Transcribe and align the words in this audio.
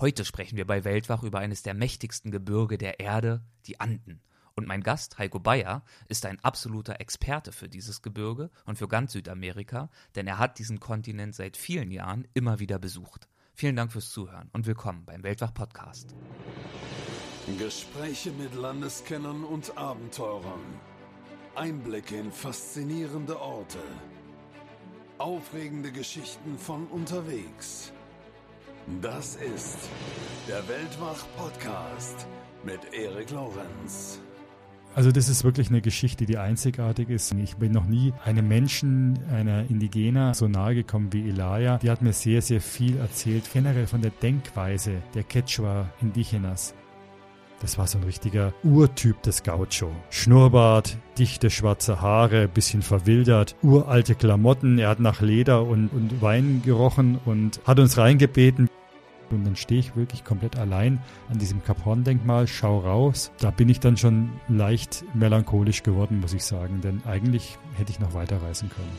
Heute 0.00 0.24
sprechen 0.24 0.56
wir 0.56 0.64
bei 0.64 0.84
Weltwach 0.84 1.24
über 1.24 1.40
eines 1.40 1.64
der 1.64 1.74
mächtigsten 1.74 2.30
Gebirge 2.30 2.78
der 2.78 3.00
Erde, 3.00 3.42
die 3.66 3.80
Anden. 3.80 4.20
Und 4.54 4.68
mein 4.68 4.84
Gast, 4.84 5.18
Heiko 5.18 5.40
Bayer, 5.40 5.82
ist 6.06 6.24
ein 6.24 6.38
absoluter 6.44 7.00
Experte 7.00 7.50
für 7.50 7.68
dieses 7.68 8.00
Gebirge 8.00 8.50
und 8.64 8.78
für 8.78 8.86
ganz 8.86 9.10
Südamerika, 9.10 9.90
denn 10.14 10.28
er 10.28 10.38
hat 10.38 10.60
diesen 10.60 10.78
Kontinent 10.78 11.34
seit 11.34 11.56
vielen 11.56 11.90
Jahren 11.90 12.28
immer 12.32 12.60
wieder 12.60 12.78
besucht. 12.78 13.28
Vielen 13.54 13.74
Dank 13.74 13.90
fürs 13.90 14.12
Zuhören 14.12 14.50
und 14.52 14.66
willkommen 14.66 15.04
beim 15.04 15.24
Weltwach 15.24 15.52
Podcast. 15.52 16.14
Gespräche 17.58 18.30
mit 18.30 18.54
Landeskennern 18.54 19.42
und 19.42 19.76
Abenteurern. 19.76 20.78
Einblicke 21.56 22.14
in 22.18 22.30
faszinierende 22.30 23.40
Orte. 23.40 23.82
Aufregende 25.18 25.90
Geschichten 25.90 26.56
von 26.56 26.86
unterwegs. 26.86 27.92
Das 29.02 29.36
ist 29.36 29.78
der 30.48 30.66
Weltwach-Podcast 30.66 32.26
mit 32.64 32.80
Erik 32.92 33.30
Lorenz. 33.30 34.18
Also 34.94 35.12
das 35.12 35.28
ist 35.28 35.44
wirklich 35.44 35.68
eine 35.68 35.82
Geschichte, 35.82 36.24
die 36.24 36.38
einzigartig 36.38 37.10
ist. 37.10 37.32
Ich 37.34 37.56
bin 37.58 37.70
noch 37.70 37.84
nie 37.84 38.14
einem 38.24 38.48
Menschen, 38.48 39.18
einer 39.30 39.70
Indigener 39.70 40.32
so 40.34 40.48
nahe 40.48 40.74
gekommen 40.74 41.12
wie 41.12 41.28
Elia. 41.28 41.76
Die 41.78 41.90
hat 41.90 42.02
mir 42.02 42.14
sehr, 42.14 42.42
sehr 42.42 42.62
viel 42.62 42.96
erzählt, 42.96 43.44
generell 43.52 43.86
von 43.86 44.00
der 44.00 44.10
Denkweise 44.10 45.02
der 45.14 45.22
Quechua 45.22 45.90
Indigenas. 46.00 46.74
Das 47.60 47.76
war 47.76 47.86
so 47.86 47.98
ein 47.98 48.04
richtiger 48.04 48.54
Urtyp 48.64 49.22
des 49.22 49.42
Gaucho. 49.42 49.90
Schnurrbart, 50.10 50.96
dichte 51.18 51.50
schwarze 51.50 52.00
Haare, 52.00 52.48
bisschen 52.48 52.82
verwildert, 52.82 53.54
uralte 53.62 54.14
Klamotten. 54.14 54.78
Er 54.78 54.88
hat 54.88 55.00
nach 55.00 55.20
Leder 55.20 55.62
und, 55.64 55.88
und 55.88 56.22
Wein 56.22 56.62
gerochen 56.64 57.20
und 57.24 57.60
hat 57.66 57.78
uns 57.78 57.98
reingebeten. 57.98 58.68
Und 59.30 59.44
dann 59.44 59.56
stehe 59.56 59.80
ich 59.80 59.96
wirklich 59.96 60.24
komplett 60.24 60.56
allein 60.56 61.00
an 61.28 61.38
diesem 61.38 61.62
Kap 61.62 61.84
Horn-Denkmal, 61.84 62.46
schau 62.46 62.78
raus. 62.80 63.30
Da 63.38 63.50
bin 63.50 63.68
ich 63.68 63.80
dann 63.80 63.96
schon 63.96 64.30
leicht 64.48 65.04
melancholisch 65.14 65.82
geworden, 65.82 66.20
muss 66.20 66.32
ich 66.32 66.44
sagen, 66.44 66.80
denn 66.80 67.02
eigentlich 67.04 67.58
hätte 67.74 67.90
ich 67.90 68.00
noch 68.00 68.14
weiterreisen 68.14 68.70
können. 68.70 68.98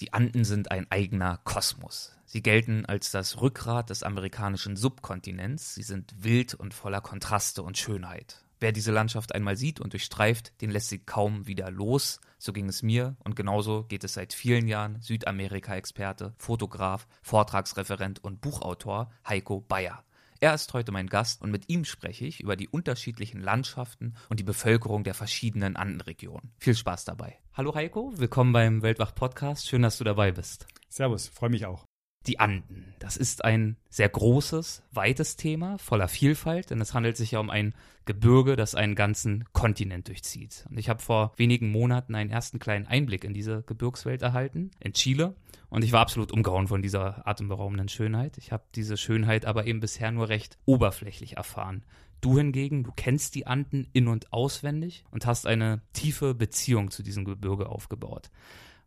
Die 0.00 0.12
Anden 0.12 0.44
sind 0.44 0.70
ein 0.70 0.86
eigener 0.90 1.38
Kosmos. 1.44 2.16
Sie 2.26 2.42
gelten 2.42 2.84
als 2.84 3.12
das 3.12 3.40
Rückgrat 3.40 3.90
des 3.90 4.02
amerikanischen 4.02 4.76
Subkontinents. 4.76 5.76
Sie 5.76 5.84
sind 5.84 6.12
wild 6.18 6.54
und 6.54 6.74
voller 6.74 7.00
Kontraste 7.00 7.62
und 7.62 7.78
Schönheit. 7.78 8.43
Wer 8.60 8.72
diese 8.72 8.92
Landschaft 8.92 9.34
einmal 9.34 9.56
sieht 9.56 9.80
und 9.80 9.92
durchstreift, 9.92 10.60
den 10.60 10.70
lässt 10.70 10.88
sie 10.88 10.98
kaum 10.98 11.46
wieder 11.46 11.70
los. 11.70 12.20
So 12.38 12.52
ging 12.52 12.68
es 12.68 12.82
mir 12.82 13.16
und 13.24 13.36
genauso 13.36 13.84
geht 13.84 14.04
es 14.04 14.14
seit 14.14 14.32
vielen 14.32 14.68
Jahren 14.68 15.00
Südamerika-Experte, 15.00 16.34
Fotograf, 16.38 17.06
Vortragsreferent 17.22 18.22
und 18.22 18.40
Buchautor 18.40 19.10
Heiko 19.28 19.60
Bayer. 19.60 20.04
Er 20.40 20.54
ist 20.54 20.72
heute 20.74 20.92
mein 20.92 21.06
Gast 21.06 21.40
und 21.42 21.50
mit 21.50 21.68
ihm 21.68 21.84
spreche 21.84 22.26
ich 22.26 22.40
über 22.40 22.56
die 22.56 22.68
unterschiedlichen 22.68 23.40
Landschaften 23.40 24.14
und 24.28 24.40
die 24.40 24.44
Bevölkerung 24.44 25.04
der 25.04 25.14
verschiedenen 25.14 25.76
Andenregionen. 25.76 26.52
Viel 26.58 26.74
Spaß 26.74 27.04
dabei. 27.06 27.38
Hallo 27.54 27.74
Heiko, 27.74 28.12
willkommen 28.16 28.52
beim 28.52 28.82
Weltwach 28.82 29.14
Podcast. 29.14 29.66
Schön, 29.66 29.82
dass 29.82 29.98
du 29.98 30.04
dabei 30.04 30.32
bist. 30.32 30.66
Servus, 30.88 31.28
freue 31.28 31.50
mich 31.50 31.64
auch. 31.66 31.86
Die 32.26 32.40
Anden. 32.40 32.94
Das 32.98 33.16
ist 33.18 33.44
ein 33.44 33.76
sehr 33.90 34.08
großes, 34.08 34.82
weites 34.92 35.36
Thema, 35.36 35.76
voller 35.78 36.08
Vielfalt, 36.08 36.70
denn 36.70 36.80
es 36.80 36.94
handelt 36.94 37.18
sich 37.18 37.32
ja 37.32 37.38
um 37.38 37.50
ein 37.50 37.74
Gebirge, 38.06 38.56
das 38.56 38.74
einen 38.74 38.94
ganzen 38.94 39.44
Kontinent 39.52 40.08
durchzieht. 40.08 40.64
Und 40.70 40.78
ich 40.78 40.88
habe 40.88 41.02
vor 41.02 41.32
wenigen 41.36 41.70
Monaten 41.70 42.14
einen 42.14 42.30
ersten 42.30 42.58
kleinen 42.58 42.86
Einblick 42.86 43.24
in 43.24 43.34
diese 43.34 43.62
Gebirgswelt 43.62 44.22
erhalten, 44.22 44.70
in 44.80 44.94
Chile. 44.94 45.34
Und 45.68 45.84
ich 45.84 45.92
war 45.92 46.00
absolut 46.00 46.32
umgehauen 46.32 46.68
von 46.68 46.82
dieser 46.82 47.26
atemberaubenden 47.26 47.88
Schönheit. 47.88 48.38
Ich 48.38 48.52
habe 48.52 48.64
diese 48.74 48.96
Schönheit 48.96 49.44
aber 49.44 49.66
eben 49.66 49.80
bisher 49.80 50.10
nur 50.10 50.28
recht 50.28 50.58
oberflächlich 50.64 51.36
erfahren. 51.36 51.84
Du 52.20 52.38
hingegen, 52.38 52.84
du 52.84 52.92
kennst 52.96 53.34
die 53.34 53.46
Anden 53.46 53.86
in 53.92 54.08
und 54.08 54.32
auswendig 54.32 55.04
und 55.10 55.26
hast 55.26 55.46
eine 55.46 55.82
tiefe 55.92 56.34
Beziehung 56.34 56.90
zu 56.90 57.02
diesem 57.02 57.26
Gebirge 57.26 57.68
aufgebaut. 57.68 58.30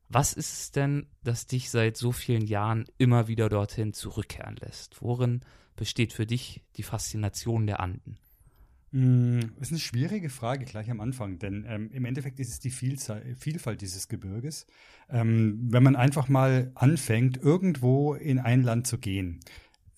Was 0.10 0.34
ist 0.34 0.54
es 0.54 0.72
denn, 0.72 1.08
das 1.24 1.48
dich 1.48 1.70
seit 1.70 1.98
so 1.98 2.12
vielen 2.12 2.46
Jahren 2.46 2.86
immer 2.98 3.28
wieder 3.28 3.50
dorthin 3.50 3.94
zurückkehren 3.94 4.56
lässt? 4.58 5.02
Worin 5.02 5.42
besteht 5.76 6.14
für 6.14 6.26
dich 6.26 6.64
die 6.78 6.84
Faszination 6.84 7.68
der 7.68 7.82
Anden? 7.82 8.18
Mm, 8.92 9.40
das 9.58 9.68
ist 9.68 9.72
eine 9.72 9.80
schwierige 9.80 10.30
Frage 10.30 10.66
gleich 10.66 10.90
am 10.90 11.02
Anfang, 11.02 11.40
denn 11.40 11.66
ähm, 11.68 11.92
im 11.92 12.06
Endeffekt 12.06 12.40
ist 12.40 12.50
es 12.50 12.60
die 12.60 12.70
Vielzahl, 12.70 13.36
Vielfalt 13.36 13.82
dieses 13.82 14.08
Gebirges. 14.08 14.66
Ähm, 15.10 15.60
wenn 15.70 15.84
man 15.84 15.98
einfach 15.98 16.30
mal 16.30 16.72
anfängt, 16.76 17.38
irgendwo 17.38 18.14
in 18.14 18.40
ein 18.40 18.64
Land 18.64 18.88
zu 18.88 18.98
gehen, 18.98 19.42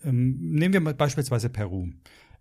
ähm, 0.04 0.38
nehmen 0.54 0.74
wir 0.74 0.82
mal 0.82 0.96
beispielsweise 0.96 1.50
Peru. 1.50 1.90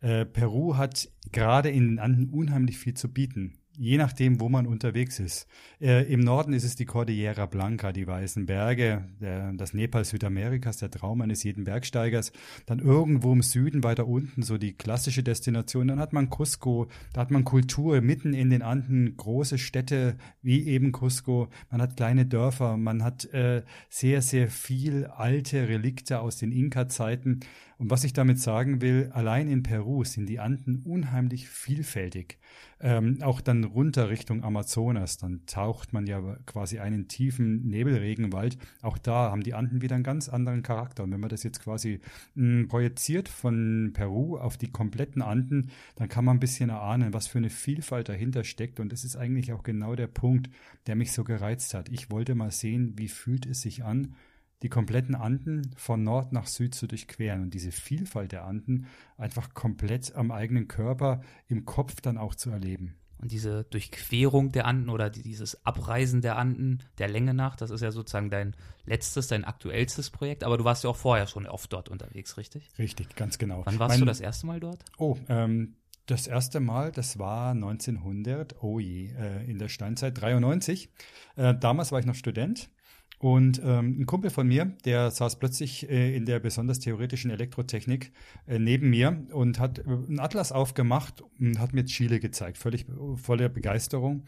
Äh, 0.01 0.25
Peru 0.25 0.77
hat 0.77 1.11
gerade 1.33 1.69
in 1.69 1.87
den 1.87 1.99
Anden 1.99 2.31
unheimlich 2.31 2.79
viel 2.79 2.95
zu 2.95 3.13
bieten 3.13 3.59
je 3.79 3.97
nachdem, 3.97 4.41
wo 4.41 4.49
man 4.49 4.67
unterwegs 4.67 5.21
ist. 5.21 5.47
Äh, 5.81 6.13
Im 6.13 6.21
Norden 6.21 6.53
ist 6.53 6.65
es 6.65 6.75
die 6.75 6.85
Cordillera 6.85 7.47
Blanca, 7.47 7.93
die 7.93 8.07
weißen 8.07 8.45
Berge, 8.45 9.05
der, 9.21 9.53
das 9.53 9.73
Nepal 9.73 10.05
Südamerikas, 10.05 10.79
der 10.79 10.91
Traum 10.91 11.21
eines 11.21 11.45
jeden 11.45 11.65
Bergsteigers. 11.65 12.33
Dann 12.67 12.81
irgendwo 12.81 13.33
im 13.33 13.43
Süden, 13.43 13.85
weiter 13.85 14.09
unten, 14.09 14.43
so 14.43 14.59
die 14.59 14.73
klassische 14.73 15.23
Destination. 15.23 15.89
Dann 15.89 16.01
hat 16.01 16.13
man 16.13 16.29
Cusco, 16.29 16.89
da 17.13 17.21
hat 17.21 17.31
man 17.31 17.45
Kultur, 17.45 18.01
mitten 18.01 18.35
in 18.35 18.51
den 18.51 18.63
Anden, 18.63 19.17
große 19.17 19.59
Städte 19.59 20.17
wie 20.43 20.67
eben 20.67 20.91
Cusco. 20.91 21.49
Man 21.71 21.81
hat 21.81 21.97
kleine 21.97 22.27
Dörfer, 22.27 22.77
man 22.77 23.05
hat 23.05 23.33
äh, 23.33 23.63
sehr, 23.89 24.23
sehr 24.23 24.49
viel 24.49 25.07
alte 25.07 25.69
Relikte 25.69 26.19
aus 26.19 26.37
den 26.37 26.51
Inka-Zeiten. 26.51 27.41
Und 27.79 27.91
was 27.91 28.03
ich 28.03 28.13
damit 28.13 28.41
sagen 28.41 28.81
will, 28.81 29.11
allein 29.13 29.49
in 29.49 29.63
Peru 29.63 30.03
sind 30.03 30.27
die 30.27 30.41
Anden 30.41 30.83
unheimlich 30.85 31.49
vielfältig. 31.49 32.39
Ähm, 32.81 33.23
auch 33.23 33.41
dann 33.41 33.63
runter 33.63 34.09
Richtung 34.09 34.43
Amazonas, 34.43 35.17
dann 35.17 35.47
taucht 35.47 35.93
man 35.93 36.05
ja 36.09 36.21
quasi 36.45 36.81
einen 36.81 37.07
tiefen 37.07 37.69
Nebelregenwald. 37.69 38.59
Auch 38.83 38.99
da 38.99 39.31
haben 39.31 39.45
die 39.45 39.55
Anden 39.55 39.81
wieder 39.81 39.95
einen 39.95 40.03
ganz 40.03 40.29
anderen 40.29 40.65
Charakter. 40.65 41.05
Und 41.05 41.13
wenn 41.13 41.21
man 41.21 41.29
das 41.29 41.45
jetzt 41.45 41.61
quasi 41.63 42.01
mh, 42.35 42.63
hm, 42.63 42.69
projiziert 42.69 43.29
von 43.29 43.93
Peru 43.95 44.39
auf 44.39 44.57
die 44.57 44.73
kompletten 44.73 45.23
Anden, 45.23 45.71
dann 45.95 46.09
kann 46.09 46.25
man 46.25 46.39
ein 46.39 46.41
bisschen 46.41 46.71
erahnen, 46.71 47.15
was 47.15 47.29
für 47.29 47.39
eine 47.39 47.51
Vielfalt 47.51 48.09
dahinter 48.09 48.43
steckt. 48.43 48.81
Und 48.81 48.93
das 48.93 49.05
ist 49.05 49.15
eigentlich 49.15 49.53
auch 49.53 49.63
genau 49.63 49.95
der 49.95 50.09
Punkt, 50.09 50.51
der 50.89 50.97
mich 50.97 51.13
so 51.13 51.23
gereizt 51.23 51.75
hat. 51.75 51.89
Ich 51.91 52.11
wollte 52.11 52.35
mal 52.35 52.51
sehen, 52.51 52.95
wie 52.97 53.09
fühlt 53.09 53.47
es 53.47 53.61
sich 53.61 53.85
an, 53.85 54.17
die 54.63 54.69
kompletten 54.69 55.15
Anden 55.15 55.71
von 55.77 56.03
Nord 56.03 56.33
nach 56.33 56.47
Süd 56.47 56.75
zu 56.75 56.87
durchqueren 56.87 57.43
und 57.43 57.55
diese 57.55 57.73
Vielfalt 57.73 58.33
der 58.33 58.45
Anden 58.45 58.87
einfach 59.17 59.55
komplett 59.55 60.15
am 60.15 60.31
eigenen 60.31 60.69
Körper, 60.69 61.21
im 61.47 61.65
Kopf 61.65 62.01
dann 62.01 62.19
auch 62.19 62.35
zu 62.35 62.51
erleben. 62.51 62.97
Und 63.21 63.33
diese 63.33 63.65
Durchquerung 63.65 64.53
der 64.53 64.67
Anden 64.67 64.89
oder 64.89 65.11
dieses 65.11 65.67
Abreisen 65.67 66.21
der 66.21 66.37
Anden 66.39 66.85
der 66.99 67.09
Länge 67.09 67.35
nach, 67.35 67.57
das 67.57 67.71
ist 67.71 67.81
ja 67.81 67.91
sozusagen 67.91 68.31
dein 68.31 68.55
letztes, 68.85 69.27
dein 69.27 69.45
aktuellstes 69.45 70.11
Projekt. 70.11 70.45
Aber 70.45 70.57
du 70.57 70.65
warst 70.65 70.85
ja 70.85 70.91
auch 70.91 70.97
vorher 70.97 71.27
schon 71.27 71.47
oft 71.47 71.73
dort 71.73 71.89
unterwegs, 71.89 72.37
richtig? 72.37 72.69
Richtig, 72.79 73.17
ganz 73.17 73.39
genau. 73.39 73.63
Wann 73.65 73.79
warst 73.81 73.95
mein, 73.95 74.01
du 74.01 74.07
das 74.07 74.21
erste 74.21 74.47
Mal 74.47 74.61
dort? 74.61 74.85
Oh, 74.99 75.17
ähm, 75.29 75.75
das 76.07 76.27
erste 76.27 76.61
Mal, 76.61 76.93
das 76.93 77.19
war 77.19 77.51
1900, 77.51 78.63
oh 78.63 78.79
je, 78.79 79.11
äh, 79.11 79.45
in 79.51 79.59
der 79.59 79.69
Steinzeit 79.69 80.21
93. 80.21 80.89
Äh, 81.37 81.55
damals 81.59 81.91
war 81.91 81.99
ich 81.99 82.07
noch 82.07 82.15
Student 82.15 82.71
und 83.19 83.61
ähm, 83.65 84.01
ein 84.01 84.07
Kumpel 84.07 84.31
von 84.31 84.47
mir, 84.47 84.77
der 84.85 85.11
saß 85.11 85.41
plötzlich 85.41 85.89
äh, 85.91 86.15
in 86.15 86.25
der 86.25 86.39
besonders 86.39 86.79
theoretischen 86.79 87.33
Elektrotechnik 87.33 88.13
äh, 88.47 88.61
neben 88.61 88.91
mir 88.91 89.27
und 89.33 89.59
hat 89.59 89.81
äh, 89.81 89.83
einen 89.83 90.21
Atlas 90.21 90.53
aufgemacht 90.53 91.25
und 91.41 91.59
hat 91.59 91.73
mir 91.73 91.85
Chile 91.85 92.21
gezeigt, 92.21 92.59
völlig 92.59 92.87
voller 93.17 93.49
Begeisterung. 93.49 94.25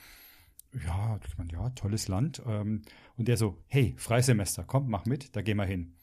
Ja, 0.84 1.20
ich 1.26 1.38
meine, 1.38 1.52
ja, 1.52 1.70
tolles 1.70 2.08
Land. 2.08 2.42
Ähm, 2.46 2.82
und 3.16 3.28
der 3.28 3.36
so, 3.36 3.62
hey, 3.68 3.94
Freisemester, 3.96 4.64
komm, 4.64 4.90
mach 4.90 5.04
mit, 5.04 5.36
da 5.36 5.42
gehen 5.42 5.56
wir 5.56 5.64
hin. 5.64 5.94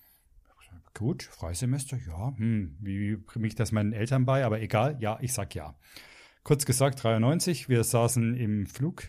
Gut, 0.93 1.23
Freisemester, 1.23 1.97
ja, 2.07 2.33
hm, 2.37 2.77
wie 2.79 3.17
bringe 3.17 3.47
ich 3.47 3.55
das 3.55 3.72
meinen 3.72 3.93
Eltern 3.93 4.25
bei, 4.25 4.45
aber 4.45 4.61
egal, 4.61 4.97
ja, 4.99 5.19
ich 5.22 5.31
sag 5.33 5.53
ja. 5.53 5.78
Kurz 6.43 6.66
gesagt, 6.66 7.03
93, 7.03 7.69
wir 7.69 7.83
saßen 7.83 8.35
im 8.35 8.66
Flug 8.66 9.03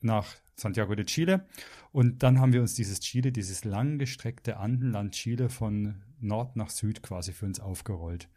nach 0.00 0.26
Santiago 0.56 0.94
de 0.94 1.04
Chile. 1.04 1.46
Und 1.92 2.22
dann 2.22 2.40
haben 2.40 2.52
wir 2.52 2.62
uns 2.62 2.74
dieses 2.74 3.00
Chile, 3.00 3.32
dieses 3.32 3.64
langgestreckte 3.64 4.56
Andenland 4.56 5.14
Chile 5.14 5.50
von 5.50 5.96
Nord 6.20 6.56
nach 6.56 6.70
Süd 6.70 7.02
quasi 7.02 7.32
für 7.32 7.46
uns 7.46 7.60
aufgerollt. 7.60 8.28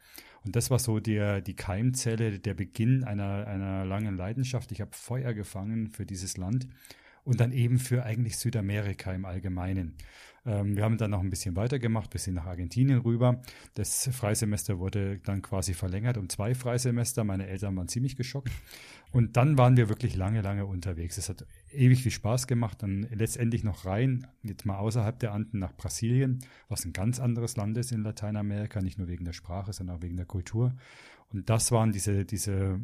Und 0.44 0.56
das 0.56 0.70
war 0.70 0.78
so 0.78 1.00
der, 1.00 1.42
die 1.42 1.56
Keimzelle, 1.56 2.40
der 2.40 2.54
Beginn 2.54 3.04
einer, 3.04 3.48
einer 3.48 3.86
langen 3.86 4.16
Leidenschaft. 4.16 4.72
Ich 4.72 4.82
habe 4.82 4.92
Feuer 4.94 5.34
gefangen 5.34 5.88
für 5.88 6.06
dieses 6.06 6.38
Land 6.38 6.68
und 7.24 7.40
dann 7.40 7.52
eben 7.52 7.80
für 7.80 8.04
eigentlich 8.04 8.38
Südamerika 8.38 9.12
im 9.12 9.26
Allgemeinen. 9.26 9.96
Ähm, 10.46 10.76
wir 10.76 10.84
haben 10.84 10.98
dann 10.98 11.12
noch 11.12 11.22
ein 11.22 11.30
bisschen 11.30 11.56
weitergemacht, 11.56 12.12
bis 12.12 12.26
hin 12.26 12.36
nach 12.36 12.46
Argentinien 12.46 13.00
rüber. 13.00 13.42
Das 13.74 14.10
Freisemester 14.12 14.80
wurde 14.80 15.20
dann 15.20 15.42
quasi 15.42 15.74
verlängert 15.74 16.18
um 16.18 16.30
zwei 16.30 16.54
Freisemester. 16.54 17.24
Meine 17.24 17.48
Eltern 17.48 17.76
waren 17.76 17.88
ziemlich 17.88 18.16
geschockt. 18.16 18.52
Und 19.16 19.38
dann 19.38 19.58
waren 19.58 19.78
wir 19.78 19.88
wirklich 19.88 20.18
lange, 20.18 20.42
lange 20.42 20.66
unterwegs. 20.66 21.18
Es 21.18 21.30
hat 21.30 21.46
ewig 21.72 22.04
viel 22.04 22.12
Spaß 22.12 22.48
gemacht. 22.48 22.84
Dann 22.84 23.08
letztendlich 23.14 23.64
noch 23.64 23.86
rein, 23.86 24.28
jetzt 24.44 24.66
mal 24.66 24.76
außerhalb 24.76 25.18
der 25.20 25.32
Anden 25.32 25.60
nach 25.60 25.72
Brasilien, 25.72 26.40
was 26.68 26.84
ein 26.84 26.92
ganz 26.92 27.22
anderes 27.22 27.56
Land 27.56 27.78
ist 27.78 27.94
in 27.94 28.04
Lateinamerika, 28.04 28.82
nicht 28.82 28.98
nur 28.98 29.08
wegen 29.08 29.24
der 29.24 29.32
Sprache, 29.32 29.72
sondern 29.72 29.96
auch 29.96 30.02
wegen 30.02 30.18
der 30.18 30.26
Kultur. 30.26 30.76
Und 31.30 31.50
das 31.50 31.72
waren 31.72 31.94
diese, 31.94 32.26
diese 32.26 32.78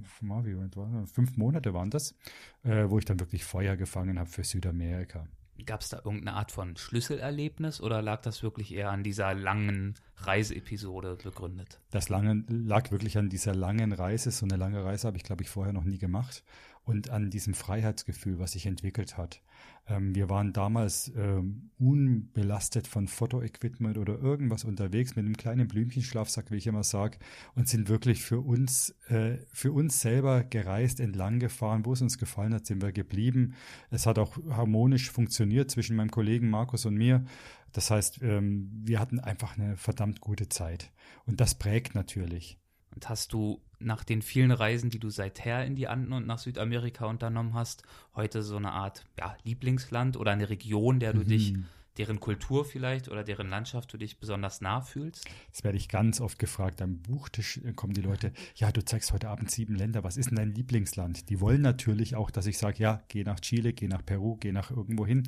fünf 1.12 1.36
Monate 1.36 1.74
waren 1.74 1.90
das, 1.90 2.16
äh, 2.64 2.86
wo 2.88 2.98
ich 2.98 3.04
dann 3.04 3.20
wirklich 3.20 3.44
Feuer 3.44 3.76
gefangen 3.76 4.18
habe 4.18 4.30
für 4.30 4.46
Südamerika. 4.46 5.28
Gab 5.66 5.82
es 5.82 5.90
da 5.90 5.98
irgendeine 5.98 6.34
Art 6.34 6.52
von 6.52 6.76
Schlüsselerlebnis 6.76 7.82
oder 7.82 8.02
lag 8.02 8.22
das 8.22 8.44
wirklich 8.44 8.74
eher 8.74 8.92
an 8.92 9.04
dieser 9.04 9.34
langen 9.34 9.96
Reiseepisode 10.18 11.18
begründet? 11.24 11.80
Das 11.92 12.10
lange, 12.10 12.44
lag 12.48 12.92
wirklich 12.92 13.18
an 13.18 13.30
dieser 13.30 13.56
langen 13.56 13.92
Reise. 13.92 14.32
So 14.32 14.46
eine 14.46 14.58
lange 14.58 14.84
Reise 14.84 15.08
habe 15.08 15.18
ich, 15.18 15.24
glaube 15.24 15.44
ich, 15.44 15.50
vorher 15.50 15.74
noch 15.74 15.84
nie 15.84 15.98
gemacht. 15.98 16.44
Und 16.84 17.10
an 17.10 17.30
diesem 17.30 17.54
Freiheitsgefühl, 17.54 18.40
was 18.40 18.54
sich 18.54 18.66
entwickelt 18.66 19.18
hat. 19.18 19.42
Ähm, 19.88 20.16
wir 20.16 20.30
waren 20.30 20.52
damals 20.52 21.12
ähm, 21.16 21.70
unbelastet 21.78 22.88
von 22.88 23.08
Fotoequipment 23.08 23.98
oder 23.98 24.18
irgendwas 24.20 24.64
unterwegs 24.64 25.16
mit 25.16 25.26
einem 25.26 25.38
kleinen 25.38 25.68
Blümchenschlafsack, 25.68 26.50
wie 26.50 26.58
ich 26.58 26.68
immer 26.68 26.84
sage, 26.84 27.20
und 27.56 27.68
sind 27.68 27.88
wirklich 27.88 28.24
für 28.24 28.40
uns, 28.40 28.96
äh, 29.10 29.38
für 29.54 29.72
uns 29.72 30.02
selber 30.02 30.44
gereist, 30.44 31.00
entlang 31.00 31.40
gefahren. 31.40 31.86
Wo 31.86 31.94
es 31.94 32.02
uns 32.02 32.18
gefallen 32.18 32.54
hat, 32.54 32.66
sind 32.66 32.82
wir 32.82 32.92
geblieben. 32.92 33.54
Es 33.90 34.06
hat 34.06 34.18
auch 34.18 34.38
harmonisch 34.50 35.12
funktioniert 35.12 35.70
zwischen 35.70 35.96
meinem 35.96 36.12
Kollegen 36.12 36.50
Markus 36.50 36.86
und 36.86 36.96
mir. 36.96 37.26
Das 37.74 37.92
heißt, 37.92 38.22
ähm, 38.22 38.70
wir 38.84 39.00
hatten 39.00 39.20
einfach 39.20 39.58
eine 39.58 39.78
verdammt 39.78 40.20
gute 40.20 40.50
Zeit. 40.50 40.92
Und 41.26 41.40
das 41.40 41.56
prägt 41.56 41.96
natürlich. 41.96 42.60
Und 42.94 43.08
hast 43.08 43.34
du 43.34 43.62
nach 43.84 44.04
den 44.04 44.22
vielen 44.22 44.52
Reisen, 44.52 44.90
die 44.90 45.00
du 45.00 45.10
seither 45.10 45.66
in 45.66 45.76
die 45.76 45.88
Anden 45.88 46.14
und 46.14 46.28
nach 46.28 46.40
Südamerika 46.40 47.06
unternommen 47.06 47.54
hast, 47.54 47.84
heute 48.16 48.44
so 48.44 48.58
eine 48.58 48.72
Art 48.72 49.06
ja, 49.18 49.36
Lieblingsland 49.44 50.18
oder 50.18 50.32
eine 50.32 50.50
Region, 50.50 51.00
der 51.00 51.14
du 51.14 51.22
mhm. 51.22 51.28
dich 51.28 51.54
deren 51.98 52.20
Kultur 52.20 52.64
vielleicht 52.66 53.10
oder 53.10 53.24
deren 53.24 53.50
Landschaft 53.50 53.92
du 53.94 53.98
dich 53.98 54.20
besonders 54.20 54.62
nah 54.62 54.82
fühlst? 54.82 55.30
Das 55.52 55.64
werde 55.64 55.78
ich 55.78 55.90
ganz 55.90 56.22
oft 56.22 56.40
gefragt. 56.40 56.82
Am 56.82 57.00
Buchtisch 57.00 57.60
kommen 57.76 57.94
die 57.94 58.02
Leute, 58.02 58.32
ja, 58.56 58.72
du 58.72 58.84
zeigst 58.84 59.12
heute 59.12 59.30
Abend 59.30 59.52
sieben 59.52 59.76
Länder, 59.76 60.04
was 60.04 60.18
ist 60.18 60.30
denn 60.30 60.38
dein 60.38 60.54
Lieblingsland? 60.54 61.30
Die 61.30 61.42
wollen 61.42 61.62
natürlich 61.62 62.16
auch, 62.16 62.32
dass 62.32 62.46
ich 62.46 62.58
sage, 62.58 62.78
ja, 62.80 63.04
geh 63.10 63.24
nach 63.24 63.40
Chile, 63.40 63.74
geh 63.74 63.88
nach 63.88 64.06
Peru, 64.06 64.38
geh 64.38 64.52
nach 64.52 64.72
irgendwo 64.72 65.06
hin. 65.06 65.24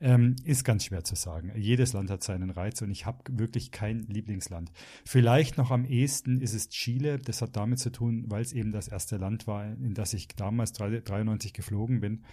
Ähm, 0.00 0.36
ist 0.44 0.64
ganz 0.64 0.84
schwer 0.84 1.04
zu 1.04 1.14
sagen. 1.14 1.52
Jedes 1.56 1.92
Land 1.92 2.10
hat 2.10 2.22
seinen 2.22 2.50
Reiz 2.50 2.82
und 2.82 2.90
ich 2.90 3.06
habe 3.06 3.18
wirklich 3.30 3.70
kein 3.70 4.02
Lieblingsland. 4.02 4.72
Vielleicht 5.04 5.56
noch 5.56 5.70
am 5.70 5.84
ehesten 5.84 6.40
ist 6.40 6.54
es 6.54 6.68
Chile. 6.68 7.18
Das 7.18 7.42
hat 7.42 7.56
damit 7.56 7.78
zu 7.78 7.90
tun, 7.90 8.24
weil 8.28 8.42
es 8.42 8.52
eben 8.52 8.72
das 8.72 8.88
erste 8.88 9.16
Land 9.16 9.46
war, 9.46 9.64
in 9.64 9.94
das 9.94 10.12
ich 10.14 10.28
damals 10.28 10.72
93 10.72 11.52
geflogen 11.52 12.00
bin. 12.00 12.24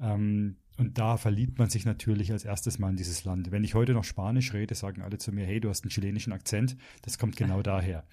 Ähm, 0.00 0.56
und 0.78 0.98
da 0.98 1.16
verliebt 1.16 1.58
man 1.58 1.70
sich 1.70 1.84
natürlich 1.86 2.32
als 2.32 2.44
erstes 2.44 2.78
mal 2.78 2.90
in 2.90 2.96
dieses 2.96 3.24
Land. 3.24 3.50
Wenn 3.50 3.64
ich 3.64 3.74
heute 3.74 3.92
noch 3.92 4.04
Spanisch 4.04 4.52
rede, 4.52 4.74
sagen 4.74 5.02
alle 5.02 5.18
zu 5.18 5.32
mir, 5.32 5.46
hey, 5.46 5.60
du 5.60 5.70
hast 5.70 5.84
einen 5.84 5.90
chilenischen 5.90 6.32
Akzent. 6.32 6.76
Das 7.02 7.18
kommt 7.18 7.36
genau 7.36 7.62
daher, 7.62 8.04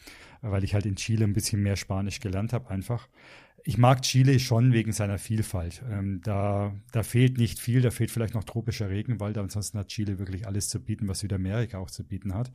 weil 0.42 0.64
ich 0.64 0.74
halt 0.74 0.86
in 0.86 0.96
Chile 0.96 1.26
ein 1.26 1.34
bisschen 1.34 1.62
mehr 1.62 1.76
Spanisch 1.76 2.20
gelernt 2.20 2.54
habe 2.54 2.70
einfach. 2.70 3.08
Ich 3.66 3.78
mag 3.78 4.02
Chile 4.02 4.40
schon 4.40 4.74
wegen 4.74 4.92
seiner 4.92 5.18
Vielfalt. 5.18 5.84
Ähm, 5.90 6.22
da, 6.24 6.76
da 6.92 7.04
fehlt 7.04 7.38
nicht 7.38 7.60
viel, 7.60 7.82
da 7.82 7.92
fehlt 7.92 8.12
vielleicht 8.12 8.34
noch 8.34 8.44
tropischer 8.44 8.90
Regenwald, 8.90 9.38
ansonsten 9.38 9.80
hat 9.80 9.88
Chile 9.88 10.20
wirklich 10.20 10.48
alles 10.48 10.68
zu 10.68 10.82
bieten, 10.82 11.08
was 11.08 11.20
Südamerika 11.20 11.78
auch 11.78 11.90
zu 11.90 12.04
bieten 12.04 12.34
hat. 12.34 12.52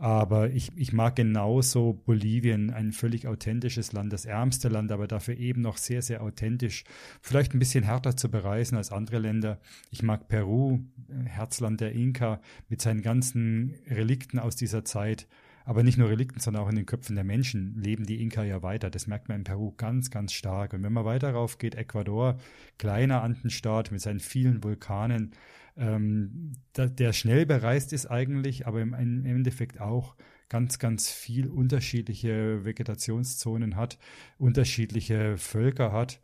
Aber 0.00 0.50
ich, 0.50 0.70
ich 0.76 0.92
mag 0.92 1.16
genauso 1.16 1.92
Bolivien, 1.92 2.70
ein 2.70 2.92
völlig 2.92 3.26
authentisches 3.26 3.92
Land, 3.92 4.12
das 4.12 4.26
ärmste 4.26 4.68
Land, 4.68 4.92
aber 4.92 5.08
dafür 5.08 5.36
eben 5.36 5.60
noch 5.60 5.76
sehr, 5.76 6.02
sehr 6.02 6.22
authentisch. 6.22 6.84
Vielleicht 7.20 7.52
ein 7.52 7.58
bisschen 7.58 7.82
härter 7.82 8.16
zu 8.16 8.30
bereisen 8.30 8.76
als 8.76 8.92
andere 8.92 9.18
Länder. 9.18 9.58
Ich 9.90 10.04
mag 10.04 10.28
Peru, 10.28 10.78
Herzland 11.24 11.80
der 11.80 11.92
Inka, 11.92 12.40
mit 12.68 12.80
seinen 12.80 13.02
ganzen 13.02 13.74
Relikten 13.90 14.38
aus 14.38 14.54
dieser 14.54 14.84
Zeit. 14.84 15.26
Aber 15.64 15.82
nicht 15.82 15.98
nur 15.98 16.08
Relikten, 16.08 16.40
sondern 16.40 16.62
auch 16.62 16.70
in 16.70 16.76
den 16.76 16.86
Köpfen 16.86 17.16
der 17.16 17.24
Menschen 17.24 17.74
leben 17.76 18.06
die 18.06 18.22
Inka 18.22 18.44
ja 18.44 18.62
weiter. 18.62 18.90
Das 18.90 19.08
merkt 19.08 19.28
man 19.28 19.38
in 19.38 19.44
Peru 19.44 19.74
ganz, 19.76 20.10
ganz 20.10 20.32
stark. 20.32 20.74
Und 20.74 20.84
wenn 20.84 20.92
man 20.92 21.04
weiter 21.04 21.32
rauf 21.32 21.58
geht, 21.58 21.74
Ecuador, 21.74 22.38
kleiner 22.78 23.22
Andenstaat 23.22 23.90
mit 23.90 24.00
seinen 24.00 24.20
vielen 24.20 24.62
Vulkanen, 24.62 25.32
ähm, 25.78 26.52
da, 26.72 26.86
der 26.86 27.12
schnell 27.12 27.46
bereist 27.46 27.92
ist 27.92 28.06
eigentlich, 28.06 28.66
aber 28.66 28.80
im, 28.80 28.94
im 28.94 29.24
Endeffekt 29.24 29.80
auch 29.80 30.16
ganz, 30.48 30.78
ganz 30.78 31.10
viel 31.10 31.46
unterschiedliche 31.48 32.64
Vegetationszonen 32.64 33.76
hat, 33.76 33.98
unterschiedliche 34.38 35.36
Völker 35.36 35.92
hat. 35.92 36.20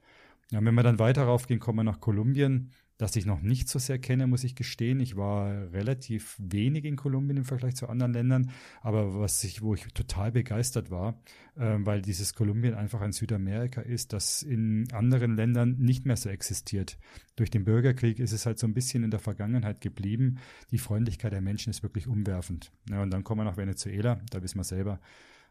Ja, 0.50 0.64
wenn 0.64 0.74
wir 0.74 0.82
dann 0.82 0.98
weiter 0.98 1.24
raufgehen, 1.24 1.60
kommen 1.60 1.78
wir 1.78 1.84
nach 1.84 2.00
Kolumbien 2.00 2.70
das 3.04 3.16
ich 3.16 3.26
noch 3.26 3.42
nicht 3.42 3.68
so 3.68 3.78
sehr 3.78 3.98
kenne, 3.98 4.26
muss 4.26 4.44
ich 4.44 4.54
gestehen. 4.54 4.98
Ich 4.98 5.14
war 5.14 5.70
relativ 5.74 6.36
wenig 6.38 6.86
in 6.86 6.96
Kolumbien 6.96 7.36
im 7.36 7.44
Vergleich 7.44 7.76
zu 7.76 7.86
anderen 7.86 8.14
Ländern, 8.14 8.50
aber 8.80 9.20
was 9.20 9.44
ich, 9.44 9.60
wo 9.60 9.74
ich 9.74 9.84
total 9.92 10.32
begeistert 10.32 10.90
war, 10.90 11.20
äh, 11.56 11.76
weil 11.80 12.00
dieses 12.00 12.32
Kolumbien 12.34 12.72
einfach 12.72 13.02
ein 13.02 13.12
Südamerika 13.12 13.82
ist, 13.82 14.14
das 14.14 14.42
in 14.42 14.90
anderen 14.94 15.36
Ländern 15.36 15.76
nicht 15.78 16.06
mehr 16.06 16.16
so 16.16 16.30
existiert. 16.30 16.96
Durch 17.36 17.50
den 17.50 17.64
Bürgerkrieg 17.64 18.18
ist 18.20 18.32
es 18.32 18.46
halt 18.46 18.58
so 18.58 18.66
ein 18.66 18.72
bisschen 18.72 19.04
in 19.04 19.10
der 19.10 19.20
Vergangenheit 19.20 19.82
geblieben. 19.82 20.38
Die 20.70 20.78
Freundlichkeit 20.78 21.34
der 21.34 21.42
Menschen 21.42 21.68
ist 21.68 21.82
wirklich 21.82 22.06
umwerfend. 22.06 22.72
Ja, 22.88 23.02
und 23.02 23.10
dann 23.10 23.22
kommen 23.22 23.42
wir 23.42 23.44
nach 23.44 23.58
Venezuela, 23.58 24.18
da 24.30 24.42
wissen 24.42 24.58
wir 24.58 24.64
selber, 24.64 24.98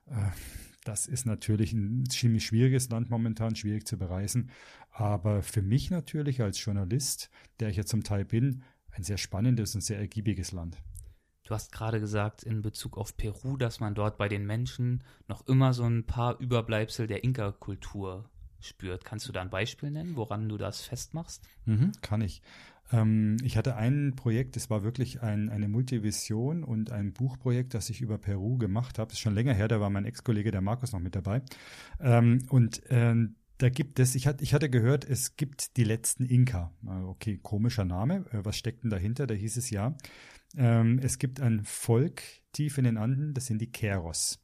äh, 0.07 0.15
das 0.83 1.07
ist 1.07 1.25
natürlich 1.25 1.71
ein 1.73 2.05
ziemlich 2.09 2.45
schwieriges 2.45 2.89
Land 2.89 3.09
momentan, 3.09 3.55
schwierig 3.55 3.87
zu 3.87 3.97
bereisen. 3.97 4.49
Aber 4.93 5.41
für 5.41 5.63
mich 5.63 5.89
natürlich 5.89 6.41
als 6.41 6.63
Journalist, 6.63 7.29
der 7.59 7.69
ich 7.69 7.77
ja 7.77 7.85
zum 7.85 8.03
Teil 8.03 8.25
bin, 8.25 8.63
ein 8.91 9.03
sehr 9.03 9.17
spannendes 9.17 9.73
und 9.73 9.81
sehr 9.81 9.97
ergiebiges 9.97 10.51
Land. 10.51 10.77
Du 11.43 11.53
hast 11.53 11.71
gerade 11.71 11.99
gesagt 11.99 12.43
in 12.43 12.61
Bezug 12.61 12.97
auf 12.97 13.17
Peru, 13.17 13.57
dass 13.57 13.79
man 13.79 13.95
dort 13.95 14.17
bei 14.17 14.29
den 14.29 14.45
Menschen 14.45 15.03
noch 15.27 15.45
immer 15.47 15.73
so 15.73 15.83
ein 15.83 16.05
paar 16.05 16.39
Überbleibsel 16.39 17.07
der 17.07 17.23
Inka-Kultur 17.23 18.29
spürt. 18.61 19.03
Kannst 19.03 19.27
du 19.27 19.33
da 19.33 19.41
ein 19.41 19.49
Beispiel 19.49 19.91
nennen, 19.91 20.15
woran 20.15 20.47
du 20.47 20.57
das 20.57 20.81
festmachst? 20.81 21.43
Mhm, 21.65 21.91
kann 22.01 22.21
ich. 22.21 22.41
Ähm, 22.91 23.37
ich 23.43 23.57
hatte 23.57 23.75
ein 23.75 24.13
Projekt, 24.15 24.55
es 24.55 24.69
war 24.69 24.83
wirklich 24.83 25.21
ein, 25.21 25.49
eine 25.49 25.67
Multivision 25.67 26.63
und 26.63 26.91
ein 26.91 27.11
Buchprojekt, 27.11 27.73
das 27.73 27.89
ich 27.89 27.99
über 27.99 28.17
Peru 28.17 28.57
gemacht 28.57 28.99
habe. 28.99 29.09
Das 29.09 29.17
ist 29.17 29.21
schon 29.21 29.33
länger 29.33 29.53
her, 29.53 29.67
da 29.67 29.81
war 29.81 29.89
mein 29.89 30.05
Ex-Kollege, 30.05 30.51
der 30.51 30.61
Markus, 30.61 30.93
noch 30.93 30.99
mit 31.01 31.15
dabei. 31.15 31.41
Ähm, 31.99 32.45
und 32.49 32.83
ähm, 32.89 33.35
da 33.57 33.69
gibt 33.69 33.99
es, 33.99 34.15
ich 34.15 34.27
hatte, 34.27 34.69
gehört, 34.69 35.05
es 35.05 35.35
gibt 35.37 35.77
die 35.77 35.83
letzten 35.83 36.25
Inka. 36.25 36.73
Okay, 37.07 37.39
komischer 37.41 37.85
Name. 37.85 38.25
Äh, 38.31 38.43
was 38.43 38.57
steckt 38.57 38.83
denn 38.83 38.89
dahinter? 38.89 39.27
Da 39.27 39.33
hieß 39.33 39.57
es 39.57 39.69
ja. 39.69 39.95
Ähm, 40.57 40.99
es 41.01 41.19
gibt 41.19 41.39
ein 41.39 41.63
Volk 41.63 42.21
tief 42.51 42.77
in 42.77 42.83
den 42.83 42.97
Anden, 42.97 43.33
das 43.33 43.47
sind 43.47 43.59
die 43.59 43.71
Keros. 43.71 44.39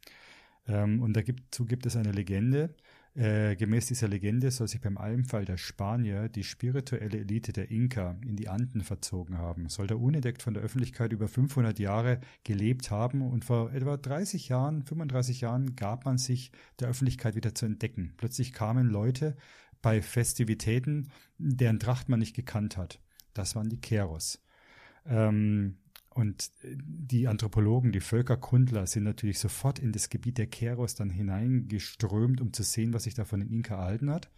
Ähm, 0.67 1.01
und 1.01 1.13
dazu 1.13 1.65
gibt 1.65 1.85
es 1.85 1.95
eine 1.95 2.11
Legende, 2.11 2.75
äh, 3.19 3.57
gemäß 3.57 3.87
dieser 3.87 4.07
Legende 4.07 4.49
soll 4.49 4.69
sich 4.69 4.79
beim 4.79 4.97
Almfall 4.97 5.43
der 5.43 5.57
Spanier 5.57 6.29
die 6.29 6.45
spirituelle 6.45 7.19
Elite 7.19 7.51
der 7.51 7.69
Inka 7.69 8.17
in 8.25 8.37
die 8.37 8.47
Anden 8.47 8.81
verzogen 8.81 9.37
haben, 9.37 9.67
soll 9.67 9.87
da 9.87 9.95
unentdeckt 9.95 10.41
von 10.41 10.53
der 10.53 10.63
Öffentlichkeit 10.63 11.11
über 11.11 11.27
500 11.27 11.79
Jahre 11.79 12.21
gelebt 12.45 12.91
haben 12.91 13.21
und 13.21 13.43
vor 13.43 13.73
etwa 13.73 13.97
30 13.97 14.47
Jahren, 14.47 14.83
35 14.83 15.41
Jahren 15.41 15.75
gab 15.75 16.05
man 16.05 16.17
sich 16.17 16.51
der 16.79 16.87
Öffentlichkeit 16.87 17.35
wieder 17.35 17.53
zu 17.53 17.65
entdecken. 17.65 18.13
Plötzlich 18.15 18.53
kamen 18.53 18.87
Leute 18.87 19.35
bei 19.81 20.01
Festivitäten, 20.01 21.11
deren 21.37 21.79
Tracht 21.79 22.07
man 22.07 22.19
nicht 22.19 22.37
gekannt 22.37 22.77
hat. 22.77 23.01
Das 23.33 23.53
waren 23.53 23.67
die 23.67 23.81
Keros. 23.81 24.41
Ähm, 25.05 25.75
und 26.19 26.51
äh, 26.63 26.75
die 26.77 27.27
Anthropologen, 27.27 27.91
die 27.91 28.01
Völkerkundler 28.01 28.85
sind 28.85 29.03
natürlich 29.03 29.39
sofort 29.39 29.79
in 29.79 29.91
das 29.91 30.09
Gebiet 30.09 30.37
der 30.37 30.47
Keros 30.47 30.95
dann 30.95 31.09
hineingeströmt, 31.09 32.41
um 32.41 32.51
zu 32.53 32.63
sehen, 32.63 32.93
was 32.93 33.03
sich 33.03 33.13
da 33.13 33.23
von 33.23 33.39
den 33.39 33.49
Inka 33.49 33.75
erhalten 33.75 34.09
hat. 34.09 34.29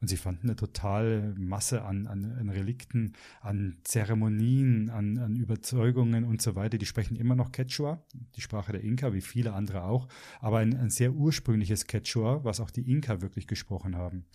Und 0.00 0.08
sie 0.08 0.18
fanden 0.18 0.48
eine 0.48 0.56
totale 0.56 1.34
Masse 1.38 1.82
an, 1.82 2.06
an, 2.06 2.24
an 2.38 2.50
Relikten, 2.50 3.14
an 3.40 3.78
Zeremonien, 3.84 4.90
an, 4.90 5.16
an 5.16 5.34
Überzeugungen 5.36 6.24
und 6.24 6.42
so 6.42 6.56
weiter. 6.56 6.76
Die 6.76 6.84
sprechen 6.84 7.16
immer 7.16 7.34
noch 7.34 7.52
Quechua, 7.52 8.04
die 8.36 8.42
Sprache 8.42 8.72
der 8.72 8.82
Inka, 8.82 9.14
wie 9.14 9.22
viele 9.22 9.54
andere 9.54 9.84
auch, 9.84 10.08
aber 10.40 10.58
ein, 10.58 10.76
ein 10.76 10.90
sehr 10.90 11.14
ursprüngliches 11.14 11.86
Quechua, 11.86 12.44
was 12.44 12.60
auch 12.60 12.70
die 12.70 12.90
Inka 12.90 13.22
wirklich 13.22 13.46
gesprochen 13.46 13.96
haben. 13.96 14.26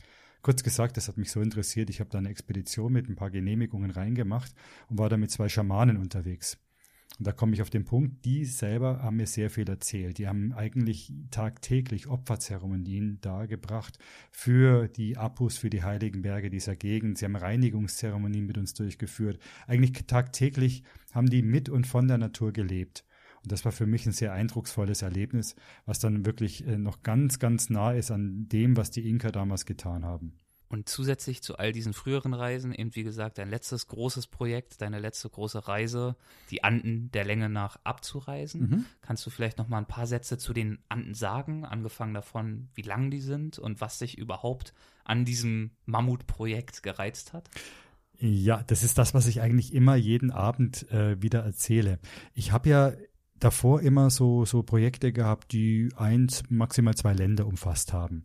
Kurz 0.42 0.64
gesagt, 0.64 0.98
das 0.98 1.08
hat 1.08 1.18
mich 1.18 1.30
so 1.30 1.40
interessiert, 1.42 1.92
ich 1.92 2.00
habe 2.00 2.10
da 2.10 2.18
eine 2.18 2.30
Expedition 2.30 2.92
mit 2.94 3.08
ein 3.08 3.16
paar 3.16 3.30
Genehmigungen 3.30 3.92
reingemacht 3.92 4.52
und 4.88 4.98
war 4.98 5.10
da 5.10 5.18
mit 5.18 5.30
zwei 5.30 5.50
Schamanen 5.50 5.98
unterwegs. 5.98 6.58
Und 7.18 7.28
da 7.28 7.32
komme 7.34 7.54
ich 7.54 7.62
auf 7.62 7.70
den 7.70 7.84
Punkt, 7.84 8.24
die 8.24 8.46
selber 8.46 9.02
haben 9.02 9.18
mir 9.18 9.26
sehr 9.28 9.50
viel 9.50 9.68
erzählt. 9.68 10.20
Die 10.20 10.28
haben 10.28 10.54
eigentlich 10.54 11.12
tagtäglich 11.32 12.08
Opferzeremonien 12.08 13.20
dargebracht 13.20 14.00
für 14.32 14.88
die 14.88 15.18
Apus, 15.18 15.58
für 15.58 15.70
die 15.70 15.84
heiligen 15.84 16.22
Berge 16.22 16.50
dieser 16.50 16.78
Gegend. 16.78 17.18
Sie 17.18 17.26
haben 17.26 17.36
Reinigungszeremonien 17.36 18.46
mit 18.46 18.58
uns 18.58 18.74
durchgeführt. 18.74 19.40
Eigentlich 19.68 20.06
tagtäglich 20.08 20.84
haben 21.12 21.30
die 21.30 21.42
mit 21.42 21.68
und 21.68 21.88
von 21.88 22.08
der 22.08 22.18
Natur 22.18 22.54
gelebt. 22.54 23.04
Und 23.44 23.52
das 23.52 23.66
war 23.66 23.72
für 23.72 23.86
mich 23.86 24.06
ein 24.06 24.12
sehr 24.12 24.34
eindrucksvolles 24.34 25.02
Erlebnis, 25.02 25.56
was 25.86 26.00
dann 26.00 26.26
wirklich 26.26 26.68
äh, 26.68 26.78
noch 26.78 27.04
ganz, 27.04 27.40
ganz 27.40 27.70
nah 27.70 27.92
ist 27.92 28.12
an 28.12 28.48
dem, 28.50 28.78
was 28.78 28.92
die 28.92 29.08
Inka 29.10 29.32
damals 29.32 29.66
getan 29.66 30.06
haben. 30.06 30.34
Und 30.70 30.88
zusätzlich 30.88 31.42
zu 31.42 31.58
all 31.58 31.72
diesen 31.72 31.94
früheren 31.94 32.36
Reisen, 32.36 32.74
eben 32.74 32.96
wie 32.96 33.04
gesagt, 33.04 33.40
dein 33.40 33.50
letztes 33.50 33.88
großes 33.88 34.28
Projekt, 34.28 34.82
deine 34.82 35.00
letzte 35.00 35.28
große 35.28 35.68
Reise, 35.68 36.16
die 36.52 36.64
Anden 36.64 37.10
der 37.12 37.26
Länge 37.26 37.50
nach 37.50 37.80
abzureisen. 37.84 38.62
Mhm. 38.62 38.86
Kannst 39.02 39.26
du 39.26 39.32
vielleicht 39.32 39.58
noch 39.58 39.68
mal 39.68 39.80
ein 39.80 39.88
paar 39.88 40.06
Sätze 40.06 40.38
zu 40.38 40.54
den 40.54 40.78
Anden 40.88 41.16
sagen, 41.16 41.66
angefangen 41.66 42.14
davon, 42.14 42.70
wie 42.76 42.84
lang 42.84 43.10
die 43.10 43.20
sind 43.20 43.58
und 43.58 43.82
was 43.82 43.98
sich 43.98 44.20
überhaupt 44.20 44.76
an 45.04 45.26
diesem 45.26 45.72
Mammutprojekt 45.86 46.84
gereizt 46.84 47.34
hat? 47.34 47.50
Ja, 48.20 48.62
das 48.68 48.84
ist 48.84 49.00
das, 49.00 49.16
was 49.16 49.26
ich 49.26 49.42
eigentlich 49.42 49.74
immer 49.74 49.96
jeden 49.96 50.30
Abend 50.30 50.92
äh, 50.92 51.20
wieder 51.20 51.44
erzähle. 51.44 51.98
Ich 52.36 52.52
habe 52.52 52.70
ja 52.70 52.94
davor 53.40 53.82
immer 53.82 54.12
so, 54.12 54.46
so 54.46 54.62
Projekte 54.62 55.12
gehabt, 55.12 55.52
die 55.52 55.90
eins, 55.96 56.44
maximal 56.50 56.94
zwei 56.96 57.14
Länder 57.14 57.48
umfasst 57.48 57.92
haben. 57.94 58.24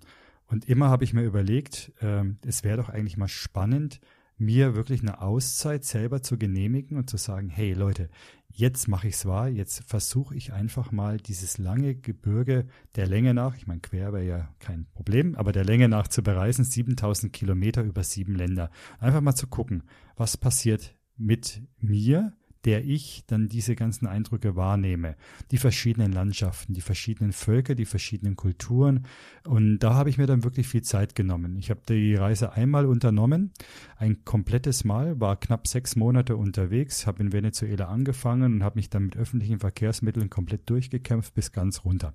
Und 0.54 0.66
immer 0.66 0.88
habe 0.88 1.02
ich 1.02 1.12
mir 1.12 1.24
überlegt, 1.24 1.90
äh, 2.00 2.22
es 2.46 2.62
wäre 2.62 2.76
doch 2.76 2.88
eigentlich 2.88 3.16
mal 3.16 3.26
spannend, 3.26 4.00
mir 4.38 4.76
wirklich 4.76 5.00
eine 5.00 5.20
Auszeit 5.20 5.84
selber 5.84 6.22
zu 6.22 6.38
genehmigen 6.38 6.96
und 6.96 7.10
zu 7.10 7.16
sagen, 7.16 7.48
hey 7.48 7.72
Leute, 7.72 8.08
jetzt 8.52 8.86
mache 8.86 9.08
ich 9.08 9.14
es 9.14 9.26
wahr, 9.26 9.48
jetzt 9.48 9.82
versuche 9.82 10.36
ich 10.36 10.52
einfach 10.52 10.92
mal 10.92 11.16
dieses 11.16 11.58
lange 11.58 11.96
Gebirge 11.96 12.68
der 12.94 13.08
Länge 13.08 13.34
nach, 13.34 13.56
ich 13.56 13.66
meine, 13.66 13.80
quer 13.80 14.12
wäre 14.12 14.24
ja 14.24 14.48
kein 14.60 14.86
Problem, 14.92 15.34
aber 15.34 15.50
der 15.50 15.64
Länge 15.64 15.88
nach 15.88 16.06
zu 16.06 16.22
bereisen, 16.22 16.64
7000 16.64 17.32
Kilometer 17.32 17.82
über 17.82 18.04
sieben 18.04 18.36
Länder. 18.36 18.70
Einfach 19.00 19.22
mal 19.22 19.34
zu 19.34 19.48
gucken, 19.48 19.82
was 20.14 20.36
passiert 20.36 20.94
mit 21.16 21.62
mir, 21.80 22.32
der 22.64 22.84
ich 22.84 23.24
dann 23.26 23.48
diese 23.48 23.74
ganzen 23.74 24.06
Eindrücke 24.06 24.56
wahrnehme. 24.56 25.16
Die 25.50 25.58
verschiedenen 25.58 26.12
Landschaften, 26.12 26.74
die 26.74 26.80
verschiedenen 26.80 27.32
Völker, 27.32 27.74
die 27.74 27.84
verschiedenen 27.84 28.36
Kulturen. 28.36 29.06
Und 29.46 29.78
da 29.80 29.94
habe 29.94 30.10
ich 30.10 30.18
mir 30.18 30.26
dann 30.26 30.44
wirklich 30.44 30.68
viel 30.68 30.82
Zeit 30.82 31.14
genommen. 31.14 31.56
Ich 31.56 31.70
habe 31.70 31.80
die 31.88 32.14
Reise 32.14 32.52
einmal 32.52 32.86
unternommen, 32.86 33.52
ein 33.96 34.24
komplettes 34.24 34.84
Mal, 34.84 35.20
war 35.20 35.36
knapp 35.36 35.66
sechs 35.66 35.96
Monate 35.96 36.36
unterwegs, 36.36 37.06
habe 37.06 37.22
in 37.22 37.32
Venezuela 37.32 37.86
angefangen 37.88 38.54
und 38.54 38.64
habe 38.64 38.78
mich 38.78 38.90
dann 38.90 39.04
mit 39.04 39.16
öffentlichen 39.16 39.58
Verkehrsmitteln 39.58 40.30
komplett 40.30 40.68
durchgekämpft 40.70 41.34
bis 41.34 41.52
ganz 41.52 41.84
runter. 41.84 42.14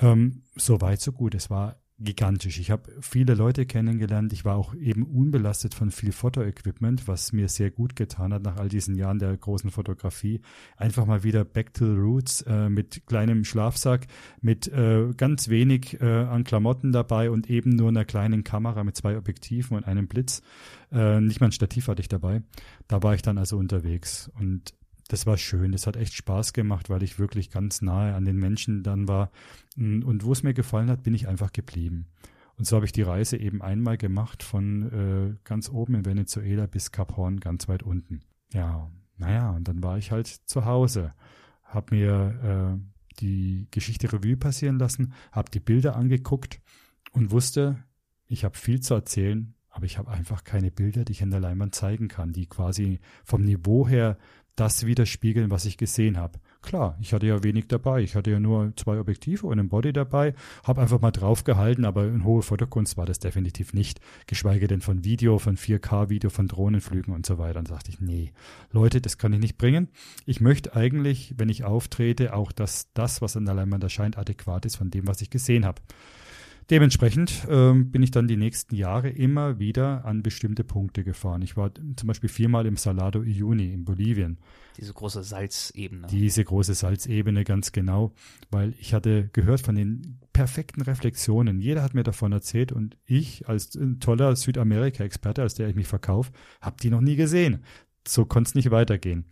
Ähm, 0.00 0.42
so 0.56 0.80
weit, 0.80 1.00
so 1.00 1.12
gut. 1.12 1.34
Es 1.34 1.50
war 1.50 1.79
gigantisch. 2.00 2.58
Ich 2.58 2.70
habe 2.70 2.90
viele 3.00 3.34
Leute 3.34 3.66
kennengelernt. 3.66 4.32
Ich 4.32 4.44
war 4.44 4.56
auch 4.56 4.74
eben 4.74 5.04
unbelastet 5.04 5.74
von 5.74 5.90
viel 5.90 6.12
Fotoequipment, 6.12 7.06
was 7.06 7.32
mir 7.32 7.48
sehr 7.48 7.70
gut 7.70 7.94
getan 7.94 8.32
hat 8.32 8.42
nach 8.42 8.56
all 8.56 8.68
diesen 8.68 8.94
Jahren 8.94 9.18
der 9.18 9.36
großen 9.36 9.70
Fotografie. 9.70 10.40
Einfach 10.76 11.04
mal 11.04 11.22
wieder 11.22 11.44
back 11.44 11.74
to 11.74 11.84
the 11.84 12.00
roots 12.00 12.42
äh, 12.42 12.68
mit 12.70 13.06
kleinem 13.06 13.44
Schlafsack, 13.44 14.06
mit 14.40 14.66
äh, 14.68 15.12
ganz 15.16 15.48
wenig 15.48 16.00
äh, 16.00 16.06
an 16.06 16.44
Klamotten 16.44 16.92
dabei 16.92 17.30
und 17.30 17.50
eben 17.50 17.70
nur 17.70 17.88
einer 17.88 18.04
kleinen 18.06 18.44
Kamera 18.44 18.82
mit 18.82 18.96
zwei 18.96 19.16
Objektiven 19.18 19.76
und 19.76 19.84
einem 19.84 20.08
Blitz. 20.08 20.42
Äh, 20.90 21.20
nicht 21.20 21.40
mal 21.40 21.48
ein 21.48 21.52
Stativ 21.52 21.88
hatte 21.88 22.00
ich 22.00 22.08
dabei. 22.08 22.42
Da 22.88 23.02
war 23.02 23.14
ich 23.14 23.22
dann 23.22 23.36
also 23.36 23.58
unterwegs 23.58 24.30
und 24.40 24.74
das 25.12 25.26
war 25.26 25.36
schön. 25.36 25.72
Das 25.72 25.86
hat 25.86 25.96
echt 25.96 26.14
Spaß 26.14 26.52
gemacht, 26.52 26.88
weil 26.88 27.02
ich 27.02 27.18
wirklich 27.18 27.50
ganz 27.50 27.82
nahe 27.82 28.14
an 28.14 28.24
den 28.24 28.36
Menschen 28.36 28.82
dann 28.82 29.08
war. 29.08 29.30
Und 29.76 30.24
wo 30.24 30.32
es 30.32 30.42
mir 30.42 30.54
gefallen 30.54 30.90
hat, 30.90 31.02
bin 31.02 31.14
ich 31.14 31.26
einfach 31.26 31.52
geblieben. 31.52 32.06
Und 32.56 32.66
so 32.66 32.76
habe 32.76 32.86
ich 32.86 32.92
die 32.92 33.02
Reise 33.02 33.36
eben 33.36 33.62
einmal 33.62 33.96
gemacht 33.96 34.42
von 34.42 34.92
äh, 34.92 35.36
ganz 35.44 35.70
oben 35.70 35.94
in 35.94 36.04
Venezuela 36.04 36.66
bis 36.66 36.92
Kap 36.92 37.16
Horn, 37.16 37.40
ganz 37.40 37.68
weit 37.68 37.82
unten. 37.82 38.20
Ja, 38.52 38.90
naja, 39.16 39.50
und 39.50 39.66
dann 39.66 39.82
war 39.82 39.98
ich 39.98 40.10
halt 40.12 40.26
zu 40.26 40.64
Hause, 40.64 41.14
habe 41.64 41.94
mir 41.94 42.78
äh, 42.78 43.18
die 43.20 43.66
Geschichte 43.70 44.12
Revue 44.12 44.36
passieren 44.36 44.78
lassen, 44.78 45.14
habe 45.32 45.50
die 45.50 45.60
Bilder 45.60 45.96
angeguckt 45.96 46.60
und 47.12 47.30
wusste, 47.30 47.82
ich 48.26 48.44
habe 48.44 48.56
viel 48.56 48.80
zu 48.80 48.94
erzählen, 48.94 49.54
aber 49.70 49.86
ich 49.86 49.98
habe 49.98 50.10
einfach 50.10 50.44
keine 50.44 50.70
Bilder, 50.70 51.04
die 51.04 51.12
ich 51.12 51.22
an 51.22 51.30
der 51.30 51.40
Leinwand 51.40 51.74
zeigen 51.74 52.08
kann, 52.08 52.32
die 52.32 52.46
quasi 52.46 53.00
vom 53.24 53.42
Niveau 53.42 53.88
her 53.88 54.18
das 54.56 54.84
widerspiegeln, 54.86 55.50
was 55.50 55.64
ich 55.64 55.76
gesehen 55.76 56.16
habe. 56.18 56.38
Klar, 56.62 56.98
ich 57.00 57.14
hatte 57.14 57.26
ja 57.26 57.42
wenig 57.42 57.68
dabei. 57.68 58.02
Ich 58.02 58.14
hatte 58.14 58.30
ja 58.30 58.40
nur 58.40 58.74
zwei 58.76 58.98
Objektive 58.98 59.46
und 59.46 59.58
ein 59.58 59.68
Body 59.68 59.92
dabei, 59.92 60.34
habe 60.64 60.82
einfach 60.82 61.00
mal 61.00 61.10
drauf 61.10 61.44
gehalten, 61.44 61.84
aber 61.84 62.06
in 62.06 62.24
hohe 62.24 62.42
Fotokunst 62.42 62.96
war 62.96 63.06
das 63.06 63.18
definitiv 63.18 63.72
nicht. 63.72 64.00
Geschweige 64.26 64.68
denn 64.68 64.82
von 64.82 65.04
Video, 65.04 65.38
von 65.38 65.56
4K-Video, 65.56 66.28
von 66.28 66.48
Drohnenflügen 66.48 67.14
und 67.14 67.24
so 67.24 67.38
weiter. 67.38 67.54
Dann 67.54 67.66
sagte 67.66 67.90
ich, 67.90 68.00
nee, 68.00 68.32
Leute, 68.70 69.00
das 69.00 69.16
kann 69.16 69.32
ich 69.32 69.40
nicht 69.40 69.56
bringen. 69.56 69.88
Ich 70.26 70.40
möchte 70.40 70.76
eigentlich, 70.76 71.34
wenn 71.38 71.48
ich 71.48 71.64
auftrete, 71.64 72.34
auch, 72.34 72.52
dass 72.52 72.92
das, 72.92 73.22
was 73.22 73.36
an 73.36 73.46
der 73.46 73.54
Leinwand 73.54 73.82
erscheint, 73.82 74.18
adäquat 74.18 74.66
ist 74.66 74.76
von 74.76 74.90
dem, 74.90 75.06
was 75.06 75.22
ich 75.22 75.30
gesehen 75.30 75.64
habe. 75.64 75.80
Dementsprechend 76.70 77.48
ähm, 77.48 77.90
bin 77.90 78.00
ich 78.04 78.12
dann 78.12 78.28
die 78.28 78.36
nächsten 78.36 78.76
Jahre 78.76 79.08
immer 79.08 79.58
wieder 79.58 80.04
an 80.04 80.22
bestimmte 80.22 80.62
Punkte 80.62 81.02
gefahren. 81.02 81.42
Ich 81.42 81.56
war 81.56 81.72
zum 81.74 82.06
Beispiel 82.06 82.28
viermal 82.28 82.64
im 82.64 82.76
Salado 82.76 83.18
Uyuni 83.18 83.72
in 83.72 83.84
Bolivien. 83.84 84.38
Diese 84.78 84.92
große 84.92 85.24
Salzebene. 85.24 86.06
Diese 86.06 86.44
große 86.44 86.74
Salzebene, 86.74 87.42
ganz 87.42 87.72
genau, 87.72 88.14
weil 88.52 88.74
ich 88.78 88.94
hatte 88.94 89.30
gehört 89.32 89.62
von 89.62 89.74
den 89.74 90.20
perfekten 90.32 90.82
Reflexionen. 90.82 91.60
Jeder 91.60 91.82
hat 91.82 91.94
mir 91.94 92.04
davon 92.04 92.30
erzählt 92.30 92.70
und 92.70 92.96
ich 93.04 93.48
als 93.48 93.76
toller 93.98 94.36
Südamerika-Experte, 94.36 95.42
als 95.42 95.54
der 95.54 95.68
ich 95.68 95.74
mich 95.74 95.88
verkaufe, 95.88 96.30
habe 96.60 96.76
die 96.80 96.90
noch 96.90 97.00
nie 97.00 97.16
gesehen. 97.16 97.64
So 98.06 98.26
konnte 98.26 98.48
es 98.48 98.54
nicht 98.54 98.70
weitergehen. 98.70 99.24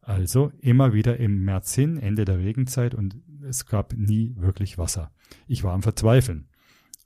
Also 0.00 0.50
immer 0.60 0.94
wieder 0.94 1.18
im 1.18 1.44
März 1.44 1.74
hin, 1.74 1.98
Ende 1.98 2.24
der 2.24 2.38
Regenzeit 2.38 2.94
und 2.94 3.16
es 3.42 3.66
gab 3.66 3.92
nie 3.92 4.34
wirklich 4.38 4.78
Wasser. 4.78 5.10
Ich 5.46 5.62
war 5.62 5.74
am 5.74 5.82
Verzweifeln. 5.82 6.48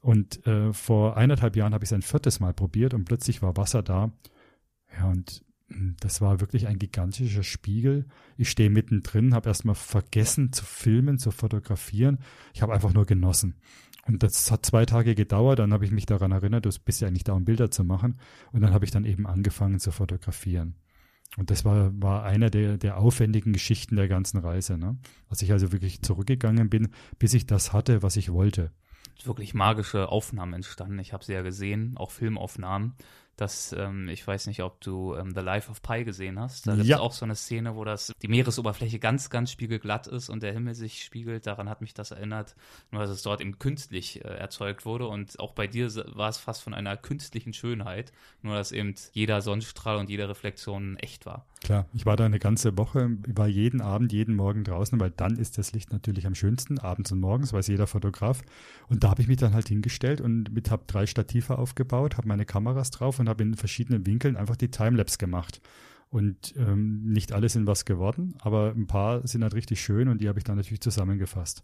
Und 0.00 0.46
äh, 0.46 0.72
vor 0.72 1.16
eineinhalb 1.16 1.56
Jahren 1.56 1.74
habe 1.74 1.84
ich 1.84 1.88
es 1.88 1.92
ein 1.92 2.02
viertes 2.02 2.40
Mal 2.40 2.54
probiert 2.54 2.94
und 2.94 3.04
plötzlich 3.04 3.42
war 3.42 3.56
Wasser 3.56 3.82
da. 3.82 4.10
Ja, 4.96 5.08
und 5.08 5.44
hm, 5.68 5.96
das 6.00 6.20
war 6.20 6.40
wirklich 6.40 6.66
ein 6.66 6.78
gigantischer 6.78 7.42
Spiegel. 7.42 8.06
Ich 8.38 8.50
stehe 8.50 8.70
mittendrin, 8.70 9.34
habe 9.34 9.48
erstmal 9.48 9.74
vergessen 9.74 10.52
zu 10.52 10.64
filmen, 10.64 11.18
zu 11.18 11.30
fotografieren. 11.30 12.18
Ich 12.54 12.62
habe 12.62 12.72
einfach 12.72 12.94
nur 12.94 13.04
genossen. 13.04 13.56
Und 14.06 14.22
das 14.22 14.50
hat 14.50 14.64
zwei 14.64 14.86
Tage 14.86 15.14
gedauert, 15.14 15.58
dann 15.58 15.74
habe 15.74 15.84
ich 15.84 15.90
mich 15.90 16.06
daran 16.06 16.32
erinnert, 16.32 16.64
du 16.64 16.70
bist 16.84 17.02
ja 17.02 17.08
eigentlich 17.08 17.24
da, 17.24 17.34
um 17.34 17.44
Bilder 17.44 17.70
zu 17.70 17.84
machen. 17.84 18.18
Und 18.50 18.62
dann 18.62 18.72
habe 18.72 18.86
ich 18.86 18.90
dann 18.90 19.04
eben 19.04 19.26
angefangen 19.26 19.78
zu 19.78 19.92
fotografieren. 19.92 20.76
Und 21.36 21.50
das 21.50 21.66
war, 21.66 21.92
war 22.00 22.24
einer 22.24 22.48
der, 22.48 22.78
der 22.78 22.96
aufwendigen 22.96 23.52
Geschichten 23.52 23.96
der 23.96 24.08
ganzen 24.08 24.38
Reise, 24.38 24.78
ne? 24.78 24.98
Dass 25.28 25.42
ich 25.42 25.52
also 25.52 25.70
wirklich 25.70 26.02
zurückgegangen 26.02 26.70
bin, 26.70 26.88
bis 27.18 27.34
ich 27.34 27.46
das 27.46 27.72
hatte, 27.72 28.02
was 28.02 28.16
ich 28.16 28.32
wollte 28.32 28.72
wirklich 29.26 29.54
magische 29.54 30.08
Aufnahmen 30.08 30.54
entstanden. 30.54 30.98
Ich 30.98 31.12
habe 31.12 31.24
sie 31.24 31.32
ja 31.32 31.42
gesehen, 31.42 31.96
auch 31.96 32.10
Filmaufnahmen 32.10 32.94
dass 33.40 33.72
ähm, 33.72 34.08
ich 34.08 34.26
weiß 34.26 34.46
nicht, 34.48 34.62
ob 34.62 34.80
du 34.80 35.14
ähm, 35.14 35.32
The 35.34 35.40
Life 35.40 35.70
of 35.70 35.80
Pi 35.82 36.04
gesehen 36.04 36.38
hast. 36.38 36.66
Da 36.66 36.72
gibt 36.72 36.82
es 36.82 36.88
ja. 36.88 37.00
auch 37.00 37.12
so 37.12 37.24
eine 37.24 37.34
Szene, 37.34 37.74
wo 37.74 37.84
das 37.84 38.12
die 38.20 38.28
Meeresoberfläche 38.28 38.98
ganz, 38.98 39.30
ganz 39.30 39.50
spiegelglatt 39.50 40.06
ist 40.06 40.28
und 40.28 40.42
der 40.42 40.52
Himmel 40.52 40.74
sich 40.74 41.02
spiegelt. 41.02 41.46
Daran 41.46 41.68
hat 41.68 41.80
mich 41.80 41.94
das 41.94 42.10
erinnert, 42.10 42.54
nur 42.90 43.00
dass 43.00 43.10
es 43.10 43.22
dort 43.22 43.40
eben 43.40 43.58
künstlich 43.58 44.22
äh, 44.24 44.28
erzeugt 44.28 44.84
wurde 44.84 45.06
und 45.08 45.40
auch 45.40 45.52
bei 45.52 45.66
dir 45.66 45.90
war 46.14 46.28
es 46.28 46.36
fast 46.36 46.62
von 46.62 46.74
einer 46.74 46.96
künstlichen 46.98 47.54
Schönheit, 47.54 48.12
nur 48.42 48.56
dass 48.56 48.72
eben 48.72 48.94
jeder 49.12 49.40
Sonnenstrahl 49.40 49.96
und 49.96 50.10
jede 50.10 50.28
Reflexion 50.28 50.96
echt 50.98 51.24
war. 51.24 51.46
Klar, 51.62 51.86
ich 51.92 52.06
war 52.06 52.16
da 52.16 52.24
eine 52.24 52.38
ganze 52.38 52.78
Woche, 52.78 53.18
war 53.28 53.46
jeden 53.46 53.82
Abend, 53.82 54.12
jeden 54.12 54.34
Morgen 54.34 54.64
draußen, 54.64 54.98
weil 54.98 55.10
dann 55.10 55.36
ist 55.36 55.58
das 55.58 55.72
Licht 55.72 55.92
natürlich 55.92 56.26
am 56.26 56.34
schönsten, 56.34 56.78
abends 56.78 57.12
und 57.12 57.20
morgens, 57.20 57.52
weiß 57.52 57.66
jeder 57.66 57.86
Fotograf. 57.86 58.42
Und 58.88 59.04
da 59.04 59.10
habe 59.10 59.20
ich 59.20 59.28
mich 59.28 59.36
dann 59.36 59.52
halt 59.52 59.68
hingestellt 59.68 60.22
und 60.22 60.54
mit 60.54 60.70
habe 60.70 60.84
drei 60.86 61.04
Stative 61.04 61.58
aufgebaut, 61.58 62.16
habe 62.16 62.28
meine 62.28 62.46
Kameras 62.46 62.90
drauf 62.90 63.18
und 63.18 63.28
habe 63.28 63.42
in 63.42 63.54
verschiedenen 63.56 64.06
Winkeln 64.06 64.36
einfach 64.36 64.56
die 64.56 64.70
Timelapse 64.70 65.18
gemacht. 65.18 65.60
Und 66.08 66.54
ähm, 66.56 67.04
nicht 67.04 67.32
alle 67.32 67.48
sind 67.50 67.66
was 67.66 67.84
geworden, 67.84 68.34
aber 68.40 68.72
ein 68.74 68.86
paar 68.86 69.26
sind 69.28 69.42
halt 69.42 69.54
richtig 69.54 69.82
schön 69.82 70.08
und 70.08 70.22
die 70.22 70.28
habe 70.28 70.38
ich 70.38 70.44
dann 70.44 70.56
natürlich 70.56 70.80
zusammengefasst. 70.80 71.62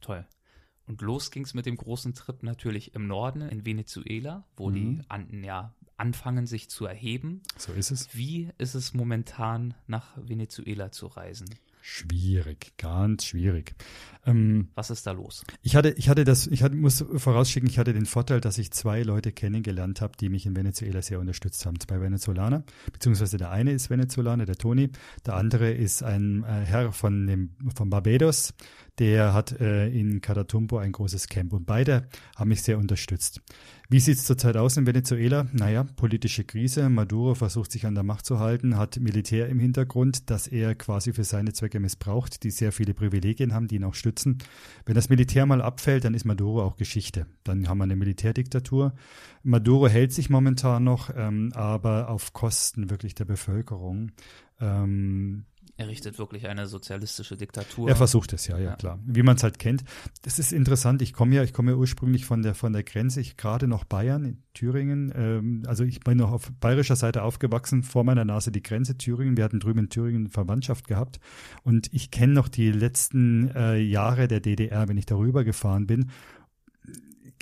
Toll. 0.00 0.26
Und 0.86 1.00
los 1.00 1.30
ging 1.30 1.44
es 1.44 1.54
mit 1.54 1.64
dem 1.64 1.76
großen 1.76 2.12
Trip 2.12 2.42
natürlich 2.42 2.94
im 2.94 3.06
Norden, 3.06 3.42
in 3.42 3.64
Venezuela, 3.64 4.46
wo 4.56 4.68
mhm. 4.68 4.74
die 4.74 5.00
Anden 5.08 5.44
ja 5.44 5.74
anfangen, 6.02 6.46
sich 6.46 6.68
zu 6.68 6.84
erheben. 6.84 7.42
So 7.56 7.72
ist 7.72 7.92
es. 7.92 8.14
Wie 8.14 8.50
ist 8.58 8.74
es 8.74 8.92
momentan, 8.92 9.74
nach 9.86 10.10
Venezuela 10.16 10.90
zu 10.90 11.06
reisen? 11.06 11.48
Schwierig, 11.84 12.72
ganz 12.76 13.24
schwierig. 13.24 13.74
Ähm, 14.24 14.68
Was 14.76 14.90
ist 14.90 15.04
da 15.04 15.12
los? 15.12 15.44
Ich 15.62 15.74
hatte, 15.74 15.90
ich 15.90 16.08
hatte 16.08 16.22
das, 16.24 16.46
ich 16.46 16.62
hatte, 16.62 16.76
muss 16.76 17.04
vorausschicken, 17.16 17.68
ich 17.68 17.76
hatte 17.78 17.92
den 17.92 18.06
Vorteil, 18.06 18.40
dass 18.40 18.58
ich 18.58 18.70
zwei 18.70 19.02
Leute 19.02 19.32
kennengelernt 19.32 20.00
habe, 20.00 20.16
die 20.16 20.28
mich 20.28 20.46
in 20.46 20.54
Venezuela 20.54 21.02
sehr 21.02 21.18
unterstützt 21.18 21.66
haben. 21.66 21.80
Zwei 21.80 22.00
Venezolaner, 22.00 22.62
beziehungsweise 22.92 23.36
der 23.36 23.50
eine 23.50 23.72
ist 23.72 23.90
Venezolaner, 23.90 24.44
der 24.44 24.56
Toni, 24.56 24.90
der 25.26 25.34
andere 25.34 25.72
ist 25.72 26.04
ein 26.04 26.44
äh, 26.44 26.64
Herr 26.64 26.92
von 26.92 27.26
dem, 27.26 27.50
von 27.74 27.90
Barbados, 27.90 28.54
der 28.98 29.32
hat 29.32 29.58
äh, 29.60 29.88
in 29.88 30.20
Catatumbo 30.20 30.78
ein 30.78 30.92
großes 30.92 31.28
Camp 31.28 31.52
und 31.52 31.64
beide 31.64 32.08
haben 32.36 32.48
mich 32.48 32.62
sehr 32.62 32.78
unterstützt. 32.78 33.40
Wie 33.88 34.00
sieht 34.00 34.16
es 34.16 34.24
zurzeit 34.24 34.56
aus 34.56 34.76
in 34.76 34.86
Venezuela? 34.86 35.46
Naja, 35.52 35.84
politische 35.84 36.44
Krise. 36.44 36.88
Maduro 36.88 37.34
versucht 37.34 37.72
sich 37.72 37.84
an 37.84 37.94
der 37.94 38.04
Macht 38.04 38.24
zu 38.24 38.38
halten, 38.38 38.78
hat 38.78 38.98
Militär 38.98 39.48
im 39.48 39.58
Hintergrund, 39.58 40.30
das 40.30 40.46
er 40.46 40.74
quasi 40.74 41.12
für 41.12 41.24
seine 41.24 41.52
Zwecke 41.52 41.78
missbraucht, 41.78 42.42
die 42.42 42.50
sehr 42.50 42.72
viele 42.72 42.94
Privilegien 42.94 43.52
haben, 43.52 43.68
die 43.68 43.76
ihn 43.76 43.84
auch 43.84 43.94
stützen. 43.94 44.38
Wenn 44.86 44.94
das 44.94 45.10
Militär 45.10 45.44
mal 45.44 45.60
abfällt, 45.60 46.04
dann 46.04 46.14
ist 46.14 46.24
Maduro 46.24 46.62
auch 46.62 46.76
Geschichte. 46.76 47.26
Dann 47.44 47.68
haben 47.68 47.78
wir 47.78 47.84
eine 47.84 47.96
Militärdiktatur. 47.96 48.94
Maduro 49.42 49.88
hält 49.88 50.12
sich 50.12 50.30
momentan 50.30 50.84
noch, 50.84 51.10
ähm, 51.14 51.52
aber 51.54 52.08
auf 52.08 52.32
Kosten 52.32 52.88
wirklich 52.88 53.14
der 53.14 53.26
Bevölkerung. 53.26 54.12
Ähm, 54.60 55.44
er 55.82 55.88
richtet 55.88 56.18
wirklich 56.18 56.46
eine 56.48 56.66
sozialistische 56.66 57.36
Diktatur. 57.36 57.88
Er 57.88 57.96
versucht 57.96 58.32
es, 58.32 58.46
ja, 58.46 58.56
ja, 58.56 58.70
ja. 58.70 58.76
klar. 58.76 58.98
Wie 59.04 59.22
man 59.22 59.36
es 59.36 59.42
halt 59.42 59.58
kennt. 59.58 59.82
Das 60.22 60.38
ist 60.38 60.52
interessant. 60.52 61.02
Ich 61.02 61.12
komme 61.12 61.34
ja, 61.34 61.42
ich 61.42 61.52
komme 61.52 61.72
ja 61.72 61.76
ursprünglich 61.76 62.24
von 62.24 62.42
der, 62.42 62.54
von 62.54 62.72
der 62.72 62.84
Grenze. 62.84 63.20
Ich 63.20 63.36
gerade 63.36 63.66
noch 63.66 63.84
Bayern, 63.84 64.24
in 64.24 64.42
Thüringen. 64.54 65.12
Ähm, 65.14 65.62
also 65.66 65.84
ich 65.84 66.00
bin 66.00 66.18
noch 66.18 66.30
auf 66.30 66.52
bayerischer 66.60 66.96
Seite 66.96 67.22
aufgewachsen, 67.22 67.82
vor 67.82 68.04
meiner 68.04 68.24
Nase 68.24 68.52
die 68.52 68.62
Grenze 68.62 68.96
Thüringen. 68.96 69.36
Wir 69.36 69.44
hatten 69.44 69.60
drüben 69.60 69.80
in 69.80 69.88
Thüringen 69.88 70.28
Verwandtschaft 70.28 70.86
gehabt. 70.86 71.18
Und 71.64 71.92
ich 71.92 72.10
kenne 72.10 72.32
noch 72.32 72.48
die 72.48 72.70
letzten 72.70 73.50
äh, 73.54 73.78
Jahre 73.78 74.28
der 74.28 74.40
DDR, 74.40 74.88
wenn 74.88 74.96
ich 74.96 75.06
darüber 75.06 75.44
gefahren 75.44 75.86
bin. 75.86 76.10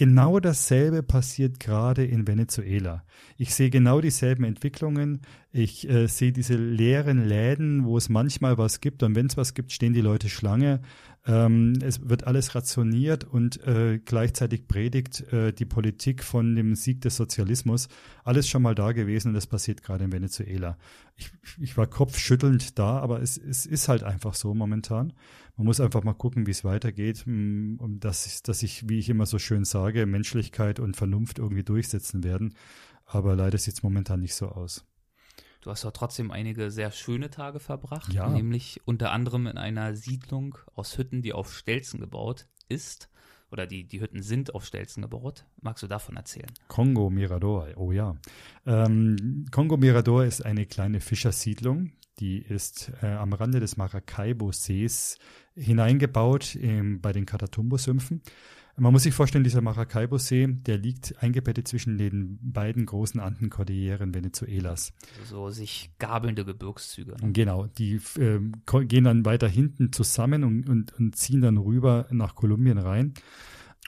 Genau 0.00 0.40
dasselbe 0.40 1.02
passiert 1.02 1.60
gerade 1.60 2.06
in 2.06 2.26
Venezuela. 2.26 3.04
Ich 3.36 3.54
sehe 3.54 3.68
genau 3.68 4.00
dieselben 4.00 4.44
Entwicklungen. 4.44 5.20
Ich 5.52 5.86
äh, 5.90 6.06
sehe 6.06 6.32
diese 6.32 6.54
leeren 6.54 7.28
Läden, 7.28 7.84
wo 7.84 7.98
es 7.98 8.08
manchmal 8.08 8.56
was 8.56 8.80
gibt 8.80 9.02
und 9.02 9.14
wenn 9.14 9.26
es 9.26 9.36
was 9.36 9.52
gibt, 9.52 9.72
stehen 9.72 9.92
die 9.92 10.00
Leute 10.00 10.30
Schlange. 10.30 10.80
Ähm, 11.26 11.74
es 11.82 12.08
wird 12.08 12.26
alles 12.26 12.54
rationiert 12.54 13.24
und 13.24 13.62
äh, 13.66 13.98
gleichzeitig 14.02 14.68
predigt 14.68 15.30
äh, 15.34 15.52
die 15.52 15.66
Politik 15.66 16.24
von 16.24 16.56
dem 16.56 16.76
Sieg 16.76 17.02
des 17.02 17.16
Sozialismus. 17.16 17.88
Alles 18.24 18.48
schon 18.48 18.62
mal 18.62 18.74
da 18.74 18.92
gewesen 18.92 19.28
und 19.28 19.34
das 19.34 19.46
passiert 19.46 19.82
gerade 19.82 20.04
in 20.04 20.12
Venezuela. 20.12 20.78
Ich, 21.16 21.30
ich 21.60 21.76
war 21.76 21.86
kopfschüttelnd 21.86 22.78
da, 22.78 23.00
aber 23.00 23.20
es, 23.20 23.36
es 23.36 23.66
ist 23.66 23.88
halt 23.88 24.02
einfach 24.02 24.32
so 24.32 24.54
momentan. 24.54 25.12
Man 25.60 25.66
muss 25.66 25.78
einfach 25.78 26.02
mal 26.04 26.14
gucken, 26.14 26.46
wie 26.46 26.52
es 26.52 26.64
weitergeht, 26.64 27.24
mm, 27.26 27.76
um 27.80 28.00
dass, 28.00 28.42
dass 28.42 28.60
sich, 28.60 28.88
wie 28.88 28.98
ich 28.98 29.10
immer 29.10 29.26
so 29.26 29.38
schön 29.38 29.66
sage, 29.66 30.06
Menschlichkeit 30.06 30.80
und 30.80 30.96
Vernunft 30.96 31.38
irgendwie 31.38 31.62
durchsetzen 31.62 32.24
werden. 32.24 32.54
Aber 33.04 33.36
leider 33.36 33.58
sieht 33.58 33.74
es 33.74 33.82
momentan 33.82 34.20
nicht 34.20 34.34
so 34.34 34.48
aus. 34.48 34.86
Du 35.60 35.70
hast 35.70 35.84
doch 35.84 35.90
trotzdem 35.90 36.30
einige 36.30 36.70
sehr 36.70 36.90
schöne 36.92 37.28
Tage 37.28 37.60
verbracht, 37.60 38.10
ja. 38.10 38.30
nämlich 38.30 38.80
unter 38.86 39.12
anderem 39.12 39.46
in 39.46 39.58
einer 39.58 39.94
Siedlung 39.94 40.56
aus 40.72 40.96
Hütten, 40.96 41.20
die 41.20 41.34
auf 41.34 41.54
Stelzen 41.54 42.00
gebaut 42.00 42.46
ist. 42.70 43.10
Oder 43.50 43.66
die, 43.66 43.86
die 43.86 44.00
Hütten 44.00 44.22
sind 44.22 44.54
auf 44.54 44.64
Stelzen 44.64 45.02
gebaut. 45.02 45.44
Magst 45.60 45.82
du 45.82 45.88
davon 45.88 46.16
erzählen? 46.16 46.50
Kongo 46.68 47.10
Mirador, 47.10 47.68
oh 47.76 47.92
ja. 47.92 48.16
Ähm, 48.64 49.44
Kongo 49.50 49.76
Mirador 49.76 50.24
ist 50.24 50.42
eine 50.42 50.64
kleine 50.64 51.00
Fischersiedlung. 51.00 51.92
Die 52.20 52.38
ist 52.38 52.92
äh, 53.02 53.06
am 53.06 53.32
Rande 53.32 53.60
des 53.60 53.76
Maracaibo-Sees 53.76 55.18
hineingebaut 55.54 56.54
im, 56.54 57.00
bei 57.00 57.12
den 57.12 57.26
Catatumbo-Sümpfen. 57.26 58.22
Man 58.76 58.92
muss 58.92 59.02
sich 59.02 59.12
vorstellen, 59.12 59.44
dieser 59.44 59.60
Maracaibo-See, 59.60 60.46
der 60.46 60.78
liegt 60.78 61.22
eingebettet 61.22 61.68
zwischen 61.68 61.98
den 61.98 62.38
beiden 62.40 62.86
großen 62.86 63.20
Andenkordilleren 63.20 64.14
Venezuelas. 64.14 64.92
Also 65.20 65.36
so 65.36 65.50
sich 65.50 65.90
gabelnde 65.98 66.44
Gebirgszüge. 66.44 67.16
Ne? 67.20 67.32
Genau, 67.32 67.66
die 67.66 68.00
äh, 68.18 68.40
gehen 68.84 69.04
dann 69.04 69.24
weiter 69.24 69.48
hinten 69.48 69.92
zusammen 69.92 70.44
und, 70.44 70.68
und, 70.68 70.94
und 70.98 71.16
ziehen 71.16 71.42
dann 71.42 71.58
rüber 71.58 72.06
nach 72.10 72.34
Kolumbien 72.34 72.78
rein. 72.78 73.14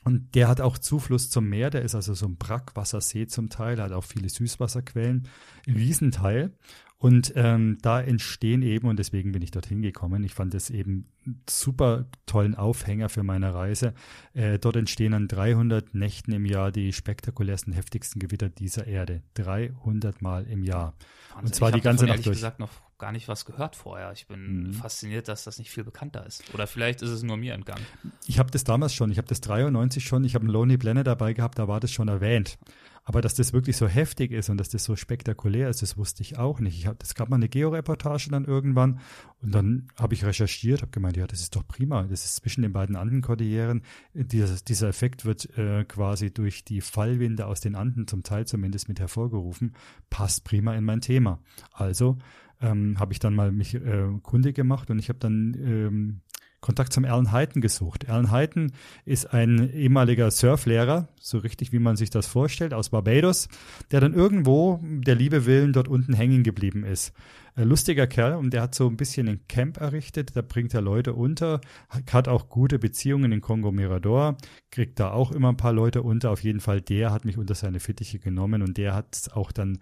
Und 0.04 0.34
der 0.34 0.48
hat 0.48 0.60
auch 0.60 0.78
Zufluss 0.78 1.30
zum 1.30 1.48
Meer, 1.48 1.70
der 1.70 1.82
ist 1.82 1.94
also 1.94 2.14
so 2.14 2.26
ein 2.26 2.36
Brackwassersee 2.36 3.28
zum 3.28 3.50
Teil, 3.50 3.80
hat 3.80 3.92
auch 3.92 4.04
viele 4.04 4.28
Süßwasserquellen, 4.28 5.28
ein 5.66 5.74
Riesenteil. 5.74 6.52
Und 7.02 7.32
ähm, 7.34 7.78
da 7.82 8.00
entstehen 8.00 8.62
eben, 8.62 8.86
und 8.86 8.96
deswegen 8.96 9.32
bin 9.32 9.42
ich 9.42 9.50
dorthin 9.50 9.82
gekommen, 9.82 10.22
ich 10.22 10.34
fand 10.34 10.54
es 10.54 10.70
eben 10.70 11.08
super 11.50 12.06
tollen 12.26 12.54
Aufhänger 12.54 13.08
für 13.08 13.24
meine 13.24 13.52
Reise. 13.52 13.92
Äh, 14.34 14.60
dort 14.60 14.76
entstehen 14.76 15.12
an 15.12 15.26
300 15.26 15.96
Nächten 15.96 16.30
im 16.30 16.46
Jahr 16.46 16.70
die 16.70 16.92
spektakulärsten, 16.92 17.72
heftigsten 17.72 18.20
Gewitter 18.20 18.48
dieser 18.48 18.86
Erde. 18.86 19.22
300 19.34 20.22
Mal 20.22 20.46
im 20.46 20.62
Jahr. 20.62 20.94
Wahnsinn. 21.30 21.46
Und 21.46 21.54
zwar 21.56 21.68
ich 21.70 21.74
die 21.74 21.80
ganze 21.80 22.06
Nacht 22.06 22.24
durch. 22.24 22.36
gesagt 22.36 22.60
noch 22.60 22.70
gar 22.98 23.10
nicht 23.10 23.26
was 23.26 23.46
gehört 23.46 23.74
vorher. 23.74 24.12
Ich 24.12 24.28
bin 24.28 24.68
mhm. 24.68 24.74
fasziniert, 24.74 25.26
dass 25.26 25.42
das 25.42 25.58
nicht 25.58 25.72
viel 25.72 25.82
bekannter 25.82 26.24
ist. 26.24 26.54
Oder 26.54 26.68
vielleicht 26.68 27.02
ist 27.02 27.10
es 27.10 27.24
nur 27.24 27.36
mir 27.36 27.54
entgangen. 27.54 27.84
Ich 28.28 28.38
habe 28.38 28.52
das 28.52 28.62
damals 28.62 28.94
schon, 28.94 29.10
ich 29.10 29.18
habe 29.18 29.26
das 29.26 29.40
93 29.40 30.04
schon, 30.04 30.22
ich 30.22 30.36
habe 30.36 30.44
einen 30.44 30.52
Lonely 30.52 30.78
Planet 30.78 31.08
dabei 31.08 31.32
gehabt, 31.32 31.58
da 31.58 31.66
war 31.66 31.80
das 31.80 31.90
schon 31.90 32.06
erwähnt. 32.06 32.58
Aber 33.04 33.20
dass 33.20 33.34
das 33.34 33.52
wirklich 33.52 33.76
so 33.76 33.88
heftig 33.88 34.30
ist 34.30 34.48
und 34.48 34.58
dass 34.58 34.68
das 34.68 34.84
so 34.84 34.94
spektakulär 34.94 35.68
ist, 35.68 35.82
das 35.82 35.96
wusste 35.96 36.22
ich 36.22 36.38
auch 36.38 36.60
nicht. 36.60 36.78
Ich 36.78 36.86
hab, 36.86 36.98
das 37.00 37.14
gab 37.14 37.28
mal 37.28 37.36
eine 37.36 37.48
Georeportage 37.48 38.28
dann 38.30 38.44
irgendwann 38.44 39.00
und 39.40 39.52
dann 39.52 39.88
habe 39.98 40.14
ich 40.14 40.24
recherchiert, 40.24 40.82
habe 40.82 40.92
gemeint, 40.92 41.16
ja, 41.16 41.26
das 41.26 41.40
ist 41.40 41.56
doch 41.56 41.66
prima. 41.66 42.04
Das 42.04 42.24
ist 42.24 42.36
zwischen 42.36 42.62
den 42.62 42.72
beiden 42.72 42.94
Andenkordilleren. 42.94 43.82
Dieser, 44.14 44.54
dieser 44.56 44.88
Effekt 44.88 45.24
wird 45.24 45.56
äh, 45.58 45.84
quasi 45.84 46.32
durch 46.32 46.64
die 46.64 46.80
Fallwinde 46.80 47.46
aus 47.46 47.60
den 47.60 47.74
Anden 47.74 48.06
zum 48.06 48.22
Teil 48.22 48.46
zumindest 48.46 48.88
mit 48.88 49.00
hervorgerufen. 49.00 49.74
Passt 50.08 50.44
prima 50.44 50.74
in 50.74 50.84
mein 50.84 51.00
Thema. 51.00 51.40
Also 51.72 52.18
ähm, 52.60 53.00
habe 53.00 53.12
ich 53.12 53.18
dann 53.18 53.34
mal 53.34 53.50
mich 53.50 53.74
äh, 53.74 54.08
kundig 54.22 54.54
gemacht 54.54 54.90
und 54.90 55.00
ich 55.00 55.08
habe 55.08 55.18
dann 55.18 55.54
ähm, 55.58 56.20
Kontakt 56.62 56.92
zum 56.92 57.04
Alan 57.04 57.32
Hayton 57.32 57.60
gesucht. 57.60 58.08
Alan 58.08 58.30
Hayton 58.30 58.72
ist 59.04 59.34
ein 59.34 59.74
ehemaliger 59.74 60.30
Surflehrer, 60.30 61.08
so 61.20 61.38
richtig 61.38 61.72
wie 61.72 61.80
man 61.80 61.96
sich 61.96 62.08
das 62.08 62.28
vorstellt, 62.28 62.72
aus 62.72 62.90
Barbados, 62.90 63.48
der 63.90 64.00
dann 64.00 64.14
irgendwo 64.14 64.80
der 64.82 65.16
Liebe 65.16 65.44
willen 65.44 65.72
dort 65.72 65.88
unten 65.88 66.14
hängen 66.14 66.44
geblieben 66.44 66.84
ist. 66.84 67.12
Ein 67.56 67.68
lustiger 67.68 68.06
Kerl 68.06 68.36
und 68.36 68.54
der 68.54 68.62
hat 68.62 68.76
so 68.76 68.86
ein 68.86 68.96
bisschen 68.96 69.28
ein 69.28 69.40
Camp 69.48 69.78
errichtet, 69.78 70.36
da 70.36 70.40
bringt 70.40 70.72
er 70.72 70.80
Leute 70.80 71.14
unter, 71.14 71.60
hat 71.90 72.28
auch 72.28 72.48
gute 72.48 72.78
Beziehungen 72.78 73.32
in 73.32 73.40
Kongo 73.40 73.72
Mirador, 73.72 74.38
kriegt 74.70 75.00
da 75.00 75.10
auch 75.10 75.32
immer 75.32 75.48
ein 75.48 75.56
paar 75.56 75.72
Leute 75.72 76.02
unter. 76.02 76.30
Auf 76.30 76.44
jeden 76.44 76.60
Fall, 76.60 76.80
der 76.80 77.10
hat 77.10 77.24
mich 77.24 77.36
unter 77.38 77.56
seine 77.56 77.80
Fittiche 77.80 78.20
genommen 78.20 78.62
und 78.62 78.78
der 78.78 78.94
hat 78.94 79.30
auch 79.34 79.50
dann 79.50 79.80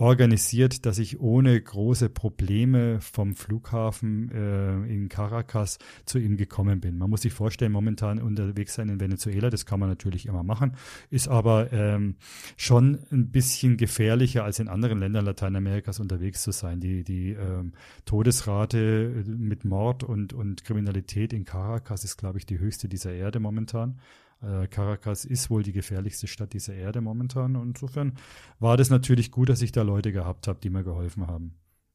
organisiert, 0.00 0.86
dass 0.86 0.98
ich 0.98 1.20
ohne 1.20 1.60
große 1.60 2.08
Probleme 2.08 3.00
vom 3.00 3.34
Flughafen 3.34 4.30
äh, 4.30 4.92
in 4.92 5.08
Caracas 5.08 5.78
zu 6.04 6.18
ihm 6.18 6.36
gekommen 6.36 6.80
bin. 6.80 6.98
Man 6.98 7.10
muss 7.10 7.22
sich 7.22 7.32
vorstellen, 7.32 7.72
momentan 7.72 8.20
unterwegs 8.20 8.74
sein 8.74 8.88
in 8.88 9.00
Venezuela, 9.00 9.50
das 9.50 9.66
kann 9.66 9.80
man 9.80 9.88
natürlich 9.88 10.26
immer 10.26 10.44
machen, 10.44 10.76
ist 11.10 11.26
aber 11.26 11.72
ähm, 11.72 12.14
schon 12.56 13.00
ein 13.10 13.30
bisschen 13.30 13.76
gefährlicher 13.76 14.44
als 14.44 14.60
in 14.60 14.68
anderen 14.68 15.00
Ländern 15.00 15.24
Lateinamerikas 15.24 15.98
unterwegs 15.98 16.42
zu 16.42 16.52
sein. 16.52 16.80
Die, 16.80 17.02
die 17.02 17.32
ähm, 17.32 17.72
Todesrate 18.04 19.24
mit 19.26 19.64
Mord 19.64 20.04
und, 20.04 20.32
und 20.32 20.62
Kriminalität 20.62 21.32
in 21.32 21.44
Caracas 21.44 22.04
ist, 22.04 22.16
glaube 22.16 22.38
ich, 22.38 22.46
die 22.46 22.60
höchste 22.60 22.88
dieser 22.88 23.12
Erde 23.12 23.40
momentan. 23.40 23.98
Äh, 24.42 24.68
Caracas 24.68 25.24
ist 25.24 25.50
wohl 25.50 25.62
die 25.62 25.72
gefährlichste 25.72 26.26
Stadt 26.26 26.52
dieser 26.52 26.74
Erde 26.74 27.00
momentan. 27.00 27.56
Und 27.56 27.68
insofern 27.68 28.14
war 28.58 28.76
das 28.76 28.90
natürlich 28.90 29.30
gut, 29.30 29.48
dass 29.48 29.62
ich 29.62 29.72
da 29.72 29.82
Leute 29.82 30.12
gehabt 30.12 30.48
habe, 30.48 30.60
die 30.60 30.70
mir 30.70 30.84
geholfen 30.84 31.26
haben. 31.26 31.54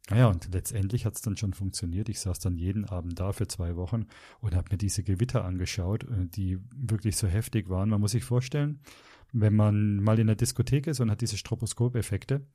Naja, 0.10 0.28
und 0.28 0.54
letztendlich 0.54 1.06
hat 1.06 1.16
es 1.16 1.22
dann 1.22 1.38
schon 1.38 1.54
funktioniert. 1.54 2.10
Ich 2.10 2.20
saß 2.20 2.40
dann 2.40 2.58
jeden 2.58 2.86
Abend 2.86 3.20
da 3.20 3.32
für 3.32 3.48
zwei 3.48 3.78
Wochen 3.78 4.08
und 4.42 4.54
habe 4.54 4.68
mir 4.72 4.78
diese 4.78 5.04
Gewitter 5.04 5.46
angeschaut, 5.46 6.04
äh, 6.04 6.28
die 6.28 6.60
wirklich 6.76 7.16
so 7.16 7.28
heftig 7.28 7.70
waren. 7.70 7.90
Man 7.90 8.02
muss 8.02 8.12
sich 8.12 8.26
vorstellen, 8.26 8.80
wenn 9.32 9.56
man 9.56 9.98
mal 9.98 10.20
in 10.20 10.28
der 10.28 10.36
Diskothek 10.36 10.88
ist 10.88 11.00
und 11.00 11.10
hat 11.10 11.22
diese 11.22 11.38
Stroboskopeffekte, 11.38 12.46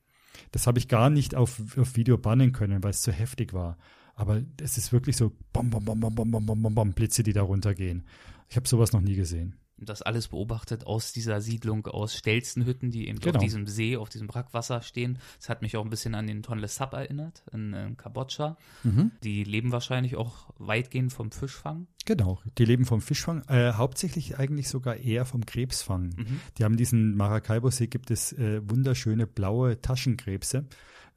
das 0.52 0.66
habe 0.66 0.78
ich 0.78 0.88
gar 0.88 1.08
nicht 1.08 1.34
auf, 1.34 1.60
auf 1.78 1.96
Video 1.96 2.18
bannen 2.18 2.52
können, 2.52 2.82
weil 2.84 2.90
es 2.90 3.00
zu 3.00 3.10
heftig 3.10 3.54
war. 3.54 3.78
Aber 4.14 4.42
es 4.60 4.76
ist 4.76 4.92
wirklich 4.92 5.16
so 5.16 5.32
bom, 5.52 5.70
bom, 5.70 5.84
bom, 5.84 5.98
bom, 5.98 6.14
bom, 6.14 6.30
bom, 6.30 6.62
bom, 6.62 6.74
bom, 6.74 6.92
Blitze, 6.92 7.22
die 7.22 7.32
da 7.32 7.42
runtergehen. 7.42 8.04
Ich 8.50 8.56
habe 8.56 8.68
sowas 8.68 8.92
noch 8.92 9.00
nie 9.00 9.14
gesehen 9.14 9.56
das 9.80 10.02
alles 10.02 10.28
beobachtet 10.28 10.86
aus 10.86 11.12
dieser 11.12 11.40
Siedlung 11.40 11.86
aus 11.86 12.16
Stelzenhütten, 12.16 12.90
die 12.90 13.08
eben 13.08 13.20
genau. 13.20 13.36
auf 13.36 13.44
diesem 13.44 13.66
See, 13.66 13.96
auf 13.96 14.08
diesem 14.08 14.26
Brackwasser 14.26 14.82
stehen. 14.82 15.18
Das 15.38 15.48
hat 15.48 15.62
mich 15.62 15.76
auch 15.76 15.84
ein 15.84 15.90
bisschen 15.90 16.14
an 16.14 16.26
den 16.26 16.42
Tonle 16.42 16.68
Sap 16.68 16.92
erinnert, 16.92 17.42
in, 17.52 17.72
in 17.72 17.96
Kambodscha. 17.96 18.56
Mhm. 18.82 19.12
Die 19.22 19.44
leben 19.44 19.72
wahrscheinlich 19.72 20.16
auch 20.16 20.50
weitgehend 20.58 21.12
vom 21.12 21.30
Fischfang. 21.30 21.86
Genau, 22.04 22.40
die 22.56 22.64
leben 22.64 22.84
vom 22.84 23.00
Fischfang, 23.00 23.42
äh, 23.48 23.72
hauptsächlich 23.72 24.38
eigentlich 24.38 24.68
sogar 24.68 24.96
eher 24.96 25.24
vom 25.24 25.44
Krebsfang. 25.44 26.14
Mhm. 26.16 26.40
Die 26.56 26.64
haben 26.64 26.76
diesen 26.76 27.16
Maracaibo-See, 27.16 27.86
gibt 27.86 28.10
es 28.10 28.32
äh, 28.32 28.60
wunderschöne 28.68 29.26
blaue 29.26 29.80
Taschenkrebse. 29.80 30.64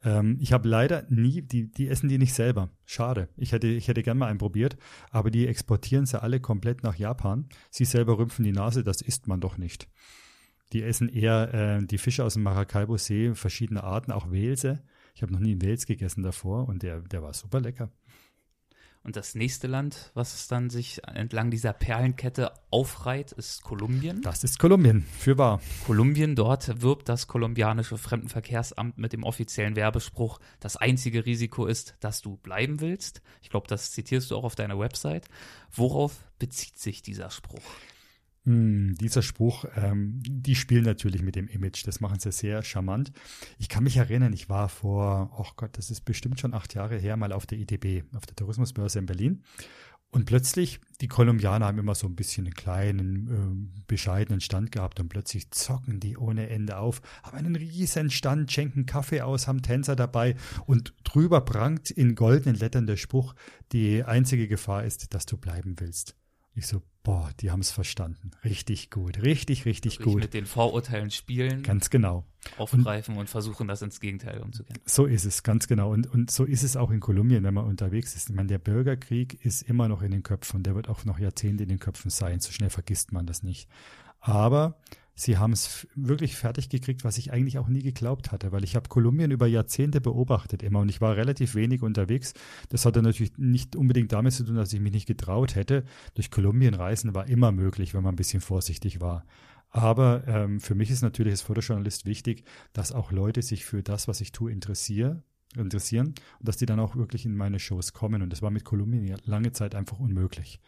Ähm, 0.04 0.36
ich 0.40 0.52
habe 0.52 0.68
leider 0.68 1.04
nie, 1.08 1.42
die, 1.42 1.70
die 1.70 1.88
essen 1.88 2.08
die 2.08 2.18
nicht 2.18 2.34
selber. 2.34 2.70
Schade. 2.84 3.28
Ich 3.36 3.52
hätte, 3.52 3.68
ich 3.68 3.88
hätte 3.88 4.02
gern 4.02 4.18
mal 4.18 4.28
einen 4.28 4.38
probiert, 4.38 4.76
aber 5.10 5.30
die 5.30 5.46
exportieren 5.46 6.06
sie 6.06 6.20
alle 6.20 6.40
komplett 6.40 6.82
nach 6.82 6.96
Japan. 6.96 7.48
Sie 7.70 7.84
selber 7.84 8.18
rümpfen 8.18 8.44
die 8.44 8.52
Nase, 8.52 8.82
das 8.82 9.00
isst 9.00 9.26
man 9.28 9.40
doch 9.40 9.58
nicht. 9.58 9.88
Die 10.72 10.82
essen 10.82 11.08
eher 11.08 11.54
äh, 11.54 11.84
die 11.84 11.98
Fische 11.98 12.24
aus 12.24 12.34
dem 12.34 12.42
Maracaibo-See, 12.44 13.34
verschiedene 13.34 13.84
Arten, 13.84 14.10
auch 14.10 14.30
Welse. 14.30 14.82
Ich 15.14 15.22
habe 15.22 15.32
noch 15.32 15.40
nie 15.40 15.52
einen 15.52 15.62
Wels 15.62 15.86
gegessen 15.86 16.22
davor 16.22 16.68
und 16.68 16.82
der, 16.82 17.00
der 17.00 17.22
war 17.22 17.34
super 17.34 17.60
lecker. 17.60 17.90
Und 19.04 19.16
das 19.16 19.34
nächste 19.34 19.66
Land, 19.66 20.12
was 20.14 20.34
es 20.34 20.46
dann 20.46 20.70
sich 20.70 21.00
entlang 21.06 21.50
dieser 21.50 21.72
Perlenkette 21.72 22.52
aufreiht, 22.70 23.32
ist 23.32 23.62
Kolumbien. 23.62 24.22
Das 24.22 24.44
ist 24.44 24.60
Kolumbien, 24.60 25.04
für 25.18 25.36
wahr. 25.38 25.60
Kolumbien, 25.86 26.36
dort 26.36 26.82
wirbt 26.82 27.08
das 27.08 27.26
kolumbianische 27.26 27.98
Fremdenverkehrsamt 27.98 28.98
mit 28.98 29.12
dem 29.12 29.24
offiziellen 29.24 29.74
Werbespruch, 29.74 30.38
das 30.60 30.76
einzige 30.76 31.26
Risiko 31.26 31.66
ist, 31.66 31.96
dass 31.98 32.22
du 32.22 32.36
bleiben 32.36 32.80
willst. 32.80 33.22
Ich 33.42 33.50
glaube, 33.50 33.66
das 33.66 33.90
zitierst 33.90 34.30
du 34.30 34.36
auch 34.36 34.44
auf 34.44 34.54
deiner 34.54 34.78
Website. 34.78 35.26
Worauf 35.72 36.24
bezieht 36.38 36.78
sich 36.78 37.02
dieser 37.02 37.30
Spruch? 37.30 37.62
Hm, 38.44 38.96
dieser 38.96 39.22
Spruch, 39.22 39.64
ähm, 39.76 40.20
die 40.26 40.56
spielen 40.56 40.84
natürlich 40.84 41.22
mit 41.22 41.36
dem 41.36 41.46
Image, 41.46 41.86
das 41.86 42.00
machen 42.00 42.18
sie 42.18 42.32
sehr 42.32 42.62
charmant. 42.62 43.12
Ich 43.58 43.68
kann 43.68 43.84
mich 43.84 43.96
erinnern, 43.96 44.32
ich 44.32 44.48
war 44.48 44.68
vor, 44.68 45.30
oh 45.38 45.46
Gott, 45.56 45.78
das 45.78 45.90
ist 45.90 46.00
bestimmt 46.00 46.40
schon 46.40 46.52
acht 46.52 46.74
Jahre 46.74 46.98
her, 46.98 47.16
mal 47.16 47.32
auf 47.32 47.46
der 47.46 47.58
IDB, 47.58 48.02
auf 48.16 48.26
der 48.26 48.34
Tourismusbörse 48.34 48.98
in 48.98 49.06
Berlin. 49.06 49.42
Und 50.10 50.26
plötzlich, 50.26 50.78
die 51.00 51.08
Kolumbianer 51.08 51.66
haben 51.66 51.78
immer 51.78 51.94
so 51.94 52.06
ein 52.06 52.16
bisschen 52.16 52.44
einen 52.44 52.54
kleinen, 52.54 53.28
äh, 53.28 53.82
bescheidenen 53.86 54.42
Stand 54.42 54.70
gehabt 54.70 55.00
und 55.00 55.08
plötzlich 55.08 55.50
zocken 55.52 56.00
die 56.00 56.18
ohne 56.18 56.50
Ende 56.50 56.76
auf, 56.76 57.00
haben 57.22 57.38
einen 57.38 57.56
riesen 57.56 58.10
Stand, 58.10 58.52
schenken 58.52 58.86
Kaffee 58.86 59.22
aus, 59.22 59.46
haben 59.48 59.62
Tänzer 59.62 59.96
dabei 59.96 60.34
und 60.66 60.92
drüber 61.04 61.40
prangt 61.40 61.90
in 61.90 62.14
goldenen 62.14 62.56
Lettern 62.56 62.86
der 62.86 62.98
Spruch, 62.98 63.34
die 63.72 64.04
einzige 64.04 64.48
Gefahr 64.48 64.84
ist, 64.84 65.14
dass 65.14 65.26
du 65.26 65.38
bleiben 65.38 65.76
willst. 65.78 66.14
Ich 66.54 66.66
so, 66.66 66.82
boah, 67.02 67.30
die 67.40 67.50
haben 67.50 67.60
es 67.60 67.70
verstanden. 67.70 68.30
Richtig 68.44 68.90
gut, 68.90 69.22
richtig, 69.22 69.64
richtig 69.64 69.98
Wirklich 69.98 70.14
gut. 70.14 70.22
Mit 70.22 70.34
den 70.34 70.46
Vorurteilen 70.46 71.10
spielen, 71.10 71.62
Ganz 71.62 71.90
genau. 71.90 72.24
aufgreifen 72.58 73.16
und, 73.16 73.28
versuchen, 73.28 73.68
das 73.68 73.82
ins 73.82 74.00
Gegenteil 74.00 74.40
umzukehren. 74.40 74.80
So 74.84 75.06
ist 75.06 75.24
es, 75.24 75.42
ganz 75.42 75.66
genau. 75.66 75.90
Und, 75.92 76.06
und 76.06 76.30
so 76.30 76.44
ist 76.44 76.62
es 76.62 76.76
auch 76.76 76.90
in 76.90 77.00
Kolumbien, 77.00 77.42
wenn 77.44 77.54
man 77.54 77.66
unterwegs 77.66 78.14
ist. 78.14 78.30
Ich 78.30 78.36
meine, 78.36 78.48
der 78.48 78.58
Bürgerkrieg 78.58 79.44
ist 79.44 79.62
immer 79.62 79.88
noch 79.88 80.02
in 80.02 80.10
den 80.10 80.22
Köpfen 80.22 80.58
und 80.58 80.62
der 80.64 80.74
wird 80.74 80.88
auch 80.88 81.04
noch 81.04 81.18
Jahrzehnte 81.18 81.64
in 81.64 81.68
den 81.68 81.78
Köpfen 81.78 82.10
sein. 82.10 82.40
So 82.40 82.52
schnell 82.52 82.70
vergisst 82.70 83.12
man 83.12 83.26
das 83.26 83.42
nicht. 83.42 83.68
Aber 84.20 84.78
sie 85.14 85.38
haben 85.38 85.52
es 85.52 85.86
wirklich 85.94 86.36
fertig 86.36 86.68
gekriegt, 86.68 87.04
was 87.04 87.18
ich 87.18 87.32
eigentlich 87.32 87.58
auch 87.58 87.68
nie 87.68 87.82
geglaubt 87.82 88.32
hatte, 88.32 88.52
weil 88.52 88.64
ich 88.64 88.76
habe 88.76 88.88
Kolumbien 88.88 89.30
über 89.30 89.46
Jahrzehnte 89.46 90.00
beobachtet 90.00 90.62
immer 90.62 90.80
und 90.80 90.88
ich 90.88 91.00
war 91.00 91.16
relativ 91.16 91.54
wenig 91.54 91.82
unterwegs. 91.82 92.34
Das 92.68 92.86
hatte 92.86 93.02
natürlich 93.02 93.36
nicht 93.38 93.76
unbedingt 93.76 94.12
damit 94.12 94.32
zu 94.32 94.44
tun, 94.44 94.56
dass 94.56 94.72
ich 94.72 94.80
mich 94.80 94.92
nicht 94.92 95.06
getraut 95.06 95.54
hätte. 95.54 95.84
Durch 96.14 96.30
Kolumbien 96.30 96.74
reisen 96.74 97.14
war 97.14 97.28
immer 97.28 97.52
möglich, 97.52 97.94
wenn 97.94 98.02
man 98.02 98.14
ein 98.14 98.16
bisschen 98.16 98.40
vorsichtig 98.40 99.00
war. 99.00 99.24
Aber 99.70 100.26
ähm, 100.26 100.60
für 100.60 100.74
mich 100.74 100.90
ist 100.90 101.02
natürlich 101.02 101.32
als 101.32 101.42
Fotojournalist 101.42 102.04
wichtig, 102.04 102.44
dass 102.72 102.92
auch 102.92 103.10
Leute 103.10 103.40
sich 103.40 103.64
für 103.64 103.82
das, 103.82 104.06
was 104.06 104.20
ich 104.20 104.32
tue, 104.32 104.52
interessieren 104.52 105.22
interessieren 105.56 106.14
und 106.38 106.48
dass 106.48 106.56
die 106.56 106.66
dann 106.66 106.80
auch 106.80 106.96
wirklich 106.96 107.24
in 107.24 107.36
meine 107.36 107.58
Shows 107.58 107.92
kommen. 107.92 108.22
Und 108.22 108.30
das 108.30 108.42
war 108.42 108.50
mit 108.50 108.64
Kolumbien 108.64 109.16
lange 109.24 109.52
Zeit 109.52 109.74
einfach 109.74 109.98
unmöglich. 109.98 110.60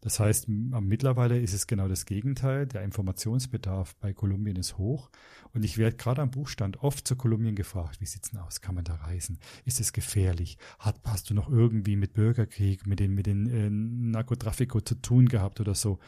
Das 0.00 0.20
heißt, 0.20 0.48
mittlerweile 0.48 1.40
ist 1.40 1.52
es 1.52 1.66
genau 1.66 1.88
das 1.88 2.06
Gegenteil. 2.06 2.66
Der 2.66 2.82
Informationsbedarf 2.82 3.96
bei 3.96 4.12
Kolumbien 4.12 4.56
ist 4.56 4.78
hoch. 4.78 5.10
Und 5.52 5.64
ich 5.64 5.76
werde 5.76 5.96
gerade 5.96 6.22
am 6.22 6.30
Buchstand 6.30 6.82
oft 6.82 7.06
zu 7.06 7.16
Kolumbien 7.16 7.56
gefragt, 7.56 8.00
wie 8.00 8.06
sieht's 8.06 8.30
denn 8.30 8.40
aus? 8.40 8.60
Kann 8.60 8.76
man 8.76 8.84
da 8.84 8.94
reisen? 8.94 9.38
Ist 9.64 9.80
es 9.80 9.92
gefährlich? 9.92 10.56
Hat, 10.78 11.00
hast 11.04 11.30
du 11.30 11.34
noch 11.34 11.50
irgendwie 11.50 11.96
mit 11.96 12.12
Bürgerkrieg, 12.12 12.86
mit 12.86 13.00
den, 13.00 13.14
mit 13.14 13.26
den 13.26 13.48
äh, 13.48 13.70
Narkotrafiko 13.70 14.80
zu 14.80 14.94
tun 14.94 15.28
gehabt 15.28 15.60
oder 15.60 15.74
so? 15.74 15.98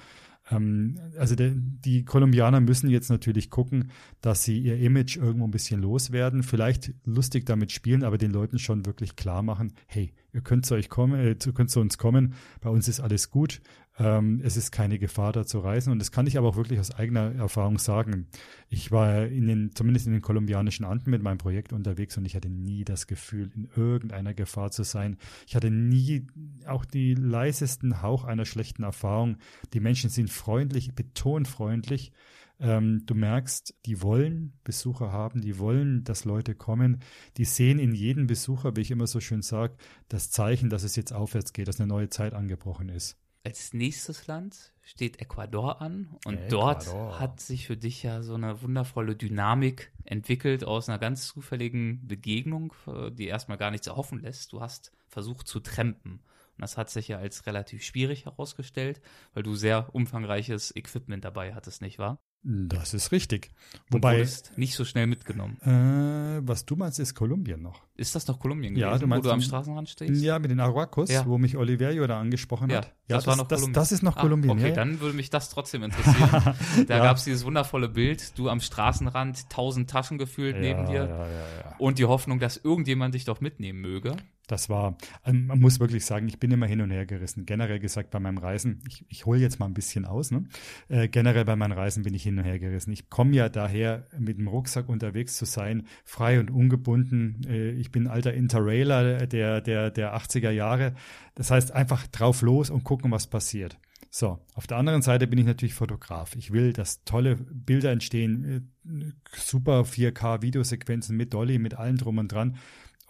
Ähm, 0.51 0.99
also 1.19 1.35
der, 1.35 1.53
die 1.55 2.05
Kolumbianer 2.05 2.61
müssen 2.61 2.91
jetzt 2.91 3.11
natürlich 3.11 3.51
gucken, 3.51 3.91
dass 4.21 4.45
sie 4.45 4.59
ihr 4.59 4.79
Image 4.79 5.17
irgendwo 5.17 5.47
ein 5.47 5.51
bisschen 5.51 5.81
loswerden, 5.81 6.43
vielleicht 6.43 6.93
lustig 7.05 7.47
damit 7.47 7.73
spielen, 7.73 8.05
aber 8.05 8.19
den 8.19 8.31
Leuten 8.31 8.59
schon 8.59 8.87
wirklich 8.87 9.17
klar 9.17 9.43
machen, 9.43 9.73
hey, 9.87 10.13
ihr 10.33 10.41
könnt 10.41 10.67
zu 10.67 10.75
euch 10.75 10.89
kommen, 10.89 11.21
äh, 11.21 11.37
könnt 11.55 11.71
zu 11.71 11.81
uns 11.81 11.99
kommen, 11.99 12.35
bei 12.61 12.71
uns 12.71 12.89
ist 12.89 13.01
alles 13.01 13.31
gut, 13.31 13.61
ähm, 14.01 14.41
es 14.43 14.57
ist 14.57 14.73
keine 14.73 14.99
Gefahr 14.99 15.33
da 15.33 15.45
zu 15.45 15.59
reisen 15.59 15.93
und 15.93 15.99
das 15.99 16.11
kann 16.11 16.27
ich 16.27 16.39
aber 16.39 16.49
auch 16.49 16.57
wirklich 16.57 16.81
aus 16.81 16.91
eigener 16.91 17.35
Erfahrung 17.35 17.79
sagen. 17.79 18.29
Ich 18.71 18.91
war 18.91 19.27
in 19.27 19.47
den, 19.47 19.75
zumindest 19.75 20.07
in 20.07 20.15
den 20.15 20.23
kolumbianischen 20.23 20.87
Anden 20.87 21.11
mit 21.11 21.23
meinem 21.23 21.37
Projekt 21.37 21.75
unterwegs 21.75 22.17
und 22.17 22.25
ich 22.25 22.35
hatte 22.35 22.49
nie 22.49 22.85
das 22.85 23.07
Gefühl, 23.07 23.51
in 23.55 23.69
irgendeiner 23.77 24.33
Gefahr 24.33 24.71
zu 24.71 24.85
sein. 24.85 25.19
Ich 25.47 25.55
hatte 25.55 25.71
nie 25.71 26.27
auch 26.67 26.87
die 26.87 27.13
leisesten 27.15 28.01
Hauch 28.01 28.25
einer 28.25 28.47
schlechten 28.47 28.85
Erfahrung. 28.85 29.37
Die 29.75 29.81
Menschen 29.81 30.09
sind 30.09 30.31
freundlich, 30.31 30.95
betont 30.95 31.47
freundlich. 31.47 32.11
Ähm, 32.59 33.03
du 33.05 33.15
merkst, 33.15 33.75
die 33.85 34.01
wollen 34.01 34.55
Besucher 34.65 35.13
haben, 35.13 35.43
die 35.43 35.59
wollen, 35.59 36.05
dass 36.05 36.25
Leute 36.25 36.55
kommen. 36.55 37.01
Die 37.37 37.45
sehen 37.45 37.79
in 37.79 37.93
jedem 37.93 38.27
Besucher, 38.27 38.77
wie 38.77 38.81
ich 38.81 38.91
immer 38.91 39.07
so 39.07 39.21
schön 39.21 39.43
sage, 39.43 39.77
das 40.09 40.31
Zeichen, 40.31 40.71
dass 40.71 40.85
es 40.85 40.97
jetzt 40.97 41.13
aufwärts 41.13 41.53
geht, 41.53 41.69
dass 41.69 41.81
eine 41.81 41.89
neue 41.89 42.09
Zeit 42.09 42.33
angebrochen 42.33 42.89
ist. 42.89 43.19
Als 43.43 43.73
nächstes 43.73 44.27
Land 44.27 44.75
steht 44.83 45.21
Ecuador 45.21 45.81
an 45.81 46.15
und 46.27 46.37
Ecuador. 46.37 46.85
dort 46.85 47.21
hat 47.21 47.41
sich 47.41 47.67
für 47.67 47.77
dich 47.77 48.03
ja 48.03 48.23
so 48.23 48.35
eine 48.35 48.61
wundervolle 48.61 49.17
Dynamik 49.17 49.93
entwickelt 50.05 50.63
aus 50.65 50.89
einer 50.89 50.99
ganz 50.99 51.27
zufälligen 51.27 52.07
Begegnung, 52.07 52.75
äh, 52.87 53.11
die 53.11 53.29
erstmal 53.29 53.57
gar 53.57 53.71
nichts 53.71 53.87
erhoffen 53.87 54.21
lässt. 54.21 54.53
Du 54.53 54.61
hast 54.61 54.93
versucht 55.09 55.49
zu 55.49 55.61
trampen. 55.61 56.13
Und 56.13 56.63
das 56.63 56.77
hat 56.77 56.91
sich 56.91 57.09
ja 57.09 57.19
als 57.19 57.47
relativ 57.47 57.83
schwierig 57.83 58.27
herausgestellt, 58.27 59.01
weil 59.33 59.43
du 59.43 59.55
sehr 59.55 59.95
umfangreiches 59.95 60.77
Equipment 60.77 61.25
dabei 61.25 61.55
hattest, 61.55 61.81
nicht 61.81 61.99
wahr? 61.99 62.21
Das 62.43 62.95
ist 62.95 63.13
richtig. 63.13 63.51
Wobei, 63.91 64.27
nicht 64.57 64.75
so 64.75 64.87
schnell 64.87 65.07
mitgenommen. 65.07 65.59
äh, 65.61 66.41
was 66.49 66.65
du 66.65 66.75
meinst, 66.75 66.99
ist 66.99 67.15
Kolumbien 67.15 67.61
noch. 67.61 67.83
Ist 67.97 68.15
das 68.15 68.27
noch 68.29 68.39
Kolumbien 68.39 68.75
Ja, 68.77 68.89
gewesen, 68.89 69.01
du 69.03 69.07
meinst 69.09 69.25
wo 69.25 69.29
du 69.29 69.35
am 69.35 69.41
Straßenrand 69.43 69.91
stehst? 69.91 70.23
Ja, 70.23 70.39
mit 70.39 70.51
den 70.51 70.59
Arahuacos, 70.59 71.11
Ja. 71.11 71.27
wo 71.27 71.37
mich 71.37 71.59
Oliverio 71.59 72.07
da 72.07 72.19
angesprochen 72.19 72.71
Ja, 72.71 72.79
hat. 72.79 72.95
das, 73.09 73.27
war 73.27 73.37
noch 73.37 73.47
das, 73.47 73.61
Kolumbien. 73.61 73.75
das 73.75 73.93
ist 73.93 74.03
noch 74.03 74.17
Ah, 74.17 74.21
Kolumbien. 74.23 74.53
Okay, 74.53 74.63
ja, 74.63 74.69
ja. 74.69 74.75
dann 74.75 75.01
würde 75.01 75.15
mich 75.17 75.29
das 75.29 75.51
trotzdem 75.51 75.83
interessieren. 75.83 76.55
da 76.89 76.97
Ja. 76.97 77.03
gab 77.05 77.19
es 77.19 77.25
dieses 77.25 77.45
wundervolle 77.45 77.91
Bild, 77.91 78.39
du 78.39 78.49
am 78.49 78.61
Straßenrand, 78.61 79.51
tausend 79.51 79.91
Taschen 79.91 80.17
gefühlt 80.17 80.57
neben 80.59 80.85
ja, 80.85 80.87
dir 80.87 80.95
Ja, 81.05 81.27
ja, 81.27 81.27
ja. 81.27 81.77
und 81.79 81.99
die 81.99 82.07
Hoffnung, 82.07 82.39
dass 82.39 82.57
irgendjemand 82.57 83.15
dich 83.15 83.27
doch 83.27 83.43
mitnehmen 83.43 83.83
möge. 83.83 84.17
Das 84.51 84.69
war, 84.69 84.97
ähm, 85.25 85.47
man 85.47 85.61
muss 85.61 85.79
wirklich 85.79 86.05
sagen, 86.05 86.27
ich 86.27 86.41
bin 86.41 86.51
immer 86.51 86.67
hin 86.67 86.81
und 86.81 86.91
her 86.91 87.07
gerissen. 87.07 87.47
Generell 87.47 87.79
gesagt 87.79 88.11
bei 88.11 88.19
meinem 88.19 88.39
Reisen, 88.39 88.83
ich, 88.89 89.05
ich 89.09 89.27
hole 89.27 89.39
jetzt 89.39 89.61
mal 89.61 89.67
ein 89.67 89.75
bisschen 89.75 90.05
aus, 90.05 90.31
ne? 90.33 90.45
Äh, 90.89 91.09
generell 91.09 91.45
bei 91.45 91.55
meinen 91.55 91.73
Reisen 91.73 92.03
bin 92.03 92.15
ich 92.15 92.25
hin 92.25 92.39
und 92.39 92.45
her 92.45 92.59
gerissen. 92.59 92.93
Ich 92.93 93.11
komme 93.11 93.37
ja 93.37 93.49
daher, 93.49 94.07
mit 94.19 94.39
dem 94.39 94.49
Rucksack 94.49 94.89
unterwegs 94.89 95.37
zu 95.37 95.45
sein, 95.45 95.87
frei 96.05 96.41
und 96.41 96.51
ungebunden. 96.51 97.47
Äh, 97.49 97.71
ich 97.71 97.93
bin 97.93 98.09
alter 98.09 98.35
Interrailer 98.35 99.27
der, 99.27 99.61
der, 99.61 99.91
der 99.91 100.17
80er 100.17 100.51
Jahre. 100.51 100.95
Das 101.37 101.51
heißt, 101.51 101.73
einfach 101.73 102.07
drauf 102.09 102.43
los 102.43 102.71
und 102.71 102.83
gucken, 102.83 103.13
was 103.13 103.29
passiert. 103.29 103.79
So, 104.13 104.41
auf 104.55 104.67
der 104.67 104.77
anderen 104.77 105.03
Seite 105.03 105.29
bin 105.29 105.39
ich 105.39 105.47
natürlich 105.47 105.75
Fotograf. 105.75 106.35
Ich 106.35 106.51
will, 106.51 106.73
dass 106.73 107.05
tolle 107.05 107.37
Bilder 107.37 107.93
entstehen, 107.93 108.67
äh, 108.85 109.13
super 109.37 109.83
4K-Videosequenzen 109.85 111.17
mit 111.17 111.33
Dolly, 111.33 111.61
mit 111.61 111.75
allem 111.75 111.97
drum 111.97 112.19
und 112.19 112.33
dran. 112.33 112.57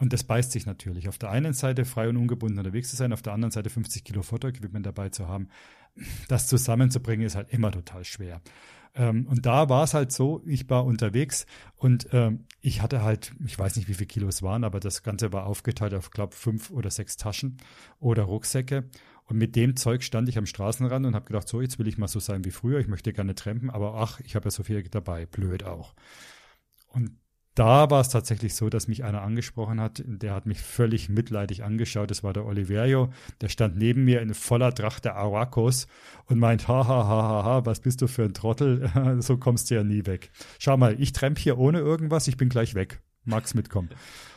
Und 0.00 0.14
das 0.14 0.24
beißt 0.24 0.50
sich 0.50 0.64
natürlich. 0.64 1.08
Auf 1.08 1.18
der 1.18 1.30
einen 1.30 1.52
Seite 1.52 1.84
frei 1.84 2.08
und 2.08 2.16
ungebunden 2.16 2.58
unterwegs 2.58 2.88
zu 2.88 2.96
sein, 2.96 3.12
auf 3.12 3.20
der 3.20 3.34
anderen 3.34 3.52
Seite 3.52 3.68
50 3.68 4.02
Kilo 4.02 4.22
Fotoequipment 4.22 4.86
dabei 4.86 5.10
zu 5.10 5.28
haben. 5.28 5.48
Das 6.28 6.46
zusammenzubringen 6.46 7.26
ist 7.26 7.36
halt 7.36 7.52
immer 7.52 7.70
total 7.70 8.04
schwer. 8.04 8.40
Ähm, 8.94 9.26
und 9.26 9.44
da 9.44 9.68
war 9.68 9.84
es 9.84 9.92
halt 9.92 10.10
so, 10.10 10.42
ich 10.46 10.70
war 10.70 10.86
unterwegs 10.86 11.44
und 11.76 12.08
ähm, 12.12 12.46
ich 12.60 12.80
hatte 12.80 13.02
halt, 13.02 13.34
ich 13.44 13.58
weiß 13.58 13.76
nicht, 13.76 13.88
wie 13.88 13.94
viele 13.94 14.06
Kilo 14.06 14.28
es 14.28 14.42
waren, 14.42 14.64
aber 14.64 14.80
das 14.80 15.02
Ganze 15.02 15.34
war 15.34 15.44
aufgeteilt 15.44 15.92
auf, 15.92 16.10
glaube 16.10 16.34
fünf 16.34 16.70
oder 16.70 16.90
sechs 16.90 17.18
Taschen 17.18 17.58
oder 17.98 18.22
Rucksäcke. 18.22 18.88
Und 19.26 19.36
mit 19.36 19.54
dem 19.54 19.76
Zeug 19.76 20.02
stand 20.02 20.30
ich 20.30 20.38
am 20.38 20.46
Straßenrand 20.46 21.04
und 21.06 21.14
habe 21.14 21.26
gedacht, 21.26 21.46
so, 21.46 21.60
jetzt 21.60 21.78
will 21.78 21.86
ich 21.86 21.98
mal 21.98 22.08
so 22.08 22.20
sein 22.20 22.44
wie 22.46 22.50
früher, 22.50 22.80
ich 22.80 22.88
möchte 22.88 23.12
gerne 23.12 23.34
trampen, 23.34 23.68
aber 23.68 23.94
ach, 23.94 24.18
ich 24.20 24.34
habe 24.34 24.46
ja 24.46 24.50
so 24.50 24.64
viel 24.64 24.82
dabei, 24.82 25.26
blöd 25.26 25.62
auch. 25.62 25.94
Und 26.88 27.12
da 27.54 27.90
war 27.90 28.00
es 28.00 28.08
tatsächlich 28.08 28.54
so, 28.54 28.70
dass 28.70 28.86
mich 28.86 29.02
einer 29.04 29.22
angesprochen 29.22 29.80
hat, 29.80 30.02
der 30.06 30.34
hat 30.34 30.46
mich 30.46 30.60
völlig 30.60 31.08
mitleidig 31.08 31.64
angeschaut. 31.64 32.10
Das 32.10 32.22
war 32.22 32.32
der 32.32 32.46
Oliverio. 32.46 33.10
Der 33.40 33.48
stand 33.48 33.76
neben 33.76 34.04
mir 34.04 34.22
in 34.22 34.34
voller 34.34 34.72
Tracht 34.72 35.04
der 35.04 35.16
Arauacos 35.16 35.88
und 36.26 36.38
meint, 36.38 36.68
ha, 36.68 36.86
ha, 36.86 37.06
ha, 37.06 37.22
ha, 37.22 37.44
ha, 37.44 37.66
was 37.66 37.80
bist 37.80 38.02
du 38.02 38.06
für 38.06 38.24
ein 38.24 38.34
Trottel? 38.34 38.90
so 39.20 39.36
kommst 39.36 39.70
du 39.70 39.74
ja 39.74 39.84
nie 39.84 40.06
weg. 40.06 40.30
Schau 40.58 40.76
mal, 40.76 41.00
ich 41.00 41.12
tramp 41.12 41.38
hier 41.38 41.58
ohne 41.58 41.80
irgendwas, 41.80 42.28
ich 42.28 42.36
bin 42.36 42.48
gleich 42.48 42.74
weg. 42.74 43.00
Mag's 43.24 43.54
mitkommen. 43.54 43.90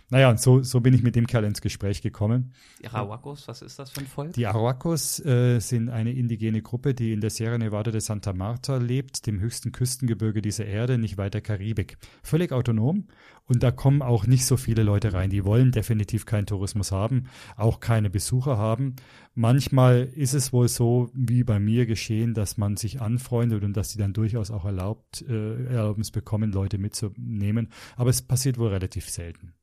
Naja, 0.10 0.30
und 0.30 0.40
so, 0.40 0.62
so 0.62 0.80
bin 0.80 0.94
ich 0.94 1.02
mit 1.02 1.16
dem 1.16 1.28
Kerl 1.28 1.44
ins 1.44 1.62
Gespräch 1.62 2.02
gekommen. 2.02 2.54
Die 2.82 2.88
Arawakos, 2.88 3.48
was 3.48 3.62
ist 3.62 3.80
das 3.80 3.92
für 3.92 4.02
ein 4.02 4.08
Volk? 4.08 4.34
Die 4.34 4.46
Arauacos 4.46 5.20
äh, 5.26 5.60
sind 5.60 5.90
eine 5.90 6.12
indigene 6.12 6.62
Gruppe, 6.62 6.94
die 6.94 7.14
in 7.14 7.22
der 7.22 7.30
Sierra 7.30 7.58
Nevada 7.58 7.92
de 7.92 8.00
Santa 8.00 8.34
Marta 8.34 8.78
lebt, 8.78 9.26
dem 9.26 9.40
höchsten 9.40 9.72
Küstengebirge 9.72 10.42
dieser 10.42 10.66
Erde, 10.66 10.98
nicht 10.98 11.18
weit 11.18 11.34
der 11.34 11.42
Karibik. 11.42 11.98
Völlig 12.22 12.52
autonom 12.52 13.08
und 13.46 13.64
da 13.64 13.72
kommen 13.72 14.02
auch 14.02 14.26
nicht 14.26 14.46
so 14.46 14.56
viele 14.56 14.84
Leute 14.84 15.14
rein. 15.14 15.30
Die 15.30 15.44
wollen 15.44 15.72
definitiv 15.72 16.26
keinen 16.26 16.46
Tourismus 16.46 16.92
haben, 16.92 17.26
auch 17.58 17.80
keine 17.80 18.10
Besucher 18.10 18.58
haben. 18.58 18.96
Manchmal 19.36 20.10
ist 20.16 20.34
es 20.34 20.54
wohl 20.54 20.68
so, 20.68 21.10
wie 21.14 21.44
bei 21.44 21.60
mir 21.60 21.86
geschehen, 21.86 22.34
dass 22.34 22.58
man 22.58 22.78
sich 22.78 23.02
anfreundet 23.02 23.64
und 23.64 23.76
dass 23.76 23.92
sie 23.92 23.98
dann 23.98 24.14
durchaus 24.14 24.52
auch 24.52 24.66
erlaubt, 24.66 25.24
äh, 25.28 25.66
Erlaubnis 25.66 26.12
bekommen, 26.12 26.52
Leute 26.52 26.78
mitzunehmen. 26.78 27.70
Aber 27.96 28.10
es 28.10 28.22
passiert 28.22 28.58
wohl 28.58 28.70
relativ 28.70 29.10
selten. 29.10 29.54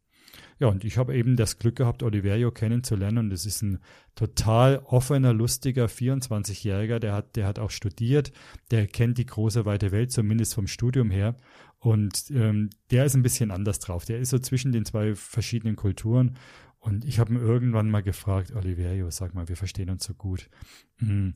Ja, 0.60 0.68
und 0.68 0.84
ich 0.84 0.98
habe 0.98 1.16
eben 1.16 1.36
das 1.36 1.58
Glück 1.58 1.76
gehabt, 1.76 2.02
Oliverio 2.02 2.50
kennenzulernen. 2.50 3.18
Und 3.18 3.32
es 3.32 3.46
ist 3.46 3.62
ein 3.62 3.78
total 4.14 4.80
offener, 4.84 5.32
lustiger 5.32 5.86
24-Jähriger. 5.86 6.98
Der 6.98 7.14
hat, 7.14 7.34
der 7.34 7.46
hat 7.46 7.58
auch 7.58 7.70
studiert. 7.70 8.30
Der 8.70 8.86
kennt 8.86 9.16
die 9.16 9.24
große, 9.24 9.64
weite 9.64 9.90
Welt, 9.90 10.12
zumindest 10.12 10.54
vom 10.54 10.66
Studium 10.66 11.10
her. 11.10 11.34
Und 11.78 12.30
ähm, 12.30 12.68
der 12.90 13.06
ist 13.06 13.14
ein 13.14 13.22
bisschen 13.22 13.50
anders 13.50 13.78
drauf. 13.78 14.04
Der 14.04 14.18
ist 14.18 14.28
so 14.28 14.38
zwischen 14.38 14.70
den 14.70 14.84
zwei 14.84 15.14
verschiedenen 15.14 15.76
Kulturen. 15.76 16.36
Und 16.78 17.06
ich 17.06 17.18
habe 17.18 17.32
ihn 17.32 17.40
irgendwann 17.40 17.88
mal 17.88 18.02
gefragt, 18.02 18.52
Oliverio, 18.54 19.10
sag 19.10 19.34
mal, 19.34 19.48
wir 19.48 19.56
verstehen 19.56 19.88
uns 19.88 20.04
so 20.04 20.12
gut. 20.12 20.50
Hm, 20.98 21.34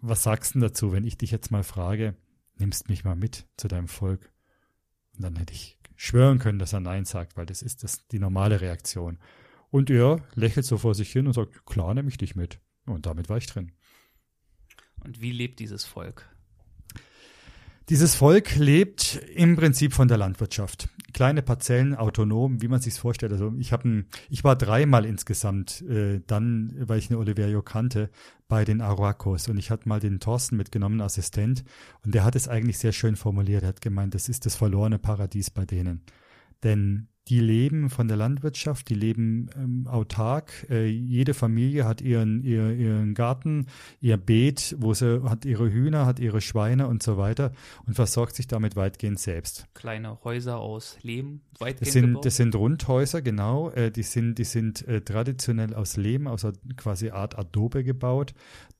was 0.00 0.22
sagst 0.22 0.54
du 0.54 0.60
dazu, 0.60 0.92
wenn 0.92 1.04
ich 1.04 1.18
dich 1.18 1.30
jetzt 1.30 1.50
mal 1.50 1.62
frage, 1.62 2.14
nimmst 2.56 2.88
mich 2.88 3.04
mal 3.04 3.16
mit 3.16 3.46
zu 3.58 3.68
deinem 3.68 3.88
Volk? 3.88 4.32
Und 5.14 5.24
dann 5.24 5.36
hätte 5.36 5.52
ich 5.52 5.79
schwören 6.00 6.38
können, 6.38 6.58
dass 6.58 6.72
er 6.72 6.80
Nein 6.80 7.04
sagt, 7.04 7.36
weil 7.36 7.44
das 7.44 7.60
ist 7.60 7.84
das 7.84 8.06
die 8.08 8.18
normale 8.18 8.62
Reaktion. 8.62 9.18
Und 9.70 9.90
er 9.90 10.24
lächelt 10.34 10.64
so 10.64 10.78
vor 10.78 10.94
sich 10.94 11.12
hin 11.12 11.26
und 11.26 11.34
sagt, 11.34 11.66
klar, 11.66 11.92
nehme 11.92 12.08
ich 12.08 12.16
dich 12.16 12.34
mit. 12.34 12.58
Und 12.86 13.04
damit 13.04 13.28
war 13.28 13.36
ich 13.36 13.46
drin. 13.46 13.72
Und 15.04 15.20
wie 15.20 15.30
lebt 15.30 15.58
dieses 15.58 15.84
Volk? 15.84 16.26
Dieses 17.90 18.14
Volk 18.14 18.56
lebt 18.56 19.16
im 19.34 19.56
Prinzip 19.56 19.92
von 19.92 20.08
der 20.08 20.16
Landwirtschaft. 20.16 20.88
Kleine 21.12 21.42
Parzellen, 21.42 21.94
autonom, 21.94 22.62
wie 22.62 22.68
man 22.68 22.80
sich 22.80 22.94
vorstellt. 22.94 23.32
Also 23.32 23.52
ich 23.58 23.72
habe, 23.72 24.04
ich 24.28 24.44
war 24.44 24.56
dreimal 24.56 25.04
insgesamt 25.04 25.82
äh, 25.82 26.20
dann, 26.26 26.74
weil 26.78 26.98
ich 26.98 27.10
eine 27.10 27.18
Oliverio 27.18 27.62
kannte, 27.62 28.10
bei 28.48 28.64
den 28.64 28.80
Aruacos 28.80 29.48
und 29.48 29.58
ich 29.58 29.70
hatte 29.70 29.88
mal 29.88 30.00
den 30.00 30.20
Thorsten 30.20 30.56
mitgenommen, 30.56 31.00
Assistent, 31.00 31.64
und 32.04 32.14
der 32.14 32.24
hat 32.24 32.34
es 32.34 32.48
eigentlich 32.48 32.78
sehr 32.78 32.92
schön 32.92 33.16
formuliert. 33.16 33.62
Er 33.62 33.68
hat 33.68 33.80
gemeint, 33.80 34.14
das 34.14 34.28
ist 34.28 34.44
das 34.44 34.56
verlorene 34.56 34.98
Paradies 34.98 35.50
bei 35.50 35.64
denen. 35.64 36.02
Denn 36.62 37.08
die 37.30 37.40
leben 37.40 37.90
von 37.90 38.08
der 38.08 38.16
Landwirtschaft, 38.16 38.88
die 38.88 38.94
leben 38.94 39.48
ähm, 39.56 39.86
autark. 39.86 40.66
Äh, 40.68 40.86
jede 40.86 41.32
Familie 41.32 41.84
hat 41.84 42.00
ihren, 42.00 42.42
ihr, 42.42 42.72
ihren 42.72 43.14
Garten, 43.14 43.66
ihr 44.00 44.16
Beet, 44.16 44.74
wo 44.78 44.92
sie 44.94 45.22
hat 45.22 45.44
ihre 45.44 45.72
Hühner, 45.72 46.06
hat 46.06 46.18
ihre 46.18 46.40
Schweine 46.40 46.88
und 46.88 47.02
so 47.02 47.16
weiter 47.16 47.52
und 47.86 47.94
versorgt 47.94 48.34
sich 48.34 48.48
damit 48.48 48.74
weitgehend 48.74 49.20
selbst. 49.20 49.66
Kleine 49.74 50.18
Häuser 50.24 50.58
aus 50.58 50.98
Lehm, 51.02 51.40
weitgehend 51.60 51.80
das 51.86 51.92
sind, 51.92 52.06
gebaut? 52.06 52.26
Das 52.26 52.36
sind 52.36 52.54
Rundhäuser, 52.56 53.22
genau. 53.22 53.70
Äh, 53.70 53.92
die 53.92 54.02
sind, 54.02 54.34
die 54.34 54.44
sind 54.44 54.86
äh, 54.88 55.00
traditionell 55.00 55.74
aus 55.74 55.96
Lehm, 55.96 56.26
aus 56.26 56.46
quasi 56.76 57.10
Art 57.10 57.38
Adobe 57.38 57.84
gebaut 57.84 58.34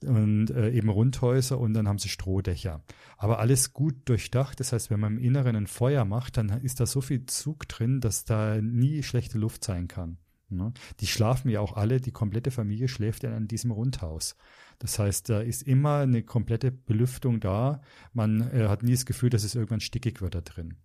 und 0.04 0.50
äh, 0.50 0.70
eben 0.70 0.88
Rundhäuser 0.88 1.58
und 1.58 1.74
dann 1.74 1.88
haben 1.88 1.98
sie 1.98 2.08
Strohdächer. 2.08 2.82
Aber 3.16 3.38
alles 3.38 3.72
gut 3.72 4.08
durchdacht. 4.08 4.60
Das 4.60 4.72
heißt, 4.72 4.90
wenn 4.90 5.00
man 5.00 5.16
im 5.16 5.22
Inneren 5.22 5.56
ein 5.56 5.66
Feuer 5.66 6.04
macht, 6.04 6.36
dann 6.36 6.48
ist 6.48 6.80
da 6.80 6.86
so 6.86 7.00
viel 7.00 7.26
Zug 7.26 7.68
drin, 7.68 8.00
dass 8.00 8.24
da 8.24 8.60
nie 8.60 9.02
schlechte 9.02 9.38
Luft 9.38 9.64
sein 9.64 9.88
kann. 9.88 10.18
Ne? 10.48 10.72
Die 11.00 11.06
schlafen 11.06 11.48
ja 11.48 11.60
auch 11.60 11.76
alle, 11.76 12.00
die 12.00 12.12
komplette 12.12 12.50
Familie 12.50 12.88
schläft 12.88 13.22
ja 13.22 13.36
in 13.36 13.48
diesem 13.48 13.70
Rundhaus. 13.70 14.36
Das 14.78 14.98
heißt, 14.98 15.28
da 15.28 15.40
ist 15.40 15.62
immer 15.62 15.98
eine 15.98 16.22
komplette 16.22 16.72
Belüftung 16.72 17.40
da. 17.40 17.82
Man 18.12 18.50
äh, 18.52 18.68
hat 18.68 18.82
nie 18.82 18.92
das 18.92 19.06
Gefühl, 19.06 19.30
dass 19.30 19.44
es 19.44 19.54
irgendwann 19.54 19.80
stickig 19.80 20.20
wird 20.20 20.34
da 20.34 20.40
drin. 20.40 20.76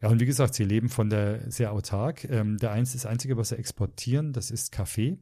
Ja, 0.00 0.08
und 0.08 0.20
wie 0.20 0.26
gesagt, 0.26 0.54
sie 0.54 0.64
leben 0.64 0.88
von 0.88 1.10
der 1.10 1.48
sehr 1.48 1.72
autark. 1.72 2.24
Ähm, 2.24 2.56
der 2.56 2.72
eins, 2.72 2.92
das 2.92 3.06
Einzige, 3.06 3.36
was 3.36 3.50
sie 3.50 3.58
exportieren, 3.58 4.32
das 4.32 4.50
ist 4.50 4.72
Kaffee. 4.72 5.18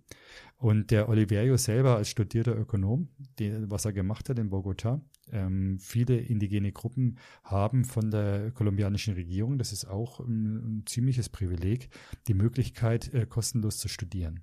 Und 0.61 0.91
der 0.91 1.09
Oliverio 1.09 1.57
selber 1.57 1.97
als 1.97 2.11
studierter 2.11 2.55
Ökonom, 2.55 3.09
die, 3.39 3.51
was 3.71 3.87
er 3.87 3.95
gemacht 3.95 4.29
hat 4.29 4.39
in 4.39 4.51
Bogota, 4.51 5.01
ähm, 5.33 5.79
viele 5.79 6.19
indigene 6.19 6.71
Gruppen 6.71 7.17
haben 7.43 7.87
von 7.87 8.11
der 8.11 8.51
kolumbianischen 8.51 9.15
Regierung, 9.15 9.57
das 9.57 9.73
ist 9.73 9.87
auch 9.87 10.21
ein, 10.21 10.81
ein 10.81 10.83
ziemliches 10.85 11.31
Privileg, 11.31 11.89
die 12.29 12.35
Möglichkeit, 12.35 13.15
äh, 13.15 13.25
kostenlos 13.25 13.79
zu 13.79 13.89
studieren. 13.89 14.41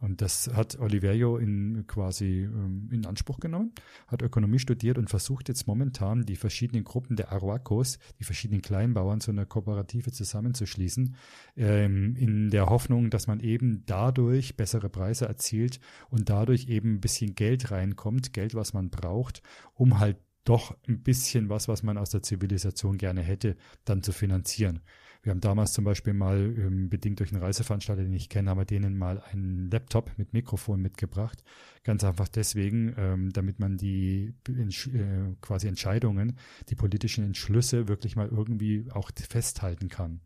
Und 0.00 0.22
das 0.22 0.48
hat 0.54 0.78
Oliverio 0.78 1.38
in 1.38 1.84
quasi 1.88 2.44
ähm, 2.44 2.88
in 2.92 3.04
Anspruch 3.04 3.40
genommen, 3.40 3.72
hat 4.06 4.22
Ökonomie 4.22 4.60
studiert 4.60 4.96
und 4.96 5.10
versucht 5.10 5.48
jetzt 5.48 5.66
momentan 5.66 6.24
die 6.24 6.36
verschiedenen 6.36 6.84
Gruppen 6.84 7.16
der 7.16 7.32
Aruacos, 7.32 7.98
die 8.20 8.24
verschiedenen 8.24 8.62
Kleinbauern 8.62 9.20
zu 9.20 9.32
einer 9.32 9.44
Kooperative 9.44 10.12
zusammenzuschließen, 10.12 11.16
ähm, 11.56 12.14
in 12.14 12.50
der 12.50 12.66
Hoffnung, 12.66 13.10
dass 13.10 13.26
man 13.26 13.40
eben 13.40 13.82
dadurch 13.86 14.56
bessere 14.56 14.88
Preise 14.88 15.26
erzielt 15.26 15.80
und 16.10 16.28
dadurch 16.28 16.68
eben 16.68 16.94
ein 16.94 17.00
bisschen 17.00 17.34
Geld 17.34 17.72
reinkommt, 17.72 18.32
Geld, 18.32 18.54
was 18.54 18.72
man 18.72 18.90
braucht, 18.90 19.42
um 19.74 19.98
halt 19.98 20.18
doch 20.44 20.76
ein 20.88 21.02
bisschen 21.02 21.50
was, 21.50 21.68
was 21.68 21.82
man 21.82 21.98
aus 21.98 22.10
der 22.10 22.22
Zivilisation 22.22 22.96
gerne 22.96 23.20
hätte, 23.20 23.56
dann 23.84 24.02
zu 24.02 24.12
finanzieren. 24.12 24.80
Wir 25.22 25.30
haben 25.30 25.40
damals 25.40 25.72
zum 25.72 25.84
Beispiel 25.84 26.14
mal, 26.14 26.38
ähm, 26.58 26.88
bedingt 26.88 27.20
durch 27.20 27.32
einen 27.32 27.42
Reiseveranstalter, 27.42 28.02
den 28.02 28.12
ich 28.12 28.28
kenne, 28.28 28.50
haben 28.50 28.58
wir 28.58 28.64
denen 28.64 28.96
mal 28.96 29.20
einen 29.20 29.70
Laptop 29.70 30.12
mit 30.16 30.32
Mikrofon 30.32 30.80
mitgebracht. 30.80 31.42
Ganz 31.82 32.04
einfach 32.04 32.28
deswegen, 32.28 32.94
ähm, 32.96 33.32
damit 33.32 33.58
man 33.58 33.76
die 33.76 34.34
äh, 34.48 35.34
quasi 35.40 35.66
Entscheidungen, 35.66 36.38
die 36.68 36.76
politischen 36.76 37.24
Entschlüsse 37.24 37.88
wirklich 37.88 38.16
mal 38.16 38.28
irgendwie 38.28 38.86
auch 38.92 39.10
festhalten 39.28 39.88
kann. 39.88 40.20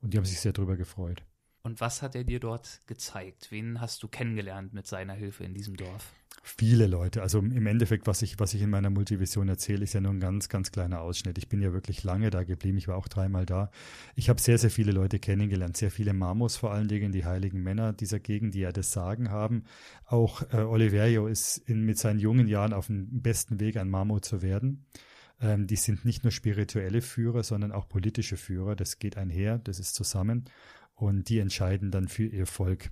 Und 0.00 0.12
die 0.12 0.18
haben 0.18 0.24
sich 0.24 0.40
sehr 0.40 0.52
darüber 0.52 0.76
gefreut. 0.76 1.22
Und 1.62 1.80
was 1.80 2.02
hat 2.02 2.16
er 2.16 2.24
dir 2.24 2.40
dort 2.40 2.80
gezeigt? 2.86 3.48
Wen 3.50 3.80
hast 3.80 4.02
du 4.02 4.08
kennengelernt 4.08 4.72
mit 4.72 4.86
seiner 4.86 5.14
Hilfe 5.14 5.44
in 5.44 5.54
diesem 5.54 5.76
Dorf? 5.76 6.12
Viele 6.44 6.88
Leute. 6.88 7.22
Also 7.22 7.38
im 7.38 7.66
Endeffekt, 7.68 8.08
was 8.08 8.20
ich, 8.20 8.40
was 8.40 8.52
ich 8.52 8.62
in 8.62 8.70
meiner 8.70 8.90
Multivision 8.90 9.48
erzähle, 9.48 9.84
ist 9.84 9.92
ja 9.92 10.00
nur 10.00 10.10
ein 10.12 10.18
ganz, 10.18 10.48
ganz 10.48 10.72
kleiner 10.72 11.00
Ausschnitt. 11.00 11.38
Ich 11.38 11.48
bin 11.48 11.62
ja 11.62 11.72
wirklich 11.72 12.02
lange 12.02 12.30
da 12.30 12.42
geblieben. 12.42 12.78
Ich 12.78 12.88
war 12.88 12.96
auch 12.96 13.06
dreimal 13.06 13.46
da. 13.46 13.70
Ich 14.16 14.28
habe 14.28 14.40
sehr, 14.40 14.58
sehr 14.58 14.70
viele 14.70 14.90
Leute 14.90 15.20
kennengelernt. 15.20 15.76
Sehr 15.76 15.92
viele 15.92 16.12
Mamos 16.12 16.56
vor 16.56 16.72
allen 16.72 16.88
Dingen, 16.88 17.12
die 17.12 17.24
heiligen 17.24 17.62
Männer 17.62 17.92
dieser 17.92 18.18
Gegend, 18.18 18.54
die 18.54 18.60
ja 18.60 18.72
das 18.72 18.90
Sagen 18.90 19.30
haben. 19.30 19.62
Auch 20.04 20.42
äh, 20.52 20.56
Oliverio 20.62 21.28
ist 21.28 21.58
in, 21.58 21.82
mit 21.84 21.98
seinen 21.98 22.18
jungen 22.18 22.48
Jahren 22.48 22.72
auf 22.72 22.88
dem 22.88 23.22
besten 23.22 23.60
Weg, 23.60 23.76
ein 23.76 23.88
Mamo 23.88 24.18
zu 24.18 24.42
werden. 24.42 24.84
Ähm, 25.40 25.68
die 25.68 25.76
sind 25.76 26.04
nicht 26.04 26.24
nur 26.24 26.32
spirituelle 26.32 27.02
Führer, 27.02 27.44
sondern 27.44 27.70
auch 27.70 27.88
politische 27.88 28.36
Führer. 28.36 28.74
Das 28.74 28.98
geht 28.98 29.16
einher, 29.16 29.58
das 29.58 29.78
ist 29.78 29.94
zusammen. 29.94 30.46
Und 30.96 31.28
die 31.28 31.38
entscheiden 31.38 31.92
dann 31.92 32.08
für 32.08 32.26
ihr 32.26 32.46
Volk. 32.46 32.90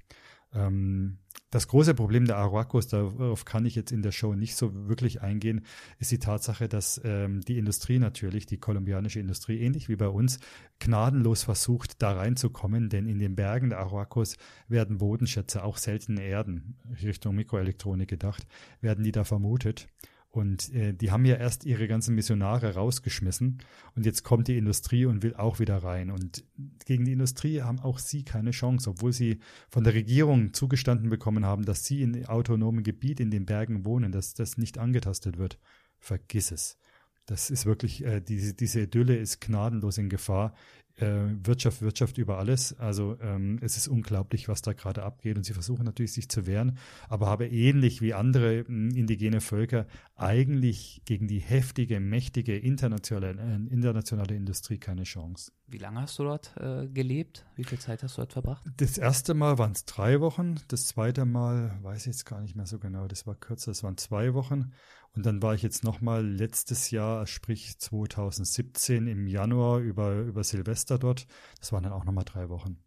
Ähm, 0.55 1.19
das 1.51 1.67
große 1.67 1.95
Problem 1.95 2.27
der 2.27 2.37
Aruacos, 2.37 2.87
darauf 2.87 3.45
kann 3.45 3.67
ich 3.67 3.75
jetzt 3.75 3.91
in 3.91 4.03
der 4.03 4.13
Show 4.13 4.35
nicht 4.35 4.55
so 4.55 4.89
wirklich 4.89 5.21
eingehen, 5.21 5.65
ist 5.99 6.13
die 6.13 6.21
Tatsache, 6.21 6.69
dass 6.69 7.01
ähm, 7.05 7.41
die 7.41 7.59
Industrie 7.59 7.99
natürlich, 7.99 8.47
die 8.47 8.59
kolumbianische 8.59 9.19
Industrie, 9.19 9.61
ähnlich 9.61 9.89
wie 9.89 9.97
bei 9.97 10.09
uns, 10.09 10.39
gnadenlos 10.79 11.43
versucht, 11.43 12.03
da 12.03 12.13
reinzukommen, 12.13 12.89
denn 12.89 13.07
in 13.07 13.19
den 13.19 13.35
Bergen 13.35 13.71
der 13.71 13.81
Aruacos 13.81 14.37
werden 14.69 14.99
Bodenschätze, 14.99 15.65
auch 15.65 15.77
seltene 15.77 16.23
Erden, 16.23 16.77
Richtung 17.03 17.35
Mikroelektronik 17.35 18.09
gedacht, 18.09 18.47
werden 18.81 19.03
die 19.03 19.13
da 19.13 19.25
vermutet. 19.25 19.89
Und 20.31 20.73
äh, 20.73 20.95
die 20.95 21.11
haben 21.11 21.25
ja 21.25 21.35
erst 21.35 21.65
ihre 21.65 21.89
ganzen 21.89 22.15
Missionare 22.15 22.75
rausgeschmissen 22.75 23.59
und 23.97 24.07
jetzt 24.07 24.23
kommt 24.23 24.47
die 24.47 24.57
Industrie 24.57 25.05
und 25.05 25.25
will 25.25 25.35
auch 25.35 25.59
wieder 25.59 25.79
rein. 25.79 26.13
Und 26.13 26.45
gegen 26.87 27.05
die 27.05 27.13
Industrie 27.13 27.63
haben 27.63 27.81
auch 27.81 27.99
sie 27.99 28.23
keine 28.25 28.53
Chance, 28.53 28.91
obwohl 28.91 29.13
sie 29.13 29.41
von 29.69 29.83
der 29.83 29.95
Regierung 29.95 30.55
zugestanden 30.55 31.11
bekommen 31.11 31.45
haben, 31.45 31.65
dass 31.65 31.85
sie 31.85 32.03
in 32.03 32.27
autonomen 32.27 32.85
Gebiet 32.85 33.19
in 33.19 33.33
den 33.33 33.45
Bergen 33.45 33.85
wohnen, 33.85 34.13
dass 34.13 34.35
das 34.35 34.57
nicht 34.57 34.79
angetastet 34.79 35.37
wird. 35.37 35.59
Vergiss 35.99 36.53
es. 36.53 36.79
Das 37.27 37.51
ist 37.51 37.67
wirklich, 37.67 38.05
äh, 38.05 38.21
diese, 38.21 38.55
diese 38.55 38.83
Idylle 38.83 39.17
ist 39.17 39.41
gnadenlos 39.41 39.99
in 39.99 40.09
Gefahr 40.09 40.55
Wirtschaft, 40.99 41.83
Wirtschaft 41.83 42.19
über 42.19 42.39
alles. 42.39 42.79
Also 42.79 43.17
ähm, 43.21 43.59
es 43.63 43.77
ist 43.77 43.89
unglaublich, 43.89 44.49
was 44.49 44.63
da 44.63 44.73
gerade 44.73 45.03
abgeht. 45.03 45.37
Und 45.37 45.45
sie 45.45 45.53
versuchen 45.53 45.85
natürlich, 45.85 46.13
sich 46.13 46.29
zu 46.29 46.47
wehren, 46.47 46.79
aber 47.09 47.27
habe 47.27 47.47
ähnlich 47.49 48.03
wie 48.03 48.15
andere 48.15 48.59
äh, 48.59 48.65
indigene 48.69 49.41
Völker 49.41 49.87
eigentlich 50.17 51.03
gegen 51.05 51.29
die 51.29 51.39
heftige, 51.39 52.01
mächtige 52.01 52.57
internationale, 52.59 53.41
äh, 53.41 53.73
internationale 53.73 54.35
Industrie 54.35 54.79
keine 54.79 55.05
Chance. 55.05 55.53
Wie 55.67 55.79
lange 55.79 56.01
hast 56.01 56.19
du 56.19 56.25
dort 56.25 56.55
äh, 56.57 56.89
gelebt? 56.89 57.47
Wie 57.55 57.65
viel 57.65 57.79
Zeit 57.79 58.03
hast 58.03 58.17
du 58.17 58.23
dort 58.23 58.33
verbracht? 58.33 58.65
Das 58.77 58.99
erste 58.99 59.35
Mal 59.35 59.59
waren 59.59 59.73
es 59.73 59.85
drei 59.85 60.21
Wochen. 60.21 60.57
Das 60.69 60.89
zweite 60.89 61.25
Mal 61.25 61.79
weiß 61.83 62.01
ich 62.01 62.07
jetzt 62.07 62.27
gar 62.27 62.41
nicht 62.41 62.57
mehr 62.57 62.67
so 62.67 62.79
genau. 62.79 63.07
Das 63.07 63.27
war 63.27 63.37
kürzer. 63.37 63.71
Das 63.71 63.85
waren 63.85 63.97
zwei 63.97 64.35
Wochen. 64.35 64.73
Und 65.17 65.27
dann 65.27 65.43
war 65.43 65.55
ich 65.55 65.63
jetzt 65.63 65.83
nochmal 65.83 66.25
letztes 66.25 66.91
Jahr, 66.91 67.27
sprich 67.27 67.79
2017 67.79 69.07
im 69.07 69.27
Januar 69.27 69.79
über, 69.81 70.21
über 70.21 70.45
Silvester 70.45 70.99
dort. 70.99 71.27
Das 71.59 71.73
waren 71.73 71.83
dann 71.83 71.93
auch 71.93 72.05
nochmal 72.05 72.25
drei 72.25 72.49
Wochen. 72.49 72.79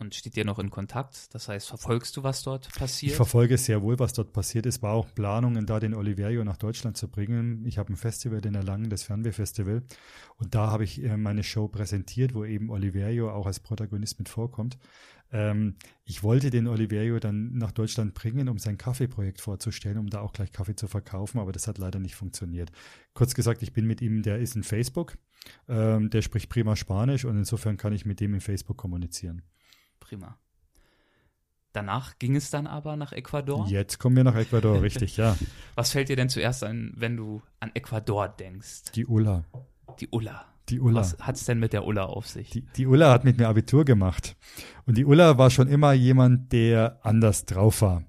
Und 0.00 0.14
steht 0.14 0.34
dir 0.34 0.46
noch 0.46 0.58
in 0.58 0.70
Kontakt? 0.70 1.34
Das 1.34 1.48
heißt, 1.48 1.68
verfolgst 1.68 2.16
du, 2.16 2.22
was 2.22 2.42
dort 2.42 2.72
passiert? 2.72 3.10
Ich 3.10 3.16
verfolge 3.16 3.58
sehr 3.58 3.82
wohl, 3.82 3.98
was 3.98 4.14
dort 4.14 4.32
passiert. 4.32 4.64
Es 4.64 4.80
war 4.80 4.94
auch 4.94 5.14
Planungen, 5.14 5.66
da 5.66 5.78
den 5.78 5.92
Oliverio 5.92 6.42
nach 6.42 6.56
Deutschland 6.56 6.96
zu 6.96 7.06
bringen. 7.06 7.66
Ich 7.66 7.76
habe 7.76 7.92
ein 7.92 7.96
Festival 7.96 8.44
in 8.46 8.54
Erlangen, 8.54 8.88
das 8.88 9.02
Fernwehfestival. 9.02 9.82
Und 10.38 10.54
da 10.54 10.68
habe 10.70 10.84
ich 10.84 11.04
äh, 11.04 11.18
meine 11.18 11.42
Show 11.42 11.68
präsentiert, 11.68 12.34
wo 12.34 12.46
eben 12.46 12.70
Oliverio 12.70 13.30
auch 13.30 13.44
als 13.44 13.60
Protagonist 13.60 14.18
mit 14.18 14.30
vorkommt. 14.30 14.78
Ähm, 15.32 15.76
ich 16.04 16.22
wollte 16.22 16.50
den 16.50 16.66
Oliverio 16.66 17.18
dann 17.20 17.56
nach 17.56 17.72
Deutschland 17.72 18.14
bringen, 18.14 18.48
um 18.48 18.58
sein 18.58 18.78
Kaffeeprojekt 18.78 19.40
vorzustellen, 19.40 19.98
um 19.98 20.10
da 20.10 20.20
auch 20.20 20.32
gleich 20.32 20.52
Kaffee 20.52 20.74
zu 20.74 20.88
verkaufen, 20.88 21.38
aber 21.38 21.52
das 21.52 21.68
hat 21.68 21.78
leider 21.78 21.98
nicht 21.98 22.16
funktioniert. 22.16 22.72
Kurz 23.14 23.34
gesagt, 23.34 23.62
ich 23.62 23.72
bin 23.72 23.86
mit 23.86 24.00
ihm, 24.00 24.22
der 24.22 24.38
ist 24.38 24.56
in 24.56 24.62
Facebook, 24.62 25.18
ähm, 25.68 26.10
der 26.10 26.22
spricht 26.22 26.48
prima 26.48 26.76
Spanisch 26.76 27.24
und 27.24 27.36
insofern 27.36 27.76
kann 27.76 27.92
ich 27.92 28.04
mit 28.04 28.20
dem 28.20 28.34
in 28.34 28.40
Facebook 28.40 28.76
kommunizieren. 28.76 29.42
Prima. 30.00 30.36
Danach 31.72 32.18
ging 32.18 32.34
es 32.34 32.50
dann 32.50 32.66
aber 32.66 32.96
nach 32.96 33.12
Ecuador. 33.12 33.68
Jetzt 33.68 33.98
kommen 33.98 34.16
wir 34.16 34.24
nach 34.24 34.34
Ecuador, 34.34 34.82
richtig, 34.82 35.16
ja. 35.16 35.36
Was 35.76 35.92
fällt 35.92 36.08
dir 36.08 36.16
denn 36.16 36.28
zuerst 36.28 36.64
ein, 36.64 36.92
wenn 36.96 37.16
du 37.16 37.42
an 37.60 37.70
Ecuador 37.74 38.28
denkst? 38.28 38.90
Die 38.94 39.06
Ulla. 39.06 39.44
Die 40.00 40.08
Ulla. 40.08 40.46
Die 40.70 40.80
Ulla. 40.80 41.00
Was 41.00 41.18
hat's 41.18 41.44
denn 41.44 41.58
mit 41.58 41.72
der 41.72 41.84
Ulla 41.86 42.04
auf 42.04 42.26
sich? 42.26 42.50
Die, 42.50 42.62
die 42.76 42.86
Ulla 42.86 43.12
hat 43.12 43.24
mit 43.24 43.38
mir 43.38 43.48
Abitur 43.48 43.84
gemacht. 43.84 44.36
Und 44.86 44.96
die 44.96 45.04
Ulla 45.04 45.36
war 45.38 45.50
schon 45.50 45.68
immer 45.68 45.92
jemand, 45.92 46.52
der 46.52 47.00
anders 47.02 47.44
drauf 47.44 47.82
war. 47.82 48.04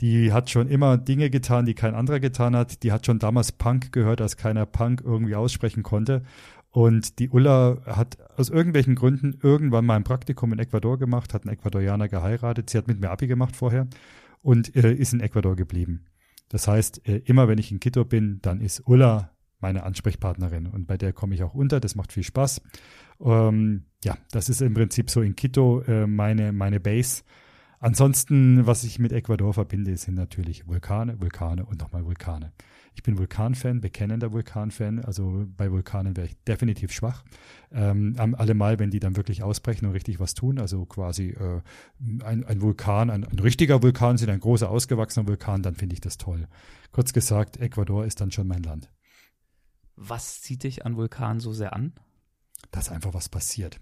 Die 0.00 0.32
hat 0.32 0.50
schon 0.50 0.68
immer 0.68 0.98
Dinge 0.98 1.30
getan, 1.30 1.66
die 1.66 1.74
kein 1.74 1.94
anderer 1.94 2.20
getan 2.20 2.56
hat. 2.56 2.82
Die 2.82 2.92
hat 2.92 3.06
schon 3.06 3.18
damals 3.18 3.52
Punk 3.52 3.92
gehört, 3.92 4.20
als 4.20 4.36
keiner 4.36 4.66
Punk 4.66 5.02
irgendwie 5.04 5.34
aussprechen 5.34 5.82
konnte. 5.82 6.22
Und 6.70 7.18
die 7.18 7.30
Ulla 7.30 7.78
hat 7.86 8.18
aus 8.36 8.50
irgendwelchen 8.50 8.96
Gründen 8.96 9.38
irgendwann 9.42 9.86
mal 9.86 9.96
ein 9.96 10.04
Praktikum 10.04 10.52
in 10.52 10.58
Ecuador 10.58 10.98
gemacht, 10.98 11.32
hat 11.32 11.44
einen 11.44 11.54
Ecuadorianer 11.54 12.08
geheiratet. 12.08 12.68
Sie 12.68 12.76
hat 12.76 12.86
mit 12.86 13.00
mir 13.00 13.10
Abi 13.10 13.26
gemacht 13.26 13.56
vorher 13.56 13.86
und 14.42 14.76
äh, 14.76 14.92
ist 14.92 15.14
in 15.14 15.20
Ecuador 15.20 15.56
geblieben. 15.56 16.04
Das 16.48 16.68
heißt, 16.68 17.08
äh, 17.08 17.22
immer 17.24 17.48
wenn 17.48 17.58
ich 17.58 17.72
in 17.72 17.80
Quito 17.80 18.04
bin, 18.04 18.40
dann 18.42 18.60
ist 18.60 18.82
Ulla 18.86 19.35
meine 19.60 19.84
Ansprechpartnerin 19.84 20.66
und 20.66 20.86
bei 20.86 20.96
der 20.96 21.12
komme 21.12 21.34
ich 21.34 21.42
auch 21.42 21.54
unter. 21.54 21.80
Das 21.80 21.94
macht 21.94 22.12
viel 22.12 22.22
Spaß. 22.22 22.60
Ähm, 23.20 23.84
ja, 24.04 24.16
das 24.30 24.48
ist 24.48 24.60
im 24.60 24.74
Prinzip 24.74 25.10
so 25.10 25.22
in 25.22 25.36
Quito 25.36 25.80
äh, 25.82 26.06
meine, 26.06 26.52
meine 26.52 26.80
Base. 26.80 27.22
Ansonsten, 27.78 28.66
was 28.66 28.84
ich 28.84 28.98
mit 28.98 29.12
Ecuador 29.12 29.52
verbinde, 29.52 29.96
sind 29.96 30.14
natürlich 30.14 30.66
Vulkane, 30.66 31.20
Vulkane 31.20 31.66
und 31.66 31.80
nochmal 31.80 32.04
Vulkane. 32.04 32.52
Ich 32.94 33.02
bin 33.02 33.18
Vulkanfan, 33.18 33.82
bekennender 33.82 34.32
Vulkanfan. 34.32 35.04
Also 35.04 35.44
bei 35.54 35.70
Vulkanen 35.70 36.16
wäre 36.16 36.28
ich 36.28 36.42
definitiv 36.44 36.92
schwach. 36.92 37.24
Ähm, 37.70 38.16
allemal, 38.16 38.78
wenn 38.78 38.90
die 38.90 39.00
dann 39.00 39.16
wirklich 39.16 39.42
ausbrechen 39.42 39.84
und 39.86 39.92
richtig 39.92 40.18
was 40.18 40.32
tun. 40.32 40.58
Also 40.58 40.86
quasi 40.86 41.28
äh, 41.28 41.60
ein, 42.24 42.44
ein 42.44 42.62
Vulkan, 42.62 43.10
ein, 43.10 43.24
ein 43.24 43.38
richtiger 43.38 43.82
Vulkan 43.82 44.16
sind 44.16 44.30
ein 44.30 44.40
großer 44.40 44.70
ausgewachsener 44.70 45.28
Vulkan, 45.28 45.62
dann 45.62 45.74
finde 45.74 45.92
ich 45.92 46.00
das 46.00 46.16
toll. 46.16 46.48
Kurz 46.90 47.12
gesagt, 47.12 47.58
Ecuador 47.58 48.06
ist 48.06 48.22
dann 48.22 48.30
schon 48.30 48.48
mein 48.48 48.62
Land. 48.62 48.90
Was 49.96 50.40
zieht 50.42 50.62
dich 50.62 50.84
an 50.86 50.96
Vulkanen 50.96 51.40
so 51.40 51.52
sehr 51.52 51.72
an? 51.72 51.92
Dass 52.70 52.90
einfach 52.90 53.14
was 53.14 53.28
passiert. 53.28 53.80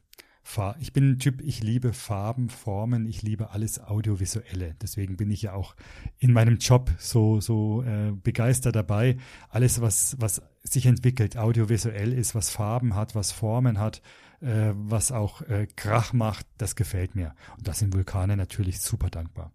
Ich 0.79 0.93
bin 0.93 1.13
ein 1.13 1.19
Typ, 1.19 1.41
ich 1.41 1.63
liebe 1.63 1.93
Farben, 1.93 2.49
Formen, 2.51 3.07
ich 3.07 3.23
liebe 3.23 3.51
alles 3.51 3.81
Audiovisuelle. 3.81 4.77
Deswegen 4.81 5.17
bin 5.17 5.31
ich 5.31 5.43
ja 5.43 5.55
auch 5.55 5.75
in 6.19 6.33
meinem 6.33 6.59
Job 6.59 6.93
so, 6.99 7.41
so 7.41 7.83
äh, 7.83 8.13
begeistert 8.13 8.77
dabei. 8.77 9.17
Alles, 9.49 9.81
was, 9.81 10.17
was 10.21 10.43
sich 10.63 10.87
entwickelt, 10.87 11.37
audiovisuell 11.37 12.13
ist, 12.13 12.35
was 12.35 12.51
Farben 12.51 12.95
hat, 12.95 13.15
was 13.15 13.33
Formen 13.33 13.81
hat, 13.81 14.03
äh, 14.41 14.73
was 14.75 15.13
auch 15.13 15.41
äh, 15.43 15.67
Krach 15.75 16.13
macht, 16.13 16.47
das 16.59 16.77
gefällt 16.77 17.15
mir. 17.17 17.35
Und 17.57 17.67
das 17.67 17.79
sind 17.79 17.95
Vulkane 17.95 18.37
natürlich 18.37 18.81
super 18.81 19.09
dankbar. 19.09 19.51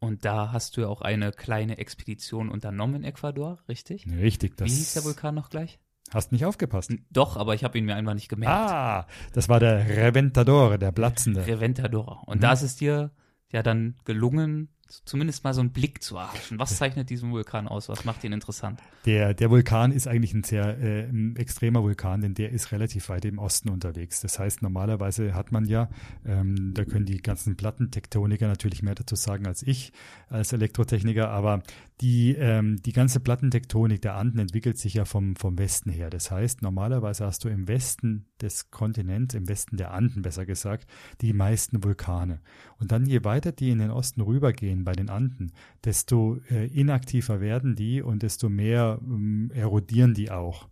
Und 0.00 0.24
da 0.24 0.50
hast 0.50 0.76
du 0.76 0.80
ja 0.80 0.88
auch 0.88 1.02
eine 1.02 1.30
kleine 1.30 1.76
Expedition 1.76 2.48
unternommen 2.48 2.96
in 2.96 3.04
Ecuador, 3.04 3.58
richtig? 3.68 4.06
Richtig. 4.10 4.56
Das 4.56 4.66
Wie 4.66 4.74
hieß 4.74 4.94
der 4.94 5.04
Vulkan 5.04 5.34
noch 5.34 5.50
gleich? 5.50 5.78
Hast 6.10 6.32
nicht 6.32 6.44
aufgepasst? 6.44 6.92
Doch, 7.10 7.36
aber 7.36 7.54
ich 7.54 7.62
habe 7.62 7.78
ihn 7.78 7.84
mir 7.84 7.94
einfach 7.94 8.14
nicht 8.14 8.28
gemerkt. 8.28 8.52
Ah, 8.52 9.06
das 9.32 9.48
war 9.48 9.60
der 9.60 9.88
Reventador, 9.88 10.78
der 10.78 10.90
Platzende. 10.90 11.46
Reventador. 11.46 12.22
Und 12.26 12.38
mhm. 12.38 12.40
da 12.40 12.52
ist 12.52 12.62
es 12.62 12.76
dir 12.76 13.12
ja 13.52 13.62
dann 13.62 13.96
gelungen, 14.04 14.70
zumindest 15.04 15.44
mal 15.44 15.54
so 15.54 15.60
einen 15.60 15.70
Blick 15.70 16.02
zu 16.02 16.16
erhaschen. 16.16 16.58
Was 16.58 16.76
zeichnet 16.76 17.10
diesen 17.10 17.30
Vulkan 17.30 17.68
aus? 17.68 17.88
Was 17.88 18.04
macht 18.04 18.24
ihn 18.24 18.32
interessant? 18.32 18.80
Der, 19.06 19.34
der 19.34 19.50
Vulkan 19.50 19.92
ist 19.92 20.06
eigentlich 20.06 20.34
ein 20.34 20.42
sehr 20.42 20.78
äh, 20.78 21.04
ein 21.04 21.36
extremer 21.36 21.82
Vulkan, 21.82 22.20
denn 22.20 22.34
der 22.34 22.50
ist 22.50 22.72
relativ 22.72 23.08
weit 23.08 23.24
im 23.24 23.38
Osten 23.38 23.70
unterwegs. 23.70 24.20
Das 24.20 24.38
heißt, 24.38 24.62
normalerweise 24.62 25.34
hat 25.34 25.52
man 25.52 25.64
ja, 25.64 25.88
ähm, 26.24 26.72
da 26.74 26.84
können 26.84 27.06
die 27.06 27.18
ganzen 27.18 27.56
Plattentektoniker 27.56 28.46
natürlich 28.46 28.82
mehr 28.82 28.94
dazu 28.94 29.14
sagen 29.14 29.46
als 29.46 29.62
ich, 29.62 29.92
als 30.28 30.52
Elektrotechniker, 30.52 31.28
aber 31.28 31.62
die, 32.00 32.34
ähm, 32.34 32.80
die 32.82 32.92
ganze 32.92 33.20
Plattentektonik 33.20 34.00
der 34.02 34.16
Anden 34.16 34.38
entwickelt 34.38 34.78
sich 34.78 34.94
ja 34.94 35.04
vom, 35.04 35.36
vom 35.36 35.58
Westen 35.58 35.90
her. 35.90 36.10
Das 36.10 36.30
heißt, 36.30 36.62
normalerweise 36.62 37.26
hast 37.26 37.44
du 37.44 37.48
im 37.48 37.68
Westen 37.68 38.26
des 38.42 38.70
Kontinents, 38.70 39.34
im 39.34 39.48
Westen 39.48 39.76
der 39.76 39.92
Anden 39.92 40.22
besser 40.22 40.46
gesagt, 40.46 40.86
die 41.20 41.32
meisten 41.32 41.82
Vulkane. 41.82 42.40
Und 42.78 42.92
dann 42.92 43.06
je 43.06 43.24
weiter 43.24 43.52
die 43.52 43.70
in 43.70 43.78
den 43.78 43.90
Osten 43.90 44.20
rübergehen 44.20 44.84
bei 44.84 44.92
den 44.92 45.10
Anden, 45.10 45.52
desto 45.84 46.38
äh, 46.50 46.66
inaktiver 46.66 47.40
werden 47.40 47.76
die 47.76 48.02
und 48.02 48.22
desto 48.22 48.48
mehr 48.48 48.98
ähm, 49.02 49.50
erodieren 49.54 50.14
die 50.14 50.30
auch. 50.30 50.68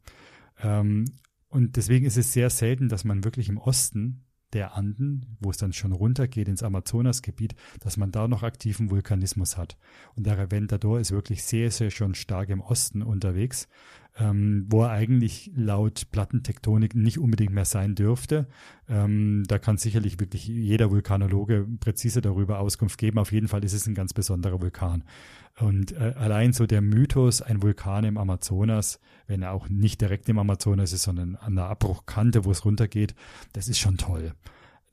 Ähm, 0.62 1.04
und 1.48 1.76
deswegen 1.76 2.06
ist 2.06 2.18
es 2.18 2.32
sehr 2.32 2.50
selten, 2.50 2.88
dass 2.88 3.04
man 3.04 3.24
wirklich 3.24 3.48
im 3.48 3.58
Osten 3.58 4.24
der 4.52 4.74
Anden, 4.74 5.36
wo 5.40 5.50
es 5.50 5.58
dann 5.58 5.72
schon 5.72 5.92
runtergeht 5.92 6.48
ins 6.48 6.62
Amazonasgebiet, 6.62 7.54
dass 7.80 7.96
man 7.96 8.10
da 8.10 8.28
noch 8.28 8.42
aktiven 8.42 8.90
Vulkanismus 8.90 9.56
hat. 9.56 9.76
Und 10.14 10.26
der 10.26 10.38
Reventador 10.38 11.00
ist 11.00 11.12
wirklich 11.12 11.44
sehr, 11.44 11.70
sehr 11.70 11.90
schon 11.90 12.14
stark 12.14 12.48
im 12.48 12.60
Osten 12.60 13.02
unterwegs 13.02 13.68
ähm, 14.18 14.66
wo 14.68 14.82
er 14.82 14.90
eigentlich 14.90 15.50
laut 15.54 16.10
Plattentektonik 16.10 16.94
nicht 16.94 17.18
unbedingt 17.18 17.52
mehr 17.52 17.64
sein 17.64 17.94
dürfte. 17.94 18.46
Ähm, 18.88 19.44
da 19.46 19.58
kann 19.58 19.76
sicherlich 19.76 20.18
wirklich 20.18 20.46
jeder 20.46 20.90
Vulkanologe 20.90 21.66
präzise 21.78 22.20
darüber 22.20 22.58
Auskunft 22.58 22.98
geben. 22.98 23.18
Auf 23.18 23.32
jeden 23.32 23.48
Fall 23.48 23.64
ist 23.64 23.74
es 23.74 23.86
ein 23.86 23.94
ganz 23.94 24.12
besonderer 24.12 24.60
Vulkan. 24.60 25.04
Und 25.60 25.92
äh, 25.92 26.14
allein 26.16 26.52
so 26.52 26.66
der 26.66 26.80
Mythos, 26.80 27.42
ein 27.42 27.62
Vulkan 27.62 28.04
im 28.04 28.18
Amazonas, 28.18 29.00
wenn 29.26 29.42
er 29.42 29.52
auch 29.52 29.68
nicht 29.68 30.00
direkt 30.00 30.28
im 30.28 30.38
Amazonas 30.38 30.92
ist, 30.92 31.02
sondern 31.02 31.36
an 31.36 31.54
der 31.54 31.66
Abbruchkante, 31.66 32.44
wo 32.44 32.50
es 32.50 32.64
runtergeht, 32.64 33.14
das 33.52 33.68
ist 33.68 33.78
schon 33.78 33.98
toll. 33.98 34.32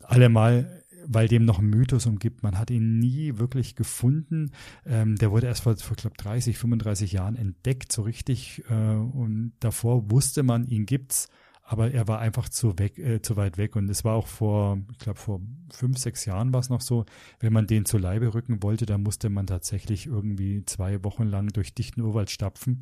Allemal 0.02 0.84
weil 1.08 1.28
dem 1.28 1.46
noch 1.46 1.60
ein 1.60 1.70
Mythos 1.70 2.06
umgibt. 2.06 2.44
Man 2.44 2.58
hat 2.58 2.72
ihn 2.72 3.00
nie 3.00 3.38
wirklich 3.38 3.76
gefunden. 3.76 4.52
Ähm, 4.86 5.16
der 5.16 5.32
wurde 5.32 5.48
erst 5.48 5.64
vor, 5.64 5.76
vor 5.78 5.96
glaube 5.96 6.18
30, 6.18 6.58
35 6.58 7.12
Jahren 7.12 7.36
entdeckt, 7.36 7.92
so 7.92 8.02
richtig. 8.02 8.64
Äh, 8.70 8.74
und 8.74 9.54
davor 9.60 10.10
wusste 10.12 10.44
man, 10.44 10.68
ihn 10.68 10.86
gibt's, 10.86 11.30
aber 11.64 11.92
er 11.92 12.08
war 12.08 12.20
einfach 12.20 12.50
zu, 12.50 12.78
weg, 12.78 13.00
äh, 13.00 13.22
zu 13.22 13.36
weit 13.38 13.58
weg. 13.58 13.76
Und 13.76 13.90
es 13.90 14.04
war 14.04 14.16
auch 14.16 14.28
vor, 14.28 14.80
ich 14.92 15.00
glaube, 15.00 15.20
vor 15.20 15.42
fünf, 15.72 15.98
sechs 15.98 16.26
Jahren 16.26 16.54
war 16.54 16.60
es 16.60 16.70
noch 16.70 16.82
so, 16.82 17.06
wenn 17.40 17.54
man 17.54 17.68
den 17.68 17.86
zu 17.86 17.98
Leibe 17.98 18.34
rücken 18.34 18.62
wollte, 18.62 18.86
dann 18.86 19.04
musste 19.04 19.30
man 19.30 19.48
tatsächlich 19.48 20.06
irgendwie 20.06 20.64
zwei 20.66 21.04
Wochen 21.04 21.24
lang 21.24 21.48
durch 21.50 21.74
dichten 21.74 22.02
Urwald 22.02 22.30
stapfen. 22.30 22.82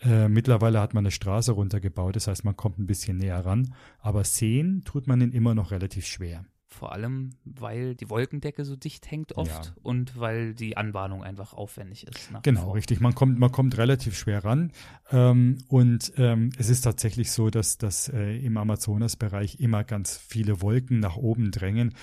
Äh, 0.00 0.28
mittlerweile 0.28 0.80
hat 0.80 0.94
man 0.94 1.02
eine 1.02 1.10
Straße 1.10 1.52
runtergebaut, 1.52 2.16
das 2.16 2.26
heißt, 2.26 2.44
man 2.44 2.56
kommt 2.56 2.78
ein 2.78 2.86
bisschen 2.86 3.16
näher 3.16 3.44
ran, 3.44 3.74
aber 3.98 4.24
sehen 4.24 4.82
tut 4.84 5.06
man 5.06 5.22
ihn 5.22 5.32
immer 5.32 5.54
noch 5.54 5.70
relativ 5.70 6.06
schwer. 6.06 6.44
Vor 6.68 6.92
allem, 6.92 7.30
weil 7.44 7.94
die 7.94 8.10
Wolkendecke 8.10 8.64
so 8.64 8.74
dicht 8.74 9.08
hängt 9.10 9.36
oft 9.36 9.66
ja. 9.66 9.72
und 9.82 10.18
weil 10.18 10.52
die 10.52 10.76
Anbahnung 10.76 11.22
einfach 11.22 11.54
aufwendig 11.54 12.06
ist. 12.06 12.30
Genau, 12.42 12.72
richtig. 12.72 13.00
Man 13.00 13.14
kommt, 13.14 13.38
man 13.38 13.52
kommt 13.52 13.78
relativ 13.78 14.18
schwer 14.18 14.44
ran. 14.44 14.72
Ähm, 15.10 15.58
und 15.68 16.12
ähm, 16.16 16.50
es 16.58 16.68
ist 16.68 16.82
tatsächlich 16.82 17.30
so, 17.30 17.50
dass, 17.50 17.78
dass 17.78 18.08
äh, 18.08 18.36
im 18.38 18.56
Amazonasbereich 18.56 19.60
immer 19.60 19.84
ganz 19.84 20.16
viele 20.16 20.60
Wolken 20.60 20.98
nach 20.98 21.16
oben 21.16 21.52
drängen 21.52 21.94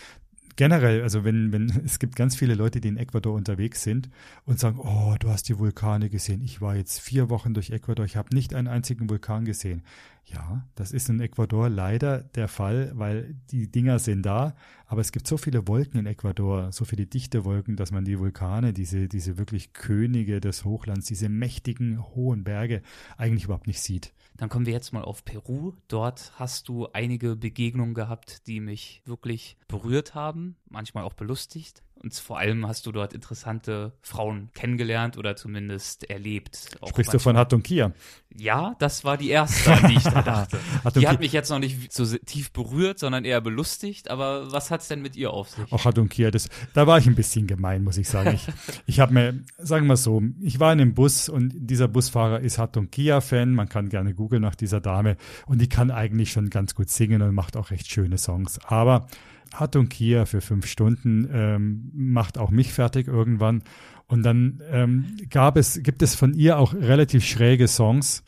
generell, 0.55 1.01
also 1.01 1.23
wenn, 1.23 1.51
wenn, 1.51 1.69
es 1.85 1.99
gibt 1.99 2.15
ganz 2.15 2.35
viele 2.35 2.55
Leute, 2.55 2.81
die 2.81 2.87
in 2.87 2.97
Ecuador 2.97 3.33
unterwegs 3.33 3.83
sind 3.83 4.09
und 4.45 4.59
sagen, 4.59 4.79
oh, 4.79 5.15
du 5.19 5.29
hast 5.29 5.49
die 5.49 5.59
Vulkane 5.59 6.09
gesehen. 6.09 6.41
Ich 6.41 6.61
war 6.61 6.75
jetzt 6.75 6.99
vier 6.99 7.29
Wochen 7.29 7.53
durch 7.53 7.71
Ecuador, 7.71 8.05
ich 8.05 8.17
habe 8.17 8.33
nicht 8.33 8.53
einen 8.53 8.67
einzigen 8.67 9.09
Vulkan 9.09 9.45
gesehen. 9.45 9.83
Ja, 10.25 10.65
das 10.75 10.93
ist 10.93 11.09
in 11.09 11.19
Ecuador 11.19 11.69
leider 11.69 12.19
der 12.21 12.47
Fall, 12.47 12.91
weil 12.95 13.35
die 13.51 13.69
Dinger 13.69 13.99
sind 13.99 14.25
da, 14.25 14.55
aber 14.85 15.01
es 15.01 15.11
gibt 15.11 15.27
so 15.27 15.35
viele 15.35 15.67
Wolken 15.67 15.99
in 15.99 16.05
Ecuador, 16.05 16.71
so 16.71 16.85
viele 16.85 17.05
dichte 17.05 17.43
Wolken, 17.43 17.75
dass 17.75 17.91
man 17.91 18.05
die 18.05 18.17
Vulkane, 18.17 18.71
diese, 18.71 19.09
diese 19.09 19.37
wirklich 19.37 19.73
Könige 19.73 20.39
des 20.39 20.63
Hochlands, 20.63 21.07
diese 21.07 21.27
mächtigen 21.27 22.01
hohen 22.15 22.45
Berge 22.45 22.81
eigentlich 23.17 23.45
überhaupt 23.45 23.67
nicht 23.67 23.81
sieht. 23.81 24.13
Dann 24.37 24.49
kommen 24.49 24.65
wir 24.65 24.73
jetzt 24.73 24.93
mal 24.93 25.03
auf 25.03 25.25
Peru. 25.25 25.73
Dort 25.87 26.33
hast 26.35 26.67
du 26.67 26.87
einige 26.93 27.35
Begegnungen 27.35 27.93
gehabt, 27.93 28.47
die 28.47 28.59
mich 28.59 29.01
wirklich 29.05 29.57
berührt 29.67 30.15
haben, 30.15 30.55
manchmal 30.69 31.03
auch 31.03 31.13
belustigt. 31.13 31.83
Und 32.03 32.13
vor 32.13 32.37
allem 32.37 32.67
hast 32.67 32.85
du 32.85 32.91
dort 32.91 33.13
interessante 33.13 33.93
Frauen 34.01 34.49
kennengelernt 34.53 35.17
oder 35.17 35.37
zumindest 35.37 36.09
erlebt. 36.09 36.77
Sprichst 36.85 37.13
du 37.13 37.19
von 37.19 37.37
Hatunkia? 37.37 37.93
Ja, 38.35 38.75
das 38.79 39.05
war 39.05 39.15
die 39.15 39.29
erste, 39.29 39.71
an 39.71 39.87
die 39.87 39.95
ich 39.95 40.03
da 40.03 40.21
dachte. 40.21 40.59
die 40.95 41.07
hat 41.07 41.21
mich 41.21 41.31
jetzt 41.31 41.49
noch 41.49 41.59
nicht 41.59 41.93
so 41.93 42.05
tief 42.25 42.51
berührt, 42.51 42.99
sondern 42.99 43.23
eher 43.23 43.39
belustigt. 43.39 44.09
Aber 44.09 44.51
was 44.51 44.69
hat 44.69 44.81
es 44.81 44.89
denn 44.89 45.01
mit 45.01 45.15
ihr 45.15 45.31
auf 45.31 45.49
sich? 45.49 45.71
Auch 45.71 45.85
Hatunkia, 45.85 46.29
das, 46.29 46.49
da 46.73 46.87
war 46.87 46.97
ich 46.97 47.07
ein 47.07 47.15
bisschen 47.15 47.47
gemein, 47.47 47.85
muss 47.85 47.97
ich 47.97 48.09
sagen. 48.09 48.33
Ich, 48.33 48.47
ich 48.85 48.99
habe 48.99 49.13
mir, 49.13 49.43
sagen 49.57 49.87
wir 49.87 49.95
so, 49.95 50.21
ich 50.41 50.59
war 50.59 50.73
in 50.73 50.81
einem 50.81 50.93
Bus 50.95 51.29
und 51.29 51.53
dieser 51.55 51.87
Busfahrer 51.87 52.41
ist 52.41 52.57
Hatunkia-Fan. 52.57 53.53
Man 53.53 53.69
kann 53.69 53.87
gerne 53.87 54.13
googeln 54.13 54.41
nach 54.41 54.55
dieser 54.55 54.81
Dame. 54.81 55.15
Und 55.45 55.61
die 55.61 55.69
kann 55.69 55.89
eigentlich 55.89 56.33
schon 56.33 56.49
ganz 56.49 56.75
gut 56.75 56.89
singen 56.89 57.21
und 57.21 57.33
macht 57.33 57.55
auch 57.55 57.71
recht 57.71 57.89
schöne 57.89 58.17
Songs. 58.17 58.59
Aber 58.65 59.07
Hattung 59.53 59.89
Kia 59.89 60.25
für 60.25 60.41
fünf 60.41 60.65
Stunden 60.65 61.27
ähm, 61.31 61.91
macht 61.93 62.37
auch 62.37 62.51
mich 62.51 62.73
fertig 62.73 63.07
irgendwann. 63.07 63.63
Und 64.07 64.23
dann 64.23 64.61
ähm, 64.69 65.17
gab 65.29 65.57
es, 65.57 65.81
gibt 65.81 66.01
es 66.01 66.15
von 66.15 66.33
ihr 66.33 66.57
auch 66.57 66.73
relativ 66.73 67.25
schräge 67.25 67.67
Songs. 67.67 68.23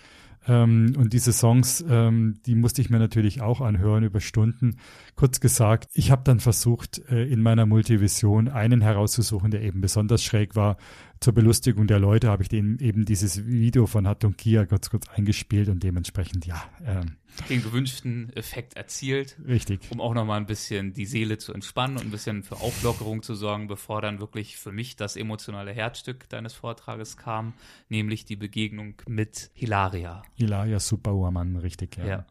Ähm, 0.47 0.93
und 0.97 1.13
diese 1.13 1.33
Songs, 1.33 1.83
ähm, 1.89 2.39
die 2.45 2.55
musste 2.55 2.81
ich 2.81 2.89
mir 2.89 2.99
natürlich 2.99 3.41
auch 3.41 3.61
anhören 3.61 4.03
über 4.03 4.21
Stunden. 4.21 4.77
Kurz 5.15 5.39
gesagt, 5.39 5.89
ich 5.93 6.11
habe 6.11 6.21
dann 6.23 6.39
versucht, 6.39 7.01
äh, 7.09 7.25
in 7.25 7.41
meiner 7.41 7.65
Multivision 7.65 8.47
einen 8.47 8.81
herauszusuchen, 8.81 9.51
der 9.51 9.63
eben 9.63 9.81
besonders 9.81 10.23
schräg 10.23 10.55
war. 10.55 10.77
Zur 11.25 11.33
Belustigung 11.33 11.87
der 11.87 11.97
Leute 11.97 12.29
habe 12.29 12.43
ich 12.43 12.49
denen 12.49 12.77
eben 12.77 13.03
dieses 13.03 13.47
Video 13.47 13.87
von 13.87 14.07
Hattung 14.07 14.37
Kia 14.37 14.63
kurz 14.67 14.91
kurz 14.91 15.09
eingespielt 15.09 15.69
und 15.69 15.81
dementsprechend, 15.81 16.45
ja. 16.45 16.63
Ähm, 16.85 17.15
den 17.49 17.63
gewünschten 17.63 18.31
Effekt 18.33 18.77
erzielt. 18.77 19.35
Richtig. 19.47 19.79
Um 19.89 20.01
auch 20.01 20.13
nochmal 20.13 20.39
ein 20.39 20.45
bisschen 20.45 20.93
die 20.93 21.07
Seele 21.07 21.39
zu 21.39 21.51
entspannen 21.51 21.97
und 21.97 22.03
ein 22.03 22.11
bisschen 22.11 22.43
für 22.43 22.57
Auflockerung 22.57 23.23
zu 23.23 23.33
sorgen, 23.33 23.65
bevor 23.65 24.03
dann 24.03 24.19
wirklich 24.19 24.57
für 24.57 24.71
mich 24.71 24.97
das 24.97 25.15
emotionale 25.15 25.71
Herzstück 25.71 26.29
deines 26.29 26.53
Vortrages 26.53 27.17
kam, 27.17 27.53
nämlich 27.89 28.25
die 28.25 28.35
Begegnung 28.35 28.93
mit 29.07 29.49
Hilaria. 29.55 30.21
Hilaria 30.35 30.79
Superwoman, 30.79 31.55
richtig, 31.55 31.97
ja. 31.97 32.05
ja. 32.05 32.25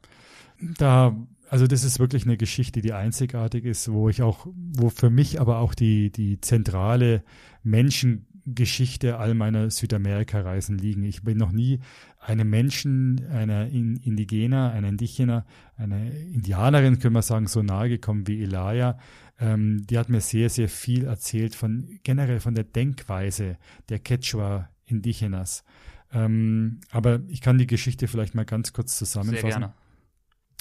Da, 0.61 1.17
also 1.51 1.67
das 1.67 1.83
ist 1.83 1.99
wirklich 1.99 2.27
eine 2.27 2.37
Geschichte, 2.37 2.81
die 2.81 2.93
einzigartig 2.93 3.65
ist, 3.65 3.91
wo 3.91 4.09
ich 4.09 4.23
auch, 4.23 4.47
wo 4.55 4.89
für 4.89 5.11
mich 5.11 5.41
aber 5.41 5.59
auch 5.59 5.75
die, 5.75 6.13
die 6.13 6.41
zentrale 6.41 7.25
Menschen 7.65 8.29
Geschichte 8.47 9.19
all 9.19 9.35
meiner 9.35 9.71
Südamerika-Reisen 9.71 10.79
liegen. 10.79 11.05
Ich 11.05 11.23
bin 11.23 11.39
noch 11.39 11.53
nie 11.53 11.81
einem 12.21 12.51
Menschen, 12.51 13.27
einer 13.31 13.69
Indigener, 13.69 14.73
einer 14.73 14.89
Indigener, 14.89 15.47
einer 15.77 16.11
Indianerin, 16.11 16.99
können 16.99 17.15
wir 17.15 17.23
sagen, 17.23 17.47
so 17.47 17.63
nahe 17.63 17.89
gekommen 17.89 18.27
wie 18.27 18.43
Elia. 18.43 18.99
Ähm, 19.41 19.87
die 19.87 19.99
hat 19.99 20.09
mir 20.09 20.21
sehr, 20.21 20.51
sehr 20.51 20.69
viel 20.69 21.05
erzählt 21.05 21.55
von 21.55 21.99
generell 22.03 22.41
von 22.41 22.55
der 22.55 22.65
Denkweise 22.65 23.57
der 23.89 23.99
Quechua 23.99 24.69
Indigenas. 24.85 25.65
Ähm, 26.13 26.81
aber 26.91 27.21
ich 27.29 27.41
kann 27.41 27.59
die 27.59 27.67
Geschichte 27.67 28.09
vielleicht 28.09 28.35
mal 28.35 28.45
ganz 28.45 28.73
kurz 28.73 28.97
zusammenfassen. 28.97 29.41
Sehr 29.41 29.59
gerne. 29.59 29.75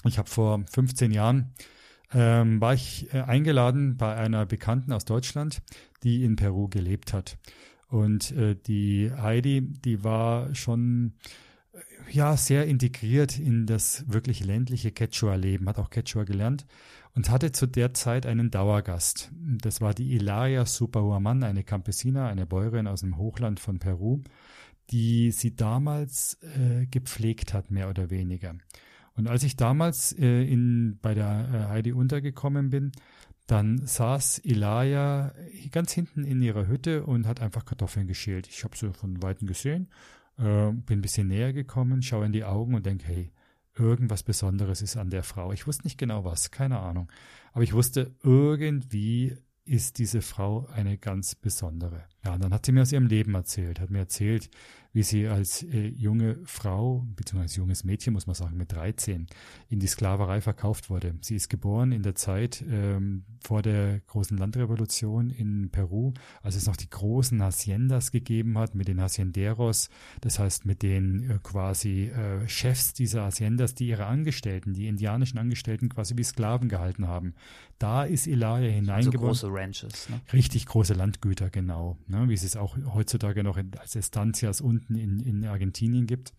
Ich 0.05 0.17
habe 0.17 0.29
vor 0.29 0.63
15 0.71 1.11
Jahren 1.11 1.53
ähm, 2.13 2.61
war 2.61 2.73
ich 2.73 3.13
äh, 3.13 3.21
eingeladen 3.21 3.97
bei 3.97 4.15
einer 4.15 4.45
Bekannten 4.45 4.91
aus 4.91 5.05
Deutschland, 5.05 5.61
die 6.03 6.23
in 6.23 6.35
Peru 6.35 6.67
gelebt 6.67 7.13
hat. 7.13 7.37
Und 7.93 8.31
äh, 8.31 8.55
die 8.55 9.11
Heidi, 9.15 9.61
die 9.61 10.03
war 10.03 10.55
schon 10.55 11.13
äh, 11.73 11.77
ja 12.11 12.35
sehr 12.35 12.65
integriert 12.65 13.37
in 13.37 13.67
das 13.67 14.11
wirklich 14.11 14.43
ländliche 14.43 14.91
Quechua-Leben, 14.91 15.69
hat 15.69 15.77
auch 15.77 15.91
Quechua 15.91 16.23
gelernt 16.23 16.65
und 17.13 17.29
hatte 17.29 17.51
zu 17.51 17.67
der 17.67 17.93
Zeit 17.93 18.25
einen 18.25 18.49
Dauergast. 18.49 19.31
Das 19.61 19.79
war 19.79 19.93
die 19.93 20.15
Ilaria 20.15 20.65
Superhuaman, 20.65 21.43
eine 21.43 21.63
Campesina, 21.63 22.29
eine 22.29 22.47
Bäuerin 22.47 22.87
aus 22.87 23.01
dem 23.01 23.19
Hochland 23.19 23.59
von 23.59 23.77
Peru, 23.77 24.23
die 24.89 25.29
sie 25.29 25.55
damals 25.55 26.39
äh, 26.41 26.87
gepflegt 26.87 27.53
hat, 27.53 27.69
mehr 27.69 27.91
oder 27.91 28.09
weniger. 28.09 28.55
Und 29.15 29.27
als 29.27 29.43
ich 29.43 29.55
damals 29.55 30.13
äh, 30.17 30.43
in, 30.43 30.97
bei 30.99 31.13
der 31.13 31.47
äh, 31.53 31.69
Heidi 31.69 31.91
untergekommen 31.91 32.71
bin, 32.71 32.91
dann 33.47 33.85
saß 33.85 34.39
Ilaya 34.43 35.33
ganz 35.71 35.91
hinten 35.91 36.23
in 36.23 36.41
ihrer 36.41 36.67
Hütte 36.67 37.05
und 37.05 37.27
hat 37.27 37.41
einfach 37.41 37.65
Kartoffeln 37.65 38.07
geschält. 38.07 38.47
Ich 38.47 38.63
habe 38.63 38.77
sie 38.77 38.93
von 38.93 39.21
Weitem 39.21 39.47
gesehen, 39.47 39.89
äh, 40.37 40.71
bin 40.71 40.99
ein 40.99 41.01
bisschen 41.01 41.27
näher 41.27 41.53
gekommen, 41.53 42.01
schaue 42.01 42.25
in 42.25 42.31
die 42.31 42.45
Augen 42.45 42.73
und 42.75 42.85
denke, 42.85 43.05
hey, 43.05 43.31
irgendwas 43.77 44.23
Besonderes 44.23 44.81
ist 44.81 44.97
an 44.97 45.09
der 45.09 45.23
Frau. 45.23 45.51
Ich 45.51 45.67
wusste 45.67 45.83
nicht 45.83 45.97
genau 45.97 46.23
was, 46.23 46.51
keine 46.51 46.79
Ahnung. 46.79 47.11
Aber 47.51 47.63
ich 47.63 47.73
wusste, 47.73 48.15
irgendwie 48.23 49.37
ist 49.65 49.97
diese 49.97 50.21
Frau 50.21 50.67
eine 50.67 50.97
ganz 50.97 51.35
besondere. 51.35 52.03
Ja, 52.23 52.33
und 52.33 52.43
dann 52.43 52.53
hat 52.53 52.65
sie 52.65 52.71
mir 52.71 52.81
aus 52.81 52.91
ihrem 52.91 53.07
Leben 53.07 53.33
erzählt, 53.35 53.79
hat 53.79 53.89
mir 53.89 53.99
erzählt, 53.99 54.49
wie 54.93 55.03
sie 55.03 55.27
als 55.27 55.63
äh, 55.63 55.87
junge 55.87 56.37
Frau, 56.45 57.05
beziehungsweise 57.15 57.57
junges 57.57 57.83
Mädchen, 57.83 58.13
muss 58.13 58.27
man 58.27 58.35
sagen, 58.35 58.55
mit 58.57 58.71
13 58.71 59.27
in 59.69 59.79
die 59.79 59.87
Sklaverei 59.87 60.39
verkauft 60.39 60.91
wurde. 60.91 61.15
Sie 61.21 61.35
ist 61.35 61.49
geboren 61.49 61.91
in 61.91 62.03
der 62.03 62.13
Zeit 62.13 62.63
ähm, 62.69 63.23
vor 63.43 63.63
der 63.63 63.99
großen 64.01 64.37
Landrevolution 64.37 65.31
in 65.31 65.69
Peru, 65.71 66.13
als 66.43 66.55
es 66.55 66.67
noch 66.67 66.77
die 66.77 66.89
großen 66.89 67.41
Haciendas 67.41 68.11
gegeben 68.11 68.57
hat 68.57 68.75
mit 68.75 68.87
den 68.87 69.01
Hacienderos, 69.01 69.89
das 70.21 70.37
heißt 70.37 70.65
mit 70.65 70.83
den 70.83 71.29
äh, 71.29 71.39
quasi 71.41 72.05
äh, 72.05 72.47
Chefs 72.47 72.93
dieser 72.93 73.23
Haciendas, 73.23 73.73
die 73.73 73.87
ihre 73.87 74.05
Angestellten, 74.05 74.73
die 74.73 74.87
indianischen 74.87 75.39
Angestellten 75.39 75.89
quasi 75.89 76.15
wie 76.17 76.23
Sklaven 76.23 76.69
gehalten 76.69 77.07
haben. 77.07 77.33
Da 77.79 78.03
ist 78.03 78.27
Ilaria 78.27 78.69
hineingeboren. 78.69 79.33
So 79.33 79.47
große 79.47 79.47
Ranches. 79.51 80.09
Ne? 80.09 80.21
Richtig 80.31 80.67
große 80.67 80.93
Landgüter, 80.93 81.49
genau. 81.49 81.97
Ne, 82.07 82.29
wie 82.29 82.33
es 82.33 82.43
es 82.43 82.55
auch 82.55 82.77
heutzutage 82.93 83.43
noch 83.43 83.57
in, 83.57 83.71
als 83.77 83.95
Estancias 83.95 84.61
unten 84.61 84.82
unten 84.83 84.95
in, 84.95 85.19
in 85.19 85.45
Argentinien 85.45 86.07
gibt. 86.07 86.33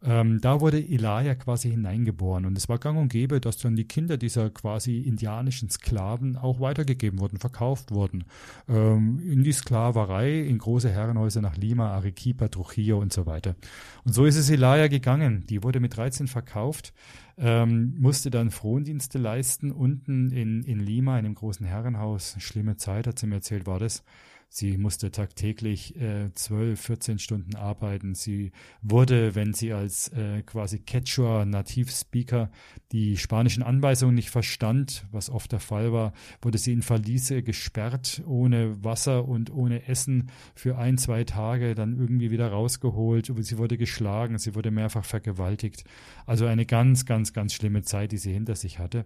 Ähm, 0.00 0.40
da 0.40 0.60
wurde 0.60 0.78
Elijah 0.78 1.34
quasi 1.34 1.70
hineingeboren 1.70 2.46
und 2.46 2.56
es 2.56 2.68
war 2.68 2.78
gang 2.78 2.96
und 2.96 3.08
gäbe, 3.08 3.40
dass 3.40 3.56
dann 3.56 3.74
die 3.74 3.88
Kinder 3.88 4.16
dieser 4.16 4.48
quasi 4.48 5.00
indianischen 5.00 5.70
Sklaven 5.70 6.36
auch 6.36 6.60
weitergegeben 6.60 7.18
wurden, 7.18 7.38
verkauft 7.38 7.90
wurden. 7.90 8.22
Ähm, 8.68 9.18
in 9.18 9.42
die 9.42 9.50
Sklaverei, 9.50 10.42
in 10.42 10.58
große 10.58 10.88
Herrenhäuser 10.88 11.40
nach 11.40 11.56
Lima, 11.56 11.90
Arequipa, 11.90 12.46
Trujillo 12.46 13.00
und 13.00 13.12
so 13.12 13.26
weiter. 13.26 13.56
Und 14.04 14.12
so 14.12 14.24
ist 14.24 14.36
es 14.36 14.50
Elijah 14.50 14.86
gegangen. 14.86 15.44
Die 15.48 15.64
wurde 15.64 15.80
mit 15.80 15.96
13 15.96 16.28
verkauft, 16.28 16.92
ähm, 17.36 17.96
musste 17.98 18.30
dann 18.30 18.52
Frondienste 18.52 19.18
leisten 19.18 19.72
unten 19.72 20.30
in, 20.30 20.62
in 20.62 20.78
Lima, 20.78 21.18
in 21.18 21.26
einem 21.26 21.34
großen 21.34 21.66
Herrenhaus. 21.66 22.36
Schlimme 22.38 22.76
Zeit, 22.76 23.08
hat 23.08 23.18
sie 23.18 23.26
mir 23.26 23.36
erzählt, 23.36 23.66
war 23.66 23.80
das. 23.80 24.04
Sie 24.50 24.78
musste 24.78 25.10
tagtäglich 25.10 25.94
äh, 26.00 26.32
12, 26.32 26.80
14 26.80 27.18
Stunden 27.18 27.54
arbeiten. 27.54 28.14
Sie 28.14 28.52
wurde, 28.80 29.34
wenn 29.34 29.52
sie 29.52 29.74
als 29.74 30.08
äh, 30.08 30.42
quasi 30.42 30.78
Quechua 30.78 31.44
Nativspeaker 31.44 32.50
die 32.90 33.18
spanischen 33.18 33.62
Anweisungen 33.62 34.14
nicht 34.14 34.30
verstand, 34.30 35.06
was 35.12 35.28
oft 35.28 35.52
der 35.52 35.60
Fall 35.60 35.92
war, 35.92 36.14
wurde 36.40 36.56
sie 36.56 36.72
in 36.72 36.80
Verliese 36.80 37.42
gesperrt, 37.42 38.22
ohne 38.26 38.82
Wasser 38.82 39.28
und 39.28 39.52
ohne 39.52 39.86
Essen 39.86 40.30
für 40.54 40.78
ein, 40.78 40.96
zwei 40.96 41.24
Tage, 41.24 41.74
dann 41.74 41.98
irgendwie 41.98 42.30
wieder 42.30 42.48
rausgeholt. 42.48 43.30
Sie 43.40 43.58
wurde 43.58 43.76
geschlagen, 43.76 44.38
sie 44.38 44.54
wurde 44.54 44.70
mehrfach 44.70 45.04
vergewaltigt. 45.04 45.84
Also 46.24 46.46
eine 46.46 46.64
ganz, 46.64 47.04
ganz, 47.04 47.34
ganz 47.34 47.52
schlimme 47.52 47.82
Zeit, 47.82 48.12
die 48.12 48.18
sie 48.18 48.32
hinter 48.32 48.56
sich 48.56 48.78
hatte. 48.78 49.04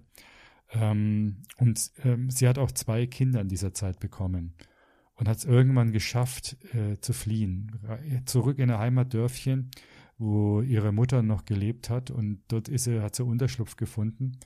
Ähm, 0.70 1.38
und 1.58 1.90
ähm, 2.04 2.30
sie 2.30 2.46
hat 2.46 2.58
auch 2.58 2.70
zwei 2.70 3.06
Kinder 3.06 3.40
in 3.40 3.48
dieser 3.48 3.74
Zeit 3.74 3.98
bekommen 3.98 4.54
und 5.14 5.28
hat 5.28 5.38
es 5.38 5.44
irgendwann 5.44 5.92
geschafft 5.92 6.56
äh, 6.74 6.98
zu 7.00 7.12
fliehen. 7.12 7.72
Zurück 8.24 8.58
in 8.58 8.70
ein 8.70 8.78
Heimatdörfchen, 8.78 9.70
wo 10.18 10.62
ihre 10.62 10.92
Mutter 10.92 11.22
noch 11.22 11.44
gelebt 11.44 11.90
hat 11.90 12.10
und 12.10 12.42
dort 12.48 12.68
ist 12.68 12.84
sie, 12.84 13.00
hat 13.00 13.14
sie 13.16 13.24
Unterschlupf 13.24 13.76
gefunden. 13.76 14.38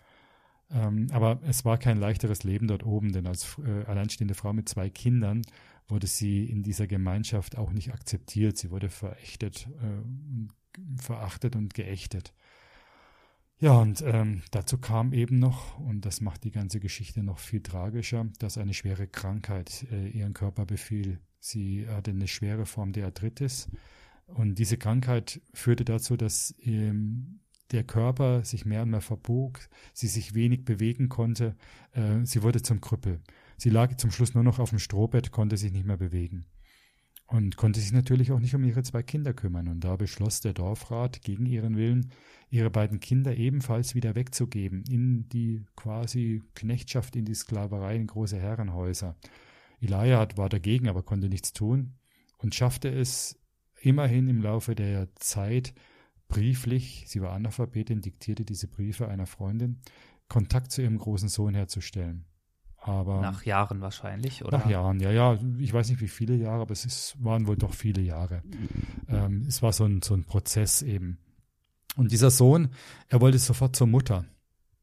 Ähm, 0.70 1.06
aber 1.12 1.40
es 1.44 1.64
war 1.64 1.78
kein 1.78 1.98
leichteres 1.98 2.42
Leben 2.42 2.66
dort 2.66 2.84
oben, 2.84 3.12
denn 3.12 3.26
als 3.26 3.56
äh, 3.64 3.84
alleinstehende 3.84 4.34
Frau 4.34 4.52
mit 4.52 4.68
zwei 4.68 4.90
Kindern 4.90 5.42
wurde 5.86 6.06
sie 6.06 6.44
in 6.44 6.62
dieser 6.62 6.86
Gemeinschaft 6.86 7.56
auch 7.56 7.72
nicht 7.72 7.92
akzeptiert. 7.92 8.56
Sie 8.56 8.70
wurde 8.70 8.88
verächtet, 8.88 9.68
äh, 9.80 11.00
verachtet 11.00 11.54
und 11.54 11.74
geächtet. 11.74 12.34
Ja, 13.58 13.78
und 13.78 14.02
ähm, 14.06 14.42
dazu 14.50 14.76
kam 14.76 15.14
eben 15.14 15.38
noch, 15.38 15.78
und 15.78 16.04
das 16.04 16.20
macht 16.20 16.44
die 16.44 16.50
ganze 16.50 16.78
Geschichte 16.78 17.22
noch 17.22 17.38
viel 17.38 17.62
tragischer, 17.62 18.26
dass 18.38 18.58
eine 18.58 18.74
schwere 18.74 19.06
Krankheit 19.06 19.86
äh, 19.90 20.08
ihren 20.08 20.34
Körper 20.34 20.66
befiel. 20.66 21.20
Sie 21.40 21.88
hatte 21.88 22.10
eine 22.10 22.28
schwere 22.28 22.66
Form 22.66 22.92
der 22.92 23.06
Arthritis 23.06 23.68
und 24.26 24.58
diese 24.58 24.76
Krankheit 24.76 25.40
führte 25.54 25.86
dazu, 25.86 26.18
dass 26.18 26.54
ähm, 26.60 27.40
der 27.70 27.84
Körper 27.84 28.44
sich 28.44 28.66
mehr 28.66 28.82
und 28.82 28.90
mehr 28.90 29.00
verbog, 29.00 29.60
sie 29.94 30.08
sich 30.08 30.34
wenig 30.34 30.66
bewegen 30.66 31.08
konnte, 31.08 31.56
äh, 31.92 32.24
sie 32.24 32.42
wurde 32.42 32.60
zum 32.60 32.82
Krüppel. 32.82 33.20
Sie 33.56 33.70
lag 33.70 33.96
zum 33.96 34.10
Schluss 34.10 34.34
nur 34.34 34.44
noch 34.44 34.58
auf 34.58 34.68
dem 34.68 34.78
Strohbett, 34.78 35.30
konnte 35.30 35.56
sich 35.56 35.72
nicht 35.72 35.86
mehr 35.86 35.96
bewegen 35.96 36.44
und 37.26 37.56
konnte 37.56 37.80
sich 37.80 37.92
natürlich 37.92 38.30
auch 38.30 38.38
nicht 38.38 38.54
um 38.54 38.64
ihre 38.64 38.82
zwei 38.82 39.02
Kinder 39.02 39.34
kümmern. 39.34 39.68
Und 39.68 39.80
da 39.80 39.96
beschloss 39.96 40.40
der 40.40 40.52
Dorfrat 40.52 41.22
gegen 41.22 41.46
ihren 41.46 41.76
Willen, 41.76 42.12
ihre 42.50 42.70
beiden 42.70 43.00
Kinder 43.00 43.36
ebenfalls 43.36 43.94
wieder 43.94 44.14
wegzugeben 44.14 44.84
in 44.88 45.28
die 45.28 45.64
quasi 45.74 46.42
Knechtschaft, 46.54 47.16
in 47.16 47.24
die 47.24 47.34
Sklaverei, 47.34 47.96
in 47.96 48.06
große 48.06 48.38
Herrenhäuser. 48.38 49.16
Eliad 49.80 50.38
war 50.38 50.48
dagegen, 50.48 50.88
aber 50.88 51.02
konnte 51.02 51.28
nichts 51.28 51.52
tun 51.52 51.94
und 52.38 52.54
schaffte 52.54 52.88
es 52.88 53.38
immerhin 53.80 54.28
im 54.28 54.40
Laufe 54.40 54.74
der 54.74 55.08
Zeit 55.16 55.74
brieflich, 56.28 57.04
sie 57.06 57.20
war 57.20 57.32
Analphabetin, 57.32 58.00
diktierte 58.00 58.44
diese 58.44 58.68
Briefe 58.68 59.08
einer 59.08 59.26
Freundin, 59.26 59.80
Kontakt 60.28 60.72
zu 60.72 60.82
ihrem 60.82 60.98
großen 60.98 61.28
Sohn 61.28 61.54
herzustellen. 61.54 62.24
Aber 62.86 63.20
nach 63.20 63.44
Jahren 63.44 63.80
wahrscheinlich, 63.80 64.44
oder? 64.44 64.58
Nach 64.58 64.70
Jahren, 64.70 65.00
ja, 65.00 65.10
ja. 65.10 65.38
Ich 65.58 65.72
weiß 65.72 65.90
nicht, 65.90 66.00
wie 66.00 66.08
viele 66.08 66.36
Jahre, 66.36 66.62
aber 66.62 66.70
es 66.70 66.84
ist, 66.84 67.16
waren 67.18 67.48
wohl 67.48 67.56
doch 67.56 67.74
viele 67.74 68.00
Jahre. 68.00 68.42
Ähm, 69.08 69.44
es 69.48 69.60
war 69.60 69.72
so 69.72 69.84
ein, 69.84 70.02
so 70.02 70.14
ein 70.14 70.22
Prozess 70.22 70.82
eben. 70.82 71.18
Und 71.96 72.12
dieser 72.12 72.30
Sohn, 72.30 72.68
er 73.08 73.20
wollte 73.20 73.38
sofort 73.38 73.74
zur 73.74 73.88
Mutter. 73.88 74.24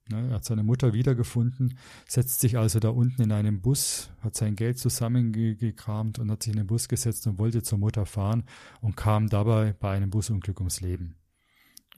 Ne, 0.10 0.28
er 0.28 0.36
hat 0.36 0.43
seine 0.43 0.64
Mutter 0.64 0.91
wiedergefunden, 0.91 1.78
setzt 2.10 2.41
sich 2.41 2.58
also 2.58 2.82
da 2.82 2.89
unten 2.89 3.22
in 3.22 3.32
einem 3.32 3.62
Bus, 3.62 4.10
hat 4.20 4.36
sein 4.36 4.58
Geld 4.58 4.78
zusammengekramt 4.78 6.20
und 6.20 6.30
hat 6.30 6.43
sich 6.43 6.51
in 6.51 6.60
den 6.60 6.68
Bus 6.68 6.89
gesetzt 6.89 7.26
und 7.26 7.39
wollte 7.39 7.64
zur 7.64 7.78
Mutter 7.78 8.06
fahren 8.06 8.43
und 8.82 8.97
kam 8.97 9.30
dabei 9.30 9.72
bei 9.72 9.91
einem 9.95 10.10
Busunglück 10.10 10.60
ums 10.60 10.82
Leben. 10.82 11.16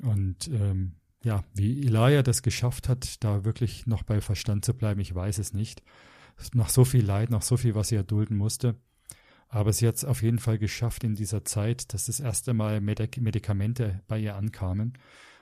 Und 0.04 0.50
ähm, 0.50 0.98
ja, 1.26 1.44
wie 1.56 1.84
Elijah 1.88 2.22
das 2.22 2.44
geschafft 2.44 2.88
hat, 2.88 3.24
da 3.24 3.44
wirklich 3.44 3.88
noch 3.88 4.04
bei 4.04 4.22
Verstand 4.22 4.64
zu 4.64 4.76
bleiben, 4.76 5.02
ich 5.02 5.14
weiß 5.14 5.40
es 5.40 5.54
nicht. 5.54 5.82
Nach 6.54 6.70
so 6.70 6.86
viel 6.86 7.04
Leid, 7.04 7.32
nach 7.32 7.42
so 7.42 7.58
viel, 7.58 7.74
was 7.74 7.88
sie 7.88 7.96
erdulden 7.96 8.38
musste. 8.38 8.76
Aber 9.50 9.74
sie 9.74 9.88
hat 9.88 9.96
es 9.96 10.06
auf 10.06 10.22
jeden 10.22 10.38
Fall 10.38 10.60
geschafft 10.60 11.04
in 11.04 11.16
dieser 11.16 11.44
Zeit, 11.44 11.94
dass 11.94 12.06
das 12.06 12.20
erste 12.20 12.54
Mal 12.54 12.80
Medik 12.80 13.20
Medikamente 13.20 14.04
bei 14.08 14.20
ihr 14.20 14.36
ankamen. 14.36 14.94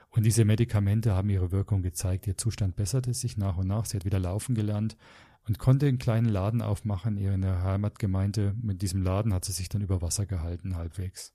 Und 0.08 0.24
diese 0.24 0.46
Medikamente 0.46 1.12
haben 1.12 1.28
ihre 1.28 1.52
Wirkung 1.52 1.82
gezeigt. 1.82 2.26
Ihr 2.26 2.38
Zustand 2.38 2.76
besserte 2.76 3.12
sich 3.12 3.36
nach 3.36 3.58
und 3.58 3.66
nach. 3.66 3.84
Sie 3.84 3.98
hat 3.98 4.06
wieder 4.06 4.20
laufen 4.20 4.54
gelernt 4.54 4.96
und 5.46 5.58
konnte 5.58 5.86
einen 5.86 5.98
kleinen 5.98 6.28
Laden 6.28 6.62
aufmachen. 6.62 7.18
Ihre 7.18 7.62
Heimatgemeinde, 7.62 8.54
mit 8.62 8.80
diesem 8.80 9.02
Laden 9.02 9.34
hat 9.34 9.44
sie 9.44 9.52
sich 9.52 9.68
dann 9.68 9.82
über 9.82 10.00
Wasser 10.00 10.24
gehalten, 10.24 10.76
halbwegs. 10.76 11.34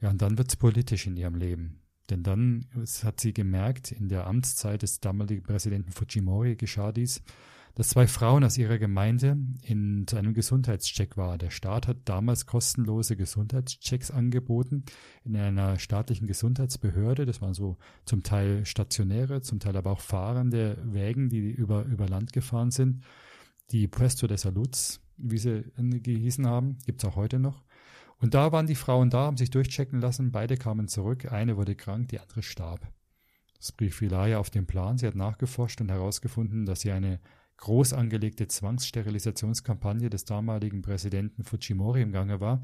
Ja, 0.00 0.10
und 0.10 0.22
dann 0.22 0.38
wird's 0.38 0.54
politisch 0.54 1.08
in 1.08 1.16
ihrem 1.16 1.34
Leben. 1.34 1.80
Denn 2.10 2.22
dann 2.22 2.66
hat 3.04 3.20
sie 3.20 3.32
gemerkt, 3.32 3.92
in 3.92 4.08
der 4.08 4.26
Amtszeit 4.26 4.82
des 4.82 5.00
damaligen 5.00 5.42
Präsidenten 5.42 5.92
Fujimori 5.92 6.56
geschah 6.56 6.92
dies, 6.92 7.22
dass 7.78 7.90
zwei 7.90 8.08
Frauen 8.08 8.42
aus 8.42 8.58
ihrer 8.58 8.78
Gemeinde 8.78 9.36
in 9.62 10.04
einem 10.12 10.34
Gesundheitscheck 10.34 11.16
waren. 11.16 11.38
Der 11.38 11.50
Staat 11.50 11.86
hat 11.86 11.98
damals 12.06 12.44
kostenlose 12.44 13.14
Gesundheitschecks 13.14 14.10
angeboten 14.10 14.82
in 15.24 15.36
einer 15.36 15.78
staatlichen 15.78 16.26
Gesundheitsbehörde. 16.26 17.24
Das 17.24 17.40
waren 17.40 17.54
so 17.54 17.76
zum 18.04 18.24
Teil 18.24 18.66
stationäre, 18.66 19.42
zum 19.42 19.60
Teil 19.60 19.76
aber 19.76 19.92
auch 19.92 20.00
fahrende 20.00 20.76
Wägen, 20.92 21.28
die 21.28 21.52
über, 21.52 21.84
über 21.84 22.08
Land 22.08 22.32
gefahren 22.32 22.72
sind. 22.72 23.04
Die 23.70 23.86
Puesto 23.86 24.26
de 24.26 24.38
Salud, 24.38 25.00
wie 25.16 25.38
sie 25.38 25.70
gehießen 25.76 26.48
haben, 26.48 26.78
gibt's 26.84 27.04
auch 27.04 27.14
heute 27.14 27.38
noch. 27.38 27.62
Und 28.20 28.34
da 28.34 28.52
waren 28.52 28.66
die 28.66 28.74
Frauen 28.74 29.10
da, 29.10 29.26
haben 29.26 29.36
sich 29.36 29.50
durchchecken 29.50 30.00
lassen. 30.00 30.32
Beide 30.32 30.56
kamen 30.56 30.88
zurück. 30.88 31.30
Eine 31.30 31.56
wurde 31.56 31.76
krank, 31.76 32.08
die 32.08 32.18
andere 32.18 32.42
starb. 32.42 32.90
Das 33.58 33.72
brief 33.72 34.00
Vilaya 34.00 34.38
auf 34.38 34.50
den 34.50 34.66
Plan. 34.66 34.98
Sie 34.98 35.06
hat 35.06 35.14
nachgeforscht 35.14 35.80
und 35.80 35.90
herausgefunden, 35.90 36.66
dass 36.66 36.80
sie 36.80 36.92
eine 36.92 37.20
groß 37.58 37.92
angelegte 37.92 38.46
Zwangssterilisationskampagne 38.46 40.10
des 40.10 40.24
damaligen 40.24 40.82
Präsidenten 40.82 41.42
Fujimori 41.44 42.02
im 42.02 42.12
Gange 42.12 42.40
war, 42.40 42.62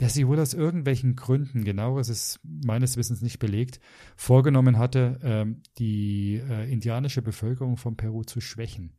der 0.00 0.10
sie 0.10 0.26
wohl 0.26 0.38
aus 0.38 0.54
irgendwelchen 0.54 1.16
Gründen, 1.16 1.64
genaueres 1.64 2.08
ist 2.08 2.40
meines 2.42 2.96
Wissens 2.96 3.22
nicht 3.22 3.38
belegt, 3.38 3.80
vorgenommen 4.16 4.78
hatte, 4.78 5.18
ähm, 5.22 5.62
die 5.78 6.42
äh, 6.46 6.70
indianische 6.70 7.22
Bevölkerung 7.22 7.76
von 7.76 7.96
Peru 7.96 8.22
zu 8.22 8.40
schwächen. 8.40 8.92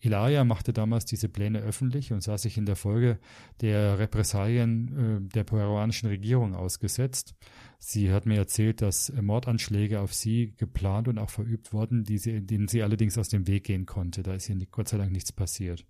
Ilaya 0.00 0.44
machte 0.44 0.72
damals 0.72 1.04
diese 1.04 1.28
Pläne 1.28 1.60
öffentlich 1.60 2.12
und 2.12 2.22
sah 2.22 2.38
sich 2.38 2.56
in 2.56 2.64
der 2.64 2.76
Folge 2.76 3.18
der 3.60 3.98
Repressalien 3.98 5.28
äh, 5.28 5.34
der 5.34 5.44
peruanischen 5.44 6.08
Regierung 6.08 6.54
ausgesetzt. 6.54 7.34
Sie 7.78 8.12
hat 8.12 8.26
mir 8.26 8.36
erzählt, 8.36 8.82
dass 8.82 9.12
Mordanschläge 9.20 10.00
auf 10.00 10.14
sie 10.14 10.54
geplant 10.56 11.08
und 11.08 11.18
auch 11.18 11.30
verübt 11.30 11.72
wurden, 11.72 12.04
die 12.04 12.18
sie, 12.18 12.40
denen 12.40 12.68
sie 12.68 12.82
allerdings 12.82 13.18
aus 13.18 13.28
dem 13.28 13.46
Weg 13.46 13.64
gehen 13.64 13.86
konnte. 13.86 14.22
Da 14.22 14.34
ist 14.34 14.48
ihr 14.48 14.56
Gott 14.70 14.88
sei 14.88 14.98
Dank 14.98 15.12
nichts 15.12 15.32
passiert. 15.32 15.84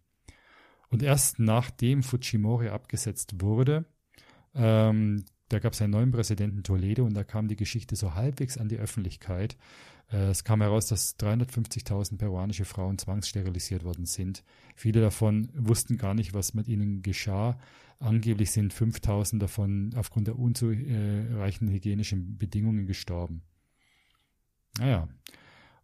Und 0.88 1.02
erst 1.02 1.38
nachdem 1.38 2.02
Fujimori 2.02 2.68
abgesetzt 2.68 3.40
wurde, 3.40 3.84
ähm, 4.54 5.24
da 5.48 5.58
gab 5.58 5.72
es 5.72 5.82
einen 5.82 5.92
neuen 5.92 6.12
Präsidenten 6.12 6.62
Toledo 6.62 7.04
und 7.04 7.14
da 7.14 7.24
kam 7.24 7.48
die 7.48 7.56
Geschichte 7.56 7.96
so 7.96 8.14
halbwegs 8.14 8.56
an 8.58 8.68
die 8.68 8.78
Öffentlichkeit. 8.78 9.56
Äh, 10.12 10.30
es 10.30 10.44
kam 10.44 10.60
heraus, 10.60 10.86
dass 10.86 11.18
350.000 11.18 12.18
peruanische 12.18 12.64
Frauen 12.64 12.98
zwangssterilisiert 12.98 13.84
worden 13.84 14.06
sind. 14.06 14.44
Viele 14.76 15.00
davon 15.00 15.50
wussten 15.54 15.96
gar 15.96 16.14
nicht, 16.14 16.34
was 16.34 16.54
mit 16.54 16.68
ihnen 16.68 17.02
geschah. 17.02 17.58
Angeblich 17.98 18.50
sind 18.50 18.72
5.000 18.72 19.38
davon 19.38 19.92
aufgrund 19.94 20.26
der 20.26 20.38
unzureichenden 20.38 21.74
hygienischen 21.74 22.38
Bedingungen 22.38 22.86
gestorben. 22.86 23.42
Naja. 24.78 25.08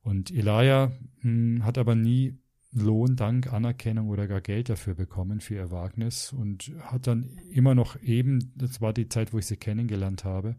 Und 0.01 0.31
Elia 0.31 0.93
hm, 1.21 1.65
hat 1.65 1.79
aber 1.79 1.95
nie 1.95 2.39
Lohn, 2.73 3.17
Dank, 3.17 3.53
Anerkennung 3.53 4.09
oder 4.09 4.27
gar 4.27 4.41
Geld 4.41 4.69
dafür 4.69 4.95
bekommen 4.95 5.41
für 5.41 5.55
ihr 5.55 5.71
Wagnis 5.71 6.33
und 6.33 6.73
hat 6.81 7.07
dann 7.07 7.39
immer 7.51 7.75
noch 7.75 8.01
eben, 8.03 8.53
das 8.57 8.81
war 8.81 8.93
die 8.93 9.09
Zeit, 9.09 9.33
wo 9.33 9.39
ich 9.39 9.47
sie 9.47 9.57
kennengelernt 9.57 10.25
habe, 10.25 10.57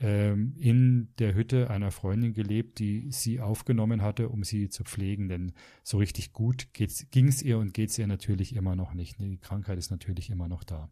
ähm, 0.00 0.54
in 0.58 1.08
der 1.18 1.34
Hütte 1.34 1.70
einer 1.70 1.90
Freundin 1.90 2.32
gelebt, 2.32 2.78
die 2.78 3.10
sie 3.10 3.40
aufgenommen 3.40 4.02
hatte, 4.02 4.30
um 4.30 4.42
sie 4.42 4.68
zu 4.68 4.82
pflegen. 4.82 5.28
Denn 5.28 5.52
so 5.84 5.98
richtig 5.98 6.32
gut 6.32 6.68
ging 6.72 7.28
es 7.28 7.42
ihr 7.42 7.58
und 7.58 7.74
geht 7.74 7.90
es 7.90 7.98
ihr 7.98 8.06
natürlich 8.06 8.56
immer 8.56 8.74
noch 8.74 8.94
nicht. 8.94 9.20
Die 9.20 9.38
Krankheit 9.38 9.78
ist 9.78 9.90
natürlich 9.90 10.30
immer 10.30 10.48
noch 10.48 10.64
da. 10.64 10.90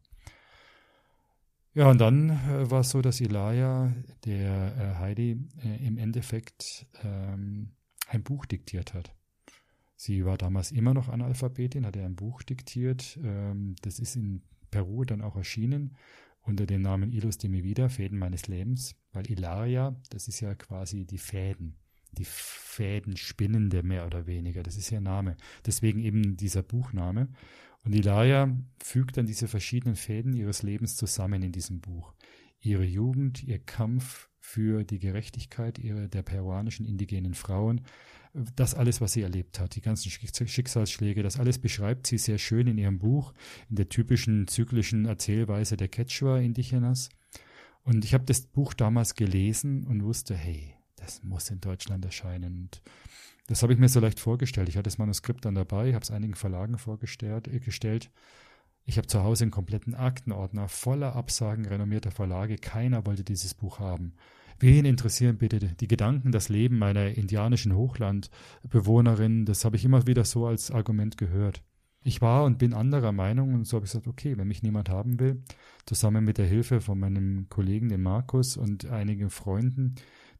Ja, 1.74 1.90
und 1.90 1.98
dann 2.00 2.30
äh, 2.30 2.70
war 2.70 2.80
es 2.80 2.90
so, 2.90 3.02
dass 3.02 3.20
Elijah 3.20 3.94
der 4.24 4.76
äh, 4.76 4.98
Heidi 4.98 5.38
äh, 5.64 5.86
im 5.86 5.96
Endeffekt 5.96 6.86
ähm, 7.02 7.70
ein 8.08 8.22
Buch 8.22 8.46
diktiert 8.46 8.94
hat. 8.94 9.14
Sie 10.00 10.24
war 10.24 10.38
damals 10.38 10.70
immer 10.70 10.94
noch 10.94 11.08
Analphabetin, 11.08 11.84
hat 11.84 11.96
er 11.96 12.06
ein 12.06 12.14
Buch 12.14 12.44
diktiert. 12.44 13.18
Ähm, 13.20 13.74
das 13.82 13.98
ist 13.98 14.14
in 14.14 14.42
Peru 14.70 15.04
dann 15.04 15.22
auch 15.22 15.34
erschienen 15.34 15.96
unter 16.42 16.66
dem 16.66 16.82
Namen 16.82 17.10
Ilus 17.10 17.36
de 17.36 17.50
mi 17.50 17.64
vida, 17.64 17.88
Fäden 17.88 18.16
meines 18.16 18.46
Lebens, 18.46 18.94
weil 19.12 19.28
Ilaria, 19.28 20.00
das 20.10 20.28
ist 20.28 20.38
ja 20.38 20.54
quasi 20.54 21.04
die 21.04 21.18
Fäden, 21.18 21.74
die 22.12 22.24
Fäden 22.24 23.16
spinnende 23.16 23.82
mehr 23.82 24.06
oder 24.06 24.28
weniger, 24.28 24.62
das 24.62 24.76
ist 24.76 24.92
ihr 24.92 25.00
Name. 25.00 25.36
Deswegen 25.66 25.98
eben 25.98 26.36
dieser 26.36 26.62
Buchname. 26.62 27.28
Und 27.82 27.92
Ilaria 27.92 28.56
fügt 28.80 29.16
dann 29.16 29.26
diese 29.26 29.48
verschiedenen 29.48 29.96
Fäden 29.96 30.32
ihres 30.32 30.62
Lebens 30.62 30.94
zusammen 30.94 31.42
in 31.42 31.50
diesem 31.50 31.80
Buch. 31.80 32.14
Ihre 32.60 32.84
Jugend, 32.84 33.42
ihr 33.42 33.58
Kampf 33.58 34.28
für 34.38 34.84
die 34.84 35.00
Gerechtigkeit 35.00 35.80
ihrer, 35.80 36.06
der 36.06 36.22
peruanischen 36.22 36.86
indigenen 36.86 37.34
Frauen, 37.34 37.82
das 38.34 38.74
alles, 38.74 39.00
was 39.00 39.12
sie 39.12 39.22
erlebt 39.22 39.60
hat, 39.60 39.74
die 39.74 39.80
ganzen 39.80 40.10
Schicksalsschläge, 40.10 41.22
das 41.22 41.38
alles 41.38 41.58
beschreibt 41.58 42.06
sie 42.06 42.18
sehr 42.18 42.38
schön 42.38 42.66
in 42.66 42.78
ihrem 42.78 42.98
Buch, 42.98 43.32
in 43.68 43.76
der 43.76 43.88
typischen 43.88 44.46
zyklischen 44.46 45.06
Erzählweise 45.06 45.76
der 45.76 45.88
Quechua-Indigenas. 45.88 47.08
Und 47.82 48.04
ich 48.04 48.14
habe 48.14 48.24
das 48.24 48.42
Buch 48.42 48.74
damals 48.74 49.14
gelesen 49.14 49.86
und 49.86 50.04
wusste, 50.04 50.34
hey, 50.34 50.74
das 50.96 51.22
muss 51.22 51.50
in 51.50 51.60
Deutschland 51.60 52.04
erscheinen. 52.04 52.54
Und 52.62 52.82
das 53.46 53.62
habe 53.62 53.72
ich 53.72 53.78
mir 53.78 53.88
so 53.88 54.00
leicht 54.00 54.20
vorgestellt. 54.20 54.68
Ich 54.68 54.76
hatte 54.76 54.84
das 54.84 54.98
Manuskript 54.98 55.44
dann 55.44 55.54
dabei, 55.54 55.94
habe 55.94 56.02
es 56.02 56.10
einigen 56.10 56.34
Verlagen 56.34 56.76
vorgestellt. 56.76 57.48
Äh, 57.48 57.60
gestellt. 57.60 58.10
Ich 58.84 58.98
habe 58.98 59.06
zu 59.06 59.22
Hause 59.22 59.44
einen 59.44 59.50
kompletten 59.50 59.94
Aktenordner 59.94 60.68
voller 60.68 61.16
Absagen 61.16 61.66
renommierter 61.66 62.10
Verlage. 62.10 62.56
Keiner 62.56 63.06
wollte 63.06 63.24
dieses 63.24 63.54
Buch 63.54 63.78
haben. 63.78 64.14
Wen 64.60 64.84
interessieren 64.84 65.38
bitte 65.38 65.60
die 65.60 65.86
Gedanken, 65.86 66.32
das 66.32 66.48
Leben 66.48 66.78
meiner 66.78 67.16
indianischen 67.16 67.76
Hochlandbewohnerin? 67.76 69.44
Das 69.44 69.64
habe 69.64 69.76
ich 69.76 69.84
immer 69.84 70.06
wieder 70.08 70.24
so 70.24 70.46
als 70.46 70.72
Argument 70.72 71.16
gehört. 71.16 71.62
Ich 72.02 72.20
war 72.22 72.44
und 72.44 72.58
bin 72.58 72.74
anderer 72.74 73.12
Meinung 73.12 73.54
und 73.54 73.66
so 73.66 73.76
habe 73.76 73.86
ich 73.86 73.92
gesagt, 73.92 74.08
okay, 74.08 74.36
wenn 74.36 74.48
mich 74.48 74.62
niemand 74.62 74.88
haben 74.88 75.20
will, 75.20 75.42
zusammen 75.86 76.24
mit 76.24 76.38
der 76.38 76.46
Hilfe 76.46 76.80
von 76.80 76.98
meinem 76.98 77.48
Kollegen, 77.48 77.88
dem 77.88 78.02
Markus 78.02 78.56
und 78.56 78.86
einigen 78.86 79.30
Freunden, 79.30 79.94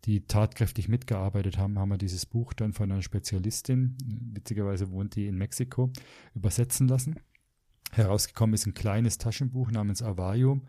die 0.05 0.27
tatkräftig 0.27 0.89
mitgearbeitet 0.89 1.59
haben, 1.59 1.79
haben 1.79 1.91
wir 1.91 1.99
dieses 1.99 2.27
Buch 2.27 2.53
dann 2.55 2.73
von 2.73 2.91
einer 2.91 3.03
Spezialistin, 3.03 3.97
witzigerweise 4.35 4.91
wohnt 4.91 5.15
die 5.15 5.27
in 5.27 5.37
Mexiko, 5.37 5.91
übersetzen 6.35 6.89
lassen. 6.89 7.17
Herausgekommen 7.93 8.55
ist 8.55 8.67
ein 8.67 8.75
kleines 8.75 9.19
Taschenbuch 9.19 9.71
namens 9.71 10.03
Avayo, 10.03 10.61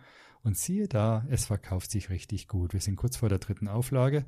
und 0.43 0.57
siehe 0.57 0.87
da, 0.87 1.25
es 1.29 1.45
verkauft 1.45 1.91
sich 1.91 2.09
richtig 2.09 2.47
gut. 2.47 2.73
Wir 2.73 2.79
sind 2.79 2.95
kurz 2.95 3.17
vor 3.17 3.29
der 3.29 3.39
dritten 3.39 3.67
Auflage. 3.67 4.25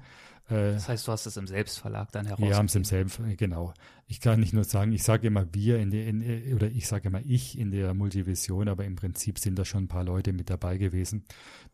Äh, 0.50 0.74
das 0.74 0.90
heißt, 0.90 1.08
du 1.08 1.12
hast 1.12 1.26
es 1.26 1.38
im 1.38 1.48
Selbstverlag 1.48 2.12
dann 2.12 2.26
herausgegeben? 2.26 2.52
Wir 2.52 2.58
haben 2.58 2.66
es 2.66 2.76
im 2.76 2.84
Selbstverlag, 2.84 3.38
genau. 3.38 3.74
Ich 4.08 4.20
kann 4.20 4.40
nicht 4.40 4.54
nur 4.54 4.66
sagen, 4.66 4.92
ich 4.92 5.04
sage 5.04 5.28
immer 5.28 5.48
wir 5.54 5.80
in 5.80 5.90
der, 5.90 6.08
in, 6.08 6.54
oder 6.54 6.68
ich 6.68 6.88
sage 6.88 7.08
immer 7.08 7.22
ich 7.24 7.58
in 7.58 7.72
der 7.72 7.94
Multivision, 7.94 8.68
aber 8.68 8.84
im 8.84 8.96
Prinzip 8.96 9.40
sind 9.40 9.58
da 9.58 9.64
schon 9.64 9.86
ein 9.86 9.88
paar 9.88 10.04
Leute 10.04 10.34
mit 10.34 10.50
dabei 10.50 10.78
gewesen, 10.78 11.24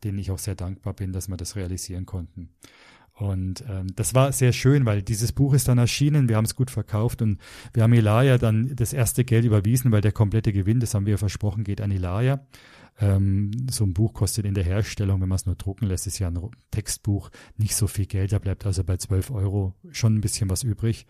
denen 0.03 0.19
ich 0.19 0.29
auch 0.29 0.39
sehr 0.39 0.55
dankbar 0.55 0.93
bin, 0.93 1.13
dass 1.13 1.27
wir 1.27 1.38
das 1.38 1.55
realisieren 1.55 2.05
konnten. 2.05 2.49
Und 3.17 3.63
ähm, 3.67 3.88
das 3.95 4.13
war 4.13 4.31
sehr 4.31 4.53
schön, 4.53 4.85
weil 4.85 5.01
dieses 5.01 5.31
Buch 5.31 5.55
ist 5.55 5.67
dann 5.67 5.79
erschienen, 5.79 6.29
wir 6.29 6.35
haben 6.35 6.45
es 6.45 6.55
gut 6.55 6.69
verkauft 6.69 7.23
und 7.23 7.39
wir 7.73 7.81
haben 7.81 7.93
Ilaya 7.93 8.38
dann 8.38 8.75
das 8.75 8.93
erste 8.93 9.23
Geld 9.23 9.43
überwiesen, 9.43 9.91
weil 9.91 10.01
der 10.01 10.11
komplette 10.11 10.53
Gewinn, 10.53 10.79
das 10.79 10.93
haben 10.93 11.07
wir 11.07 11.17
versprochen, 11.17 11.63
geht 11.63 11.81
an 11.81 11.89
Ilaya. 11.89 12.45
Ähm, 12.99 13.51
so 13.69 13.83
ein 13.83 13.93
Buch 13.93 14.13
kostet 14.13 14.45
in 14.45 14.55
der 14.55 14.63
Herstellung, 14.63 15.21
wenn 15.21 15.29
man 15.29 15.35
es 15.35 15.45
nur 15.45 15.55
drucken 15.55 15.87
lässt, 15.87 16.07
ist 16.07 16.19
ja 16.19 16.27
ein 16.27 16.39
Textbuch 16.71 17.29
nicht 17.57 17.75
so 17.75 17.87
viel 17.87 18.07
Geld. 18.07 18.31
Da 18.31 18.39
bleibt 18.39 18.65
also 18.65 18.83
bei 18.83 18.97
12 18.97 19.31
Euro 19.31 19.75
schon 19.91 20.15
ein 20.15 20.21
bisschen 20.21 20.49
was 20.49 20.63
übrig. 20.63 21.05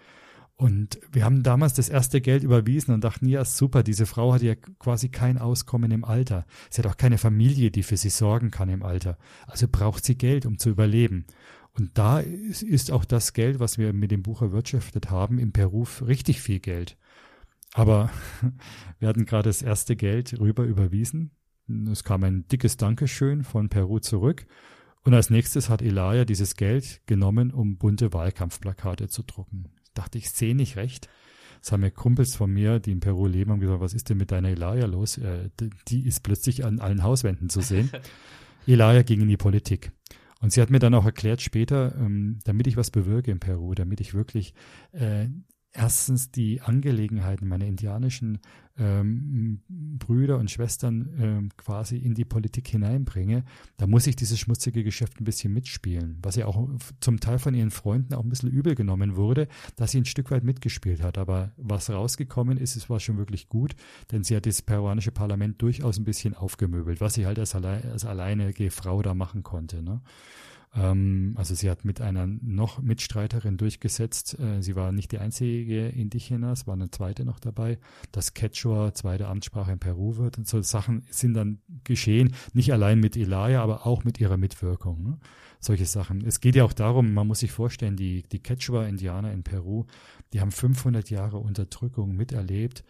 Und 0.58 1.00
wir 1.12 1.24
haben 1.24 1.44
damals 1.44 1.76
das 1.76 1.88
erste 1.88 2.20
Geld 2.20 2.44
überwiesen 2.44 2.92
und 2.94 3.04
dachten, 3.04 3.28
ja, 3.28 3.46
super, 3.46 3.84
diese 3.84 4.08
Frau 4.08 4.34
hat 4.34 4.42
ja 4.42 4.56
quasi 4.56 5.10
kein 5.10 5.38
Auskommen 5.38 5.92
im 5.92 6.04
Alter. 6.04 6.48
Sie 6.72 6.82
hat 6.82 6.92
auch 6.92 6.98
keine 6.98 7.20
Familie, 7.20 7.70
die 7.70 7.84
für 7.84 7.96
sie 7.96 8.10
sorgen 8.10 8.50
kann 8.50 8.68
im 8.70 8.82
Alter. 8.82 9.20
Also 9.46 9.68
braucht 9.72 10.04
sie 10.04 10.18
Geld, 10.18 10.48
um 10.48 10.58
zu 10.58 10.70
überleben. 10.70 11.26
Und 11.74 11.96
da 12.00 12.20
ist 12.20 12.92
auch 12.92 13.06
das 13.06 13.34
Geld, 13.34 13.60
was 13.60 13.78
wir 13.78 13.94
mit 13.94 14.10
dem 14.10 14.24
Buch 14.24 14.42
erwirtschaftet 14.42 15.12
haben, 15.12 15.38
im 15.38 15.52
Peru 15.52 15.86
richtig 16.02 16.42
viel 16.42 16.60
Geld. 16.60 16.98
Aber 17.74 18.10
wir 19.00 19.10
hatten 19.10 19.28
gerade 19.28 19.50
das 19.50 19.62
erste 19.62 19.96
Geld 19.96 20.40
rüber 20.40 20.64
überwiesen 20.64 21.37
es 21.92 22.04
kam 22.04 22.24
ein 22.24 22.48
dickes 22.48 22.78
Dankeschön 22.78 23.44
von 23.44 23.70
Peru 23.70 24.00
zurück. 24.00 24.46
Und 25.04 25.14
als 25.14 25.30
nächstes 25.30 25.70
hat 25.70 25.82
Elia 25.82 26.26
dieses 26.26 26.56
Geld 26.56 27.02
genommen, 27.06 27.52
um 27.52 27.78
bunte 27.78 28.14
Wahlkampfplakate 28.14 29.08
zu 29.08 29.24
drucken. 29.24 29.70
Dachte, 29.94 30.18
ich 30.18 30.30
sehe 30.30 30.56
nicht 30.56 30.76
recht. 30.76 31.08
Das 31.62 31.72
haben 31.72 31.82
mir 31.82 31.92
Kumpels 31.92 32.36
von 32.36 32.52
mir, 32.52 32.80
die 32.80 32.92
in 32.92 33.00
Peru 33.00 33.26
leben, 33.26 33.52
haben 33.52 33.60
gesagt, 33.60 33.82
was 33.82 33.94
ist 33.94 34.10
denn 34.10 34.18
mit 34.18 34.32
deiner 34.32 34.50
Elia 34.50 34.86
los? 34.86 35.18
Äh, 35.18 35.50
die 35.88 36.06
ist 36.06 36.24
plötzlich 36.24 36.66
an 36.66 36.80
allen 36.80 37.04
Hauswänden 37.04 37.50
zu 37.50 37.62
sehen. 37.62 37.90
Elia 38.68 39.02
ging 39.02 39.22
in 39.22 39.28
die 39.28 39.38
Politik. 39.38 39.92
Und 40.40 40.52
sie 40.52 40.62
hat 40.62 40.70
mir 40.70 40.80
dann 40.80 40.94
auch 40.94 41.06
erklärt 41.06 41.42
später, 41.42 41.96
ähm, 41.96 42.40
damit 42.44 42.68
ich 42.68 42.78
was 42.78 42.92
bewirke 42.92 43.32
in 43.32 43.40
Peru, 43.40 43.74
damit 43.74 44.02
ich 44.02 44.14
wirklich 44.14 44.54
äh, 44.92 45.28
erstens 45.78 46.32
die 46.32 46.62
Angelegenheiten 46.62 47.48
meiner 47.48 47.66
indianischen 47.66 48.40
ähm, 48.80 49.62
Brüder 49.70 50.38
und 50.38 50.50
Schwestern 50.50 51.10
ähm, 51.20 51.50
quasi 51.56 51.98
in 51.98 52.16
die 52.16 52.26
Politik 52.26 52.68
hineinbringe, 52.68 53.44
da 53.78 53.88
muss 53.88 54.08
ich 54.08 54.16
dieses 54.16 54.40
schmutzige 54.40 54.84
Geschäft 54.84 55.20
ein 55.22 55.24
bisschen 55.24 55.54
mitspielen, 55.54 56.18
was 56.22 56.36
ja 56.36 56.48
auch 56.48 56.68
zum 57.00 57.20
Teil 57.20 57.40
von 57.40 57.54
ihren 57.54 57.72
Freunden 57.72 58.16
auch 58.16 58.24
ein 58.24 58.30
bisschen 58.30 58.50
übel 58.50 58.76
genommen 58.76 59.16
wurde, 59.16 59.48
dass 59.76 59.92
sie 59.92 60.00
ein 60.00 60.06
Stück 60.06 60.32
weit 60.32 60.44
mitgespielt 60.44 61.02
hat. 61.02 61.18
Aber 61.18 61.52
was 61.58 61.90
rausgekommen 61.90 62.58
ist, 62.58 62.76
es 62.76 62.90
war 62.90 63.00
schon 63.00 63.18
wirklich 63.18 63.48
gut, 63.48 63.76
denn 64.12 64.24
sie 64.24 64.36
hat 64.36 64.46
das 64.46 64.62
peruanische 64.62 65.12
Parlament 65.12 65.62
durchaus 65.62 65.98
ein 66.00 66.06
bisschen 66.06 66.34
aufgemöbelt, 66.34 67.02
was 67.02 67.14
sie 67.14 67.26
halt 67.26 67.38
als, 67.38 67.54
alle, 67.54 67.84
als 67.92 68.06
alleinige 68.06 68.72
Frau 68.72 69.02
da 69.04 69.14
machen 69.14 69.44
konnte. 69.44 69.84
Ne? 69.84 70.02
Ähm, 70.78 71.34
also 71.36 71.56
sie 71.56 71.70
hat 71.70 71.86
mit 71.86 72.02
einer 72.02 72.28
noch 72.28 72.82
Mitstreiterin 72.82 73.58
durchgesetzt. 73.58 74.38
Äh, 74.40 74.62
sie 74.62 74.76
war 74.76 74.92
nicht 74.92 75.12
die 75.12 75.18
einzige 75.18 75.88
Indigena, 75.88 76.52
es 76.52 76.68
war 76.68 76.76
eine 76.76 76.92
zweite 76.92 77.26
noch 77.26 77.40
dabei, 77.40 77.80
dass 78.12 78.34
Quechua 78.34 78.94
zweite 78.94 79.28
Amtssprache 79.28 79.72
in 79.72 79.80
Peru 79.80 80.18
wird. 80.18 80.38
Und 80.38 80.48
so 80.48 80.62
Sachen 80.62 81.06
sind 81.10 81.34
dann 81.34 81.60
geschehen, 81.84 82.34
nicht 82.54 82.72
allein 82.72 83.00
mit 83.00 83.18
Elia, 83.18 83.62
aber 83.62 83.86
auch 83.86 84.04
mit 84.04 84.20
ihrer 84.20 84.38
Mitwirkung. 84.38 85.04
Ne? 85.04 85.18
Solche 85.60 85.86
Sachen. 85.86 86.24
Es 86.24 86.40
geht 86.40 86.56
ja 86.56 86.64
auch 86.64 86.74
darum, 86.74 87.14
man 87.14 87.28
muss 87.28 87.40
sich 87.40 87.52
vorstellen, 87.52 87.96
die, 87.96 88.24
die 88.24 88.40
Quechua-Indianer 88.40 89.32
in 89.32 89.44
Peru, 89.44 89.86
die 90.34 90.42
haben 90.42 90.52
500 90.52 91.10
Jahre 91.10 91.38
Unterdrückung 91.38 92.16
miterlebt 92.16 92.84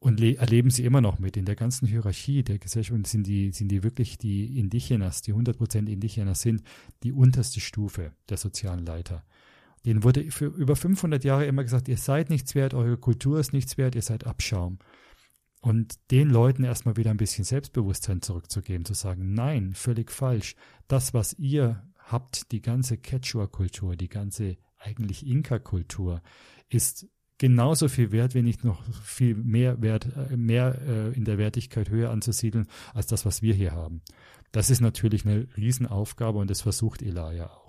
und 0.00 0.20
erleben 0.20 0.70
sie 0.70 0.84
immer 0.84 1.00
noch 1.00 1.18
mit. 1.18 1.36
In 1.36 1.44
der 1.44 1.56
ganzen 1.56 1.86
Hierarchie 1.86 2.44
der 2.44 2.58
Gesellschaft 2.58 3.06
sind 3.06 3.26
die, 3.26 3.52
sind 3.52 3.68
die 3.68 3.82
wirklich 3.82 4.16
die 4.16 4.58
Indigenas, 4.58 5.22
die 5.22 5.34
100% 5.34 5.88
Indigenas 5.88 6.40
sind 6.40 6.62
die 7.02 7.12
unterste 7.12 7.60
Stufe 7.60 8.12
der 8.28 8.36
sozialen 8.36 8.86
Leiter. 8.86 9.24
Denen 9.84 10.04
wurde 10.04 10.30
für 10.30 10.46
über 10.46 10.76
500 10.76 11.24
Jahre 11.24 11.46
immer 11.46 11.64
gesagt, 11.64 11.88
ihr 11.88 11.96
seid 11.96 12.30
nichts 12.30 12.54
wert, 12.54 12.74
eure 12.74 12.96
Kultur 12.96 13.40
ist 13.40 13.52
nichts 13.52 13.78
wert, 13.78 13.94
ihr 13.94 14.02
seid 14.02 14.26
Abschaum. 14.26 14.78
Und 15.60 15.98
den 16.12 16.30
Leuten 16.30 16.62
erstmal 16.62 16.96
wieder 16.96 17.10
ein 17.10 17.16
bisschen 17.16 17.44
Selbstbewusstsein 17.44 18.22
zurückzugeben, 18.22 18.84
zu 18.84 18.94
sagen, 18.94 19.34
nein, 19.34 19.74
völlig 19.74 20.12
falsch. 20.12 20.54
Das, 20.86 21.14
was 21.14 21.32
ihr 21.34 21.82
habt, 21.98 22.52
die 22.52 22.62
ganze 22.62 22.96
Quechua-Kultur, 22.96 23.96
die 23.96 24.08
ganze 24.08 24.56
eigentlich 24.78 25.26
Inka-Kultur, 25.26 26.22
ist 26.68 27.08
genauso 27.38 27.88
viel 27.88 28.12
wert, 28.12 28.34
wenn 28.34 28.44
nicht 28.44 28.64
noch 28.64 28.82
viel 29.02 29.34
mehr 29.34 29.80
Wert, 29.80 30.08
äh, 30.30 30.36
mehr 30.36 30.78
äh, 30.86 31.16
in 31.16 31.24
der 31.24 31.38
Wertigkeit 31.38 31.88
höher 31.88 32.10
anzusiedeln 32.10 32.66
als 32.92 33.06
das, 33.06 33.24
was 33.24 33.42
wir 33.42 33.54
hier 33.54 33.72
haben. 33.72 34.02
Das 34.52 34.70
ist 34.70 34.80
natürlich 34.80 35.24
eine 35.24 35.46
Riesenaufgabe 35.56 36.38
und 36.38 36.50
das 36.50 36.62
versucht 36.62 37.02
Elia 37.02 37.46
auch. 37.46 37.67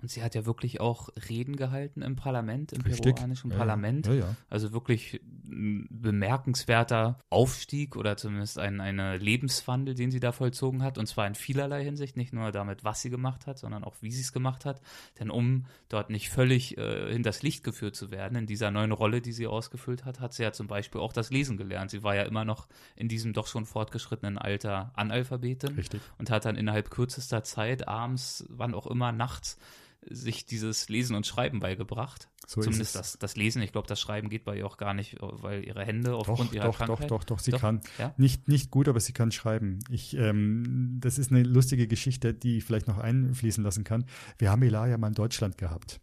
Und 0.00 0.10
sie 0.10 0.22
hat 0.22 0.34
ja 0.34 0.46
wirklich 0.46 0.80
auch 0.80 1.08
Reden 1.28 1.56
gehalten 1.56 2.02
im 2.02 2.16
Parlament, 2.16 2.72
im 2.72 2.82
Richtig. 2.82 3.16
peruanischen 3.16 3.50
ja, 3.50 3.56
Parlament. 3.56 4.06
Ja, 4.06 4.14
ja. 4.14 4.36
Also 4.48 4.72
wirklich 4.72 5.20
ein 5.50 5.88
bemerkenswerter 5.90 7.18
Aufstieg 7.30 7.96
oder 7.96 8.16
zumindest 8.16 8.58
ein 8.58 8.80
eine 8.80 9.16
Lebenswandel, 9.16 9.94
den 9.94 10.10
sie 10.10 10.20
da 10.20 10.32
vollzogen 10.32 10.82
hat. 10.82 10.98
Und 10.98 11.06
zwar 11.06 11.26
in 11.26 11.34
vielerlei 11.34 11.82
Hinsicht, 11.82 12.16
nicht 12.16 12.32
nur 12.32 12.52
damit, 12.52 12.84
was 12.84 13.02
sie 13.02 13.10
gemacht 13.10 13.46
hat, 13.46 13.58
sondern 13.58 13.82
auch, 13.82 13.96
wie 14.00 14.12
sie 14.12 14.20
es 14.20 14.32
gemacht 14.32 14.64
hat. 14.64 14.80
Denn 15.18 15.30
um 15.30 15.66
dort 15.88 16.10
nicht 16.10 16.30
völlig 16.30 16.78
äh, 16.78 17.12
in 17.12 17.22
das 17.22 17.42
Licht 17.42 17.64
geführt 17.64 17.96
zu 17.96 18.10
werden, 18.10 18.38
in 18.38 18.46
dieser 18.46 18.70
neuen 18.70 18.92
Rolle, 18.92 19.20
die 19.20 19.32
sie 19.32 19.46
ausgefüllt 19.46 20.04
hat, 20.04 20.20
hat 20.20 20.32
sie 20.32 20.42
ja 20.42 20.52
zum 20.52 20.68
Beispiel 20.68 21.00
auch 21.00 21.12
das 21.12 21.30
Lesen 21.30 21.56
gelernt. 21.56 21.90
Sie 21.90 22.02
war 22.02 22.14
ja 22.14 22.22
immer 22.22 22.44
noch 22.44 22.68
in 22.94 23.08
diesem 23.08 23.32
doch 23.32 23.46
schon 23.46 23.66
fortgeschrittenen 23.66 24.38
Alter 24.38 24.92
Analphabetin. 24.94 25.74
Richtig. 25.74 26.00
Und 26.18 26.30
hat 26.30 26.44
dann 26.44 26.56
innerhalb 26.56 26.90
kürzester 26.90 27.42
Zeit, 27.42 27.88
abends, 27.88 28.44
wann 28.48 28.74
auch 28.74 28.86
immer, 28.86 29.12
nachts, 29.12 29.58
sich 30.02 30.46
dieses 30.46 30.88
Lesen 30.88 31.16
und 31.16 31.26
Schreiben 31.26 31.60
beigebracht. 31.60 32.28
So 32.46 32.62
Zumindest 32.62 32.94
das, 32.94 33.18
das 33.18 33.36
Lesen. 33.36 33.60
Ich 33.62 33.72
glaube, 33.72 33.88
das 33.88 34.00
Schreiben 34.00 34.30
geht 34.30 34.44
bei 34.44 34.56
ihr 34.56 34.66
auch 34.66 34.78
gar 34.78 34.94
nicht, 34.94 35.16
weil 35.20 35.64
ihre 35.64 35.84
Hände 35.84 36.14
aufgrund 36.14 36.50
doch, 36.50 36.54
ihrer 36.54 36.66
doch, 36.66 36.78
Krankheit. 36.78 37.10
Doch, 37.10 37.18
doch, 37.18 37.24
doch, 37.24 37.38
sie 37.40 37.50
doch, 37.50 37.60
kann. 37.60 37.80
Ja? 37.98 38.14
Nicht, 38.16 38.48
nicht 38.48 38.70
gut, 38.70 38.88
aber 38.88 39.00
sie 39.00 39.12
kann 39.12 39.32
schreiben. 39.32 39.80
Ich, 39.90 40.16
ähm, 40.16 40.96
das 41.00 41.18
ist 41.18 41.30
eine 41.30 41.42
lustige 41.42 41.86
Geschichte, 41.86 42.32
die 42.32 42.58
ich 42.58 42.64
vielleicht 42.64 42.88
noch 42.88 42.98
einfließen 42.98 43.62
lassen 43.62 43.84
kann. 43.84 44.06
Wir 44.38 44.50
haben 44.50 44.62
Elia 44.62 44.96
mal 44.96 45.08
in 45.08 45.14
Deutschland 45.14 45.58
gehabt. 45.58 46.00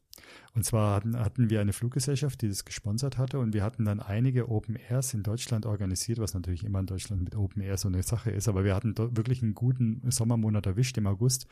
Und 0.53 0.63
zwar 0.63 0.95
hatten, 0.95 1.17
hatten 1.17 1.49
wir 1.49 1.61
eine 1.61 1.73
Fluggesellschaft, 1.73 2.41
die 2.41 2.47
das 2.47 2.65
gesponsert 2.65 3.17
hatte 3.17 3.39
und 3.39 3.53
wir 3.53 3.63
hatten 3.63 3.85
dann 3.85 3.99
einige 3.99 4.49
Open 4.49 4.77
Airs 4.89 5.13
in 5.13 5.23
Deutschland 5.23 5.65
organisiert, 5.65 6.19
was 6.19 6.33
natürlich 6.33 6.63
immer 6.63 6.79
in 6.79 6.85
Deutschland 6.85 7.23
mit 7.23 7.35
Open 7.35 7.61
Air 7.61 7.77
so 7.77 7.87
eine 7.87 8.03
Sache 8.03 8.31
ist, 8.31 8.47
aber 8.47 8.63
wir 8.63 8.75
hatten 8.75 8.95
dort 8.95 9.17
wirklich 9.17 9.41
einen 9.41 9.53
guten 9.53 10.01
Sommermonat 10.09 10.65
erwischt 10.65 10.97
im 10.97 11.07
August. 11.07 11.47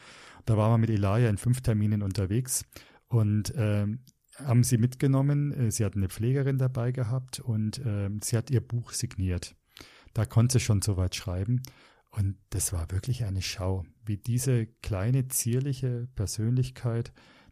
Da 0.46 0.58
waren 0.58 0.72
wir 0.72 0.78
mit 0.78 0.90
Elia 0.90 1.30
in 1.30 1.38
fünf 1.38 1.62
Terminen 1.62 2.02
unterwegs 2.02 2.66
und 3.08 3.54
ähm, 3.56 4.00
haben 4.38 4.64
sie 4.64 4.78
mitgenommen. 4.78 5.52
Äh, 5.52 5.72
sie 5.72 5.86
hat 5.86 5.96
eine 5.96 6.10
Pflegerin 6.10 6.58
dabei 6.58 6.92
gehabt 6.92 7.40
und 7.40 7.80
äh, 7.86 8.10
sie 8.22 8.38
hat 8.38 8.52
ihr 8.52 8.62
Buch 8.62 8.92
signiert. 8.92 9.56
Da 10.14 10.26
konnte 10.26 10.54
sie 10.54 10.60
schon 10.66 10.82
so 10.82 10.98
weit 10.98 11.16
schreiben. 11.16 11.62
Und 12.12 12.38
das 12.52 12.74
war 12.74 12.92
wirklich 12.92 13.26
eine 13.26 13.42
Schau, 13.42 13.86
wie 14.06 14.18
diese 14.18 14.68
kleine, 14.68 15.28
zierliche 15.30 16.08
Persönlichkeit 16.16 17.12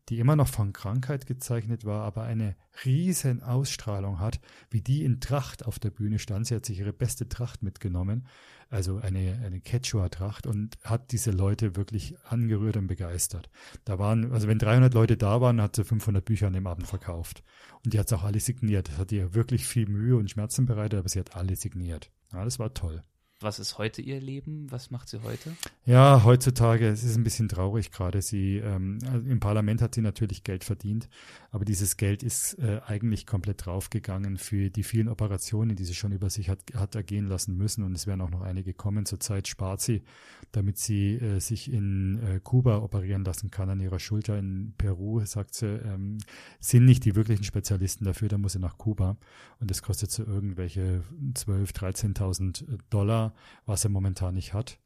die 0.10 0.20
immer 0.20 0.36
noch 0.36 0.48
von 0.48 0.74
Krankheit 0.74 1.26
gezeichnet 1.26 1.86
war, 1.86 2.04
aber 2.04 2.24
eine 2.24 2.56
riesen 2.86 3.44
Ausstrahlung 3.44 4.20
hat, 4.20 4.40
wie 4.70 4.82
die 4.82 5.04
in 5.04 5.20
Tracht 5.20 5.66
auf 5.66 5.80
der 5.80 5.92
Bühne 5.92 6.20
stand. 6.20 6.48
Sie 6.48 6.56
hat 6.56 6.66
sich 6.66 6.80
ihre 6.80 6.94
beste 6.94 7.30
Tracht 7.30 7.64
mitgenommen, 7.64 8.28
also 8.70 8.98
eine, 8.98 9.42
eine 9.46 9.62
Quechua-Tracht 9.62 10.48
und 10.48 10.78
hat 10.84 11.12
diese 11.12 11.32
Leute 11.32 11.76
wirklich 11.76 12.16
angerührt 12.26 12.78
und 12.78 12.88
begeistert. 12.88 13.50
Da 13.86 14.00
waren, 14.00 14.32
also 14.32 14.48
wenn 14.48 14.60
300 14.60 14.94
Leute 14.94 15.18
da 15.18 15.42
waren, 15.42 15.62
hat 15.62 15.76
sie 15.76 15.84
500 15.84 16.24
Bücher 16.24 16.48
an 16.48 16.54
dem 16.54 16.68
Abend 16.68 16.88
verkauft. 16.88 17.44
Und 17.84 17.94
die 17.94 18.00
hat 18.00 18.08
es 18.08 18.14
auch 18.14 18.24
alle 18.24 18.40
signiert. 18.40 18.90
Das 18.90 18.98
hat 18.98 19.12
ihr 19.12 19.34
wirklich 19.34 19.66
viel 19.66 19.88
Mühe 19.88 20.16
und 20.16 20.30
Schmerzen 20.30 20.66
bereitet, 20.66 21.00
aber 21.00 21.10
sie 21.10 21.20
hat 21.20 21.36
alle 21.36 21.56
signiert. 21.56 22.12
Ja, 22.32 22.44
das 22.44 22.60
war 22.60 22.74
toll. 22.74 23.04
Was 23.42 23.58
ist 23.58 23.80
heute 23.80 24.02
ihr 24.02 24.22
Leben? 24.22 24.68
Was 24.70 24.92
macht 24.92 25.10
sie 25.10 25.24
heute? 25.24 25.56
Ja, 25.84 26.24
heutzutage, 26.24 26.88
es 26.88 27.04
ist 27.04 27.18
ein 27.18 27.24
bisschen 27.24 27.50
traurig 27.50 27.92
gerade. 27.92 28.22
Sie 28.22 28.58
ähm, 28.58 29.00
also 29.12 29.28
im 29.28 29.40
Parlament 29.40 29.82
hat 29.82 29.96
sie 29.96 30.02
natürlich 30.02 30.44
Geld 30.44 30.64
verdient, 30.64 31.10
aber 31.50 31.66
dieses 31.66 31.98
Geld 31.98 32.22
ist 32.22 32.60
äh, 32.60 32.82
eigentlich 32.86 33.26
komplett 33.26 33.66
draufgegangen 33.66 34.38
für 34.38 34.70
die 34.70 34.84
vielen 34.84 35.08
Operationen, 35.08 35.76
die 35.76 35.86
sie 35.86 35.96
schon 35.96 36.12
über 36.12 36.30
sich 36.30 36.50
hat, 36.50 36.60
hat 36.76 36.94
ergehen 36.94 37.26
lassen 37.26 37.58
müssen. 37.58 37.84
Und 37.84 37.96
es 37.96 38.06
werden 38.06 38.22
auch 38.22 38.30
noch 38.30 38.42
einige 38.42 38.74
kommen. 38.74 39.08
Zurzeit 39.08 39.48
spart 39.48 39.82
sie, 39.82 40.04
damit 40.52 40.78
sie 40.78 41.16
äh, 41.16 41.40
sich 41.40 41.72
in 41.72 42.22
äh, 42.22 42.40
Kuba 42.44 42.78
operieren 42.78 43.26
lassen 43.26 43.50
kann 43.50 43.70
an 43.70 43.80
ihrer 43.80 44.00
Schulter. 44.00 44.38
In 44.38 44.76
Peru, 44.78 45.26
sagt 45.26 45.56
sie, 45.56 45.66
ähm, 45.66 46.20
sind 46.60 46.86
nicht 46.86 47.06
die 47.06 47.16
wirklichen 47.16 47.44
Spezialisten 47.44 48.06
dafür. 48.06 48.30
Da 48.30 48.38
muss 48.38 48.54
sie 48.54 48.60
nach 48.60 48.78
Kuba. 48.78 49.18
Und 49.60 49.72
das 49.72 49.82
kostet 49.82 50.12
so 50.12 50.24
irgendwelche 50.24 51.04
12.000, 51.34 52.16
13.000 52.16 52.80
Dollar 52.92 53.31
was 53.66 53.84
er 53.84 53.90
momentan 53.90 54.36
nicht 54.36 54.54
hat. 54.54 54.80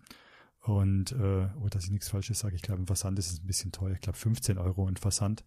Und, 0.61 1.13
äh, 1.13 1.47
oh, 1.61 1.69
dass 1.69 1.85
ich 1.85 1.91
nichts 1.91 2.09
Falsches 2.09 2.39
sage, 2.39 2.55
ich 2.55 2.61
glaube, 2.61 2.81
im 2.81 2.87
Versand 2.87 3.17
ist 3.17 3.31
es 3.31 3.41
ein 3.41 3.47
bisschen 3.47 3.71
teuer. 3.71 3.93
Ich 3.93 4.01
glaube, 4.01 4.17
15 4.17 4.57
Euro 4.57 4.83
und 4.83 4.99
Versand. 4.99 5.45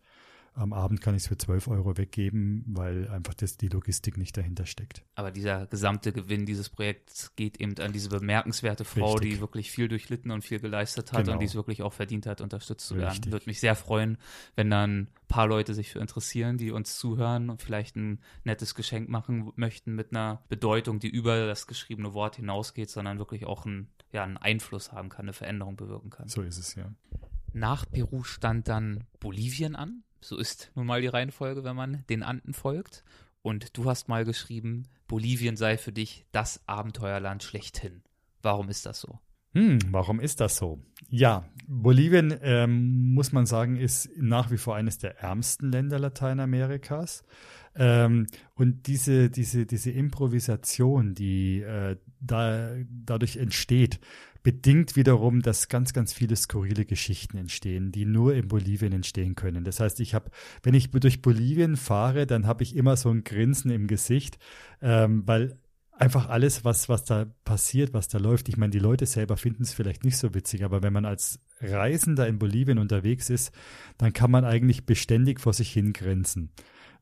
Am 0.55 0.73
Abend 0.73 1.01
kann 1.01 1.15
ich 1.15 1.23
es 1.23 1.29
für 1.29 1.39
12 1.39 1.69
Euro 1.69 1.97
weggeben, 1.97 2.65
weil 2.67 3.09
einfach 3.09 3.35
das, 3.35 3.57
die 3.57 3.69
Logistik 3.69 4.19
nicht 4.19 4.37
dahinter 4.37 4.67
steckt. 4.67 5.03
Aber 5.15 5.31
dieser 5.31 5.67
gesamte 5.67 6.13
Gewinn 6.13 6.45
dieses 6.45 6.69
Projekts 6.69 7.35
geht 7.37 7.61
eben 7.61 7.79
an 7.79 7.93
diese 7.93 8.11
bemerkenswerte 8.11 8.85
Frau, 8.85 9.13
Richtig. 9.15 9.35
die 9.35 9.41
wirklich 9.41 9.71
viel 9.71 9.89
durchlitten 9.89 10.31
und 10.31 10.43
viel 10.43 10.61
geleistet 10.61 11.13
hat 11.13 11.21
genau. 11.21 11.33
und 11.33 11.41
die 11.41 11.47
es 11.47 11.55
wirklich 11.55 11.83
auch 11.83 11.93
verdient 11.93 12.27
hat, 12.27 12.41
unterstützt 12.41 12.87
zu 12.87 12.97
werden. 12.97 13.11
Richtig. 13.11 13.33
Würde 13.33 13.47
mich 13.47 13.61
sehr 13.61 13.75
freuen, 13.75 14.19
wenn 14.55 14.69
dann 14.69 15.01
ein 15.01 15.09
paar 15.29 15.47
Leute 15.47 15.75
sich 15.75 15.91
für 15.91 16.01
interessieren, 16.01 16.59
die 16.59 16.71
uns 16.71 16.99
zuhören 16.99 17.49
und 17.49 17.63
vielleicht 17.63 17.97
ein 17.97 18.21
nettes 18.45 18.75
Geschenk 18.75 19.09
machen 19.09 19.53
möchten 19.57 19.95
mit 19.95 20.11
einer 20.11 20.43
Bedeutung, 20.49 20.99
die 20.99 21.09
über 21.09 21.47
das 21.47 21.67
geschriebene 21.67 22.13
Wort 22.13 22.37
hinausgeht, 22.37 22.91
sondern 22.91 23.19
wirklich 23.19 23.47
auch 23.47 23.65
ein 23.65 23.89
ja, 24.13 24.25
einen 24.25 24.37
Einfluss 24.37 24.93
haben 24.93 25.09
kann, 25.09 25.25
eine 25.25 25.33
Veränderung 25.33 25.77
bewirken 25.77 26.11
kann. 26.11 26.29
So 26.29 26.43
ist 26.43 26.59
es, 26.59 26.75
ja. 26.75 26.93
Nach 27.53 27.91
Peru 27.91 28.23
stand 28.23 28.69
dann 28.69 29.05
Bolivien 29.21 29.75
an. 29.75 30.05
So 30.23 30.39
ist 30.39 30.71
nun 30.75 30.87
mal 30.87 31.01
die 31.01 31.09
Reihenfolge, 31.09 31.65
wenn 31.65 31.77
man 31.77 32.05
den 32.09 32.23
Anden 32.23 32.55
folgt. 32.55 33.05
Und 33.43 33.77
du 33.77 33.87
hast 33.87 34.09
mal 34.09 34.25
geschrieben, 34.25 34.85
Bolivien 35.09 35.57
sei 35.57 35.77
für 35.77 35.93
dich 35.93 36.25
das 36.31 36.63
Abenteuerland 36.67 37.43
schlechthin. 37.43 38.03
Warum 38.41 38.69
ist 38.69 38.87
das 38.87 39.01
so? 39.01 39.19
Hm, 39.55 39.79
warum 39.91 40.21
ist 40.21 40.41
das 40.41 40.57
so? 40.57 40.79
Ja, 41.11 41.45
Bolivien, 41.67 42.35
ähm, 42.41 43.13
muss 43.13 43.33
man 43.33 43.45
sagen, 43.45 43.77
ist 43.77 44.09
nach 44.17 44.51
wie 44.51 44.57
vor 44.57 44.77
eines 44.77 44.99
der 44.99 45.19
ärmsten 45.19 45.71
Länder 45.71 45.99
Lateinamerikas. 45.99 47.25
Ähm, 47.75 48.29
und 48.55 48.87
diese, 48.87 49.29
diese, 49.29 49.67
diese 49.67 49.91
Improvisation, 49.91 51.15
die 51.15 51.61
äh, 51.61 51.97
da, 52.21 52.77
dadurch 52.89 53.37
entsteht, 53.37 54.01
bedingt 54.43 54.97
wiederum, 54.97 55.43
dass 55.43 55.69
ganz, 55.69 55.93
ganz 55.93 56.13
viele 56.13 56.37
skurrile 56.37 56.85
Geschichten 56.85 57.37
entstehen, 57.37 57.93
die 57.93 58.05
nur 58.05 58.35
in 58.35 58.49
Bolivien 58.49 58.93
entstehen 58.93 59.35
können. 59.35 59.65
Das 59.65 59.81
heißt, 59.81 60.01
ich 60.01 60.15
habe, 60.15 60.31
wenn 60.63 60.75
ich 60.75 60.91
durch 60.91 61.23
Bolivien 61.23 61.77
fahre, 61.77 62.27
dann 62.27 62.47
habe 62.47 62.63
ich 62.63 62.77
immer 62.77 62.97
so 62.97 63.11
ein 63.11 63.25
Grinsen 63.25 63.71
im 63.71 63.87
Gesicht, 63.87 64.39
ähm, 64.81 65.23
weil 65.27 65.59
einfach 65.93 66.29
alles, 66.29 66.65
was, 66.65 66.89
was 66.89 67.05
da 67.05 67.27
passiert, 67.45 67.95
was 67.95 68.09
da 68.09 68.19
läuft. 68.19 68.49
Ich 68.49 68.57
meine, 68.57 68.71
die 68.71 68.79
Leute 68.79 69.07
selber 69.07 69.37
finden 69.37 69.63
es 69.63 69.73
vielleicht 69.73 70.05
nicht 70.05 70.17
so 70.17 70.35
witzig, 70.35 70.65
aber 70.65 70.83
wenn 70.83 70.93
man 70.93 71.05
als 71.05 71.39
Reisender 71.61 72.27
in 72.27 72.39
Bolivien 72.39 72.79
unterwegs 72.79 73.31
ist, 73.31 73.53
dann 73.99 74.13
kann 74.13 74.31
man 74.31 74.45
eigentlich 74.45 74.85
beständig 74.85 75.41
vor 75.41 75.53
sich 75.53 75.73
hin 75.73 75.93
grinsen 75.93 76.51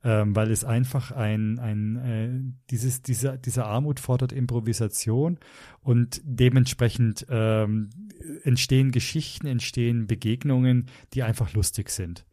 ähm, 0.03 0.34
weil 0.34 0.51
es 0.51 0.64
einfach 0.64 1.12
ein, 1.12 1.59
ein 1.59 1.96
äh, 1.96 2.53
dieses, 2.70 3.03
dieser, 3.03 3.36
dieser 3.36 3.66
Armut 3.66 4.01
fordert 4.01 4.32
Improvisation 4.32 5.38
und 5.82 6.20
dementsprechend 6.24 7.26
ähm, 7.28 7.90
entstehen 8.44 8.92
Geschichten, 8.92 9.46
entstehen 9.46 10.07
Begegnungen, 10.07 10.86
die 11.12 11.22
einfach 11.22 11.53
lustig 11.53 11.90
sind. 11.90 12.24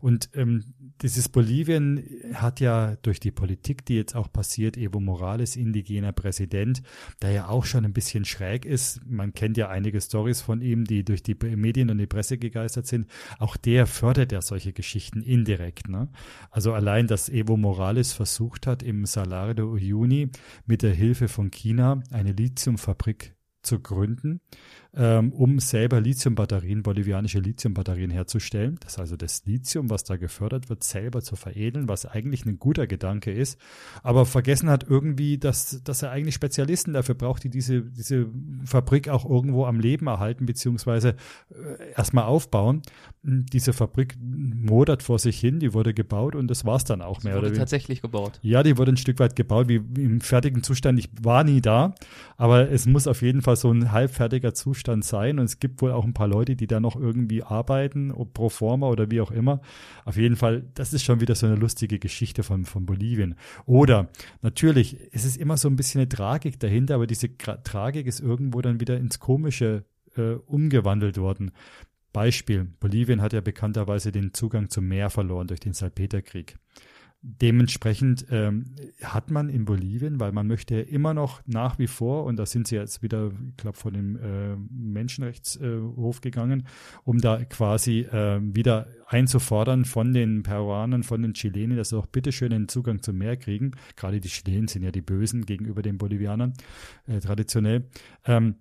Und 0.00 0.30
ähm, 0.34 0.64
dieses 1.02 1.28
Bolivien 1.28 2.02
hat 2.34 2.60
ja 2.60 2.96
durch 3.02 3.20
die 3.20 3.30
Politik, 3.30 3.84
die 3.86 3.94
jetzt 3.94 4.16
auch 4.16 4.32
passiert, 4.32 4.76
Evo 4.76 5.00
Morales, 5.00 5.56
indigener 5.56 6.12
Präsident, 6.12 6.82
der 7.22 7.30
ja 7.30 7.48
auch 7.48 7.64
schon 7.64 7.84
ein 7.84 7.92
bisschen 7.92 8.24
schräg 8.24 8.64
ist. 8.64 9.00
Man 9.06 9.32
kennt 9.32 9.56
ja 9.56 9.68
einige 9.68 10.00
Stories 10.00 10.40
von 10.40 10.60
ihm, 10.60 10.84
die 10.84 11.04
durch 11.04 11.22
die 11.22 11.34
Medien 11.34 11.90
und 11.90 11.98
die 11.98 12.06
Presse 12.06 12.38
gegeistert 12.38 12.86
sind. 12.86 13.06
Auch 13.38 13.56
der 13.56 13.86
fördert 13.86 14.32
ja 14.32 14.42
solche 14.42 14.72
Geschichten 14.72 15.22
indirekt. 15.22 15.88
Ne? 15.88 16.08
Also 16.50 16.72
allein, 16.72 17.06
dass 17.06 17.28
Evo 17.28 17.56
Morales 17.56 18.12
versucht 18.12 18.66
hat, 18.66 18.82
im 18.82 19.06
Salar 19.06 19.54
de 19.54 19.64
Uyuni 19.64 20.30
mit 20.66 20.82
der 20.82 20.94
Hilfe 20.94 21.28
von 21.28 21.50
China 21.50 22.02
eine 22.10 22.32
Lithiumfabrik 22.32 23.34
zu 23.62 23.80
gründen 23.80 24.40
ähm, 24.98 25.32
um 25.32 25.60
selber 25.60 26.00
Lithiumbatterien, 26.00 26.82
bolivianische 26.82 27.38
Lithiumbatterien 27.38 28.10
herzustellen. 28.10 28.78
Das 28.80 28.94
ist 28.94 28.98
also 28.98 29.16
das 29.16 29.46
Lithium, 29.46 29.90
was 29.90 30.02
da 30.02 30.16
gefördert 30.16 30.68
wird, 30.68 30.82
selber 30.82 31.22
zu 31.22 31.36
veredeln, 31.36 31.88
was 31.88 32.04
eigentlich 32.04 32.44
ein 32.44 32.58
guter 32.58 32.88
Gedanke 32.88 33.30
ist, 33.30 33.60
aber 34.02 34.26
vergessen 34.26 34.68
hat 34.68 34.84
irgendwie, 34.88 35.38
dass, 35.38 35.84
dass 35.84 36.02
er 36.02 36.10
eigentlich 36.10 36.34
Spezialisten 36.34 36.94
dafür 36.94 37.14
braucht, 37.14 37.44
die 37.44 37.48
diese, 37.48 37.82
diese 37.82 38.26
Fabrik 38.64 39.08
auch 39.08 39.24
irgendwo 39.24 39.66
am 39.66 39.78
Leben 39.78 40.08
erhalten, 40.08 40.46
beziehungsweise 40.46 41.14
äh, 41.50 41.92
erstmal 41.96 42.24
aufbauen. 42.24 42.82
Diese 43.22 43.72
Fabrik 43.72 44.16
modert 44.20 45.04
vor 45.04 45.20
sich 45.20 45.38
hin, 45.38 45.60
die 45.60 45.74
wurde 45.74 45.94
gebaut 45.94 46.34
und 46.34 46.48
das 46.48 46.64
war 46.64 46.76
es 46.76 46.84
dann 46.84 47.02
auch 47.02 47.22
mehr. 47.22 47.34
Wurde 47.34 47.46
oder 47.46 47.54
wie. 47.54 47.58
tatsächlich 47.58 48.02
gebaut. 48.02 48.40
Ja, 48.42 48.64
die 48.64 48.76
wurde 48.76 48.92
ein 48.92 48.96
Stück 48.96 49.20
weit 49.20 49.36
gebaut, 49.36 49.68
wie, 49.68 49.80
wie 49.94 50.02
im 50.02 50.20
fertigen 50.20 50.64
Zustand. 50.64 50.98
Ich 50.98 51.08
war 51.22 51.44
nie 51.44 51.60
da, 51.60 51.94
aber 52.36 52.68
es 52.72 52.86
muss 52.86 53.06
auf 53.06 53.22
jeden 53.22 53.42
Fall 53.42 53.54
so 53.54 53.70
ein 53.70 53.92
halbfertiger 53.92 54.54
Zustand 54.54 54.87
Zustand 54.88 55.04
sein. 55.04 55.38
Und 55.38 55.44
es 55.44 55.60
gibt 55.60 55.82
wohl 55.82 55.92
auch 55.92 56.04
ein 56.04 56.14
paar 56.14 56.28
Leute, 56.28 56.56
die 56.56 56.66
da 56.66 56.80
noch 56.80 56.96
irgendwie 56.96 57.42
arbeiten, 57.42 58.12
pro 58.32 58.48
forma 58.48 58.88
oder 58.88 59.10
wie 59.10 59.20
auch 59.20 59.30
immer. 59.30 59.60
Auf 60.04 60.16
jeden 60.16 60.36
Fall, 60.36 60.64
das 60.74 60.92
ist 60.92 61.04
schon 61.04 61.20
wieder 61.20 61.34
so 61.34 61.46
eine 61.46 61.56
lustige 61.56 61.98
Geschichte 61.98 62.42
von, 62.42 62.64
von 62.64 62.86
Bolivien. 62.86 63.34
Oder 63.66 64.08
natürlich, 64.42 64.96
es 65.12 65.24
ist 65.24 65.36
immer 65.36 65.56
so 65.56 65.68
ein 65.68 65.76
bisschen 65.76 66.00
eine 66.00 66.08
Tragik 66.08 66.58
dahinter, 66.58 66.94
aber 66.94 67.06
diese 67.06 67.36
Tragik 67.36 68.06
ist 68.06 68.20
irgendwo 68.20 68.60
dann 68.62 68.80
wieder 68.80 68.96
ins 68.96 69.18
Komische 69.18 69.84
äh, 70.16 70.34
umgewandelt 70.46 71.18
worden. 71.18 71.50
Beispiel, 72.12 72.64
Bolivien 72.80 73.20
hat 73.20 73.34
ja 73.34 73.42
bekannterweise 73.42 74.10
den 74.12 74.32
Zugang 74.32 74.70
zum 74.70 74.88
Meer 74.88 75.10
verloren 75.10 75.46
durch 75.46 75.60
den 75.60 75.74
Salpeterkrieg. 75.74 76.56
Dementsprechend 77.20 78.26
ähm, 78.30 78.76
hat 79.02 79.32
man 79.32 79.48
in 79.48 79.64
Bolivien, 79.64 80.20
weil 80.20 80.30
man 80.30 80.46
möchte 80.46 80.76
ja 80.76 80.82
immer 80.82 81.14
noch 81.14 81.42
nach 81.46 81.76
wie 81.80 81.88
vor, 81.88 82.24
und 82.24 82.36
da 82.36 82.46
sind 82.46 82.68
sie 82.68 82.76
jetzt 82.76 83.02
wieder, 83.02 83.32
ich 83.48 83.56
glaube, 83.56 83.76
von 83.76 83.92
dem 83.92 84.16
äh, 84.16 84.56
Menschenrechtshof 84.70 86.18
äh, 86.18 86.20
gegangen, 86.20 86.68
um 87.02 87.18
da 87.18 87.44
quasi 87.44 88.02
äh, 88.02 88.38
wieder 88.40 88.86
einzufordern 89.08 89.84
von 89.84 90.12
den 90.14 90.44
Peruanern, 90.44 91.02
von 91.02 91.22
den 91.22 91.34
Chilenen, 91.34 91.76
dass 91.76 91.88
sie 91.88 91.96
doch 91.96 92.06
bitteschön 92.06 92.50
den 92.50 92.68
Zugang 92.68 93.02
zum 93.02 93.18
Meer 93.18 93.36
kriegen. 93.36 93.72
Gerade 93.96 94.20
die 94.20 94.28
Chilenen 94.28 94.68
sind 94.68 94.84
ja 94.84 94.92
die 94.92 95.02
Bösen 95.02 95.44
gegenüber 95.44 95.82
den 95.82 95.98
Bolivianern 95.98 96.52
äh, 97.08 97.18
traditionell. 97.18 97.88
Ähm, 98.26 98.54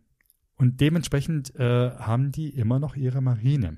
und 0.56 0.82
dementsprechend 0.82 1.56
äh, 1.56 1.92
haben 1.92 2.32
die 2.32 2.50
immer 2.50 2.80
noch 2.80 2.96
ihre 2.96 3.22
Marine. 3.22 3.78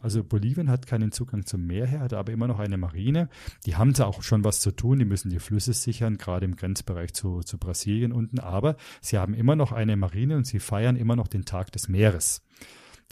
Also 0.00 0.24
Bolivien 0.24 0.70
hat 0.70 0.86
keinen 0.86 1.12
Zugang 1.12 1.44
zum 1.44 1.66
Meer 1.66 1.86
her, 1.86 2.00
hat 2.00 2.14
aber 2.14 2.32
immer 2.32 2.48
noch 2.48 2.58
eine 2.58 2.78
Marine. 2.78 3.28
Die 3.66 3.76
haben 3.76 3.92
da 3.92 4.06
auch 4.06 4.22
schon 4.22 4.44
was 4.44 4.60
zu 4.60 4.70
tun, 4.70 4.98
die 4.98 5.04
müssen 5.04 5.30
die 5.30 5.38
Flüsse 5.38 5.74
sichern, 5.74 6.16
gerade 6.16 6.46
im 6.46 6.56
Grenzbereich 6.56 7.12
zu, 7.12 7.40
zu 7.40 7.58
Brasilien 7.58 8.12
unten, 8.12 8.40
aber 8.40 8.76
sie 9.02 9.18
haben 9.18 9.34
immer 9.34 9.56
noch 9.56 9.72
eine 9.72 9.96
Marine 9.96 10.36
und 10.36 10.46
sie 10.46 10.58
feiern 10.58 10.96
immer 10.96 11.16
noch 11.16 11.28
den 11.28 11.44
Tag 11.44 11.70
des 11.72 11.88
Meeres. 11.88 12.42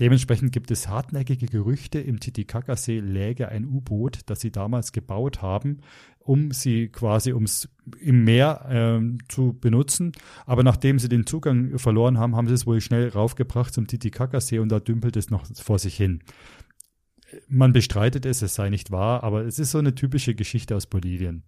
Dementsprechend 0.01 0.53
gibt 0.53 0.71
es 0.71 0.89
hartnäckige 0.89 1.47
Gerüchte, 1.47 1.99
im 1.99 2.21
Titicacasee 2.21 3.01
läge 3.01 3.49
ein 3.49 3.67
U-Boot, 3.67 4.21
das 4.27 4.41
sie 4.41 4.53
damals 4.53 4.93
gebaut 4.93 5.43
haben, 5.43 5.81
um 6.21 6.53
sie 6.53 6.89
quasi 6.89 7.33
ums 7.33 7.69
im 8.01 8.23
Meer 8.23 8.67
ähm, 8.69 9.19
zu 9.29 9.59
benutzen. 9.61 10.13
Aber 10.47 10.63
nachdem 10.63 11.01
sie 11.01 11.09
den 11.09 11.27
Zugang 11.27 11.79
verloren 11.79 12.17
haben, 12.19 12.37
haben 12.37 12.47
sie 12.47 12.55
es 12.55 12.67
wohl 12.67 12.81
schnell 12.81 13.09
raufgebracht 13.09 13.75
zum 13.75 13.89
Titicacasee 13.89 14.61
und 14.61 14.69
da 14.69 14.79
dümpelt 14.79 15.17
es 15.17 15.31
noch 15.31 15.47
vor 15.57 15.81
sich 15.81 15.97
hin 15.97 16.21
man 17.49 17.73
bestreitet 17.73 18.27
es, 18.27 18.43
es 18.43 18.55
sei 18.55 18.71
nicht 18.71 18.91
wahr, 18.91 19.23
aber 19.23 19.45
es 19.45 19.59
ist 19.59 19.71
so 19.71 19.79
eine 19.79 19.95
typische 19.95 20.35
Geschichte 20.35 20.77
aus 20.77 20.87
Bolivien. 20.87 21.43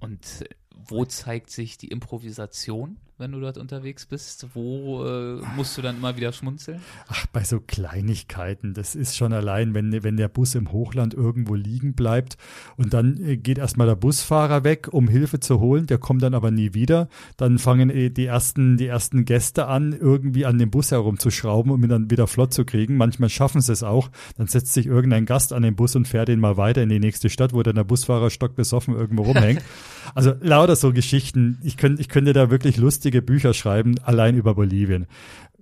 Und 0.00 0.44
wo 0.74 1.04
zeigt 1.04 1.50
sich 1.50 1.78
die 1.78 1.88
Improvisation? 1.88 2.98
Wenn 3.16 3.30
du 3.30 3.38
dort 3.38 3.58
unterwegs 3.58 4.06
bist? 4.06 4.46
Wo 4.54 5.06
äh, 5.06 5.40
musst 5.54 5.78
du 5.78 5.82
dann 5.82 5.96
immer 5.96 6.16
wieder 6.16 6.32
schmunzeln? 6.32 6.80
Ach, 7.06 7.26
bei 7.26 7.44
so 7.44 7.60
Kleinigkeiten. 7.60 8.74
Das 8.74 8.96
ist 8.96 9.16
schon 9.16 9.32
allein, 9.32 9.72
wenn, 9.72 10.02
wenn 10.02 10.16
der 10.16 10.28
Bus 10.28 10.56
im 10.56 10.72
Hochland 10.72 11.14
irgendwo 11.14 11.54
liegen 11.54 11.94
bleibt 11.94 12.36
und 12.76 12.92
dann 12.92 13.22
äh, 13.22 13.36
geht 13.36 13.58
erstmal 13.58 13.86
der 13.86 13.94
Busfahrer 13.94 14.64
weg, 14.64 14.88
um 14.90 15.06
Hilfe 15.06 15.38
zu 15.38 15.60
holen. 15.60 15.86
Der 15.86 15.98
kommt 15.98 16.22
dann 16.22 16.34
aber 16.34 16.50
nie 16.50 16.74
wieder. 16.74 17.08
Dann 17.36 17.58
fangen 17.58 17.88
äh, 17.88 18.10
die 18.10 18.26
ersten, 18.26 18.76
die 18.78 18.86
ersten 18.86 19.24
Gäste 19.24 19.68
an, 19.68 19.92
irgendwie 19.92 20.44
an 20.44 20.58
dem 20.58 20.70
Bus 20.70 20.90
herumzuschrauben, 20.90 21.70
um 21.70 21.82
ihn 21.84 21.90
dann 21.90 22.10
wieder 22.10 22.26
flott 22.26 22.52
zu 22.52 22.64
kriegen. 22.64 22.96
Manchmal 22.96 23.28
schaffen 23.28 23.60
sie 23.60 23.72
es 23.72 23.84
auch. 23.84 24.10
Dann 24.36 24.48
setzt 24.48 24.72
sich 24.72 24.86
irgendein 24.86 25.24
Gast 25.24 25.52
an 25.52 25.62
den 25.62 25.76
Bus 25.76 25.94
und 25.94 26.08
fährt 26.08 26.30
ihn 26.30 26.40
mal 26.40 26.56
weiter 26.56 26.82
in 26.82 26.88
die 26.88 26.98
nächste 26.98 27.30
Stadt, 27.30 27.52
wo 27.52 27.62
dann 27.62 27.76
der 27.76 27.84
Busfahrer 27.84 28.30
stockbesoffen 28.30 28.92
irgendwo 28.92 29.22
rumhängt. 29.22 29.62
also 30.16 30.32
lauter 30.40 30.74
so 30.74 30.92
Geschichten. 30.92 31.60
Ich 31.62 31.76
könnte, 31.76 32.02
ich 32.02 32.08
könnte 32.08 32.32
da 32.32 32.50
wirklich 32.50 32.76
lustig 32.76 33.03
lustige 33.04 33.20
Bücher 33.20 33.52
schreiben, 33.52 33.98
allein 34.02 34.34
über 34.34 34.54
Bolivien. 34.54 35.06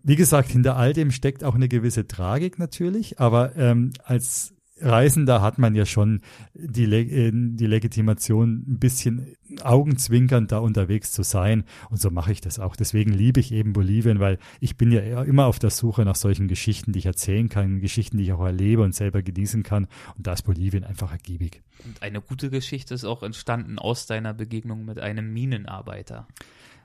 Wie 0.04 0.14
gesagt, 0.14 0.50
hinter 0.50 0.76
all 0.76 0.92
dem 0.92 1.10
steckt 1.10 1.42
auch 1.42 1.56
eine 1.56 1.68
gewisse 1.68 2.06
Tragik 2.06 2.60
natürlich, 2.60 3.18
aber 3.18 3.56
ähm, 3.56 3.90
als 4.04 4.54
Reisender 4.80 5.42
hat 5.42 5.58
man 5.58 5.74
ja 5.74 5.84
schon 5.84 6.20
die, 6.54 6.86
Le 6.86 7.00
äh, 7.00 7.32
die 7.32 7.66
Legitimation, 7.66 8.64
ein 8.68 8.78
bisschen 8.78 9.34
augenzwinkernd 9.60 10.52
da 10.52 10.58
unterwegs 10.58 11.10
zu 11.10 11.24
sein. 11.24 11.64
Und 11.90 12.00
so 12.00 12.10
mache 12.10 12.30
ich 12.30 12.40
das 12.40 12.60
auch. 12.60 12.76
Deswegen 12.76 13.12
liebe 13.12 13.40
ich 13.40 13.50
eben 13.50 13.72
Bolivien, 13.72 14.20
weil 14.20 14.38
ich 14.60 14.76
bin 14.76 14.92
ja 14.92 15.22
immer 15.24 15.46
auf 15.46 15.58
der 15.58 15.70
Suche 15.70 16.04
nach 16.04 16.16
solchen 16.16 16.46
Geschichten, 16.46 16.92
die 16.92 17.00
ich 17.00 17.06
erzählen 17.06 17.48
kann, 17.48 17.80
Geschichten, 17.80 18.18
die 18.18 18.24
ich 18.24 18.32
auch 18.32 18.44
erlebe 18.44 18.82
und 18.82 18.94
selber 18.94 19.22
genießen 19.22 19.64
kann. 19.64 19.88
Und 20.16 20.28
da 20.28 20.32
ist 20.32 20.42
Bolivien 20.42 20.84
einfach 20.84 21.10
ergiebig. 21.10 21.60
Und 21.84 22.02
eine 22.02 22.20
gute 22.20 22.50
Geschichte 22.50 22.94
ist 22.94 23.04
auch 23.04 23.24
entstanden 23.24 23.80
aus 23.80 24.06
deiner 24.06 24.32
Begegnung 24.32 24.84
mit 24.84 25.00
einem 25.00 25.32
Minenarbeiter. 25.32 26.28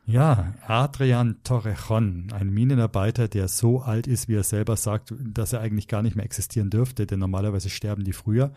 Ja, 0.10 0.54
Adrian 0.66 1.36
Torrejon, 1.44 2.32
ein 2.32 2.50
Minenarbeiter, 2.50 3.28
der 3.28 3.50
so 3.50 3.82
alt 3.82 4.08
ist, 4.08 4.30
wie 4.30 4.36
er 4.36 4.44
selber 4.44 4.78
sagt, 4.78 5.14
dass 5.20 5.52
er 5.52 5.60
eigentlich 5.60 5.90
gar 5.90 6.02
nicht 6.02 6.16
mehr 6.16 6.24
existieren 6.24 6.70
dürfte, 6.70 7.06
denn 7.06 7.20
normalerweise 7.20 7.70
sterben 7.70 8.06
die 8.06 8.14
früher. 8.14 8.54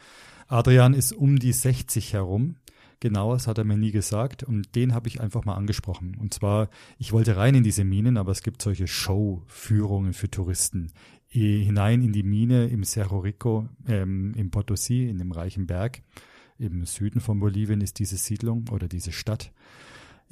Adrian 0.46 0.94
ist 0.94 1.12
um 1.12 1.40
die 1.40 1.52
60 1.52 2.12
herum. 2.12 2.54
Genaues 3.00 3.48
hat 3.48 3.58
er 3.58 3.64
mir 3.64 3.76
nie 3.76 3.90
gesagt 3.90 4.44
und 4.44 4.76
den 4.76 4.94
habe 4.94 5.08
ich 5.08 5.20
einfach 5.20 5.44
mal 5.44 5.56
angesprochen. 5.56 6.16
Und 6.20 6.32
zwar, 6.32 6.68
ich 6.98 7.12
wollte 7.12 7.36
rein 7.36 7.56
in 7.56 7.64
diese 7.64 7.82
Minen, 7.82 8.16
aber 8.16 8.30
es 8.30 8.44
gibt 8.44 8.62
solche 8.62 8.86
Show-Führungen 8.86 10.12
für 10.12 10.30
Touristen 10.30 10.92
hinein 11.26 12.02
in 12.02 12.12
die 12.12 12.22
Mine 12.22 12.66
im 12.66 12.84
Cerro 12.84 13.18
Rico, 13.18 13.68
ähm, 13.88 14.34
im 14.36 14.52
Potosí, 14.52 15.08
in 15.08 15.18
dem 15.18 15.32
reichen 15.32 15.66
Berg. 15.66 16.02
Im 16.60 16.84
Süden 16.86 17.20
von 17.20 17.40
Bolivien 17.40 17.80
ist 17.80 17.98
diese 17.98 18.18
Siedlung 18.18 18.66
oder 18.70 18.86
diese 18.86 19.10
Stadt. 19.10 19.50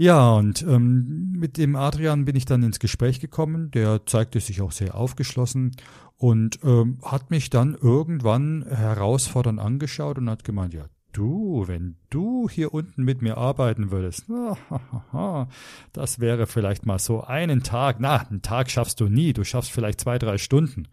Ja, 0.01 0.31
und 0.35 0.63
ähm, 0.63 1.33
mit 1.33 1.57
dem 1.57 1.75
Adrian 1.75 2.25
bin 2.25 2.37
ich 2.37 2.45
dann 2.45 2.63
ins 2.63 2.79
Gespräch 2.79 3.19
gekommen. 3.19 3.73
Der 3.73 4.07
zeigte 4.07 4.39
sich 4.39 4.61
auch 4.63 4.71
sehr 4.71 4.95
aufgeschlossen 4.95 5.73
und 6.17 6.61
ähm, 6.63 6.99
hat 7.03 7.31
mich 7.31 7.51
dann 7.51 7.75
irgendwann 7.75 8.65
herausfordernd 8.65 9.59
angeschaut 9.59 10.19
und 10.19 10.31
hat 10.31 10.45
gemeint, 10.45 10.73
ja, 10.73 10.85
du, 11.13 11.65
wenn 11.67 11.97
du 12.11 12.49
hier 12.49 12.73
unten 12.73 13.03
mit 13.03 13.23
mir 13.23 13.39
arbeiten 13.39 13.91
würdest, 13.91 14.27
das 15.93 16.21
wäre 16.21 16.47
vielleicht 16.47 16.87
mal 16.87 17.01
so 17.01 17.25
einen 17.25 17.65
Tag. 17.65 17.97
Na, 17.99 18.19
einen 18.19 18.41
Tag 18.41 18.71
schaffst 18.71 19.01
du 19.01 19.09
nie, 19.09 19.33
du 19.33 19.43
schaffst 19.43 19.73
vielleicht 19.73 20.01
zwei, 20.01 20.17
drei 20.21 20.39
Stunden. 20.39 20.87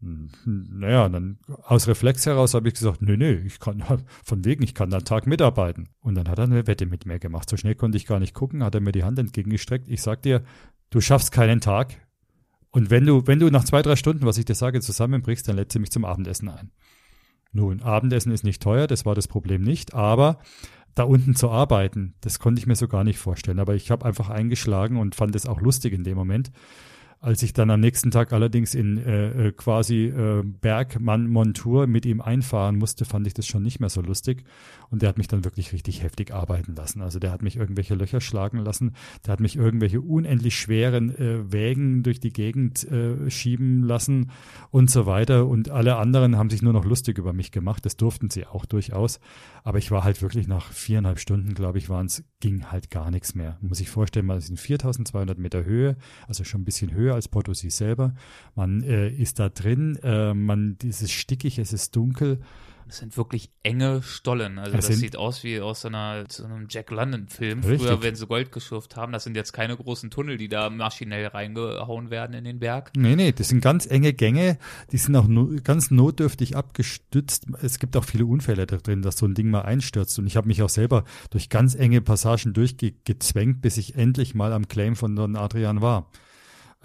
Naja, 0.00 1.08
dann 1.08 1.38
aus 1.62 1.88
Reflex 1.88 2.26
heraus 2.26 2.54
habe 2.54 2.68
ich 2.68 2.74
gesagt, 2.74 3.00
nö, 3.00 3.16
nö, 3.16 3.40
ich 3.44 3.58
kann 3.58 3.82
von 4.24 4.44
wegen, 4.44 4.62
ich 4.62 4.74
kann 4.74 4.92
einen 4.92 5.04
Tag 5.04 5.26
mitarbeiten. 5.26 5.88
Und 6.00 6.14
dann 6.14 6.28
hat 6.28 6.38
er 6.38 6.44
eine 6.44 6.66
Wette 6.66 6.86
mit 6.86 7.06
mir 7.06 7.18
gemacht. 7.18 7.48
So 7.48 7.56
schnell 7.56 7.74
konnte 7.74 7.96
ich 7.96 8.06
gar 8.06 8.20
nicht 8.20 8.34
gucken, 8.34 8.62
hat 8.62 8.74
er 8.74 8.80
mir 8.80 8.92
die 8.92 9.04
Hand 9.04 9.18
entgegengestreckt. 9.18 9.88
Ich 9.88 10.02
sag 10.02 10.22
dir, 10.22 10.42
du 10.90 11.00
schaffst 11.00 11.32
keinen 11.32 11.60
Tag. 11.60 11.94
Und 12.70 12.90
wenn 12.90 13.06
du, 13.06 13.26
wenn 13.26 13.38
du 13.38 13.48
nach 13.48 13.64
zwei, 13.64 13.80
drei 13.80 13.96
Stunden, 13.96 14.26
was 14.26 14.36
ich 14.36 14.44
dir 14.44 14.54
sage, 14.54 14.80
zusammenbrichst, 14.80 15.48
dann 15.48 15.56
lädst 15.56 15.74
du 15.74 15.80
mich 15.80 15.90
zum 15.90 16.04
Abendessen 16.04 16.50
ein. 16.50 16.72
Nun, 17.52 17.80
Abendessen 17.80 18.32
ist 18.32 18.44
nicht 18.44 18.62
teuer, 18.62 18.86
das 18.86 19.06
war 19.06 19.14
das 19.14 19.28
Problem 19.28 19.62
nicht, 19.62 19.94
aber 19.94 20.40
da 20.94 21.04
unten 21.04 21.34
zu 21.34 21.50
arbeiten, 21.50 22.14
das 22.20 22.38
konnte 22.38 22.58
ich 22.58 22.66
mir 22.66 22.76
so 22.76 22.88
gar 22.88 23.04
nicht 23.04 23.18
vorstellen. 23.18 23.60
Aber 23.60 23.74
ich 23.74 23.90
habe 23.90 24.04
einfach 24.04 24.28
eingeschlagen 24.28 24.98
und 24.98 25.14
fand 25.14 25.34
es 25.36 25.46
auch 25.46 25.60
lustig 25.60 25.94
in 25.94 26.04
dem 26.04 26.16
Moment. 26.16 26.52
Als 27.20 27.42
ich 27.42 27.52
dann 27.52 27.70
am 27.70 27.80
nächsten 27.80 28.10
Tag 28.10 28.32
allerdings 28.32 28.74
in 28.74 28.98
äh, 28.98 29.48
äh, 29.48 29.52
quasi 29.52 30.06
äh, 30.06 30.42
Bergmann-Montur 30.44 31.86
mit 31.86 32.04
ihm 32.04 32.20
einfahren 32.20 32.76
musste, 32.76 33.04
fand 33.04 33.26
ich 33.26 33.34
das 33.34 33.46
schon 33.46 33.62
nicht 33.62 33.80
mehr 33.80 33.88
so 33.88 34.02
lustig. 34.02 34.44
Und 34.90 35.02
der 35.02 35.08
hat 35.08 35.18
mich 35.18 35.28
dann 35.28 35.44
wirklich 35.44 35.72
richtig 35.72 36.02
heftig 36.02 36.32
arbeiten 36.32 36.74
lassen. 36.74 37.02
Also 37.02 37.18
der 37.18 37.32
hat 37.32 37.42
mich 37.42 37.56
irgendwelche 37.56 37.94
Löcher 37.94 38.20
schlagen 38.20 38.58
lassen, 38.58 38.92
der 39.24 39.32
hat 39.32 39.40
mich 39.40 39.56
irgendwelche 39.56 40.00
unendlich 40.00 40.56
schweren 40.56 41.14
äh, 41.16 41.52
Wägen 41.52 42.02
durch 42.02 42.20
die 42.20 42.32
Gegend 42.32 42.84
äh, 42.90 43.30
schieben 43.30 43.82
lassen 43.82 44.30
und 44.70 44.90
so 44.90 45.06
weiter. 45.06 45.46
Und 45.46 45.70
alle 45.70 45.96
anderen 45.96 46.36
haben 46.36 46.50
sich 46.50 46.62
nur 46.62 46.72
noch 46.72 46.84
lustig 46.84 47.18
über 47.18 47.32
mich 47.32 47.52
gemacht. 47.52 47.84
Das 47.84 47.96
durften 47.96 48.30
sie 48.30 48.46
auch 48.46 48.64
durchaus. 48.64 49.20
Aber 49.64 49.78
ich 49.78 49.90
war 49.90 50.04
halt 50.04 50.22
wirklich 50.22 50.46
nach 50.46 50.70
viereinhalb 50.72 51.18
Stunden, 51.18 51.54
glaube 51.54 51.78
ich, 51.78 51.88
waren 51.88 52.06
es, 52.06 52.24
ging 52.40 52.66
halt 52.70 52.90
gar 52.90 53.10
nichts 53.10 53.34
mehr. 53.34 53.58
Muss 53.60 53.80
ich 53.80 53.90
vorstellen, 53.90 54.26
man 54.26 54.38
ist 54.38 54.48
in 54.48 54.56
4200 54.56 55.38
Meter 55.38 55.64
Höhe, 55.64 55.96
also 56.28 56.44
schon 56.44 56.62
ein 56.62 56.64
bisschen 56.64 56.92
höher 56.92 57.14
als 57.14 57.30
Potosí 57.30 57.70
selber. 57.70 58.14
Man 58.54 58.82
äh, 58.82 59.08
ist 59.08 59.38
da 59.38 59.48
drin, 59.48 59.98
äh, 60.02 60.34
man, 60.34 60.78
dieses 60.78 61.10
stickig, 61.10 61.58
es 61.58 61.72
ist 61.72 61.96
dunkel. 61.96 62.40
Das 62.86 62.98
sind 62.98 63.16
wirklich 63.16 63.50
enge 63.64 64.00
Stollen. 64.02 64.60
Also 64.60 64.76
das, 64.76 64.86
das 64.86 64.98
sieht 64.98 65.16
aus 65.16 65.42
wie 65.42 65.60
aus 65.60 65.80
so, 65.80 65.88
einer, 65.88 66.24
so 66.28 66.44
einem 66.44 66.66
Jack 66.70 66.92
London-Film. 66.92 67.64
Früher, 67.64 68.00
wenn 68.00 68.14
sie 68.14 68.26
Gold 68.26 68.52
geschürft 68.52 68.94
haben, 68.94 69.12
das 69.12 69.24
sind 69.24 69.36
jetzt 69.36 69.52
keine 69.52 69.76
großen 69.76 70.08
Tunnel, 70.08 70.36
die 70.36 70.48
da 70.48 70.70
maschinell 70.70 71.26
reingehauen 71.26 72.10
werden 72.10 72.34
in 72.34 72.44
den 72.44 72.60
Berg. 72.60 72.92
Nee, 72.96 73.16
nee, 73.16 73.32
das 73.32 73.48
sind 73.48 73.60
ganz 73.60 73.86
enge 73.86 74.12
Gänge, 74.12 74.58
die 74.92 74.98
sind 74.98 75.16
auch 75.16 75.26
no 75.26 75.50
ganz 75.64 75.90
notdürftig 75.90 76.56
abgestützt. 76.56 77.46
Es 77.60 77.80
gibt 77.80 77.96
auch 77.96 78.04
viele 78.04 78.24
Unfälle 78.24 78.66
da 78.66 78.76
drin, 78.76 79.02
dass 79.02 79.16
so 79.16 79.26
ein 79.26 79.34
Ding 79.34 79.50
mal 79.50 79.62
einstürzt. 79.62 80.18
Und 80.20 80.28
ich 80.28 80.36
habe 80.36 80.46
mich 80.46 80.62
auch 80.62 80.68
selber 80.68 81.04
durch 81.30 81.48
ganz 81.48 81.74
enge 81.74 82.00
Passagen 82.00 82.52
durchgezwängt, 82.52 83.62
bis 83.62 83.78
ich 83.78 83.96
endlich 83.96 84.36
mal 84.36 84.52
am 84.52 84.68
Claim 84.68 84.94
von 84.94 85.16
Don 85.16 85.34
Adrian 85.34 85.80
war. 85.80 86.08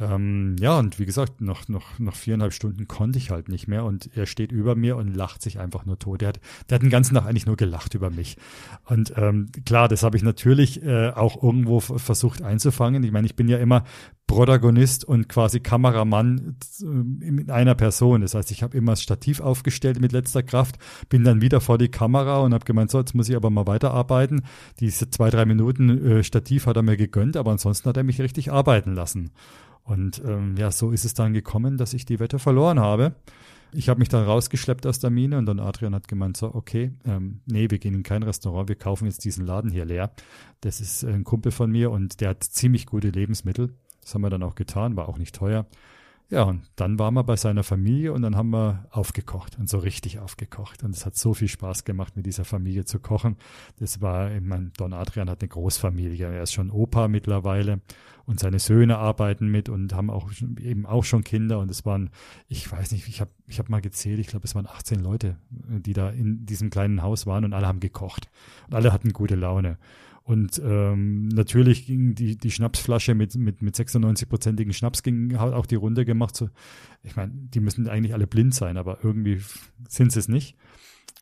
Ähm, 0.02 0.56
ja, 0.60 0.80
und 0.80 0.98
wie 0.98 1.06
gesagt, 1.06 1.42
noch, 1.42 1.68
noch, 1.68 2.00
noch 2.00 2.16
viereinhalb 2.16 2.54
Stunden 2.54 2.88
konnte 2.88 3.20
ich 3.20 3.30
halt 3.30 3.50
nicht 3.50 3.68
mehr 3.68 3.86
und 3.86 4.10
er 4.16 4.26
steht 4.26 4.52
über 4.52 4.76
mir 4.76 4.98
und 4.98 5.14
lacht 5.14 5.44
sich 5.44 5.60
einfach 5.60 5.86
nur 5.86 6.00
tot. 6.00 6.22
Der 6.22 6.30
hat, 6.30 6.40
der 6.70 6.76
hat 6.76 6.82
den 6.82 6.90
ganzen 6.90 7.14
Tag 7.14 7.28
eigentlich 7.28 7.46
nur 7.46 7.56
gelacht 7.56 7.94
über 7.94 8.10
mich. 8.10 8.38
Und 8.86 9.14
ähm, 9.16 9.50
klar, 9.66 9.88
das 9.88 10.02
habe 10.02 10.18
ich 10.18 10.24
natürlich 10.24 10.84
äh, 10.84 11.12
auch 11.12 11.42
irgendwo 11.42 11.80
versucht 11.80 12.42
einzufangen. 12.42 13.04
Ich 13.04 13.12
meine, 13.12 13.28
ich 13.28 13.36
bin 13.36 13.48
ja 13.48 13.60
immer 13.60 13.84
Protagonist 14.26 15.06
und 15.06 15.30
quasi 15.30 15.60
Kameramann 15.60 16.56
äh, 16.82 16.86
in 16.86 17.52
einer 17.52 17.76
Person. 17.76 18.22
Das 18.22 18.34
heißt, 18.34 18.50
ich 18.50 18.64
habe 18.64 18.76
immer 18.76 18.94
das 18.94 19.04
Stativ 19.04 19.40
aufgestellt 19.40 20.02
mit 20.02 20.14
letzter 20.14 20.42
Kraft, 20.42 20.78
bin 21.10 21.24
dann 21.24 21.42
wieder 21.42 21.62
vor 21.62 21.78
die 21.78 21.90
Kamera 21.90 22.40
und 22.40 22.56
habe 22.56 22.66
gemeint, 22.66 22.90
so, 22.90 22.98
jetzt 22.98 23.14
muss 23.14 23.30
ich 23.30 23.36
aber 23.36 23.52
mal 23.52 23.68
weiterarbeiten. 23.68 24.42
Diese 24.80 25.12
zwei, 25.12 25.30
drei 25.30 25.46
Minuten 25.46 25.90
äh, 26.08 26.24
Stativ 26.24 26.66
hat 26.66 26.78
er 26.78 26.82
mir 26.82 26.98
gegönnt, 26.98 27.38
aber 27.38 27.52
ansonsten 27.52 27.88
hat 27.88 27.98
er 27.98 28.04
mich 28.04 28.20
richtig 28.20 28.52
arbeiten 28.52 28.96
lassen. 28.96 29.32
Und 29.84 30.22
ähm, 30.26 30.56
ja, 30.58 30.72
so 30.72 30.92
ist 30.92 31.06
es 31.06 31.14
dann 31.14 31.34
gekommen, 31.34 31.78
dass 31.78 31.94
ich 31.94 32.06
die 32.06 32.20
Wette 32.20 32.40
verloren 32.40 32.80
habe. 32.80 33.16
Ich 33.74 33.88
habe 33.88 34.00
mich 34.00 34.10
dann 34.10 34.26
rausgeschleppt 34.26 34.86
aus 34.86 35.00
der 35.00 35.10
Mine 35.10 35.38
und 35.38 35.46
dann 35.46 35.60
Adrian 35.60 35.96
hat 35.96 36.08
gemeint, 36.08 36.36
so, 36.36 36.54
okay, 36.54 36.92
ähm, 37.06 37.40
nee, 37.46 37.70
wir 37.70 37.80
gehen 37.80 37.94
in 37.94 38.04
kein 38.04 38.22
Restaurant, 38.22 38.68
wir 38.68 38.76
kaufen 38.76 39.06
jetzt 39.06 39.24
diesen 39.24 39.46
Laden 39.46 39.72
hier 39.72 39.86
leer. 39.86 40.12
Das 40.60 40.82
ist 40.82 41.06
ein 41.06 41.24
Kumpel 41.24 41.52
von 41.52 41.72
mir 41.72 41.90
und 41.90 42.20
der 42.20 42.30
hat 42.30 42.44
ziemlich 42.44 42.86
gute 42.86 43.10
Lebensmittel. 43.10 43.74
Das 44.02 44.14
haben 44.14 44.22
wir 44.22 44.30
dann 44.30 44.44
auch 44.44 44.56
getan, 44.56 44.98
war 44.98 45.08
auch 45.08 45.18
nicht 45.18 45.36
teuer. 45.36 45.66
Ja, 46.30 46.44
und 46.44 46.62
dann 46.78 46.98
waren 46.98 47.14
wir 47.14 47.26
bei 47.26 47.36
seiner 47.36 47.64
Familie 47.64 48.14
und 48.14 48.22
dann 48.22 48.38
haben 48.38 48.52
wir 48.52 48.86
aufgekocht 48.92 49.60
und 49.60 49.70
so 49.70 49.80
richtig 49.80 50.20
aufgekocht. 50.20 50.82
Und 50.82 50.96
es 50.96 51.06
hat 51.06 51.18
so 51.18 51.34
viel 51.34 51.50
Spaß 51.50 51.84
gemacht, 51.84 52.16
mit 52.16 52.26
dieser 52.26 52.46
Familie 52.46 52.86
zu 52.86 53.00
kochen. 53.00 53.36
Das 53.80 54.02
war, 54.02 54.32
ich 54.32 54.42
meine, 54.42 54.72
Don 54.78 54.94
Adrian 54.94 55.30
hat 55.30 55.42
eine 55.42 55.50
Großfamilie. 55.50 56.34
Er 56.34 56.44
ist 56.44 56.54
schon 56.54 56.72
Opa 56.72 57.10
mittlerweile 57.10 57.82
und 58.32 58.40
seine 58.40 58.60
Söhne 58.60 58.98
arbeiten 58.98 59.50
mit 59.50 59.68
und 59.68 59.94
haben 59.94 60.10
auch 60.10 60.32
eben 60.62 60.86
auch 60.86 61.04
schon 61.04 61.26
Kinder. 61.26 61.60
Und 61.60 61.70
es 61.70 61.86
waren, 61.86 62.10
ich 62.48 62.72
weiß 62.72 62.94
nicht, 62.94 63.10
ich 63.10 63.20
habe 63.20 63.30
ich 63.46 63.60
hab 63.60 63.68
mal 63.68 63.82
gezählt, 63.82 64.20
ich 64.20 64.28
glaube, 64.28 64.46
es 64.46 64.56
waren 64.56 64.68
18 64.68 65.02
Leute, 65.02 65.36
die 65.50 65.92
da 65.92 66.10
in 66.10 66.46
diesem 66.46 66.70
kleinen 66.70 67.02
Haus 67.02 67.28
waren 67.28 67.44
und 67.44 67.54
alle 67.54 67.68
haben 67.68 67.82
gekocht. 67.82 68.30
Und 68.68 68.76
alle 68.76 68.94
hatten 68.94 69.12
gute 69.12 69.36
Laune. 69.36 69.78
Und 70.24 70.62
ähm, 70.64 71.28
natürlich 71.28 71.86
ging 71.86 72.16
die, 72.16 72.38
die 72.38 72.52
Schnapsflasche 72.52 73.16
mit, 73.16 73.36
mit, 73.36 73.62
mit 73.62 73.76
96-prozentigen 73.76 74.72
Schnaps 74.72 75.04
ging 75.04 75.38
hat 75.38 75.54
auch 75.54 75.66
die 75.66 75.76
Runde 75.76 76.06
gemacht. 76.06 76.38
So, 76.38 76.50
ich 77.04 77.18
meine, 77.18 77.34
die 77.34 77.60
müssen 77.60 77.90
eigentlich 77.90 78.14
alle 78.14 78.28
blind 78.28 78.56
sein, 78.56 78.78
aber 78.78 79.00
irgendwie 79.04 79.42
sind 79.90 80.14
sie 80.14 80.20
es 80.20 80.30
nicht. 80.30 80.56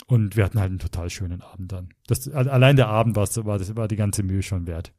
Und 0.06 0.38
wir 0.38 0.46
hatten 0.46 0.60
halt 0.60 0.70
einen 0.70 0.80
total 0.80 1.10
schönen 1.10 1.42
Abend 1.42 1.72
dann. 1.72 1.90
Das, 2.06 2.30
allein 2.30 2.76
der 2.76 2.90
Abend 2.90 3.16
war, 3.16 3.28
war, 3.46 3.58
das 3.58 3.76
war 3.76 3.88
die 3.88 3.96
ganze 3.96 4.22
Mühe 4.22 4.44
schon 4.44 4.68
wert. 4.68 4.94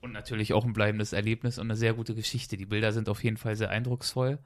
Und 0.00 0.12
natürlich 0.12 0.52
auch 0.54 0.64
ein 0.64 0.72
bleibendes 0.72 1.12
Erlebnis 1.12 1.58
und 1.58 1.66
eine 1.66 1.76
sehr 1.76 1.94
gute 1.94 2.14
Geschichte. 2.14 2.56
Die 2.56 2.66
Bilder 2.66 2.92
sind 2.92 3.08
auf 3.08 3.22
jeden 3.22 3.36
Fall 3.36 3.56
sehr 3.56 3.70
eindrucksvoll 3.70 4.38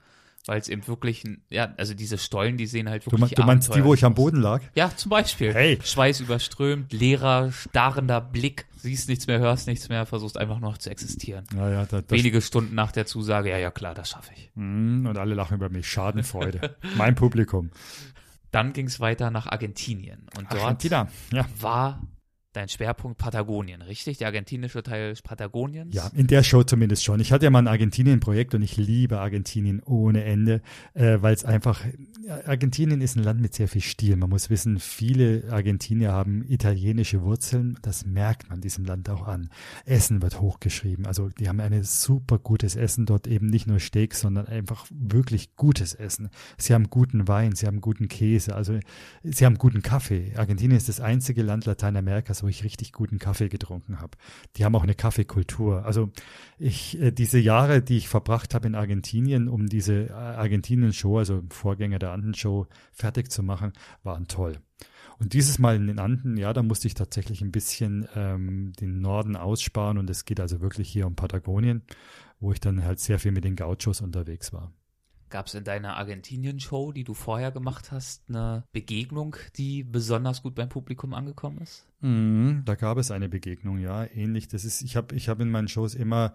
weil 0.46 0.60
es 0.60 0.68
eben 0.68 0.86
wirklich, 0.86 1.24
ja, 1.48 1.72
also 1.76 1.94
diese 1.94 2.18
Stollen, 2.18 2.56
die 2.56 2.66
sehen 2.66 2.88
halt 2.88 3.06
wirklich 3.06 3.30
Du, 3.30 3.34
du 3.34 3.46
meinst 3.46 3.74
die, 3.74 3.82
wo 3.82 3.94
ich 3.94 4.04
am 4.04 4.14
Boden 4.14 4.40
lag? 4.40 4.62
Ja, 4.74 4.94
zum 4.94 5.10
Beispiel. 5.10 5.54
Hey. 5.54 5.78
Schweiß 5.82 6.20
überströmt, 6.20 6.92
leerer, 6.92 7.50
starrender 7.52 8.20
Blick, 8.20 8.66
siehst 8.76 9.08
nichts 9.08 9.26
mehr, 9.26 9.38
hörst 9.38 9.66
nichts 9.66 9.88
mehr, 9.88 10.04
versuchst 10.04 10.36
einfach 10.36 10.60
noch 10.60 10.76
zu 10.76 10.90
existieren. 10.90 11.44
Ja, 11.56 11.70
ja, 11.70 11.86
da, 11.86 12.02
Wenige 12.08 12.42
Stunden 12.42 12.74
nach 12.74 12.92
der 12.92 13.06
Zusage, 13.06 13.50
ja, 13.50 13.58
ja, 13.58 13.70
klar, 13.70 13.94
das 13.94 14.10
schaffe 14.10 14.32
ich. 14.36 14.50
Mm, 14.54 15.06
und 15.06 15.16
alle 15.16 15.34
lachen 15.34 15.54
über 15.54 15.70
mich, 15.70 15.88
Schadenfreude. 15.88 16.76
mein 16.96 17.14
Publikum. 17.14 17.70
Dann 18.50 18.72
ging 18.72 18.86
es 18.86 19.00
weiter 19.00 19.30
nach 19.30 19.46
Argentinien. 19.46 20.26
Und 20.36 20.52
dort 20.52 20.62
Argentina, 20.62 21.08
ja. 21.32 21.46
war 21.58 22.02
dein 22.56 22.68
Schwerpunkt 22.68 23.18
Patagonien, 23.18 23.82
richtig? 23.82 24.18
Der 24.18 24.28
argentinische 24.28 24.82
Teil 24.82 25.14
Patagoniens? 25.22 25.94
Ja, 25.94 26.10
in 26.14 26.26
der 26.26 26.42
Show 26.42 26.62
zumindest 26.62 27.04
schon. 27.04 27.20
Ich 27.20 27.32
hatte 27.32 27.44
ja 27.44 27.50
mal 27.50 27.60
ein 27.60 27.68
Argentinien-Projekt 27.68 28.54
und 28.54 28.62
ich 28.62 28.76
liebe 28.76 29.20
Argentinien 29.20 29.82
ohne 29.84 30.24
Ende, 30.24 30.62
äh, 30.94 31.18
weil 31.20 31.34
es 31.34 31.44
einfach 31.44 31.80
Argentinien 32.46 33.00
ist 33.00 33.16
ein 33.16 33.22
Land 33.22 33.40
mit 33.40 33.54
sehr 33.54 33.68
viel 33.68 33.82
Stil. 33.82 34.16
Man 34.16 34.30
muss 34.30 34.50
wissen, 34.50 34.78
viele 34.78 35.44
Argentinier 35.50 36.12
haben 36.12 36.44
italienische 36.48 37.22
Wurzeln. 37.22 37.78
Das 37.82 38.06
merkt 38.06 38.48
man 38.48 38.60
diesem 38.60 38.84
Land 38.84 39.10
auch 39.10 39.26
an. 39.26 39.50
Essen 39.84 40.22
wird 40.22 40.40
hochgeschrieben. 40.40 41.06
Also 41.06 41.28
die 41.28 41.48
haben 41.48 41.60
ein 41.60 41.82
super 41.82 42.38
gutes 42.38 42.76
Essen 42.76 43.06
dort, 43.06 43.26
eben 43.26 43.46
nicht 43.46 43.66
nur 43.66 43.80
Steak, 43.80 44.14
sondern 44.14 44.46
einfach 44.46 44.86
wirklich 44.90 45.56
gutes 45.56 45.94
Essen. 45.94 46.30
Sie 46.56 46.72
haben 46.72 46.88
guten 46.88 47.28
Wein, 47.28 47.54
sie 47.54 47.66
haben 47.66 47.80
guten 47.80 48.08
Käse, 48.08 48.54
also 48.54 48.78
sie 49.22 49.44
haben 49.44 49.58
guten 49.58 49.82
Kaffee. 49.82 50.32
Argentinien 50.36 50.76
ist 50.76 50.88
das 50.88 51.00
einzige 51.00 51.42
Land 51.42 51.66
Lateinamerikas, 51.66 52.43
wo 52.44 52.48
ich 52.48 52.62
richtig 52.62 52.92
guten 52.92 53.18
Kaffee 53.18 53.48
getrunken 53.48 54.00
habe. 54.00 54.18
Die 54.56 54.64
haben 54.64 54.76
auch 54.76 54.82
eine 54.82 54.94
Kaffeekultur. 54.94 55.84
Also 55.86 56.10
ich, 56.58 57.00
äh, 57.00 57.10
diese 57.10 57.38
Jahre, 57.38 57.80
die 57.82 57.96
ich 57.96 58.08
verbracht 58.08 58.54
habe 58.54 58.66
in 58.66 58.74
Argentinien, 58.74 59.48
um 59.48 59.66
diese 59.66 60.08
äh, 60.08 60.12
Argentinien-Show, 60.12 61.18
also 61.18 61.42
Vorgänger 61.48 61.98
der 61.98 62.12
Anden-Show, 62.12 62.66
fertig 62.92 63.30
zu 63.32 63.42
machen, 63.42 63.72
waren 64.02 64.28
toll. 64.28 64.58
Und 65.18 65.32
dieses 65.32 65.58
Mal 65.58 65.76
in 65.76 65.86
den 65.86 65.98
Anden, 65.98 66.36
ja, 66.36 66.52
da 66.52 66.62
musste 66.62 66.86
ich 66.86 66.94
tatsächlich 66.94 67.40
ein 67.40 67.52
bisschen 67.52 68.06
ähm, 68.14 68.74
den 68.78 69.00
Norden 69.00 69.36
aussparen 69.36 69.96
und 69.96 70.10
es 70.10 70.26
geht 70.26 70.40
also 70.40 70.60
wirklich 70.60 70.90
hier 70.90 71.06
um 71.06 71.16
Patagonien, 71.16 71.82
wo 72.40 72.52
ich 72.52 72.60
dann 72.60 72.84
halt 72.84 73.00
sehr 73.00 73.18
viel 73.18 73.32
mit 73.32 73.44
den 73.44 73.56
Gauchos 73.56 74.02
unterwegs 74.02 74.52
war. 74.52 74.70
Gab 75.34 75.46
es 75.46 75.54
in 75.54 75.64
deiner 75.64 75.96
Argentinien-Show, 75.96 76.92
die 76.92 77.02
du 77.02 77.12
vorher 77.12 77.50
gemacht 77.50 77.90
hast, 77.90 78.22
eine 78.28 78.62
Begegnung, 78.70 79.34
die 79.56 79.82
besonders 79.82 80.44
gut 80.44 80.54
beim 80.54 80.68
Publikum 80.68 81.12
angekommen 81.12 81.58
ist? 81.58 81.88
Mm, 82.02 82.60
da 82.64 82.76
gab 82.76 82.98
es 82.98 83.10
eine 83.10 83.28
Begegnung, 83.28 83.78
ja, 83.78 84.04
ähnlich. 84.04 84.46
Das 84.46 84.64
ist, 84.64 84.82
ich 84.82 84.94
habe 84.94 85.12
ich 85.16 85.28
hab 85.28 85.40
in 85.40 85.50
meinen 85.50 85.66
Shows 85.66 85.96
immer 85.96 86.34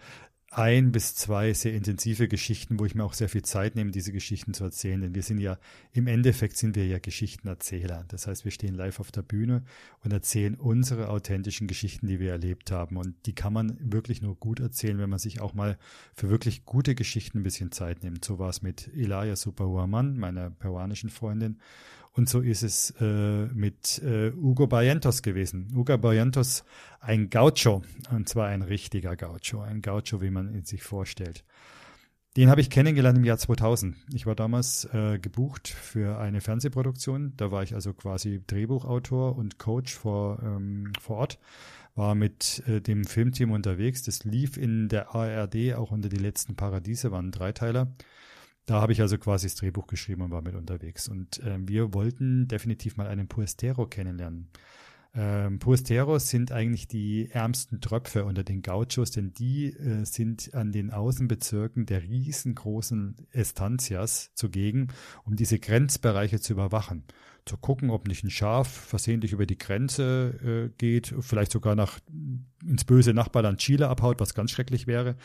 ein 0.52 0.92
bis 0.92 1.14
zwei 1.14 1.54
sehr 1.54 1.74
intensive 1.74 2.28
Geschichten, 2.28 2.80
wo 2.80 2.86
ich 2.86 2.96
mir 2.96 3.04
auch 3.04 3.14
sehr 3.14 3.30
viel 3.30 3.44
Zeit 3.44 3.76
nehme, 3.76 3.92
diese 3.92 4.12
Geschichten 4.12 4.56
zu 4.56 4.64
erzählen. 4.64 5.00
Denn 5.00 5.14
wir 5.14 5.22
sind 5.22 5.38
ja, 5.38 5.60
im 5.94 6.08
Endeffekt 6.08 6.58
sind 6.58 6.76
wir 6.76 6.88
ja 6.88 6.98
Geschichtenerzähler. 6.98 8.06
Das 8.08 8.26
heißt, 8.26 8.46
wir 8.46 8.52
stehen 8.52 8.74
live 8.74 9.00
auf 9.00 9.12
der 9.12 9.22
Bühne 9.22 9.64
und 10.04 10.12
erzählen 10.12 10.56
unsere 10.56 11.10
authentischen 11.10 11.68
Geschichten, 11.68 12.08
die 12.08 12.20
wir 12.20 12.32
erlebt 12.32 12.72
haben. 12.72 12.98
Und 12.98 13.16
die 13.28 13.36
kann 13.36 13.54
man 13.54 13.78
wirklich 13.80 14.24
nur 14.24 14.36
gut 14.36 14.60
erzählen, 14.60 14.98
wenn 14.98 15.10
man 15.10 15.20
sich 15.20 15.40
auch 15.40 15.54
mal 15.54 15.78
für 16.16 16.32
wirklich 16.32 16.66
gute 16.66 16.96
Geschichten 16.96 17.40
ein 17.40 17.44
bisschen 17.44 17.72
Zeit 17.72 18.02
nimmt. 18.02 18.26
So 18.26 18.40
war 18.40 18.50
es 18.50 18.64
mit 18.64 18.90
Ilaya 18.96 19.36
Superhuaman, 19.36 20.18
meiner 20.18 20.50
peruanischen 20.50 21.12
Freundin. 21.12 21.60
Und 22.20 22.28
so 22.28 22.42
ist 22.42 22.64
es 22.64 22.94
äh, 23.00 23.46
mit 23.46 24.00
äh, 24.00 24.34
Hugo 24.34 24.68
Barrientos 24.68 25.22
gewesen. 25.22 25.70
Hugo 25.74 25.98
Barrientos, 25.98 26.66
ein 27.00 27.30
Gaucho, 27.30 27.82
und 28.12 28.28
zwar 28.28 28.50
ein 28.50 28.62
richtiger 28.62 29.16
Gaucho, 29.16 29.62
ein 29.62 29.82
Gaucho, 29.82 30.22
wie 30.22 30.30
man 30.30 30.54
ihn 30.54 30.66
sich 30.66 30.84
vorstellt. 30.84 31.46
Den 32.36 32.50
habe 32.50 32.60
ich 32.60 32.70
kennengelernt 32.70 33.18
im 33.18 33.24
Jahr 33.24 33.38
2000. 33.38 33.96
Ich 34.14 34.26
war 34.26 34.36
damals 34.36 34.84
äh, 34.94 35.18
gebucht 35.18 35.70
für 35.70 36.20
eine 36.20 36.42
Fernsehproduktion. 36.42 37.36
Da 37.38 37.52
war 37.52 37.64
ich 37.64 37.74
also 37.74 37.94
quasi 37.94 38.44
Drehbuchautor 38.46 39.38
und 39.38 39.58
Coach 39.58 39.96
vor, 39.96 40.44
ähm, 40.44 40.92
vor 41.00 41.20
Ort. 41.20 41.40
War 41.96 42.16
mit 42.16 42.64
äh, 42.68 42.82
dem 42.82 43.06
Filmteam 43.06 43.52
unterwegs. 43.52 44.04
Das 44.04 44.26
lief 44.26 44.58
in 44.58 44.90
der 44.90 45.16
ARD 45.16 45.74
auch 45.76 45.92
unter 45.92 46.10
die 46.10 46.18
letzten 46.18 46.58
Paradiese, 46.58 47.14
waren 47.14 47.32
Dreiteiler. 47.32 47.94
Da 48.70 48.82
habe 48.82 48.94
ich 48.94 49.02
also 49.02 49.18
quasi 49.18 49.48
das 49.48 49.56
Drehbuch 49.56 49.88
geschrieben 49.88 50.22
und 50.22 50.30
war 50.30 50.44
mit 50.44 50.54
unterwegs. 50.54 51.08
Und 51.08 51.40
äh, 51.40 51.58
wir 51.60 51.92
wollten 51.96 52.48
definitiv 52.48 52.98
mal 52.98 53.08
einen 53.08 53.28
Puestero 53.28 53.88
kennenlernen. 53.88 54.48
Ähm, 55.16 55.58
Puesteros 55.58 56.30
sind 56.30 56.52
eigentlich 56.52 56.88
die 56.88 57.32
ärmsten 57.32 57.82
Tröpfe 57.82 58.26
unter 58.26 58.44
den 58.44 58.62
Gauchos, 58.62 59.10
denn 59.10 59.34
die 59.34 59.74
äh, 59.74 60.06
sind 60.06 60.54
an 60.54 60.72
den 60.72 60.92
Außenbezirken 60.92 61.88
der 61.88 62.04
riesengroßen 62.04 63.16
Estancias 63.32 64.30
zugegen, 64.36 64.90
um 65.26 65.36
diese 65.36 65.58
Grenzbereiche 65.58 66.40
zu 66.40 66.54
überwachen 66.54 67.06
zu 67.50 67.58
gucken, 67.58 67.90
ob 67.90 68.08
nicht 68.08 68.24
ein 68.24 68.30
Schaf 68.30 68.68
versehentlich 68.68 69.34
über 69.34 69.46
die 69.46 69.58
Grenze 69.58 70.70
äh, 70.70 70.78
geht, 70.78 71.14
vielleicht 71.20 71.52
sogar 71.52 71.76
nach 71.76 72.00
ins 72.64 72.84
böse 72.84 73.14
Nachbarland 73.14 73.60
Chile 73.60 73.90
abhaut, 73.90 74.20
was 74.20 74.34
ganz 74.34 74.52
schrecklich 74.52 74.86
wäre. 74.86 75.16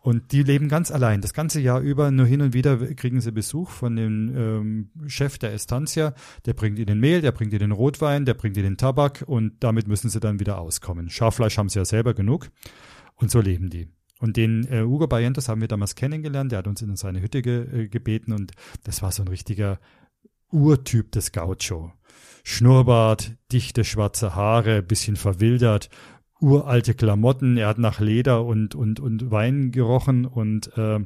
Und 0.00 0.32
die 0.32 0.42
leben 0.42 0.68
ganz 0.68 0.90
allein. 0.90 1.20
Das 1.20 1.34
ganze 1.34 1.60
Jahr 1.60 1.80
über, 1.80 2.10
nur 2.10 2.26
hin 2.26 2.40
und 2.40 2.54
wieder 2.54 2.76
kriegen 2.94 3.20
sie 3.20 3.32
Besuch 3.32 3.70
von 3.70 3.96
dem 3.96 4.32
ähm, 4.36 4.90
Chef 5.08 5.38
der 5.38 5.52
Estancia. 5.52 6.14
Der 6.46 6.54
bringt 6.54 6.78
ihnen 6.78 7.00
Mehl, 7.00 7.20
der 7.20 7.32
bringt 7.32 7.52
ihnen 7.52 7.72
Rotwein, 7.72 8.24
der 8.24 8.34
bringt 8.34 8.56
ihnen 8.56 8.76
Tabak 8.76 9.24
und 9.26 9.54
damit 9.60 9.88
müssen 9.88 10.08
sie 10.08 10.20
dann 10.20 10.38
wieder 10.38 10.58
auskommen. 10.58 11.10
Schaffleisch 11.10 11.58
haben 11.58 11.68
sie 11.68 11.80
ja 11.80 11.84
selber 11.84 12.14
genug. 12.14 12.50
Und 13.16 13.30
so 13.30 13.40
leben 13.40 13.70
die. 13.70 13.88
Und 14.20 14.36
den 14.36 14.68
äh, 14.68 14.82
Hugo 14.82 15.08
Barrientos 15.08 15.48
haben 15.48 15.60
wir 15.60 15.68
damals 15.68 15.96
kennengelernt. 15.96 16.52
Der 16.52 16.60
hat 16.60 16.68
uns 16.68 16.80
in 16.80 16.94
seine 16.94 17.22
Hütte 17.22 17.42
ge 17.42 17.84
äh, 17.84 17.88
gebeten 17.88 18.32
und 18.32 18.52
das 18.84 19.02
war 19.02 19.10
so 19.10 19.22
ein 19.22 19.28
richtiger 19.28 19.80
Urtyp 20.52 21.10
des 21.12 21.32
Gaucho. 21.32 21.92
Schnurrbart, 22.44 23.32
dichte 23.52 23.84
schwarze 23.84 24.34
Haare, 24.34 24.82
bisschen 24.82 25.16
verwildert, 25.16 25.88
uralte 26.40 26.94
Klamotten. 26.94 27.56
Er 27.56 27.68
hat 27.68 27.78
nach 27.78 28.00
Leder 28.00 28.44
und, 28.44 28.74
und, 28.74 29.00
und 29.00 29.30
Wein 29.30 29.70
gerochen 29.70 30.26
und 30.26 30.76
äh, 30.76 31.00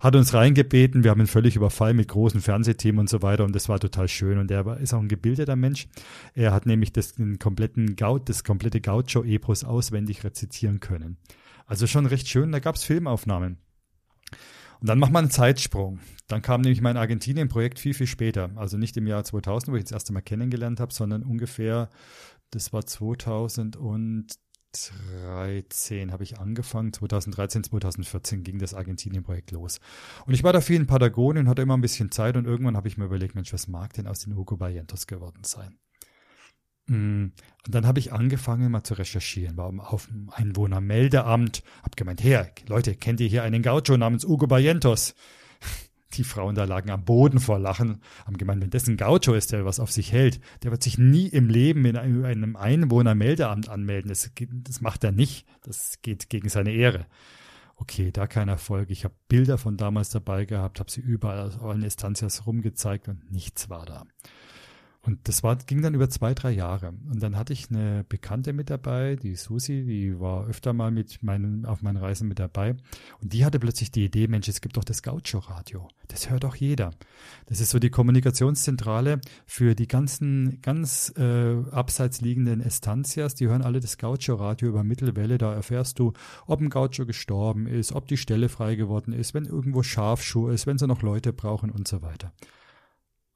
hat 0.00 0.14
uns 0.14 0.34
reingebeten. 0.34 1.02
Wir 1.02 1.10
haben 1.10 1.20
ihn 1.20 1.26
völlig 1.26 1.56
überfallen 1.56 1.96
mit 1.96 2.08
großen 2.08 2.40
Fernsehthemen 2.40 3.00
und 3.00 3.08
so 3.08 3.22
weiter 3.22 3.44
und 3.44 3.54
das 3.54 3.68
war 3.68 3.80
total 3.80 4.08
schön. 4.08 4.38
Und 4.38 4.50
er 4.50 4.66
war, 4.66 4.78
ist 4.78 4.92
auch 4.92 5.00
ein 5.00 5.08
gebildeter 5.08 5.56
Mensch. 5.56 5.88
Er 6.34 6.52
hat 6.52 6.66
nämlich 6.66 6.92
das, 6.92 7.14
den 7.14 7.38
kompletten 7.38 7.96
Gaut, 7.96 8.28
das 8.28 8.44
komplette 8.44 8.80
Gaucho-Epos 8.80 9.64
auswendig 9.64 10.24
rezitieren 10.24 10.80
können. 10.80 11.16
Also 11.66 11.86
schon 11.86 12.06
recht 12.06 12.28
schön. 12.28 12.52
Da 12.52 12.60
gab 12.60 12.76
es 12.76 12.84
Filmaufnahmen. 12.84 13.56
Und 14.82 14.88
dann 14.88 14.98
macht 14.98 15.12
man 15.12 15.26
einen 15.26 15.30
Zeitsprung. 15.30 16.00
Dann 16.26 16.42
kam 16.42 16.60
nämlich 16.62 16.80
mein 16.80 16.96
Argentinien-Projekt 16.96 17.78
viel, 17.78 17.94
viel 17.94 18.08
später. 18.08 18.50
Also 18.56 18.78
nicht 18.78 18.96
im 18.96 19.06
Jahr 19.06 19.22
2000, 19.22 19.72
wo 19.72 19.76
ich 19.76 19.84
das 19.84 19.92
erste 19.92 20.12
Mal 20.12 20.22
kennengelernt 20.22 20.80
habe, 20.80 20.92
sondern 20.92 21.22
ungefähr, 21.22 21.88
das 22.50 22.72
war 22.72 22.84
2013 22.84 24.34
habe 26.10 26.24
ich 26.24 26.40
angefangen. 26.40 26.92
2013, 26.92 27.62
2014 27.62 28.42
ging 28.42 28.58
das 28.58 28.74
Argentinien-Projekt 28.74 29.52
los. 29.52 29.78
Und 30.26 30.34
ich 30.34 30.42
war 30.42 30.52
da 30.52 30.60
viel 30.60 30.74
in 30.74 30.88
Patagonien, 30.88 31.48
hatte 31.48 31.62
immer 31.62 31.76
ein 31.76 31.80
bisschen 31.80 32.10
Zeit 32.10 32.36
und 32.36 32.44
irgendwann 32.44 32.76
habe 32.76 32.88
ich 32.88 32.98
mir 32.98 33.04
überlegt, 33.04 33.36
Mensch, 33.36 33.52
was 33.52 33.68
mag 33.68 33.92
denn 33.92 34.08
aus 34.08 34.18
den 34.18 34.34
Hugo 34.34 34.56
Barrientos 34.56 35.06
geworden 35.06 35.44
sein? 35.44 35.78
Mm. 36.86 37.32
Und 37.64 37.74
dann 37.74 37.86
habe 37.86 38.00
ich 38.00 38.12
angefangen 38.12 38.72
mal 38.72 38.82
zu 38.82 38.94
recherchieren, 38.94 39.56
war 39.56 39.92
auf 39.92 40.06
dem 40.06 40.30
Einwohnermeldeamt, 40.30 41.62
habe 41.78 41.96
gemeint, 41.96 42.24
her, 42.24 42.50
Leute, 42.66 42.96
kennt 42.96 43.20
ihr 43.20 43.28
hier 43.28 43.44
einen 43.44 43.62
Gaucho 43.62 43.96
namens 43.96 44.24
Hugo 44.24 44.46
Barrientos? 44.46 45.14
Die 46.14 46.24
Frauen 46.24 46.54
da 46.54 46.64
lagen 46.64 46.90
am 46.90 47.04
Boden 47.04 47.38
vor 47.38 47.58
Lachen, 47.58 48.02
haben 48.26 48.36
gemeint, 48.36 48.60
wenn 48.60 48.68
das 48.68 48.86
ein 48.86 48.98
Gaucho 48.98 49.32
ist, 49.32 49.52
der 49.52 49.64
was 49.64 49.80
auf 49.80 49.90
sich 49.90 50.12
hält, 50.12 50.40
der 50.62 50.70
wird 50.70 50.82
sich 50.82 50.98
nie 50.98 51.26
im 51.28 51.48
Leben 51.48 51.86
in 51.86 51.96
einem 51.96 52.56
Einwohnermeldeamt 52.56 53.70
anmelden. 53.70 54.10
Das, 54.10 54.30
das 54.36 54.80
macht 54.82 55.04
er 55.04 55.12
nicht. 55.12 55.46
Das 55.62 56.02
geht 56.02 56.28
gegen 56.28 56.50
seine 56.50 56.72
Ehre. 56.72 57.06
Okay, 57.76 58.12
da 58.12 58.26
kein 58.26 58.48
Erfolg. 58.48 58.90
Ich 58.90 59.04
habe 59.04 59.14
Bilder 59.28 59.56
von 59.56 59.76
damals 59.76 60.10
dabei 60.10 60.44
gehabt, 60.44 60.80
habe 60.80 60.90
sie 60.90 61.00
überall 61.00 61.40
aus 61.40 61.58
allen 61.58 61.82
Instanzias 61.82 62.46
rumgezeigt 62.46 63.08
und 63.08 63.32
nichts 63.32 63.70
war 63.70 63.86
da. 63.86 64.04
Und 65.04 65.26
das 65.26 65.42
war, 65.42 65.56
ging 65.56 65.82
dann 65.82 65.94
über 65.94 66.08
zwei, 66.08 66.32
drei 66.32 66.52
Jahre. 66.52 66.92
Und 67.10 67.20
dann 67.20 67.36
hatte 67.36 67.52
ich 67.52 67.68
eine 67.70 68.04
Bekannte 68.08 68.52
mit 68.52 68.70
dabei, 68.70 69.16
die 69.16 69.34
Susi, 69.34 69.84
die 69.84 70.20
war 70.20 70.46
öfter 70.46 70.72
mal 70.72 70.92
mit 70.92 71.24
meinen, 71.24 71.66
auf 71.66 71.82
meinen 71.82 71.96
Reisen 71.96 72.28
mit 72.28 72.38
dabei. 72.38 72.76
Und 73.20 73.32
die 73.32 73.44
hatte 73.44 73.58
plötzlich 73.58 73.90
die 73.90 74.04
Idee, 74.04 74.28
Mensch, 74.28 74.46
es 74.46 74.60
gibt 74.60 74.76
doch 74.76 74.84
das 74.84 75.02
Gaucho-Radio. 75.02 75.88
Das 76.06 76.30
hört 76.30 76.44
doch 76.44 76.54
jeder. 76.54 76.92
Das 77.46 77.60
ist 77.60 77.70
so 77.70 77.80
die 77.80 77.90
Kommunikationszentrale 77.90 79.20
für 79.44 79.74
die 79.74 79.88
ganzen, 79.88 80.60
ganz 80.62 81.12
äh, 81.16 81.56
abseits 81.72 82.20
liegenden 82.20 82.60
Estancias. 82.60 83.34
Die 83.34 83.48
hören 83.48 83.62
alle 83.62 83.80
das 83.80 83.98
Gaucho-Radio 83.98 84.68
über 84.68 84.84
Mittelwelle. 84.84 85.36
Da 85.36 85.52
erfährst 85.52 85.98
du, 85.98 86.12
ob 86.46 86.60
ein 86.60 86.70
Gaucho 86.70 87.06
gestorben 87.06 87.66
ist, 87.66 87.90
ob 87.92 88.06
die 88.06 88.16
Stelle 88.16 88.48
frei 88.48 88.76
geworden 88.76 89.12
ist, 89.12 89.34
wenn 89.34 89.46
irgendwo 89.46 89.82
Schafschuh 89.82 90.48
ist, 90.48 90.68
wenn 90.68 90.78
sie 90.78 90.86
noch 90.86 91.02
Leute 91.02 91.32
brauchen 91.32 91.70
und 91.70 91.88
so 91.88 92.02
weiter 92.02 92.32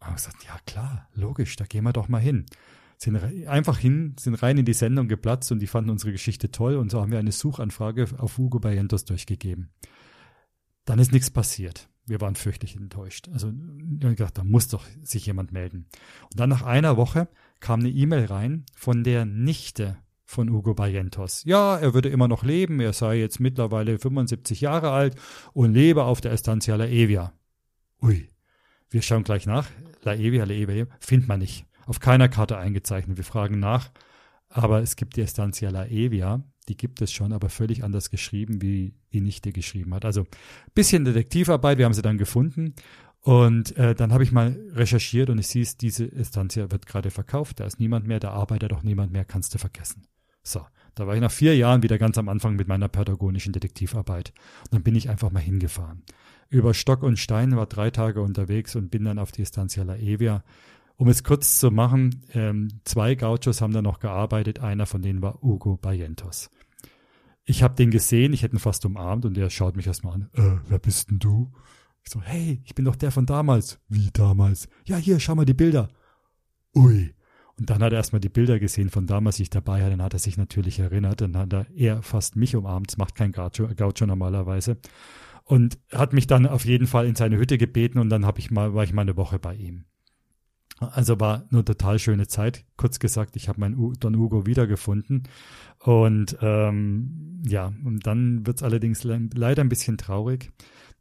haben 0.06 0.16
gesagt, 0.16 0.44
ja 0.44 0.58
klar, 0.66 1.08
logisch, 1.14 1.56
da 1.56 1.64
gehen 1.64 1.84
wir 1.84 1.92
doch 1.92 2.08
mal 2.08 2.20
hin. 2.20 2.46
Sind 2.98 3.16
einfach 3.46 3.78
hin, 3.78 4.14
sind 4.18 4.34
rein 4.36 4.56
in 4.56 4.64
die 4.64 4.72
Sendung 4.72 5.06
geplatzt 5.06 5.52
und 5.52 5.58
die 5.58 5.66
fanden 5.66 5.90
unsere 5.90 6.12
Geschichte 6.12 6.50
toll 6.50 6.76
und 6.76 6.90
so 6.90 7.00
haben 7.00 7.12
wir 7.12 7.18
eine 7.18 7.32
Suchanfrage 7.32 8.08
auf 8.16 8.38
Hugo 8.38 8.58
Barrientos 8.58 9.04
durchgegeben. 9.04 9.70
Dann 10.86 10.98
ist 10.98 11.12
nichts 11.12 11.30
passiert. 11.30 11.88
Wir 12.06 12.20
waren 12.20 12.36
fürchterlich 12.36 12.76
enttäuscht. 12.76 13.28
Also 13.32 13.52
wir 13.52 14.08
haben 14.08 14.16
gedacht, 14.16 14.38
da 14.38 14.44
muss 14.44 14.68
doch 14.68 14.84
sich 15.02 15.26
jemand 15.26 15.52
melden. 15.52 15.88
Und 16.22 16.38
dann 16.38 16.48
nach 16.48 16.62
einer 16.62 16.96
Woche 16.96 17.28
kam 17.60 17.80
eine 17.80 17.90
E-Mail 17.90 18.26
rein 18.26 18.64
von 18.74 19.02
der 19.02 19.24
Nichte 19.24 19.98
von 20.24 20.50
Hugo 20.50 20.74
Barrientos. 20.74 21.44
Ja, 21.44 21.76
er 21.76 21.94
würde 21.94 22.08
immer 22.08 22.28
noch 22.28 22.44
leben, 22.44 22.80
er 22.80 22.92
sei 22.92 23.18
jetzt 23.18 23.40
mittlerweile 23.40 23.98
75 23.98 24.60
Jahre 24.60 24.90
alt 24.90 25.16
und 25.52 25.74
lebe 25.74 26.04
auf 26.04 26.20
der 26.20 26.32
Estancia 26.32 26.76
La 26.76 26.86
Evia. 26.86 27.32
Ui, 28.02 28.28
wir 28.90 29.02
schauen 29.02 29.24
gleich 29.24 29.46
nach. 29.46 29.68
La 30.06 30.14
Evia, 30.14 30.44
La 30.44 30.54
Evia, 30.54 30.86
findet 31.00 31.28
man 31.28 31.40
nicht. 31.40 31.66
Auf 31.84 32.00
keiner 32.00 32.28
Karte 32.28 32.56
eingezeichnet. 32.56 33.16
Wir 33.16 33.24
fragen 33.24 33.58
nach. 33.58 33.90
Aber 34.48 34.80
es 34.80 34.96
gibt 34.96 35.16
die 35.16 35.20
Estancia 35.20 35.70
La 35.70 35.86
Evia. 35.86 36.42
Die 36.68 36.76
gibt 36.76 37.00
es 37.02 37.12
schon, 37.12 37.32
aber 37.32 37.48
völlig 37.48 37.84
anders 37.84 38.10
geschrieben, 38.10 38.62
wie 38.62 38.94
die 39.12 39.20
Nichte 39.20 39.52
geschrieben 39.52 39.94
hat. 39.94 40.04
Also 40.04 40.26
bisschen 40.74 41.04
Detektivarbeit. 41.04 41.78
Wir 41.78 41.84
haben 41.84 41.94
sie 41.94 42.02
dann 42.02 42.18
gefunden. 42.18 42.74
Und 43.26 43.76
äh, 43.76 43.96
dann 43.96 44.12
habe 44.12 44.22
ich 44.22 44.30
mal 44.30 44.56
recherchiert 44.72 45.30
und 45.30 45.38
ich 45.38 45.48
sehe, 45.48 45.66
diese 45.80 46.10
Estancia 46.12 46.70
wird 46.70 46.86
gerade 46.86 47.10
verkauft, 47.10 47.58
da 47.58 47.64
ist 47.64 47.80
niemand 47.80 48.06
mehr, 48.06 48.20
da 48.20 48.30
arbeitet 48.30 48.72
auch 48.72 48.84
niemand 48.84 49.10
mehr, 49.10 49.24
kannst 49.24 49.52
du 49.52 49.58
vergessen. 49.58 50.06
So, 50.44 50.64
da 50.96 51.06
war 51.06 51.14
ich 51.14 51.20
nach 51.20 51.30
vier 51.30 51.54
Jahren 51.54 51.82
wieder 51.82 51.98
ganz 51.98 52.16
am 52.16 52.28
Anfang 52.28 52.56
mit 52.56 52.68
meiner 52.68 52.88
patagonischen 52.88 53.52
Detektivarbeit. 53.52 54.32
Und 54.64 54.74
dann 54.74 54.82
bin 54.82 54.96
ich 54.96 55.10
einfach 55.10 55.30
mal 55.30 55.40
hingefahren. 55.40 56.02
Über 56.48 56.72
Stock 56.72 57.02
und 57.02 57.18
Stein 57.18 57.54
war 57.54 57.66
drei 57.66 57.90
Tage 57.90 58.22
unterwegs 58.22 58.74
und 58.76 58.90
bin 58.90 59.04
dann 59.04 59.18
auf 59.18 59.30
die 59.30 59.42
Estancia 59.42 59.82
La 59.82 59.96
Evia. 59.96 60.42
Um 60.96 61.08
es 61.08 61.22
kurz 61.22 61.58
zu 61.58 61.70
machen, 61.70 62.24
ähm, 62.32 62.80
zwei 62.84 63.14
Gauchos 63.14 63.60
haben 63.60 63.74
da 63.74 63.82
noch 63.82 63.98
gearbeitet, 63.98 64.60
einer 64.60 64.86
von 64.86 65.02
denen 65.02 65.20
war 65.20 65.42
Hugo 65.42 65.76
Bayentos. 65.76 66.48
Ich 67.44 67.62
habe 67.62 67.74
den 67.74 67.90
gesehen, 67.90 68.32
ich 68.32 68.42
hätte 68.42 68.56
ihn 68.56 68.60
fast 68.60 68.86
umarmt 68.86 69.26
und 69.26 69.36
er 69.36 69.50
schaut 69.50 69.76
mich 69.76 69.86
erstmal 69.86 70.14
an. 70.14 70.30
Äh, 70.32 70.60
wer 70.66 70.78
bist 70.78 71.10
denn 71.10 71.18
du? 71.18 71.52
Ich 72.04 72.10
so, 72.10 72.22
hey, 72.22 72.62
ich 72.64 72.74
bin 72.74 72.86
doch 72.86 72.96
der 72.96 73.10
von 73.10 73.26
damals. 73.26 73.78
Wie 73.88 74.10
damals? 74.12 74.66
Ja, 74.86 74.96
hier, 74.96 75.20
schau 75.20 75.34
mal 75.34 75.44
die 75.44 75.52
Bilder. 75.52 75.88
Ui. 76.74 77.15
Und 77.58 77.70
dann 77.70 77.82
hat 77.82 77.92
er 77.92 77.98
erstmal 77.98 78.20
die 78.20 78.28
Bilder 78.28 78.58
gesehen 78.58 78.90
von 78.90 79.06
damals, 79.06 79.36
die 79.36 79.44
ich 79.44 79.50
dabei 79.50 79.80
hatte. 79.80 79.92
Dann 79.92 80.02
hat 80.02 80.12
er 80.12 80.18
sich 80.18 80.36
natürlich 80.36 80.78
erinnert. 80.78 81.22
Dann 81.22 81.36
hat 81.36 81.52
er 81.52 81.70
eher 81.74 82.02
fast 82.02 82.36
mich 82.36 82.54
umarmt. 82.54 82.88
Das 82.88 82.98
macht 82.98 83.14
kein 83.14 83.32
Gaucho, 83.32 83.68
Gaucho 83.74 84.04
normalerweise. 84.04 84.76
Und 85.44 85.78
hat 85.92 86.12
mich 86.12 86.26
dann 86.26 86.46
auf 86.46 86.64
jeden 86.64 86.86
Fall 86.86 87.06
in 87.06 87.14
seine 87.14 87.38
Hütte 87.38 87.56
gebeten 87.56 87.98
und 87.98 88.10
dann 88.10 88.26
hab 88.26 88.38
ich 88.38 88.50
mal, 88.50 88.74
war 88.74 88.84
ich 88.84 88.92
mal 88.92 89.02
eine 89.02 89.16
Woche 89.16 89.38
bei 89.38 89.54
ihm. 89.54 89.84
Also 90.78 91.18
war 91.18 91.46
eine 91.50 91.64
total 91.64 91.98
schöne 91.98 92.26
Zeit. 92.26 92.64
Kurz 92.76 92.98
gesagt, 92.98 93.36
ich 93.36 93.48
habe 93.48 93.60
meinen 93.60 93.94
Don 94.00 94.16
Hugo 94.16 94.44
wiedergefunden. 94.44 95.22
Und 95.78 96.36
ähm, 96.42 97.42
ja, 97.46 97.72
und 97.84 98.06
dann 98.06 98.46
wird's 98.46 98.62
allerdings 98.62 99.04
le 99.04 99.30
leider 99.34 99.62
ein 99.62 99.70
bisschen 99.70 99.96
traurig. 99.96 100.50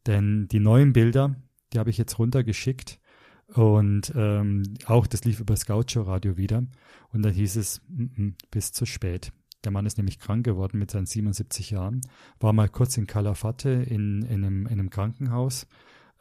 Denn 0.08 0.47
die 0.47 0.60
neuen 0.60 0.93
Bilder, 0.93 1.36
die 1.74 1.80
habe 1.80 1.89
ich 1.89 1.97
jetzt 1.97 2.18
runtergeschickt 2.18 2.99
und 3.47 4.11
ähm, 4.15 4.63
auch 4.85 5.07
das 5.07 5.23
lief 5.23 5.39
über 5.39 5.53
das 5.53 5.65
Gaucho-Radio 5.65 6.37
wieder. 6.37 6.63
Und 7.11 7.23
da 7.23 7.29
hieß 7.29 7.55
es, 7.57 7.81
m 7.89 8.11
-m, 8.15 8.33
bis 8.51 8.71
zu 8.71 8.85
spät. 8.85 9.31
Der 9.63 9.71
Mann 9.71 9.85
ist 9.85 9.97
nämlich 9.97 10.19
krank 10.19 10.45
geworden 10.45 10.77
mit 10.77 10.91
seinen 10.91 11.07
77 11.07 11.71
Jahren, 11.71 12.01
war 12.39 12.53
mal 12.53 12.69
kurz 12.69 12.97
in 12.97 13.07
Calafate 13.07 13.69
in, 13.69 14.21
in, 14.23 14.43
einem, 14.43 14.67
in 14.67 14.73
einem 14.73 14.89
Krankenhaus, 14.91 15.67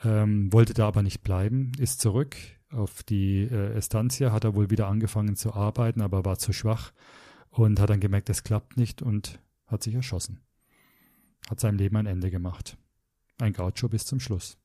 ähm, 0.02 0.50
wollte 0.52 0.72
da 0.72 0.88
aber 0.88 1.02
nicht 1.02 1.22
bleiben, 1.22 1.72
ist 1.78 2.00
zurück 2.00 2.36
auf 2.70 3.02
die 3.02 3.42
äh, 3.42 3.74
Estancia, 3.74 4.32
hat 4.32 4.44
er 4.44 4.54
wohl 4.54 4.70
wieder 4.70 4.88
angefangen 4.88 5.36
zu 5.36 5.52
arbeiten, 5.52 6.00
aber 6.00 6.24
war 6.24 6.38
zu 6.38 6.52
schwach 6.52 6.92
und 7.50 7.78
hat 7.80 7.90
dann 7.90 8.00
gemerkt, 8.00 8.30
es 8.30 8.42
klappt 8.42 8.76
nicht 8.76 9.02
und 9.02 9.40
hat 9.66 9.82
sich 9.82 9.94
erschossen. 9.94 10.40
Hat 11.48 11.60
seinem 11.60 11.76
Leben 11.76 11.96
ein 11.96 12.06
Ende 12.06 12.30
gemacht. 12.30 12.78
Ein 13.38 13.52
Gaucho 13.52 13.88
bis 13.88 14.06
zum 14.06 14.20
Schluss. 14.20 14.58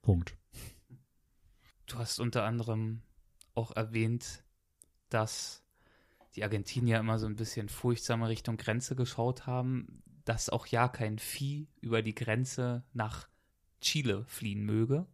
Punkt. 0.00 0.36
Du 1.86 1.98
hast 1.98 2.18
unter 2.18 2.44
anderem 2.44 3.02
auch 3.54 3.74
erwähnt, 3.74 4.44
dass 5.08 5.64
die 6.34 6.42
Argentinier 6.42 6.98
immer 6.98 7.18
so 7.18 7.26
ein 7.26 7.36
bisschen 7.36 7.68
furchtsamer 7.68 8.28
Richtung 8.28 8.56
Grenze 8.56 8.96
geschaut 8.96 9.46
haben, 9.46 10.02
dass 10.24 10.50
auch 10.50 10.66
ja 10.66 10.88
kein 10.88 11.18
Vieh 11.18 11.68
über 11.80 12.02
die 12.02 12.14
Grenze 12.14 12.84
nach 12.92 13.28
Chile 13.80 14.24
fliehen 14.26 14.64
möge. 14.64 15.06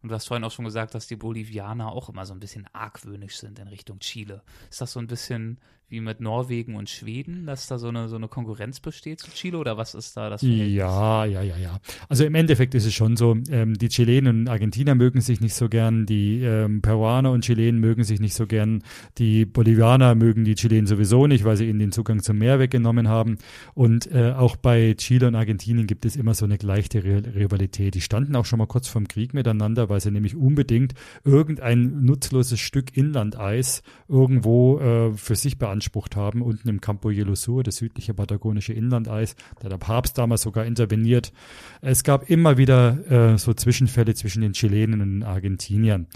Und 0.00 0.10
du 0.10 0.14
hast 0.14 0.26
vorhin 0.26 0.44
auch 0.44 0.50
schon 0.50 0.64
gesagt, 0.64 0.94
dass 0.94 1.06
die 1.06 1.16
Bolivianer 1.16 1.90
auch 1.90 2.08
immer 2.08 2.26
so 2.26 2.34
ein 2.34 2.40
bisschen 2.40 2.68
argwöhnisch 2.72 3.38
sind 3.38 3.58
in 3.58 3.68
Richtung 3.68 3.98
Chile. 4.00 4.42
Ist 4.70 4.80
das 4.80 4.92
so 4.92 5.00
ein 5.00 5.06
bisschen 5.06 5.60
wie 5.94 6.00
mit 6.00 6.20
Norwegen 6.20 6.74
und 6.74 6.90
Schweden, 6.90 7.46
dass 7.46 7.68
da 7.68 7.78
so 7.78 7.88
eine, 7.88 8.08
so 8.08 8.16
eine 8.16 8.26
Konkurrenz 8.26 8.80
besteht 8.80 9.20
zu 9.20 9.30
Chile 9.30 9.58
oder 9.58 9.76
was 9.76 9.94
ist 9.94 10.16
da 10.16 10.28
das 10.28 10.40
Verhältnis? 10.40 10.74
Ja, 10.74 11.24
ja, 11.24 11.42
ja, 11.42 11.56
ja. 11.56 11.78
Also 12.08 12.24
im 12.24 12.34
Endeffekt 12.34 12.74
ist 12.74 12.84
es 12.84 12.92
schon 12.92 13.16
so, 13.16 13.36
ähm, 13.48 13.74
die 13.74 13.88
Chilenen 13.88 14.40
und 14.40 14.48
Argentinier 14.48 14.96
mögen 14.96 15.20
sich 15.20 15.40
nicht 15.40 15.54
so 15.54 15.68
gern, 15.68 16.04
die 16.04 16.40
ähm, 16.42 16.82
Peruaner 16.82 17.30
und 17.30 17.44
Chilenen 17.44 17.80
mögen 17.80 18.02
sich 18.02 18.18
nicht 18.18 18.34
so 18.34 18.46
gern, 18.46 18.82
die 19.18 19.44
Bolivianer 19.44 20.16
mögen 20.16 20.44
die 20.44 20.56
Chilenen 20.56 20.86
sowieso 20.86 21.28
nicht, 21.28 21.44
weil 21.44 21.56
sie 21.56 21.68
ihnen 21.68 21.78
den 21.78 21.92
Zugang 21.92 22.22
zum 22.22 22.38
Meer 22.38 22.58
weggenommen 22.58 23.08
haben. 23.08 23.38
Und 23.74 24.10
äh, 24.10 24.32
auch 24.32 24.56
bei 24.56 24.94
Chile 24.94 25.28
und 25.28 25.36
Argentinien 25.36 25.86
gibt 25.86 26.04
es 26.04 26.16
immer 26.16 26.34
so 26.34 26.44
eine 26.44 26.58
gleiche 26.58 27.04
Rivalität. 27.04 27.94
Die 27.94 28.00
standen 28.00 28.34
auch 28.34 28.46
schon 28.46 28.58
mal 28.58 28.66
kurz 28.66 28.88
vorm 28.88 29.06
Krieg 29.06 29.32
miteinander, 29.32 29.88
weil 29.88 30.00
sie 30.00 30.10
nämlich 30.10 30.34
unbedingt 30.34 30.94
irgendein 31.22 32.04
nutzloses 32.04 32.58
Stück 32.58 32.96
Inlandeis 32.96 33.82
irgendwo 34.08 34.80
äh, 34.80 35.12
für 35.16 35.36
sich 35.36 35.56
beanspruchen 35.56 35.83
beansprucht 35.84 36.16
haben, 36.16 36.42
unten 36.42 36.68
im 36.68 36.80
Campo 36.80 37.10
Hielo 37.10 37.34
Sur, 37.34 37.62
das 37.62 37.76
südliche 37.76 38.14
patagonische 38.14 38.72
Inlandeis. 38.72 39.36
Da 39.60 39.68
der 39.68 39.78
Papst 39.78 40.18
damals 40.18 40.42
sogar 40.42 40.64
interveniert. 40.64 41.32
Es 41.80 42.04
gab 42.04 42.30
immer 42.30 42.56
wieder 42.56 43.32
äh, 43.34 43.38
so 43.38 43.52
Zwischenfälle 43.54 44.14
zwischen 44.14 44.42
den 44.42 44.52
Chilenen 44.52 45.00
und 45.00 45.20
den 45.20 45.22
Argentiniern. 45.22 46.06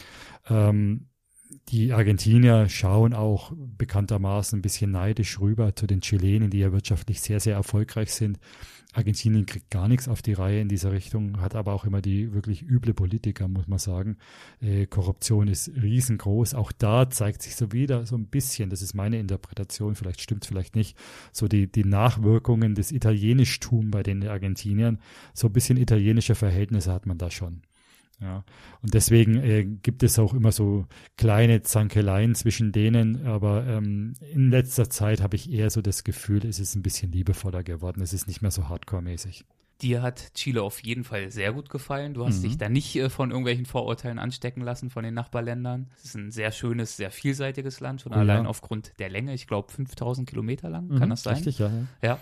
Ähm, 0.48 1.06
die 1.68 1.92
Argentinier 1.92 2.68
schauen 2.68 3.14
auch 3.14 3.52
bekanntermaßen 3.56 4.58
ein 4.58 4.62
bisschen 4.62 4.90
neidisch 4.90 5.40
rüber 5.40 5.74
zu 5.74 5.86
den 5.86 6.00
Chilenen, 6.00 6.50
die 6.50 6.58
ja 6.58 6.72
wirtschaftlich 6.72 7.20
sehr, 7.20 7.40
sehr 7.40 7.54
erfolgreich 7.54 8.12
sind. 8.12 8.38
Argentinien 8.94 9.44
kriegt 9.44 9.70
gar 9.70 9.86
nichts 9.86 10.08
auf 10.08 10.22
die 10.22 10.32
Reihe 10.32 10.60
in 10.60 10.68
dieser 10.68 10.92
Richtung, 10.92 11.40
hat 11.40 11.54
aber 11.54 11.74
auch 11.74 11.84
immer 11.84 12.00
die 12.00 12.32
wirklich 12.32 12.62
üble 12.62 12.94
Politiker, 12.94 13.46
muss 13.46 13.68
man 13.68 13.78
sagen. 13.78 14.16
Äh, 14.60 14.86
Korruption 14.86 15.46
ist 15.46 15.68
riesengroß. 15.68 16.54
Auch 16.54 16.72
da 16.72 17.10
zeigt 17.10 17.42
sich 17.42 17.54
so 17.54 17.72
wieder 17.72 18.06
so 18.06 18.16
ein 18.16 18.26
bisschen, 18.26 18.70
das 18.70 18.80
ist 18.80 18.94
meine 18.94 19.18
Interpretation, 19.18 19.94
vielleicht 19.94 20.22
stimmt 20.22 20.46
vielleicht 20.46 20.74
nicht, 20.74 20.96
so 21.32 21.48
die, 21.48 21.70
die 21.70 21.84
Nachwirkungen 21.84 22.74
des 22.74 22.90
Italienischtum 22.90 23.90
bei 23.90 24.02
den 24.02 24.26
Argentiniern. 24.26 24.98
So 25.34 25.48
ein 25.48 25.52
bisschen 25.52 25.76
italienische 25.76 26.34
Verhältnisse 26.34 26.92
hat 26.92 27.04
man 27.04 27.18
da 27.18 27.30
schon. 27.30 27.62
Ja, 28.20 28.44
und 28.82 28.94
deswegen 28.94 29.36
äh, 29.36 29.64
gibt 29.64 30.02
es 30.02 30.18
auch 30.18 30.34
immer 30.34 30.50
so 30.50 30.86
kleine 31.16 31.62
Zankeleien 31.62 32.34
zwischen 32.34 32.72
denen, 32.72 33.24
aber 33.26 33.64
ähm, 33.66 34.14
in 34.32 34.50
letzter 34.50 34.90
Zeit 34.90 35.22
habe 35.22 35.36
ich 35.36 35.52
eher 35.52 35.70
so 35.70 35.82
das 35.82 36.02
Gefühl, 36.02 36.44
es 36.44 36.58
ist 36.58 36.74
ein 36.74 36.82
bisschen 36.82 37.12
liebevoller 37.12 37.62
geworden, 37.62 38.02
es 38.02 38.12
ist 38.12 38.26
nicht 38.26 38.42
mehr 38.42 38.50
so 38.50 38.68
hardcore-mäßig. 38.68 39.44
Dir 39.80 40.02
hat 40.02 40.34
Chile 40.34 40.60
auf 40.62 40.82
jeden 40.82 41.04
Fall 41.04 41.30
sehr 41.30 41.52
gut 41.52 41.70
gefallen. 41.70 42.12
Du 42.12 42.26
hast 42.26 42.38
mhm. 42.38 42.48
dich 42.48 42.58
da 42.58 42.68
nicht 42.68 42.96
äh, 42.96 43.08
von 43.08 43.30
irgendwelchen 43.30 43.64
Vorurteilen 43.64 44.18
anstecken 44.18 44.62
lassen 44.62 44.90
von 44.90 45.04
den 45.04 45.14
Nachbarländern. 45.14 45.88
Es 45.96 46.06
ist 46.06 46.16
ein 46.16 46.32
sehr 46.32 46.50
schönes, 46.50 46.96
sehr 46.96 47.12
vielseitiges 47.12 47.78
Land, 47.78 48.00
schon 48.00 48.12
oh, 48.12 48.16
allein 48.16 48.42
ja. 48.42 48.48
aufgrund 48.48 48.98
der 48.98 49.08
Länge. 49.08 49.34
Ich 49.34 49.46
glaube 49.46 49.70
5000 49.70 50.28
Kilometer 50.28 50.68
lang, 50.68 50.88
mhm, 50.88 50.98
kann 50.98 51.10
das 51.10 51.22
sein? 51.22 51.36
Richtig, 51.36 51.60
ja. 51.60 51.70
Ja. 52.02 52.18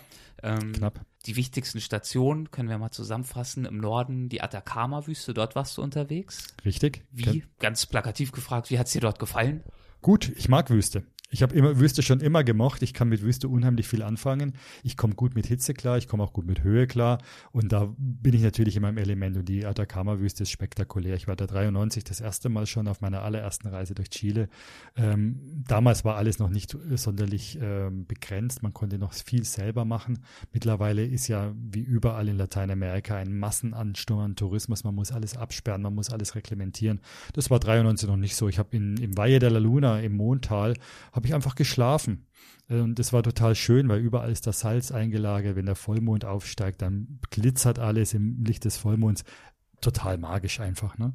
Ähm, 0.47 0.73
Knapp. 0.73 1.05
Die 1.27 1.37
wichtigsten 1.37 1.81
Stationen 1.81 2.51
können 2.51 2.69
wir 2.69 2.79
mal 2.79 2.93
zusammenfassen. 2.93 3.65
Im 3.65 3.79
Norden 3.79 4.29
die 4.29 4.43
Atacama-Wüste, 4.43 5.35
dort 5.35 5.57
warst 5.57 5.77
du 5.77 5.83
unterwegs. 5.83 6.47
Richtig. 6.65 7.05
Wie? 7.11 7.45
Ganz 7.59 7.87
plakativ 7.87 8.33
gefragt, 8.33 8.71
wie 8.71 8.79
hat 8.79 8.87
es 8.87 8.93
dir 8.93 9.01
dort 9.01 9.19
gefallen? 9.19 9.65
Gut, 10.03 10.33
ich 10.37 10.49
mag 10.49 10.71
Wüste. 10.71 11.05
Ich 11.29 11.43
habe 11.43 11.55
immer 11.57 11.79
Wüste 11.81 12.03
schon 12.03 12.21
immer 12.21 12.45
gemocht. 12.45 12.83
Ich 12.83 12.95
kann 12.95 13.09
mit 13.09 13.21
Wüste 13.23 13.49
unheimlich 13.49 13.89
viel 13.89 14.03
anfangen. 14.03 14.53
Ich 14.85 14.97
komme 14.97 15.15
gut 15.15 15.35
mit 15.35 15.47
Hitze 15.47 15.75
klar, 15.75 15.99
ich 15.99 16.07
komme 16.07 16.23
auch 16.23 16.33
gut 16.33 16.47
mit 16.47 16.63
Höhe 16.63 16.87
klar. 16.87 17.19
Und 17.51 17.73
da 17.73 17.93
bin 17.99 18.33
ich 18.33 18.43
natürlich 18.43 18.77
in 18.77 18.83
meinem 18.83 18.99
Element. 18.99 19.37
Und 19.37 19.49
die 19.49 19.67
Atacama-Wüste 19.67 20.45
ist 20.45 20.51
spektakulär. 20.51 21.17
Ich 21.17 21.27
war 21.27 21.35
da 21.35 21.47
93 21.47 22.05
das 22.05 22.21
erste 22.21 22.49
Mal 22.49 22.67
schon 22.67 22.87
auf 22.87 23.01
meiner 23.01 23.23
allerersten 23.23 23.67
Reise 23.67 23.95
durch 23.95 24.11
Chile. 24.11 24.49
Ähm, 24.95 25.65
damals 25.67 26.05
war 26.05 26.17
alles 26.17 26.39
noch 26.39 26.49
nicht 26.49 26.77
sonderlich 26.95 27.59
ähm, 27.61 28.07
begrenzt. 28.07 28.63
Man 28.63 28.73
konnte 28.73 28.99
noch 28.99 29.13
viel 29.13 29.45
selber 29.45 29.85
machen. 29.85 30.21
Mittlerweile 30.53 31.05
ist 31.05 31.27
ja 31.27 31.53
wie 31.57 31.83
überall 31.83 32.29
in 32.29 32.37
Lateinamerika 32.37 33.17
ein 33.17 33.37
Massenansturm 33.37 34.21
an 34.21 34.37
Tourismus. 34.37 34.85
Man 34.85 34.95
muss 34.95 35.11
alles 35.11 35.37
absperren, 35.37 35.83
man 35.83 35.95
muss 35.95 36.11
alles 36.11 36.37
reglementieren. 36.37 37.01
Das 37.33 37.51
war 37.51 37.59
93 37.59 38.09
noch 38.09 38.17
nicht 38.17 38.37
so. 38.37 38.49
Ich 38.49 38.61
habe 38.61 38.77
im 38.77 39.17
Valle 39.17 39.41
de 39.41 39.49
la 39.49 39.59
Luna 39.59 40.01
im 40.01 40.17
Montal 40.17 40.75
habe 41.17 41.27
ich 41.27 41.35
einfach 41.35 41.55
geschlafen. 41.55 42.27
Und 42.69 42.99
das 42.99 43.13
war 43.13 43.23
total 43.23 43.55
schön, 43.55 43.89
weil 43.89 44.01
überall 44.01 44.31
ist 44.31 44.47
das 44.47 44.61
Salz 44.61 44.93
eingelagert. 44.93 45.57
Wenn 45.57 45.67
der 45.67 45.77
Vollmond 45.77 46.25
aufsteigt, 46.25 46.83
dann 46.83 47.21
glitzert 47.31 47.79
alles 47.79 48.15
im 48.15 48.45
Licht 48.45 48.65
des 48.65 48.77
Vollmonds. 48.77 49.25
Total 49.81 50.19
magisch 50.19 50.61
einfach, 50.61 50.99
ne? 50.99 51.15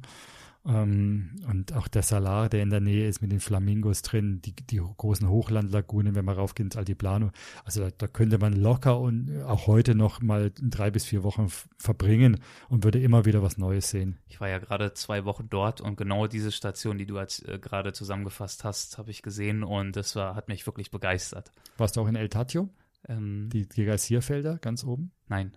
Ähm, 0.64 1.30
und 1.48 1.72
auch 1.72 1.88
der 1.88 2.02
Salar, 2.02 2.48
der 2.48 2.62
in 2.62 2.70
der 2.70 2.80
Nähe 2.80 3.08
ist 3.08 3.20
mit 3.20 3.32
den 3.32 3.40
Flamingos 3.40 4.02
drin, 4.02 4.40
die, 4.42 4.54
die 4.54 4.76
großen 4.78 5.28
Hochlandlagunen, 5.28 6.14
wenn 6.14 6.24
man 6.24 6.36
raufgeht 6.36 6.66
ins 6.66 6.76
Altiplano. 6.76 7.30
Also 7.64 7.80
da, 7.80 7.90
da, 7.90 8.06
könnte 8.06 8.38
man 8.38 8.52
locker 8.52 9.00
und 9.00 9.42
auch 9.42 9.66
heute 9.66 9.94
noch 9.94 10.20
mal 10.20 10.52
drei 10.60 10.90
bis 10.90 11.04
vier 11.04 11.24
Wochen 11.24 11.48
verbringen 11.78 12.40
und 12.68 12.84
würde 12.84 13.00
immer 13.00 13.24
wieder 13.24 13.42
was 13.42 13.58
Neues 13.58 13.90
sehen. 13.90 14.18
Ich 14.28 14.40
war 14.40 14.48
ja 14.48 14.58
gerade 14.58 14.94
zwei 14.94 15.24
Wochen 15.24 15.48
dort 15.50 15.80
und 15.80 15.96
genau 15.96 16.28
diese 16.28 16.52
Station, 16.52 16.98
die 16.98 17.06
du 17.06 17.18
als 17.18 17.40
äh, 17.40 17.58
gerade 17.58 17.92
zusammengefasst 17.92 18.62
hast, 18.62 18.98
habe 18.98 19.10
ich 19.10 19.22
gesehen 19.22 19.64
und 19.64 19.96
das 19.96 20.14
war, 20.14 20.36
hat 20.36 20.48
mich 20.48 20.66
wirklich 20.66 20.90
begeistert. 20.90 21.50
Warst 21.76 21.96
du 21.96 22.02
auch 22.02 22.08
in 22.08 22.14
El 22.14 22.28
Tatio? 22.28 22.68
Ähm, 23.08 23.48
die, 23.52 23.68
die 23.68 23.84
Geysirfelder 23.84 24.58
ganz 24.58 24.84
oben? 24.84 25.10
Nein. 25.26 25.52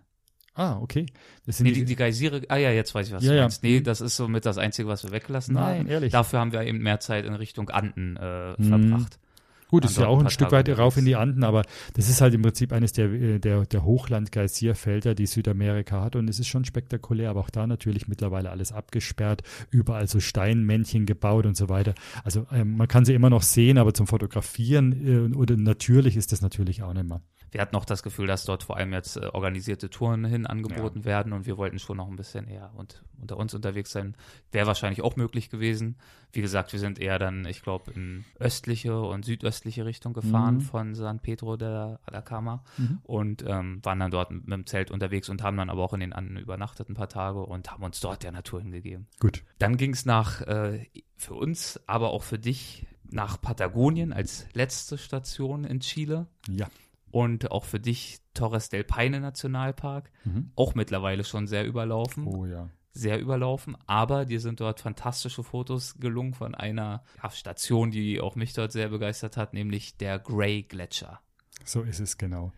Ah, 0.56 0.80
okay. 0.80 1.06
Das 1.45 1.58
sind 1.58 1.68
nee, 1.68 1.74
die, 1.74 1.86
die 1.86 1.95
Geysire, 1.97 2.41
ah 2.47 2.56
ja, 2.56 2.72
jetzt 2.72 2.95
weiß 2.95 3.08
ich, 3.08 3.14
was 3.14 3.24
ja, 3.24 3.34
du 3.34 3.39
meinst. 3.41 3.62
Ja. 3.62 3.70
Nee, 3.70 3.82
das 3.82 3.99
ist 3.99 4.16
somit 4.16 4.45
das 4.45 4.58
Einzige, 4.58 4.88
was 4.88 5.03
wir 5.03 5.12
weggelassen 5.12 5.56
Nein, 5.56 5.80
haben. 5.80 5.88
ehrlich. 5.88 6.14
Dafür 6.14 6.39
haben 6.39 6.53
wir 6.53 6.62
eben 6.64 6.80
mehr 6.80 7.01
Zeit 7.01 7.26
in 7.26 7.34
Richtung 7.34 7.70
Anden 7.70 8.15
äh, 8.15 8.56
mhm. 8.57 8.64
verbracht. 8.64 9.19
Gut, 9.68 9.84
das 9.84 9.91
ist 9.91 9.98
ja 9.98 10.07
auch 10.07 10.22
ein 10.22 10.30
Stück 10.30 10.52
weit 10.52 10.69
rauf 10.77 10.95
in 10.95 11.06
die 11.06 11.15
Anden, 11.15 11.44
aber 11.44 11.64
das 11.95 12.07
ist 12.07 12.22
halt 12.22 12.34
im 12.34 12.44
Prinzip 12.44 12.72
eines 12.72 12.94
der, 12.94 13.11
äh, 13.11 13.40
der, 13.40 13.65
der 13.65 13.84
Hochland-Geysirfelder, 13.84 15.15
die 15.15 15.26
Südamerika 15.26 16.02
hat 16.02 16.15
und 16.15 16.30
es 16.30 16.40
ist 16.40 16.48
schon 16.48 16.65
spektakulär, 16.65 17.32
aber 17.32 17.41
auch 17.41 17.49
da 17.49 17.65
natürlich 17.65 18.07
mittlerweile 18.07 18.52
alles 18.52 18.72
abgesperrt, 18.72 19.41
überall 19.72 20.07
so 20.07 20.19
Steinmännchen 20.19 21.06
gebaut 21.06 21.45
und 21.45 21.57
so 21.57 21.68
weiter. 21.68 21.95
Also 22.23 22.45
ähm, 22.52 22.77
man 22.77 22.88
kann 22.88 23.06
sie 23.06 23.15
immer 23.15 23.30
noch 23.30 23.41
sehen, 23.41 23.77
aber 23.77 23.94
zum 23.94 24.07
Fotografieren 24.07 25.34
äh, 25.34 25.36
oder 25.36 25.57
natürlich 25.57 26.15
ist 26.15 26.32
das 26.32 26.41
natürlich 26.41 26.84
auch 26.84 26.94
nicht 26.94 27.10
mehr. 27.10 27.22
Wir 27.56 27.61
hatten 27.61 27.73
noch 27.73 27.86
das 27.86 28.03
Gefühl, 28.03 28.27
dass 28.27 28.44
dort 28.44 28.64
vor 28.64 28.76
allem 28.76 28.91
jetzt 28.91 29.15
äh, 29.15 29.27
organisierte 29.32 29.90
Touren 29.90 30.26
hin 30.26 30.45
angeboten 30.45 30.99
ja. 30.99 31.06
werden 31.06 31.32
und 31.32 31.45
wir 31.45 31.56
wollten 31.56 31.80
schon 31.80 31.95
noch 31.95 32.10
ein 32.10 32.18
bisschen 32.18 32.49
eher 32.49 32.73
und 32.76 33.02
unter 33.22 33.38
uns 33.38 33.53
unterwegs 33.53 33.94
sein. 33.94 34.18
Wäre 34.52 34.68
wahrscheinlich 34.68 35.02
auch 35.02 35.15
möglich 35.15 35.49
gewesen. 35.49 35.95
Wie 36.34 36.41
gesagt, 36.41 36.73
wir 36.73 36.82
sind 36.82 36.99
eher 36.99 37.18
dann, 37.18 37.45
ich 37.45 37.61
glaube, 37.61 37.94
in 37.94 38.26
östliche 38.41 38.99
und 38.99 39.23
südöstliche 39.23 39.86
Richtung 39.86 40.11
gefahren 40.11 40.56
mhm. 40.56 40.61
von 40.64 40.95
San 40.95 41.22
Pedro 41.22 41.56
de 41.56 41.95
Atacama 42.06 42.61
mhm. 42.77 42.99
und 43.03 43.45
ähm, 43.48 43.80
waren 43.84 44.02
dann 44.02 44.11
dort 44.11 44.32
mit 44.32 44.52
dem 44.52 44.65
Zelt 44.65 44.91
unterwegs 44.91 45.30
und 45.30 45.41
haben 45.41 45.56
dann 45.56 45.69
aber 45.69 45.82
auch 45.82 45.94
in 45.94 46.02
den 46.02 46.11
Anden 46.11 46.36
übernachtet 46.36 46.90
ein 46.90 46.95
paar 46.95 47.07
Tage 47.07 47.40
und 47.40 47.72
haben 47.72 47.84
uns 47.84 48.02
dort 48.02 48.23
der 48.23 48.34
Natur 48.34 48.60
hingegeben. 48.60 49.07
Gut. 49.22 49.45
Dann 49.60 49.77
ging 49.77 49.94
es 49.94 50.06
nach, 50.06 50.41
äh, 50.41 50.88
für 51.15 51.36
uns, 51.36 51.80
aber 51.88 52.10
auch 52.10 52.23
für 52.23 52.38
dich, 52.38 52.86
nach 53.07 53.40
Patagonien 53.40 54.11
als 54.11 54.45
letzte 54.53 54.98
Station 54.98 55.64
in 55.64 55.80
Chile. 55.80 56.27
Ja 56.49 56.68
und 57.16 57.50
auch 57.50 57.64
für 57.64 57.80
dich 57.80 58.20
Torres 58.34 58.68
del 58.68 58.84
Paine 58.84 59.22
Nationalpark, 59.22 60.12
mhm. 60.26 60.52
auch 60.58 60.76
mittlerweile 60.76 61.24
schon 61.24 61.48
sehr 61.48 61.66
überlaufen. 61.66 62.28
Oh 62.28 62.46
ja. 62.46 62.68
Sehr 62.92 63.22
überlaufen, 63.22 63.78
aber 63.88 64.26
dir 64.26 64.42
sind 64.42 64.60
dort 64.60 64.82
fantastische 64.82 65.42
Fotos 65.42 65.98
gelungen 65.98 66.34
von 66.34 66.56
einer 66.56 67.06
ja, 67.24 67.30
Station, 67.30 67.90
die 67.90 68.20
auch 68.20 68.36
mich 68.36 68.52
dort 68.52 68.74
sehr 68.74 68.90
begeistert 68.90 69.38
hat, 69.38 69.54
nämlich 69.54 69.96
der 69.96 70.20
Grey 70.20 70.64
Gletscher. 70.64 71.22
So 71.64 71.84
ist 71.84 72.02
es 72.02 72.18
genau. 72.18 72.52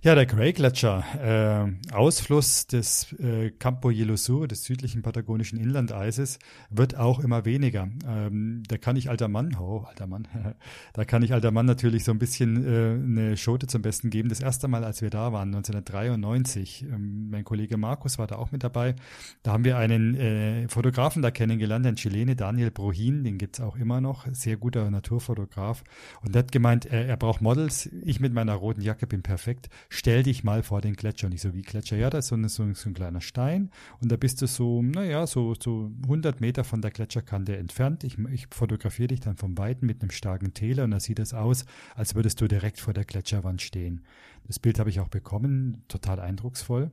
Ja, 0.00 0.14
der 0.14 0.26
Grey 0.26 0.52
Gletscher, 0.52 1.02
äh, 1.20 1.92
Ausfluss 1.92 2.68
des 2.68 3.12
äh, 3.14 3.50
Campo 3.50 3.90
Hielo 3.90 4.14
Sur, 4.14 4.46
des 4.46 4.62
südlichen 4.62 5.02
patagonischen 5.02 5.58
Inlandeises, 5.58 6.38
wird 6.70 6.96
auch 6.96 7.18
immer 7.18 7.44
weniger. 7.44 7.88
Ähm, 8.06 8.62
da 8.68 8.78
kann 8.78 8.94
ich 8.94 9.10
alter 9.10 9.26
Mann, 9.26 9.56
oh, 9.58 9.84
alter 9.88 10.06
Mann, 10.06 10.28
da 10.92 11.04
kann 11.04 11.24
ich 11.24 11.32
alter 11.32 11.50
Mann 11.50 11.66
natürlich 11.66 12.04
so 12.04 12.12
ein 12.12 12.20
bisschen 12.20 12.64
äh, 12.64 12.92
eine 12.92 13.36
Schote 13.36 13.66
zum 13.66 13.82
Besten 13.82 14.10
geben. 14.10 14.28
Das 14.28 14.38
erste 14.38 14.68
Mal, 14.68 14.84
als 14.84 15.02
wir 15.02 15.10
da 15.10 15.32
waren, 15.32 15.48
1993, 15.48 16.84
ähm, 16.84 17.30
mein 17.30 17.42
Kollege 17.42 17.76
Markus 17.76 18.18
war 18.18 18.28
da 18.28 18.36
auch 18.36 18.52
mit 18.52 18.62
dabei, 18.62 18.94
da 19.42 19.50
haben 19.50 19.64
wir 19.64 19.78
einen 19.78 20.14
äh, 20.14 20.68
Fotografen 20.68 21.22
da 21.22 21.32
kennengelernt, 21.32 21.84
den 21.84 21.96
Chilene, 21.96 22.36
Daniel 22.36 22.70
Brohin, 22.70 23.24
den 23.24 23.36
gibt's 23.36 23.60
auch 23.60 23.74
immer 23.74 24.00
noch, 24.00 24.28
sehr 24.30 24.58
guter 24.58 24.88
Naturfotograf. 24.92 25.82
Und 26.22 26.36
der 26.36 26.44
hat 26.44 26.52
gemeint, 26.52 26.86
er, 26.86 27.06
er 27.06 27.16
braucht 27.16 27.40
Models, 27.40 27.86
ich 28.04 28.20
mit 28.20 28.32
meiner 28.32 28.54
roten 28.54 28.80
Jacke 28.80 29.08
bin 29.08 29.24
perfekt 29.24 29.68
stell 29.88 30.22
dich 30.22 30.44
mal 30.44 30.62
vor 30.62 30.80
den 30.80 30.94
Gletscher. 30.94 31.26
Und 31.26 31.32
ich 31.32 31.40
so, 31.40 31.54
wie 31.54 31.62
Gletscher? 31.62 31.96
Ja, 31.96 32.10
da 32.10 32.18
ist 32.18 32.28
so, 32.28 32.34
eine, 32.34 32.48
so, 32.48 32.62
ein 32.62 32.94
kleiner 32.94 33.20
Stein 33.20 33.70
und 34.00 34.12
da 34.12 34.16
bist 34.16 34.42
du 34.42 34.46
so, 34.46 34.82
naja, 34.82 35.26
so, 35.26 35.54
so 35.58 35.90
100 36.02 36.40
Meter 36.40 36.64
von 36.64 36.82
der 36.82 36.90
Gletscherkante 36.90 37.56
entfernt. 37.56 38.04
Ich, 38.04 38.18
ich 38.18 38.46
fotografiere 38.50 39.08
dich 39.08 39.20
dann 39.20 39.36
vom 39.36 39.56
Weiten 39.58 39.86
mit 39.86 40.02
einem 40.02 40.10
starken 40.10 40.54
Täler 40.54 40.84
und 40.84 40.90
da 40.90 41.00
sieht 41.00 41.18
es 41.18 41.34
aus, 41.34 41.64
als 41.94 42.14
würdest 42.14 42.40
du 42.40 42.48
direkt 42.48 42.80
vor 42.80 42.94
der 42.94 43.04
Gletscherwand 43.04 43.62
stehen. 43.62 44.02
Das 44.46 44.58
Bild 44.58 44.78
habe 44.78 44.90
ich 44.90 45.00
auch 45.00 45.08
bekommen, 45.08 45.84
total 45.88 46.20
eindrucksvoll. 46.20 46.90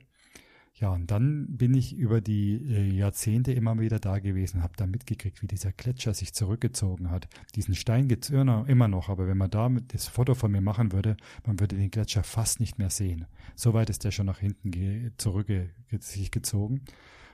Ja, 0.78 0.90
und 0.90 1.10
dann 1.10 1.56
bin 1.56 1.72
ich 1.72 1.96
über 1.96 2.20
die 2.20 2.56
äh, 2.56 2.94
Jahrzehnte 2.94 3.50
immer 3.52 3.78
wieder 3.78 3.98
da 3.98 4.18
gewesen, 4.18 4.62
habe 4.62 4.74
da 4.76 4.86
mitgekriegt, 4.86 5.40
wie 5.40 5.46
dieser 5.46 5.72
Gletscher 5.72 6.12
sich 6.12 6.34
zurückgezogen 6.34 7.10
hat. 7.10 7.28
Diesen 7.54 7.74
Stein 7.74 8.08
gibt's 8.08 8.28
immer 8.28 8.88
noch, 8.88 9.08
aber 9.08 9.26
wenn 9.26 9.38
man 9.38 9.48
da 9.48 9.70
das 9.70 10.06
Foto 10.06 10.34
von 10.34 10.52
mir 10.52 10.60
machen 10.60 10.92
würde, 10.92 11.16
man 11.46 11.58
würde 11.60 11.76
den 11.76 11.90
Gletscher 11.90 12.22
fast 12.22 12.60
nicht 12.60 12.78
mehr 12.78 12.90
sehen. 12.90 13.24
So 13.54 13.72
weit 13.72 13.88
ist 13.88 14.04
der 14.04 14.10
schon 14.10 14.26
nach 14.26 14.40
hinten 14.40 15.12
zurück 15.16 15.46
sich 16.00 16.30
gezogen. 16.30 16.82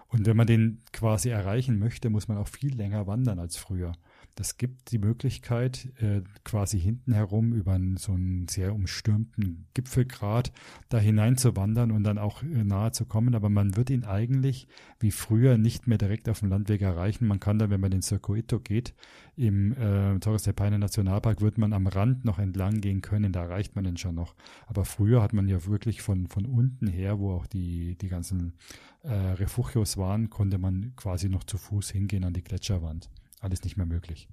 Und 0.06 0.24
wenn 0.27 0.36
man 0.36 0.47
den 0.47 0.82
quasi 0.93 1.31
erreichen 1.31 1.81
möchte, 1.81 2.10
muss 2.10 2.28
man 2.28 2.39
auch 2.39 2.48
viel 2.48 2.77
länger 2.77 3.09
wandern 3.09 3.40
als 3.40 3.56
früher. 3.56 3.93
Das 4.34 4.56
gibt 4.56 4.92
die 4.92 4.98
Möglichkeit, 4.98 5.88
äh, 6.00 6.22
quasi 6.42 6.80
hinten 6.80 7.12
herum 7.12 7.52
über 7.52 7.78
so 7.96 8.12
einen 8.12 8.48
sehr 8.48 8.74
umstürmten 8.74 9.66
Gipfelgrat 9.74 10.52
da 10.88 10.98
hinein 10.98 11.36
zu 11.36 11.54
wandern 11.54 11.90
und 11.90 12.02
dann 12.04 12.16
auch 12.16 12.42
äh, 12.42 12.64
nahe 12.64 12.92
zu 12.92 13.04
kommen. 13.04 13.34
Aber 13.34 13.50
man 13.50 13.76
wird 13.76 13.90
ihn 13.90 14.04
eigentlich 14.04 14.68
wie 15.00 15.10
früher 15.10 15.59
nicht 15.59 15.86
mehr 15.86 15.98
direkt 15.98 16.30
auf 16.30 16.40
dem 16.40 16.48
Landweg 16.48 16.80
erreichen. 16.80 17.26
Man 17.26 17.40
kann 17.40 17.59
dann, 17.59 17.68
wenn 17.68 17.80
man 17.80 17.90
den 17.90 18.00
Circuito 18.00 18.59
geht, 18.59 18.94
im 19.36 19.72
äh, 19.72 20.18
Torres 20.18 20.44
del 20.44 20.54
Paine 20.54 20.78
Nationalpark, 20.78 21.42
wird 21.42 21.59
man 21.59 21.74
am 21.74 21.86
Rand 21.86 22.24
noch 22.24 22.38
entlang 22.38 22.80
gehen 22.80 23.02
können. 23.02 23.32
Da 23.32 23.42
erreicht 23.42 23.74
man 23.76 23.84
den 23.84 23.98
schon 23.98 24.14
noch. 24.14 24.34
Aber 24.66 24.86
früher 24.86 25.22
hat 25.22 25.34
man 25.34 25.46
ja 25.46 25.66
wirklich 25.66 26.00
von, 26.00 26.26
von 26.26 26.46
unten 26.46 26.86
her, 26.86 27.18
wo 27.18 27.32
auch 27.32 27.46
die, 27.46 27.96
die 27.96 28.09
ganzen 28.09 28.54
äh, 29.02 29.12
Refugios 29.12 29.98
waren, 29.98 30.30
konnte 30.30 30.56
man 30.56 30.94
quasi 30.96 31.28
noch 31.28 31.44
zu 31.44 31.59
Fuß 31.59 31.90
hingehen 31.90 32.24
an 32.24 32.32
die 32.32 32.42
Gletscherwand 32.42 33.10
alles 33.43 33.62
nicht 33.64 33.77
mehr 33.77 33.86
möglich. 33.86 34.28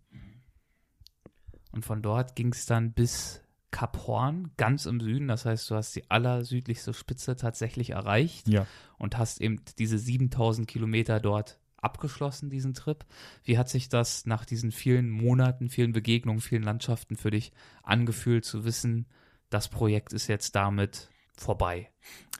Und 1.72 1.86
von 1.86 2.02
dort 2.02 2.36
ging 2.36 2.52
es 2.52 2.66
dann 2.66 2.94
bis 2.94 3.42
Kap 3.72 4.08
Horn, 4.08 4.52
ganz 4.58 4.86
im 4.86 5.00
Süden. 5.00 5.28
Das 5.28 5.46
heißt, 5.46 5.70
du 5.70 5.76
hast 5.76 5.96
die 5.96 6.10
allersüdlichste 6.10 6.94
Spitze 6.94 7.36
tatsächlich 7.36 7.92
erreicht 7.92 8.48
ja. 8.48 8.66
und 8.98 9.18
hast 9.18 9.42
eben 9.42 9.62
diese 9.78 10.00
7000 10.00 10.68
Kilometer 10.68 11.20
dort 11.20 11.60
abgeschlossen, 11.78 12.50
diesen 12.50 12.74
Trip. 12.74 13.06
Wie 13.44 13.58
hat 13.58 13.70
sich 13.70 13.90
das 13.90 14.26
nach 14.26 14.46
diesen 14.46 14.72
vielen 14.72 15.10
Monaten, 15.10 15.70
vielen 15.70 15.94
Begegnungen, 15.94 16.42
vielen 16.42 16.64
Landschaften 16.64 17.16
für 17.16 17.32
dich 17.32 17.52
angefühlt, 17.84 18.46
zu 18.46 18.66
wissen, 18.66 19.08
das 19.50 19.70
Projekt 19.70 20.14
ist 20.14 20.28
jetzt 20.28 20.56
damit 20.56 21.10
vorbei? 21.38 21.90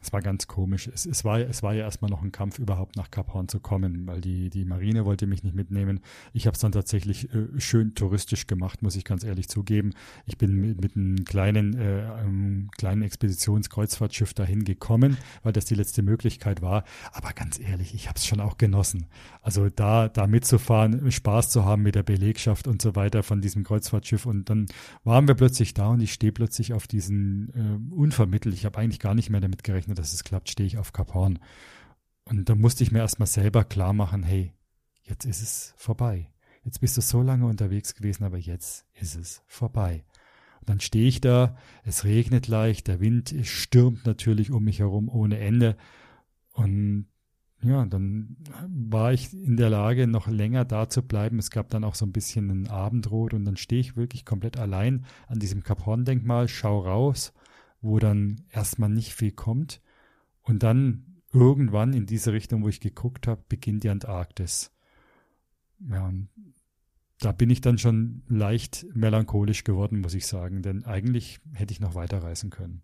Es 0.02 0.14
war 0.14 0.22
ganz 0.22 0.48
komisch. 0.48 0.88
Es, 0.88 1.06
es, 1.06 1.26
war, 1.26 1.40
es 1.40 1.62
war 1.62 1.74
ja 1.74 1.84
erstmal 1.84 2.10
noch 2.10 2.22
ein 2.22 2.32
Kampf, 2.32 2.58
überhaupt 2.58 2.96
nach 2.96 3.12
Kap 3.12 3.34
Horn 3.34 3.48
zu 3.48 3.60
kommen, 3.60 4.08
weil 4.08 4.22
die, 4.22 4.50
die 4.50 4.64
Marine 4.64 5.06
wollte 5.06 5.28
mich 5.28 5.44
nicht 5.44 5.56
mitnehmen. 5.56 6.00
Ich 6.34 6.48
habe 6.48 6.56
es 6.56 6.62
dann 6.62 6.72
tatsächlich 6.72 7.34
äh, 7.34 7.48
schön 7.60 7.96
touristisch 7.96 8.48
gemacht, 8.48 8.82
muss 8.82 8.96
ich 8.96 9.04
ganz 9.04 9.24
ehrlich 9.24 9.50
zugeben. 9.50 9.92
Ich 10.26 10.38
bin 10.38 10.56
mit, 10.56 10.82
mit 10.82 10.96
einem 10.96 11.26
kleinen, 11.26 11.78
äh, 11.78 12.06
einem 12.18 12.72
kleinen 12.78 13.02
Expeditionskreuzfahrtschiff 13.02 14.34
dahin 14.34 14.64
gekommen, 14.64 15.18
weil 15.44 15.52
das 15.52 15.66
die 15.66 15.76
letzte 15.76 16.02
Möglichkeit 16.02 16.62
war. 16.62 16.86
Aber 17.12 17.34
ganz 17.34 17.60
ehrlich, 17.60 17.94
ich 17.94 18.08
habe 18.08 18.18
es 18.18 18.26
schon 18.26 18.40
auch 18.40 18.58
genossen. 18.58 19.08
Also 19.42 19.70
da, 19.70 20.08
da 20.08 20.28
mitzufahren, 20.28 21.12
Spaß 21.12 21.50
zu 21.50 21.66
haben 21.66 21.84
mit 21.84 21.96
der 21.96 22.04
Belegschaft 22.04 22.68
und 22.68 22.82
so 22.82 22.96
weiter 22.96 23.22
von 23.22 23.42
diesem 23.42 23.64
Kreuzfahrtschiff. 23.64 24.26
Und 24.26 24.50
dann 24.50 24.68
waren 25.04 25.28
wir 25.28 25.36
plötzlich 25.36 25.74
da 25.74 25.90
und 25.90 26.00
ich 26.00 26.14
stehe 26.14 26.32
plötzlich 26.32 26.72
auf 26.74 26.88
diesen 26.88 27.50
äh, 27.50 27.94
unvermittelt. 27.94 28.56
Ich 28.56 28.66
habe 28.66 28.78
eigentlich 28.78 29.00
gar 29.00 29.14
nicht 29.14 29.30
mehr 29.30 29.42
damit 29.50 29.64
gerechnet 29.64 29.98
dass 29.98 30.14
es 30.14 30.24
klappt, 30.24 30.50
stehe 30.50 30.68
ich 30.68 30.78
auf 30.78 30.92
Horn. 31.14 31.40
Und 32.26 32.48
da 32.48 32.56
musste 32.56 32.84
ich 32.84 32.92
mir 32.92 33.00
erstmal 33.00 33.28
selber 33.28 33.64
klar 33.64 33.94
machen, 33.94 34.24
hey, 34.24 34.54
jetzt 35.04 35.26
ist 35.26 35.42
es 35.42 35.74
vorbei. 35.78 36.30
Jetzt 36.64 36.82
bist 36.82 36.98
du 36.98 37.02
so 37.02 37.22
lange 37.22 37.48
unterwegs 37.48 37.96
gewesen, 37.96 38.24
aber 38.24 38.38
jetzt 38.38 38.86
ist 38.94 39.16
es 39.16 39.44
vorbei. 39.48 40.04
Und 40.60 40.70
dann 40.70 40.80
stehe 40.80 41.08
ich 41.08 41.22
da, 41.22 41.58
es 41.84 42.04
regnet 42.04 42.48
leicht, 42.48 42.88
der 42.88 43.00
Wind 43.00 43.34
stürmt 43.44 44.06
natürlich 44.06 44.52
um 44.52 44.64
mich 44.64 44.80
herum 44.80 45.10
ohne 45.10 45.40
Ende. 45.40 45.78
Und 46.54 47.08
ja, 47.62 47.86
dann 47.86 48.38
war 48.68 49.12
ich 49.12 49.34
in 49.34 49.58
der 49.58 49.70
Lage, 49.70 50.08
noch 50.08 50.28
länger 50.28 50.66
da 50.66 50.88
zu 50.90 51.02
bleiben. 51.02 51.40
Es 51.40 51.50
gab 51.50 51.70
dann 51.70 51.84
auch 51.84 51.96
so 51.96 52.06
ein 52.06 52.12
bisschen 52.12 52.50
ein 52.50 52.68
Abendrot 52.68 53.34
und 53.34 53.46
dann 53.46 53.58
stehe 53.58 53.82
ich 53.82 53.98
wirklich 53.98 54.26
komplett 54.26 54.58
allein 54.58 55.06
an 55.28 55.40
diesem 55.40 55.64
Kap 55.64 55.86
Horn-Denkmal, 55.86 56.48
schau 56.48 56.80
raus 56.80 57.34
wo 57.82 58.00
dann 58.00 58.44
erstmal 58.50 58.90
nicht 58.90 59.14
viel 59.14 59.32
kommt. 59.32 59.82
Und 60.42 60.64
dann 60.64 61.22
irgendwann 61.32 61.94
in 61.94 62.06
diese 62.06 62.34
Richtung, 62.34 62.64
wo 62.64 62.70
ich 62.70 62.80
geguckt 62.80 63.28
habe, 63.28 63.44
beginnt 63.48 63.84
die 63.84 63.90
Antarktis. 63.90 64.72
Ja, 65.80 66.12
da 67.20 67.32
bin 67.32 67.50
ich 67.50 67.62
dann 67.62 67.78
schon 67.78 68.24
leicht 68.28 68.86
melancholisch 68.94 69.64
geworden, 69.64 70.02
muss 70.02 70.14
ich 70.14 70.26
sagen, 70.26 70.62
denn 70.62 70.86
eigentlich 70.86 71.40
hätte 71.54 71.74
ich 71.74 71.80
noch 71.80 71.96
weiterreisen 71.96 72.50
können. 72.50 72.82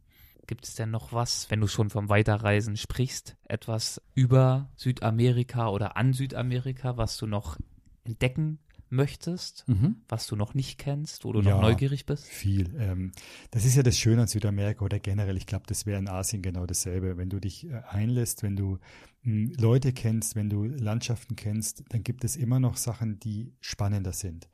Gibt 0.47 0.67
es 0.67 0.76
denn 0.76 0.91
noch 0.91 1.11
was, 1.11 1.49
wenn 1.49 1.61
du 1.61 1.67
schon 1.67 1.89
vom 1.89 2.09
Weiterreisen 2.09 2.77
sprichst, 2.77 3.35
etwas 3.45 4.01
über 4.13 4.69
Südamerika 4.76 5.69
oder 5.69 5.97
an 5.97 6.13
Südamerika, 6.13 6.97
was 6.97 7.17
du 7.17 7.26
noch 7.26 7.57
entdecken 8.03 8.59
möchtest, 8.90 9.68
mhm. 9.68 9.98
was 10.07 10.28
du 10.28 10.36
noch 10.36 10.53
nicht 10.53 10.78
kennst, 10.78 11.26
wo 11.26 11.34
du 11.34 11.41
ja, 11.41 11.52
noch 11.52 11.62
neugierig 11.62 12.06
bist? 12.06 12.26
Viel. 12.26 12.76
Ähm, 12.78 13.12
das 13.52 13.66
ist 13.66 13.76
ja 13.76 13.84
das 13.84 13.98
Schöne 13.98 14.24
an 14.24 14.28
Südamerika 14.28 14.86
oder 14.86 14.99
generell, 14.99 15.38
ich 15.38 15.48
glaube, 15.48 15.66
das 15.68 15.86
wäre 15.86 15.99
in 15.99 16.07
Asien 16.07 16.41
genau 16.41 16.66
dasselbe. 16.66 17.18
Wenn 17.18 17.30
du 17.30 17.40
dich 17.40 17.68
äh, 17.68 17.82
einlässt, 17.90 18.44
wenn 18.44 18.56
du 18.56 18.80
hm, 19.22 19.53
Leute 19.57 19.94
kennst, 19.94 20.36
wenn 20.36 20.49
du 20.49 20.66
Landschaften 20.66 21.36
kennst, 21.36 21.84
dann 21.90 22.03
gibt 22.03 22.24
es 22.24 22.36
immer 22.36 22.60
noch 22.60 22.78
Sachen, 22.78 23.20
die 23.20 23.53
spannender 23.60 24.14
sind 24.14 24.49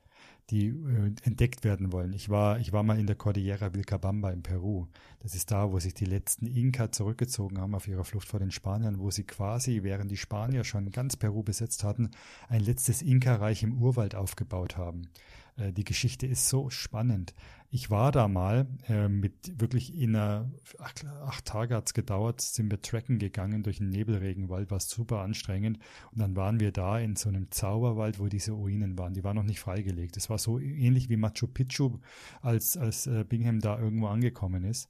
die 0.51 0.67
äh, 0.67 1.13
entdeckt 1.23 1.63
werden 1.63 1.91
wollen. 1.91 2.13
Ich 2.13 2.29
war, 2.29 2.59
ich 2.59 2.73
war 2.73 2.83
mal 2.83 2.99
in 2.99 3.07
der 3.07 3.15
Cordillera 3.15 3.73
Vilcabamba 3.73 4.31
in 4.31 4.43
Peru. 4.43 4.87
Das 5.19 5.33
ist 5.33 5.49
da, 5.51 5.71
wo 5.71 5.79
sich 5.79 5.93
die 5.93 6.05
letzten 6.05 6.45
Inka 6.45 6.91
zurückgezogen 6.91 7.59
haben 7.59 7.73
auf 7.73 7.87
ihrer 7.87 8.03
Flucht 8.03 8.27
vor 8.27 8.39
den 8.39 8.51
Spaniern, 8.51 8.99
wo 8.99 9.09
sie 9.09 9.23
quasi, 9.23 9.83
während 9.83 10.11
die 10.11 10.17
Spanier 10.17 10.63
schon 10.63 10.91
ganz 10.91 11.15
Peru 11.15 11.41
besetzt 11.41 11.83
hatten, 11.83 12.11
ein 12.49 12.61
letztes 12.61 13.01
Inka-Reich 13.01 13.63
im 13.63 13.81
Urwald 13.81 14.13
aufgebaut 14.13 14.77
haben. 14.77 15.07
Äh, 15.55 15.73
die 15.73 15.85
Geschichte 15.85 16.27
ist 16.27 16.49
so 16.49 16.69
spannend. 16.69 17.33
Ich 17.73 17.89
war 17.89 18.11
da 18.11 18.27
mal 18.27 18.67
äh, 18.89 19.07
mit 19.07 19.57
wirklich 19.61 19.97
in 19.97 20.13
einer, 20.13 20.51
acht, 20.79 21.05
acht 21.05 21.45
Tage 21.45 21.73
hat's 21.73 21.93
gedauert, 21.93 22.41
sind 22.41 22.69
wir 22.69 22.81
tracken 22.81 23.17
gegangen 23.17 23.63
durch 23.63 23.79
einen 23.79 23.91
Nebelregenwald, 23.91 24.69
war 24.71 24.81
super 24.81 25.21
anstrengend. 25.21 25.79
Und 26.11 26.19
dann 26.19 26.35
waren 26.35 26.59
wir 26.59 26.73
da 26.73 26.99
in 26.99 27.15
so 27.15 27.29
einem 27.29 27.49
Zauberwald, 27.49 28.19
wo 28.19 28.27
diese 28.27 28.51
Ruinen 28.51 28.97
waren. 28.97 29.13
Die 29.13 29.23
waren 29.23 29.37
noch 29.37 29.43
nicht 29.43 29.61
freigelegt. 29.61 30.17
Es 30.17 30.29
war 30.29 30.37
so 30.37 30.59
ähnlich 30.59 31.07
wie 31.07 31.15
Machu 31.15 31.47
Picchu, 31.47 31.99
als, 32.41 32.75
als 32.75 33.07
äh, 33.07 33.23
Bingham 33.23 33.61
da 33.61 33.79
irgendwo 33.79 34.07
angekommen 34.07 34.65
ist. 34.65 34.89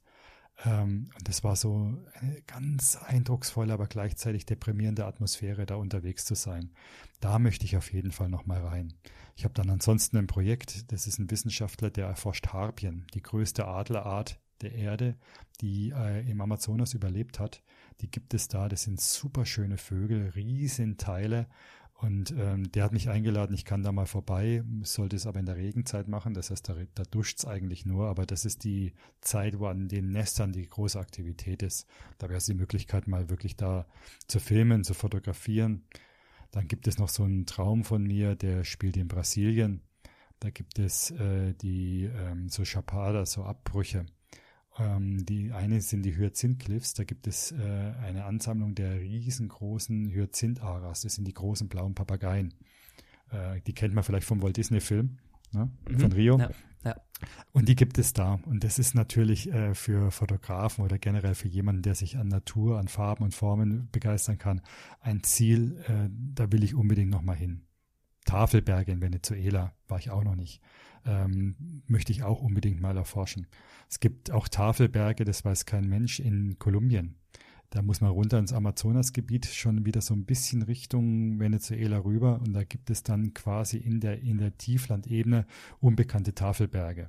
Ähm, 0.64 1.10
und 1.18 1.28
das 1.28 1.44
war 1.44 1.56
so 1.56 1.94
eine 2.14 2.42
ganz 2.46 2.96
eindrucksvolle, 2.96 3.72
aber 3.72 3.86
gleichzeitig 3.86 4.46
deprimierende 4.46 5.06
Atmosphäre, 5.06 5.66
da 5.66 5.76
unterwegs 5.76 6.24
zu 6.24 6.34
sein. 6.34 6.72
Da 7.20 7.38
möchte 7.38 7.64
ich 7.64 7.76
auf 7.76 7.92
jeden 7.92 8.12
Fall 8.12 8.28
nochmal 8.28 8.60
rein. 8.60 8.94
Ich 9.36 9.44
habe 9.44 9.54
dann 9.54 9.70
ansonsten 9.70 10.16
ein 10.18 10.26
Projekt, 10.26 10.92
das 10.92 11.06
ist 11.06 11.18
ein 11.18 11.30
Wissenschaftler, 11.30 11.90
der 11.90 12.06
erforscht 12.06 12.48
Harpien, 12.48 13.06
die 13.14 13.22
größte 13.22 13.66
Adlerart 13.66 14.40
der 14.60 14.74
Erde, 14.74 15.16
die 15.60 15.90
äh, 15.90 16.28
im 16.30 16.40
Amazonas 16.40 16.94
überlebt 16.94 17.40
hat. 17.40 17.62
Die 18.00 18.10
gibt 18.10 18.34
es 18.34 18.48
da, 18.48 18.68
das 18.68 18.82
sind 18.82 19.00
super 19.00 19.44
schöne 19.44 19.78
Vögel, 19.78 20.30
Riesenteile 20.30 21.46
und 22.02 22.34
ähm, 22.36 22.72
der 22.72 22.82
hat 22.82 22.92
mich 22.92 23.08
eingeladen, 23.08 23.54
ich 23.54 23.64
kann 23.64 23.84
da 23.84 23.92
mal 23.92 24.06
vorbei, 24.06 24.64
sollte 24.82 25.14
es 25.14 25.28
aber 25.28 25.38
in 25.38 25.46
der 25.46 25.54
Regenzeit 25.54 26.08
machen, 26.08 26.34
das 26.34 26.50
heißt, 26.50 26.68
da, 26.68 26.74
da 26.96 27.04
duscht's 27.04 27.44
eigentlich 27.44 27.86
nur, 27.86 28.08
aber 28.08 28.26
das 28.26 28.44
ist 28.44 28.64
die 28.64 28.92
Zeit, 29.20 29.60
wo 29.60 29.66
an 29.66 29.86
den 29.86 30.10
Nestern 30.10 30.52
die 30.52 30.68
große 30.68 30.98
Aktivität 30.98 31.62
ist. 31.62 31.86
Da 32.18 32.28
wäre 32.28 32.38
es 32.38 32.46
die 32.46 32.54
Möglichkeit, 32.54 33.06
mal 33.06 33.30
wirklich 33.30 33.56
da 33.56 33.86
zu 34.26 34.40
filmen, 34.40 34.82
zu 34.82 34.94
fotografieren. 34.94 35.84
Dann 36.50 36.66
gibt 36.66 36.88
es 36.88 36.98
noch 36.98 37.08
so 37.08 37.22
einen 37.22 37.46
Traum 37.46 37.84
von 37.84 38.02
mir, 38.02 38.34
der 38.34 38.64
spielt 38.64 38.96
in 38.96 39.06
Brasilien. 39.06 39.80
Da 40.40 40.50
gibt 40.50 40.80
es 40.80 41.12
äh, 41.12 41.54
die 41.54 42.10
ähm, 42.12 42.48
so 42.48 42.64
Chapada, 42.64 43.26
so 43.26 43.44
Abbrüche. 43.44 44.06
Ähm, 44.78 45.24
die 45.26 45.52
eine 45.52 45.80
sind 45.80 46.02
die 46.02 46.16
Hyazinth-Cliffs. 46.16 46.94
Da 46.94 47.04
gibt 47.04 47.26
es 47.26 47.52
äh, 47.52 47.56
eine 48.02 48.24
Ansammlung 48.24 48.74
der 48.74 49.00
riesengroßen 49.00 50.10
Hyazinth-Aras. 50.10 51.02
Das 51.02 51.14
sind 51.14 51.26
die 51.26 51.34
großen 51.34 51.68
blauen 51.68 51.94
Papageien. 51.94 52.54
Äh, 53.30 53.60
die 53.66 53.74
kennt 53.74 53.94
man 53.94 54.04
vielleicht 54.04 54.26
vom 54.26 54.42
Walt 54.42 54.56
Disney-Film 54.56 55.18
ne? 55.52 55.70
mhm. 55.88 55.98
von 55.98 56.12
Rio. 56.12 56.38
Ja, 56.38 56.50
ja. 56.84 56.96
Und 57.52 57.68
die 57.68 57.76
gibt 57.76 57.98
es 57.98 58.12
da. 58.12 58.40
Und 58.46 58.64
das 58.64 58.78
ist 58.78 58.94
natürlich 58.94 59.52
äh, 59.52 59.74
für 59.74 60.10
Fotografen 60.10 60.84
oder 60.84 60.98
generell 60.98 61.34
für 61.34 61.48
jemanden, 61.48 61.82
der 61.82 61.94
sich 61.94 62.16
an 62.16 62.28
Natur, 62.28 62.78
an 62.78 62.88
Farben 62.88 63.24
und 63.24 63.34
Formen 63.34 63.88
begeistern 63.92 64.38
kann, 64.38 64.62
ein 65.00 65.22
Ziel, 65.22 65.78
äh, 65.86 66.08
da 66.10 66.50
will 66.50 66.64
ich 66.64 66.74
unbedingt 66.74 67.10
nochmal 67.10 67.36
hin. 67.36 67.62
Tafelberge 68.24 68.92
in 68.92 69.00
Venezuela 69.00 69.74
war 69.88 69.98
ich 69.98 70.10
auch 70.10 70.24
noch 70.24 70.36
nicht. 70.36 70.60
Ähm, 71.04 71.82
möchte 71.86 72.12
ich 72.12 72.22
auch 72.22 72.40
unbedingt 72.40 72.80
mal 72.80 72.96
erforschen. 72.96 73.46
Es 73.88 74.00
gibt 74.00 74.30
auch 74.30 74.48
Tafelberge, 74.48 75.24
das 75.24 75.44
weiß 75.44 75.66
kein 75.66 75.88
Mensch, 75.88 76.20
in 76.20 76.58
Kolumbien. 76.58 77.16
Da 77.70 77.80
muss 77.80 78.02
man 78.02 78.10
runter 78.10 78.38
ins 78.38 78.52
Amazonasgebiet, 78.52 79.46
schon 79.46 79.86
wieder 79.86 80.02
so 80.02 80.12
ein 80.12 80.26
bisschen 80.26 80.60
Richtung 80.60 81.40
Venezuela 81.40 82.04
rüber 82.04 82.38
und 82.40 82.52
da 82.52 82.64
gibt 82.64 82.90
es 82.90 83.02
dann 83.02 83.32
quasi 83.32 83.78
in 83.78 83.98
der, 83.98 84.20
in 84.20 84.36
der 84.36 84.58
Tieflandebene 84.58 85.46
unbekannte 85.80 86.34
Tafelberge. 86.34 87.06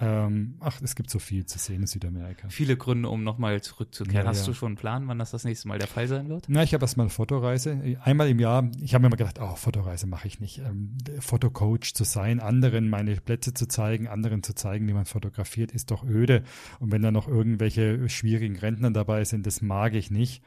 Ähm, 0.00 0.54
ach, 0.60 0.80
es 0.80 0.94
gibt 0.94 1.10
so 1.10 1.18
viel 1.18 1.44
zu 1.46 1.58
sehen 1.58 1.80
in 1.80 1.86
Südamerika. 1.88 2.48
Viele 2.50 2.76
Gründe, 2.76 3.08
um 3.08 3.24
nochmal 3.24 3.60
zurückzukehren. 3.60 4.24
Ja, 4.24 4.30
Hast 4.30 4.42
ja. 4.42 4.46
du 4.46 4.54
schon 4.54 4.68
einen 4.68 4.76
Plan, 4.76 5.08
wann 5.08 5.18
das 5.18 5.32
das 5.32 5.42
nächste 5.42 5.66
Mal 5.66 5.78
der 5.78 5.88
Fall 5.88 6.06
sein 6.06 6.28
wird? 6.28 6.44
Na, 6.48 6.62
ich 6.62 6.72
habe 6.72 6.84
erstmal 6.84 7.06
eine 7.06 7.10
Fotoreise. 7.10 7.98
Einmal 8.04 8.28
im 8.28 8.38
Jahr. 8.38 8.70
Ich 8.80 8.94
habe 8.94 9.02
mir 9.02 9.08
immer 9.08 9.16
gedacht, 9.16 9.40
oh, 9.40 9.56
Fotoreise 9.56 10.06
mache 10.06 10.28
ich 10.28 10.38
nicht. 10.38 10.58
Ähm, 10.58 10.96
Fotocoach 11.18 11.94
zu 11.94 12.04
sein, 12.04 12.38
anderen 12.38 12.88
meine 12.88 13.16
Plätze 13.16 13.54
zu 13.54 13.66
zeigen, 13.66 14.06
anderen 14.06 14.44
zu 14.44 14.54
zeigen, 14.54 14.86
wie 14.86 14.92
man 14.92 15.04
fotografiert, 15.04 15.72
ist 15.72 15.90
doch 15.90 16.04
öde. 16.04 16.44
Und 16.78 16.92
wenn 16.92 17.02
da 17.02 17.10
noch 17.10 17.26
irgendwelche 17.26 18.08
schwierigen 18.08 18.56
Rentner 18.56 18.92
dabei 18.92 19.24
sind, 19.24 19.46
das 19.46 19.62
mag 19.62 19.94
ich 19.94 20.12
nicht. 20.12 20.44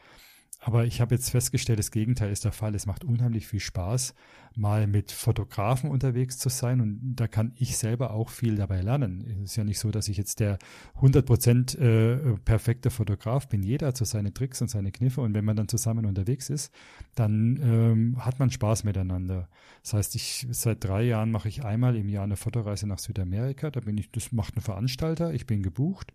Aber 0.64 0.86
ich 0.86 1.02
habe 1.02 1.16
jetzt 1.16 1.32
festgestellt, 1.32 1.80
das 1.80 1.90
Gegenteil 1.90 2.32
ist 2.32 2.46
der 2.46 2.52
Fall. 2.52 2.76
Es 2.76 2.86
macht 2.86 3.04
unheimlich 3.04 3.48
viel 3.48 3.60
Spaß, 3.60 4.14
mal 4.56 4.88
mit 4.88 5.12
Fotografen 5.12 5.90
unterwegs 5.90 6.38
zu 6.38 6.50
sein 6.50 6.82
und 6.82 7.16
da 7.16 7.28
kann 7.28 7.54
ich 7.56 7.78
selber 7.78 8.12
auch 8.12 8.30
viel 8.30 8.56
dabei 8.56 8.82
lernen. 8.82 9.26
Es 9.44 9.52
ist 9.52 9.56
ja 9.56 9.64
nicht 9.64 9.80
so, 9.80 9.92
dass 9.92 10.08
ich 10.08 10.18
jetzt 10.18 10.40
der 10.40 10.58
100% 11.00 11.78
äh, 11.78 12.38
perfekte 12.44 12.90
Fotograf 12.90 13.48
bin. 13.48 13.64
Jeder 13.64 13.88
hat 13.88 13.98
so 13.98 14.06
seine 14.06 14.34
Tricks 14.34 14.62
und 14.62 14.70
seine 14.70 14.92
Kniffe 14.92 15.22
und 15.22 15.34
wenn 15.34 15.46
man 15.46 15.56
dann 15.56 15.68
zusammen 15.68 16.06
unterwegs 16.06 16.50
ist, 16.50 16.74
dann 17.16 17.60
ähm, 17.64 18.26
hat 18.26 18.40
man 18.40 18.50
Spaß 18.50 18.84
miteinander. 18.84 19.48
Das 19.84 19.94
heißt, 19.94 20.16
ich 20.16 20.48
seit 20.52 20.84
drei 20.84 21.04
Jahren 21.04 21.32
mache 21.32 21.48
ich 21.48 21.64
einmal 21.64 21.96
im 21.96 22.10
Jahr 22.10 22.24
eine 22.24 22.36
Fotoreise 22.36 22.88
nach 22.88 23.00
Südamerika. 23.00 23.72
Da 23.72 23.80
bin 23.80 23.98
ich, 23.98 24.12
das 24.12 24.32
macht 24.32 24.58
ein 24.58 24.62
Veranstalter. 24.62 25.34
Ich 25.34 25.48
bin 25.48 25.64
gebucht 25.64 26.14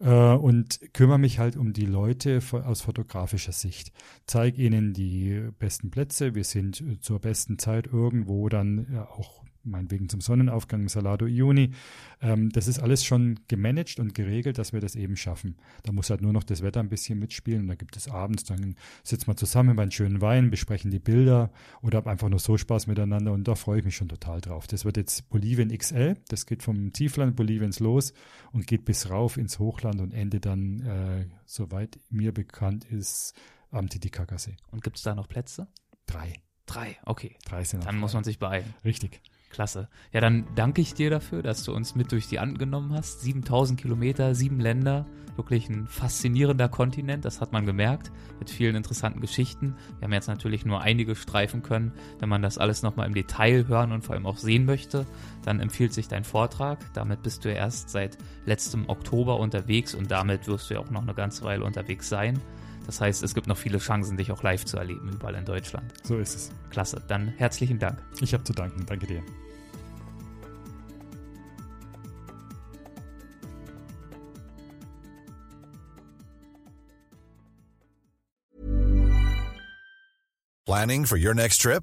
äh, 0.00 0.08
und 0.08 0.80
kümmere 0.92 1.18
mich 1.18 1.38
halt 1.38 1.56
um 1.56 1.72
die 1.72 1.86
Leute 1.86 2.40
aus 2.52 2.82
fotografischer 2.82 3.52
Sicht. 3.52 3.92
Zeige 4.26 4.62
ihnen 4.62 4.92
die 4.92 5.48
besten 5.58 5.90
Plätze. 5.90 6.34
Wir 6.34 6.44
sind 6.44 6.82
zur 7.00 7.20
besten 7.20 7.58
Zeit 7.58 7.77
irgendwo 7.86 8.48
dann 8.48 8.86
ja, 8.92 9.08
auch 9.08 9.42
meinetwegen 9.68 10.08
zum 10.08 10.20
Sonnenaufgang 10.20 10.82
im 10.82 10.88
Salado 10.88 11.26
Iuni. 11.26 11.72
Ähm, 12.20 12.50
das 12.50 12.68
ist 12.68 12.78
alles 12.78 13.04
schon 13.04 13.40
gemanagt 13.48 14.00
und 14.00 14.14
geregelt, 14.14 14.58
dass 14.58 14.72
wir 14.72 14.80
das 14.80 14.96
eben 14.96 15.16
schaffen. 15.16 15.56
Da 15.82 15.92
muss 15.92 16.10
halt 16.10 16.22
nur 16.22 16.32
noch 16.32 16.44
das 16.44 16.62
Wetter 16.62 16.80
ein 16.80 16.88
bisschen 16.88 17.18
mitspielen. 17.18 17.62
Und 17.62 17.68
da 17.68 17.74
gibt 17.74 17.96
es 17.96 18.08
abends, 18.08 18.44
dann 18.44 18.76
sitzen 19.02 19.28
wir 19.28 19.36
zusammen 19.36 19.76
bei 19.76 19.82
einem 19.82 19.90
schönen 19.90 20.20
Wein, 20.20 20.50
besprechen 20.50 20.90
die 20.90 20.98
Bilder 20.98 21.50
oder 21.82 21.98
haben 21.98 22.08
einfach 22.08 22.28
nur 22.28 22.38
so 22.38 22.56
Spaß 22.56 22.86
miteinander 22.86 23.32
und 23.32 23.46
da 23.46 23.54
freue 23.54 23.80
ich 23.80 23.84
mich 23.84 23.96
schon 23.96 24.08
total 24.08 24.40
drauf. 24.40 24.66
Das 24.66 24.84
wird 24.84 24.96
jetzt 24.96 25.28
Bolivien 25.28 25.76
XL, 25.76 26.16
das 26.28 26.46
geht 26.46 26.62
vom 26.62 26.92
Tiefland 26.92 27.36
Boliviens 27.36 27.80
los 27.80 28.12
und 28.52 28.66
geht 28.66 28.84
bis 28.84 29.10
rauf 29.10 29.36
ins 29.36 29.58
Hochland 29.58 30.00
und 30.00 30.12
endet 30.12 30.46
dann, 30.46 30.80
äh, 30.80 31.26
soweit 31.46 31.98
mir 32.10 32.32
bekannt 32.32 32.84
ist, 32.84 33.34
am 33.70 33.88
Titicacasee. 33.88 34.56
Und 34.70 34.82
gibt 34.82 34.96
es 34.96 35.02
da 35.02 35.14
noch 35.14 35.28
Plätze? 35.28 35.68
Drei. 36.06 36.47
Drei, 36.68 36.98
okay. 37.04 37.34
Drei 37.48 37.64
sind 37.64 37.84
Dann 37.86 37.98
muss 37.98 38.14
man 38.14 38.24
sich 38.24 38.38
beeilen. 38.38 38.74
Richtig. 38.84 39.20
Klasse. 39.50 39.88
Ja, 40.12 40.20
dann 40.20 40.46
danke 40.54 40.82
ich 40.82 40.92
dir 40.92 41.08
dafür, 41.08 41.42
dass 41.42 41.64
du 41.64 41.72
uns 41.72 41.94
mit 41.94 42.12
durch 42.12 42.28
die 42.28 42.38
Anden 42.38 42.58
genommen 42.58 42.92
hast. 42.92 43.22
7000 43.22 43.80
Kilometer, 43.80 44.34
sieben 44.34 44.60
Länder. 44.60 45.06
Wirklich 45.36 45.70
ein 45.70 45.86
faszinierender 45.86 46.68
Kontinent, 46.68 47.24
das 47.24 47.40
hat 47.40 47.52
man 47.52 47.64
gemerkt, 47.64 48.10
mit 48.40 48.50
vielen 48.50 48.74
interessanten 48.74 49.20
Geschichten. 49.20 49.76
Wir 49.98 50.06
haben 50.06 50.12
jetzt 50.12 50.26
natürlich 50.26 50.66
nur 50.66 50.82
einige 50.82 51.14
streifen 51.14 51.62
können. 51.62 51.92
Wenn 52.18 52.28
man 52.28 52.42
das 52.42 52.58
alles 52.58 52.82
nochmal 52.82 53.06
im 53.06 53.14
Detail 53.14 53.66
hören 53.68 53.92
und 53.92 54.02
vor 54.02 54.16
allem 54.16 54.26
auch 54.26 54.36
sehen 54.36 54.66
möchte, 54.66 55.06
dann 55.44 55.60
empfiehlt 55.60 55.94
sich 55.94 56.08
dein 56.08 56.24
Vortrag. 56.24 56.80
Damit 56.92 57.22
bist 57.22 57.44
du 57.44 57.52
erst 57.52 57.88
seit 57.88 58.18
letztem 58.46 58.88
Oktober 58.88 59.38
unterwegs 59.38 59.94
und 59.94 60.10
damit 60.10 60.48
wirst 60.48 60.68
du 60.68 60.74
ja 60.74 60.80
auch 60.80 60.90
noch 60.90 61.02
eine 61.02 61.14
ganze 61.14 61.44
Weile 61.44 61.64
unterwegs 61.64 62.08
sein. 62.08 62.40
Das 62.88 63.02
heißt, 63.02 63.22
es 63.22 63.34
gibt 63.34 63.46
noch 63.46 63.58
viele 63.58 63.76
Chancen, 63.76 64.16
dich 64.16 64.32
auch 64.32 64.42
live 64.42 64.64
zu 64.64 64.78
erleben, 64.78 65.10
überall 65.12 65.34
in 65.34 65.44
Deutschland. 65.44 65.92
So 66.04 66.16
ist 66.16 66.34
es. 66.34 66.50
Klasse. 66.70 67.04
Dann 67.06 67.28
herzlichen 67.36 67.78
Dank. 67.78 68.02
Ich 68.22 68.32
habe 68.32 68.44
zu 68.44 68.54
danken. 68.54 68.86
Danke 68.86 69.06
dir. 69.06 69.22
Planning 80.64 81.04
for 81.04 81.18
your 81.18 81.34
next 81.34 81.60
trip? 81.60 81.82